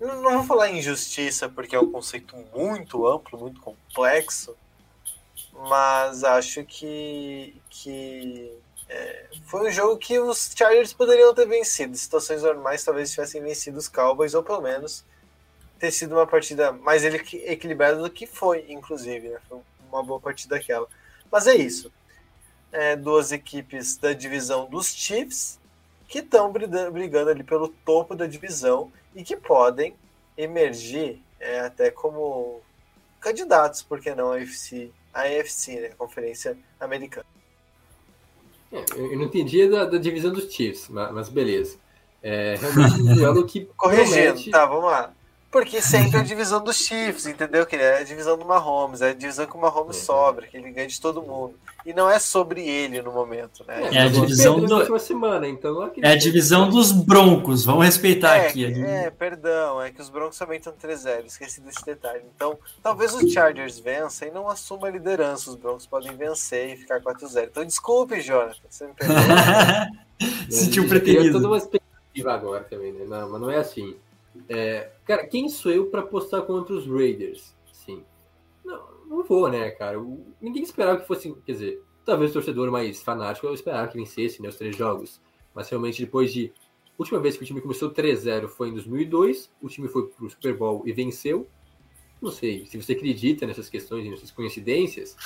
não, 0.00 0.22
não 0.22 0.32
vou 0.38 0.44
falar 0.44 0.70
injustiça, 0.70 1.46
porque 1.46 1.76
é 1.76 1.80
um 1.80 1.92
conceito 1.92 2.34
muito 2.56 3.06
amplo, 3.06 3.38
muito 3.38 3.60
complexo, 3.60 4.56
mas 5.52 6.24
acho 6.24 6.64
que, 6.64 7.54
que 7.68 8.58
é, 8.88 9.26
foi 9.46 9.68
um 9.68 9.70
jogo 9.70 9.96
que 9.96 10.18
os 10.18 10.52
Chargers 10.56 10.92
poderiam 10.92 11.34
ter 11.34 11.46
vencido. 11.46 11.92
Em 11.92 11.96
situações 11.96 12.42
normais, 12.42 12.84
talvez 12.84 13.10
tivessem 13.10 13.42
vencido 13.42 13.78
os 13.78 13.88
Cowboys, 13.88 14.34
ou 14.34 14.42
pelo 14.42 14.60
menos 14.60 15.04
ter 15.78 15.90
sido 15.90 16.14
uma 16.14 16.26
partida 16.26 16.72
mais 16.72 17.04
equilibrada 17.04 17.96
do 17.96 18.10
que 18.10 18.26
foi, 18.26 18.66
inclusive. 18.68 19.30
Né? 19.30 19.38
Foi 19.48 19.60
uma 19.90 20.02
boa 20.02 20.20
partida 20.20 20.56
aquela. 20.56 20.86
Mas 21.30 21.46
é 21.46 21.54
isso. 21.54 21.92
É, 22.70 22.94
duas 22.96 23.32
equipes 23.32 23.96
da 23.96 24.12
divisão 24.12 24.66
dos 24.66 24.94
Chiefs 24.94 25.58
que 26.08 26.18
estão 26.18 26.52
brigando 26.52 27.30
ali 27.30 27.42
pelo 27.42 27.68
topo 27.68 28.14
da 28.14 28.26
divisão 28.26 28.92
e 29.14 29.24
que 29.24 29.36
podem 29.36 29.94
emergir 30.36 31.22
é, 31.40 31.60
até 31.60 31.90
como 31.90 32.60
candidatos, 33.20 33.82
por 33.82 34.00
que 34.00 34.14
não, 34.14 34.32
a 34.32 34.36
AFC, 34.36 34.90
a 34.90 35.01
AFC, 35.12 35.80
né, 35.80 35.88
Conferência 35.96 36.56
Americana. 36.80 37.26
É, 38.72 38.84
eu 38.96 39.16
não 39.16 39.24
entendi 39.24 39.68
da, 39.68 39.84
da, 39.84 39.98
divisão 39.98 40.32
dos 40.32 40.52
Chiefs, 40.52 40.88
mas, 40.88 41.12
mas 41.12 41.28
beleza. 41.28 41.78
É 42.22 42.56
realmente 42.58 43.02
um 43.02 43.14
duelo 43.14 43.46
que. 43.46 43.68
Corrigindo, 43.76 44.10
promete... 44.10 44.50
tá, 44.50 44.64
vamos 44.64 44.90
lá. 44.90 45.14
Porque 45.52 45.82
sempre 45.82 46.16
é 46.16 46.20
a 46.20 46.24
divisão 46.24 46.64
dos 46.64 46.76
Chiefs, 46.76 47.26
entendeu? 47.26 47.66
Que 47.66 47.76
é 47.76 47.98
a 47.98 48.02
divisão 48.02 48.38
do 48.38 48.44
Mahomes, 48.46 49.02
é 49.02 49.10
a 49.10 49.14
divisão 49.14 49.44
que 49.44 49.54
o 49.54 49.60
Mahomes 49.60 49.98
uhum. 49.98 50.04
sobra, 50.04 50.46
que 50.46 50.56
ele 50.56 50.70
ganha 50.70 50.88
de 50.88 50.98
todo 50.98 51.20
mundo. 51.20 51.54
E 51.84 51.92
não 51.92 52.08
é 52.08 52.18
sobre 52.18 52.66
ele 52.66 53.02
no 53.02 53.12
momento, 53.12 53.62
né? 53.68 53.90
É, 53.92 53.98
a 53.98 54.08
divisão 54.08 54.58
do... 54.58 54.98
semana, 54.98 55.46
então 55.46 55.84
é, 55.84 55.90
é 56.00 56.12
a 56.12 56.16
divisão 56.16 56.70
dos 56.70 56.90
Broncos, 56.90 57.66
vamos 57.66 57.84
respeitar 57.84 58.36
é, 58.36 58.48
aqui. 58.48 58.64
É, 58.64 59.10
perdão, 59.10 59.82
é 59.82 59.90
que 59.90 60.00
os 60.00 60.08
Broncos 60.08 60.38
também 60.38 60.56
estão 60.56 60.72
3-0, 60.72 61.26
esqueci 61.26 61.60
desse 61.60 61.84
detalhe. 61.84 62.22
Então, 62.34 62.58
talvez 62.82 63.12
o 63.12 63.28
Chargers 63.28 63.78
vença 63.78 64.24
e 64.24 64.30
não 64.30 64.48
assuma 64.48 64.86
a 64.86 64.90
liderança, 64.90 65.50
os 65.50 65.56
Broncos 65.56 65.84
podem 65.86 66.16
vencer 66.16 66.72
e 66.72 66.76
ficar 66.78 66.98
4-0. 66.98 67.48
Então, 67.50 67.64
desculpe, 67.64 68.22
Jonathan, 68.22 68.56
você 68.70 68.86
me 68.86 68.94
perdeu. 68.94 69.16
Sentiu 70.48 70.88
preterido. 70.88 71.32
toda 71.32 71.48
uma 71.48 71.58
expectativa 71.58 72.32
agora 72.32 72.64
também, 72.64 72.92
né? 72.92 73.04
Não, 73.06 73.28
mas 73.28 73.40
não 73.40 73.50
é 73.50 73.58
assim. 73.58 73.94
É, 74.48 74.90
cara, 75.04 75.26
quem 75.26 75.48
sou 75.48 75.72
eu 75.72 75.86
para 75.86 76.00
apostar 76.00 76.42
contra 76.42 76.74
os 76.74 76.86
Raiders? 76.86 77.54
Sim. 77.72 78.02
Não, 78.64 78.82
não 79.06 79.22
vou, 79.24 79.48
né, 79.48 79.70
cara? 79.70 79.98
Ninguém 80.40 80.62
esperava 80.62 81.00
que 81.00 81.06
fosse. 81.06 81.34
Quer 81.44 81.52
dizer, 81.52 81.82
talvez 82.04 82.30
o 82.30 82.34
torcedor 82.34 82.70
mais 82.70 83.02
fanático 83.02 83.46
eu 83.46 83.54
esperava 83.54 83.88
que 83.88 83.96
vencesse 83.98 84.40
né, 84.42 84.48
os 84.48 84.56
três 84.56 84.76
jogos. 84.76 85.20
Mas 85.54 85.68
realmente, 85.68 86.02
depois 86.04 86.32
de. 86.32 86.52
A 86.88 87.02
última 87.02 87.18
vez 87.18 87.36
que 87.36 87.42
o 87.42 87.46
time 87.46 87.60
começou 87.60 87.90
3-0 87.90 88.48
foi 88.48 88.68
em 88.68 88.74
2002. 88.74 89.50
O 89.60 89.68
time 89.68 89.88
foi 89.88 90.06
pro 90.06 90.30
Super 90.30 90.56
Bowl 90.56 90.82
e 90.86 90.92
venceu. 90.92 91.48
Não 92.20 92.30
sei 92.30 92.66
se 92.66 92.80
você 92.80 92.92
acredita 92.92 93.46
nessas 93.46 93.68
questões, 93.68 94.08
nessas 94.08 94.30
coincidências. 94.30 95.16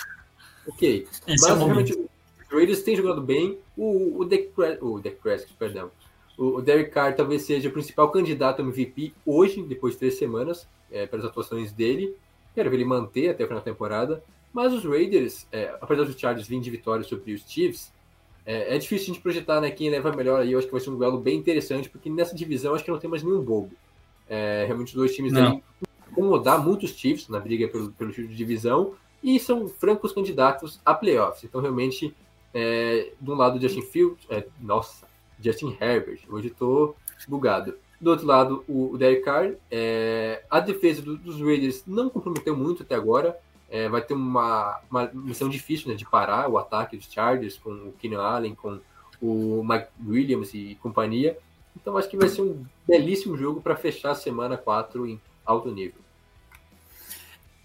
Ok. 0.67 1.07
Esse 1.27 1.27
mas 1.27 1.45
é 1.45 1.65
realmente, 1.65 1.93
os 1.93 2.49
Raiders 2.51 2.83
têm 2.83 2.97
jogado 2.97 3.21
bem. 3.21 3.59
O, 3.77 4.21
o 4.21 4.25
Dak 4.25 5.17
Prescott, 5.21 5.55
perdão 5.59 5.91
o 6.37 6.61
Derek 6.61 6.91
Carr 6.91 7.15
talvez 7.15 7.43
seja 7.43 7.69
o 7.69 7.73
principal 7.73 8.11
candidato 8.11 8.61
ao 8.61 8.69
MVP 8.69 9.15
hoje, 9.25 9.63
depois 9.63 9.95
de 9.95 10.01
três 10.01 10.19
semanas, 10.19 10.69
é, 10.91 11.07
pelas 11.07 11.25
atuações 11.25 11.73
dele. 11.73 12.15
Quero 12.55 12.71
ver 12.71 12.77
ele 12.77 12.85
manter 12.85 13.31
até 13.31 13.45
o 13.45 13.47
final 13.47 13.61
da 13.61 13.65
temporada. 13.65 14.23
Mas 14.53 14.73
os 14.73 14.85
Raiders, 14.85 15.47
é, 15.53 15.77
apesar 15.81 16.05
dos 16.05 16.19
Chargers 16.19 16.49
virem 16.49 16.63
de 16.63 16.71
vitória 16.71 17.05
sobre 17.05 17.33
os 17.33 17.43
Chiefs, 17.47 17.93
é, 18.45 18.75
é, 18.75 18.79
difícil 18.79 19.05
a 19.05 19.15
gente 19.15 19.23
projetar 19.23 19.61
né, 19.61 19.71
quem 19.71 19.91
leva 19.91 20.13
melhor 20.13 20.41
aí. 20.41 20.53
Eu 20.53 20.59
acho 20.59 20.67
que 20.67 20.73
vai 20.73 20.81
ser 20.81 20.91
um 20.91 20.97
duelo 20.97 21.19
bem 21.19 21.37
interessante, 21.37 21.91
porque 21.91 22.09
nessa 22.09 22.35
divisão 22.35 22.75
acho 22.75 22.85
que 22.85 22.91
não 22.91 22.99
tem 22.99 23.11
mais 23.11 23.23
nenhum 23.23 23.43
bobo. 23.43 23.73
É, 24.29 24.65
realmente 24.67 24.89
os 24.89 24.95
dois 24.95 25.15
times 25.15 25.33
devem 25.33 25.63
incomodar 26.11 26.63
muitos 26.65 26.91
Chiefs 26.91 27.29
na 27.29 27.39
briga 27.39 27.69
pelo, 27.69 27.93
pelo 27.93 28.11
título 28.11 28.29
de 28.29 28.37
divisão 28.37 28.95
e 29.23 29.39
são 29.39 29.69
francos 29.69 30.13
candidatos 30.13 30.81
a 30.85 30.95
playoffs. 30.95 31.45
Então, 31.45 31.61
realmente, 31.61 32.15
é, 32.55 33.13
de 33.21 33.31
um 33.31 33.35
lado, 33.35 33.61
Justin 33.61 33.83
Fields, 33.83 34.27
é, 34.31 34.47
nossa, 34.61 35.06
Justin 35.41 35.77
Herbert. 35.81 36.21
Hoje 36.29 36.49
estou 36.49 36.97
bugado. 37.29 37.75
Do 38.01 38.11
outro 38.11 38.27
lado, 38.27 38.65
o, 38.69 38.97
Derek 38.99 39.23
Carr. 39.23 39.55
É, 39.71 40.43
a 40.51 40.61
defesa 40.61 41.03
do, 41.03 41.17
dos 41.17 41.41
Raiders 41.41 41.83
não 41.87 42.11
comprometeu 42.11 42.57
muito 42.57 42.83
até 42.83 42.95
agora. 42.95 43.39
É, 43.69 43.89
vai 43.89 44.01
ter 44.03 44.15
uma, 44.15 44.81
uma 44.91 45.11
missão 45.13 45.49
difícil 45.49 45.89
né, 45.89 45.95
de 45.95 46.05
parar 46.05 46.49
o 46.49 46.59
ataque 46.59 46.97
dos 46.97 47.11
Chargers 47.11 47.59
com 47.59 47.71
o 47.71 47.95
Keenan 47.99 48.23
Allen, 48.23 48.55
com 48.55 48.79
o 49.21 49.65
Mike 49.65 49.89
Williams 50.07 50.55
e 50.55 50.77
companhia. 50.83 51.37
Então 51.75 51.97
acho 51.97 52.09
que 52.09 52.17
vai 52.17 52.29
ser 52.29 52.43
um 52.43 52.65
belíssimo 52.87 53.37
jogo 53.37 53.61
para 53.61 53.77
fechar 53.77 54.11
a 54.11 54.15
semana 54.15 54.57
4 54.57 55.07
em 55.07 55.21
alto 55.45 55.71
nível. 55.71 56.01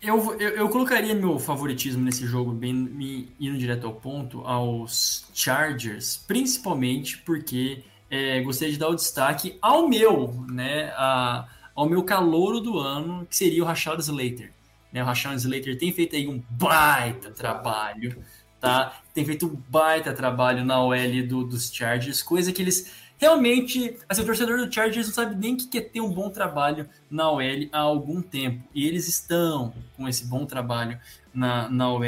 Eu, 0.01 0.35
eu, 0.39 0.49
eu, 0.49 0.69
colocaria 0.69 1.13
meu 1.13 1.37
favoritismo 1.37 2.03
nesse 2.03 2.25
jogo, 2.25 2.51
bem 2.51 2.73
me, 2.73 3.31
indo 3.39 3.55
direto 3.55 3.85
ao 3.85 3.93
ponto, 3.93 4.41
aos 4.41 5.27
Chargers, 5.31 6.17
principalmente 6.25 7.19
porque 7.19 7.83
é, 8.09 8.41
gostaria 8.41 8.73
de 8.73 8.79
dar 8.79 8.89
o 8.89 8.95
destaque 8.95 9.59
ao 9.61 9.87
meu, 9.87 10.43
né, 10.49 10.91
a, 10.95 11.47
ao 11.75 11.87
meu 11.87 12.03
calouro 12.03 12.59
do 12.59 12.79
ano, 12.79 13.27
que 13.27 13.35
seria 13.35 13.61
o 13.61 13.65
Rashad 13.65 13.99
Slater. 13.99 14.51
Né, 14.91 15.03
o 15.03 15.05
Rashad 15.05 15.35
Slater 15.35 15.77
tem 15.77 15.93
feito 15.93 16.15
aí 16.15 16.27
um 16.27 16.41
baita 16.49 17.29
trabalho, 17.29 18.23
tá? 18.59 19.01
Tem 19.13 19.23
feito 19.23 19.45
um 19.45 19.55
baita 19.69 20.13
trabalho 20.13 20.65
na 20.65 20.83
OL 20.83 21.27
do, 21.27 21.43
dos 21.43 21.71
Chargers, 21.71 22.23
coisa 22.23 22.51
que 22.51 22.61
eles 22.61 22.91
realmente, 23.21 23.95
assim, 24.09 24.23
o 24.23 24.25
torcedor 24.25 24.57
do 24.57 24.73
Chargers 24.73 25.05
não 25.05 25.13
sabe 25.13 25.35
nem 25.35 25.55
que 25.55 25.77
é 25.77 25.81
ter 25.81 26.01
um 26.01 26.11
bom 26.11 26.31
trabalho 26.31 26.89
na 27.09 27.29
OL 27.29 27.69
há 27.71 27.79
algum 27.79 28.19
tempo. 28.19 28.67
E 28.73 28.87
eles 28.87 29.07
estão 29.07 29.71
com 29.95 30.09
esse 30.09 30.25
bom 30.25 30.43
trabalho 30.43 30.99
na, 31.31 31.69
na 31.69 31.93
OL. 31.93 32.03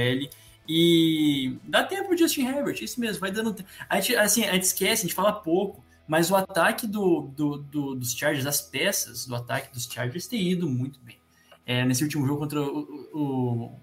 E 0.67 1.55
dá 1.65 1.83
tempo 1.83 2.07
pro 2.07 2.17
Justin 2.17 2.47
Herbert, 2.47 2.81
isso 2.81 2.99
mesmo, 2.99 3.19
vai 3.19 3.31
dando 3.31 3.53
tempo. 3.53 3.69
A 3.87 3.99
gente, 3.99 4.15
assim, 4.15 4.43
a 4.45 4.53
gente 4.53 4.63
esquece, 4.63 5.01
a 5.01 5.07
gente 5.07 5.13
fala 5.13 5.31
pouco, 5.31 5.85
mas 6.07 6.31
o 6.31 6.35
ataque 6.35 6.87
do, 6.87 7.29
do, 7.35 7.57
do, 7.57 7.95
dos 7.95 8.13
Chargers, 8.15 8.47
as 8.47 8.61
peças 8.61 9.27
do 9.27 9.35
ataque 9.35 9.71
dos 9.71 9.85
Chargers 9.85 10.25
tem 10.25 10.41
ido 10.49 10.67
muito 10.67 10.99
bem. 11.01 11.19
É, 11.63 11.85
nesse 11.85 12.03
último 12.03 12.25
jogo 12.25 12.39
contra, 12.39 12.59
o, 12.59 13.09
o, 13.13 13.79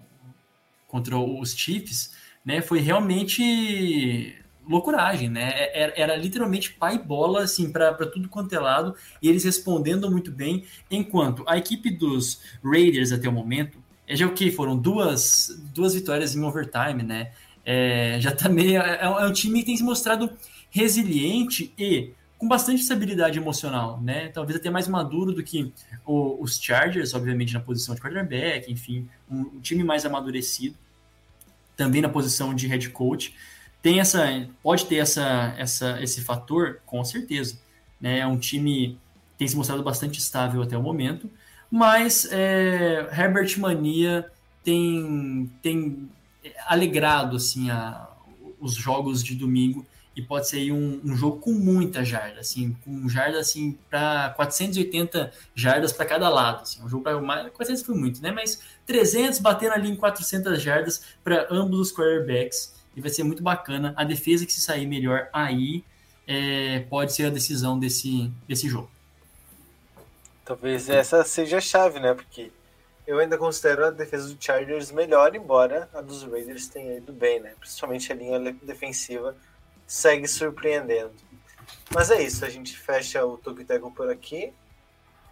contra 0.85 1.17
os 1.17 1.55
Chiefs, 1.55 2.13
né, 2.43 2.61
foi 2.61 2.79
realmente 2.79 4.40
loucuragem, 4.71 5.29
né? 5.29 5.51
É, 5.53 5.81
era, 5.81 5.93
era 5.95 6.15
literalmente 6.15 6.73
pai 6.73 6.97
bola, 6.97 7.43
assim, 7.43 7.71
para 7.71 7.93
tudo 8.07 8.29
quanto 8.29 8.53
é 8.53 8.59
lado, 8.59 8.95
e 9.21 9.29
eles 9.29 9.43
respondendo 9.43 10.09
muito 10.09 10.31
bem, 10.31 10.65
enquanto 10.89 11.43
a 11.47 11.57
equipe 11.57 11.91
dos 11.91 12.41
Raiders 12.63 13.11
até 13.11 13.27
o 13.29 13.31
momento, 13.31 13.77
é 14.07 14.15
já 14.15 14.25
o 14.25 14.33
que? 14.33 14.51
Foram 14.51 14.77
duas, 14.77 15.61
duas 15.73 15.93
vitórias 15.93 16.35
em 16.35 16.43
overtime, 16.43 17.03
né? 17.03 17.31
É, 17.65 18.17
já 18.19 18.31
também 18.31 18.77
tá 18.77 18.87
é, 18.87 19.03
é, 19.03 19.25
um 19.25 19.31
time 19.31 19.59
que 19.59 19.67
tem 19.67 19.77
se 19.77 19.83
mostrado 19.83 20.31
resiliente 20.71 21.73
e 21.77 22.11
com 22.37 22.47
bastante 22.47 22.81
estabilidade 22.81 23.37
emocional, 23.37 24.01
né? 24.01 24.29
Talvez 24.29 24.57
até 24.57 24.69
mais 24.69 24.87
maduro 24.87 25.31
do 25.31 25.43
que 25.43 25.71
o, 26.05 26.41
os 26.41 26.59
Chargers, 26.59 27.13
obviamente 27.13 27.53
na 27.53 27.59
posição 27.59 27.93
de 27.93 28.01
quarterback, 28.01 28.71
enfim, 28.71 29.07
um, 29.29 29.41
um 29.41 29.59
time 29.59 29.83
mais 29.83 30.05
amadurecido, 30.05 30.75
também 31.77 32.01
na 32.01 32.09
posição 32.09 32.53
de 32.53 32.67
head 32.67 32.89
coach 32.89 33.33
tem 33.81 33.99
essa, 33.99 34.25
pode 34.61 34.85
ter 34.85 34.97
essa, 34.97 35.55
essa, 35.57 36.01
esse 36.01 36.21
fator, 36.21 36.79
com 36.85 37.03
certeza. 37.03 37.59
Né? 37.99 38.19
É 38.19 38.27
um 38.27 38.37
time 38.37 38.99
que 39.31 39.37
tem 39.37 39.47
se 39.47 39.55
mostrado 39.55 39.81
bastante 39.81 40.19
estável 40.19 40.61
até 40.61 40.77
o 40.77 40.81
momento, 40.81 41.29
mas 41.69 42.27
é, 42.31 43.07
Herbert 43.11 43.57
Mania 43.57 44.29
tem, 44.63 45.51
tem 45.61 46.09
alegrado 46.67 47.35
assim, 47.37 47.69
a, 47.71 48.07
os 48.59 48.75
jogos 48.75 49.23
de 49.23 49.35
domingo 49.35 49.85
e 50.15 50.21
pode 50.21 50.47
ser 50.47 50.71
um, 50.71 50.99
um, 51.03 51.15
jogo 51.15 51.39
com 51.39 51.51
muita 51.53 52.03
jarda, 52.03 52.41
assim, 52.41 52.75
com 52.83 53.07
jarda 53.07 53.39
assim 53.39 53.77
para 53.89 54.31
480 54.35 55.31
jardas 55.55 55.93
para 55.93 56.05
cada 56.05 56.27
lado, 56.27 56.63
assim, 56.63 56.83
um 56.83 56.89
jogo 56.89 57.03
para 57.03 57.19
mais 57.21 57.49
400 57.49 57.81
foi 57.81 57.95
muito, 57.95 58.21
né? 58.21 58.31
Mas 58.31 58.61
300 58.85 59.39
batendo 59.39 59.73
ali 59.73 59.89
em 59.89 59.95
400 59.95 60.61
jardas 60.61 61.01
para 61.23 61.47
ambos 61.49 61.79
os 61.79 61.95
quarterbacks 61.95 62.73
e 62.95 63.01
vai 63.01 63.09
ser 63.09 63.23
muito 63.23 63.41
bacana. 63.41 63.93
A 63.95 64.03
defesa 64.03 64.45
que 64.45 64.53
se 64.53 64.61
sair 64.61 64.85
melhor 64.85 65.29
aí 65.31 65.83
é, 66.27 66.79
pode 66.89 67.13
ser 67.13 67.25
a 67.25 67.29
decisão 67.29 67.79
desse, 67.79 68.31
desse 68.47 68.67
jogo. 68.67 68.89
Talvez 70.45 70.89
essa 70.89 71.23
seja 71.23 71.57
a 71.57 71.61
chave, 71.61 71.99
né? 71.99 72.13
Porque 72.13 72.51
eu 73.07 73.19
ainda 73.19 73.37
considero 73.37 73.85
a 73.85 73.91
defesa 73.91 74.33
do 74.33 74.43
Chargers 74.43 74.91
melhor, 74.91 75.35
embora 75.35 75.89
a 75.93 76.01
dos 76.01 76.23
Raiders 76.23 76.67
tenha 76.67 76.97
ido 76.97 77.13
bem, 77.13 77.39
né? 77.39 77.53
Principalmente 77.59 78.11
a 78.11 78.15
linha 78.15 78.39
defensiva 78.61 79.35
segue 79.87 80.27
surpreendendo. 80.27 81.11
Mas 81.93 82.09
é 82.09 82.21
isso, 82.21 82.45
a 82.45 82.49
gente 82.49 82.77
fecha 82.77 83.25
o 83.25 83.37
Tokyo 83.37 83.91
por 83.91 84.09
aqui. 84.09 84.53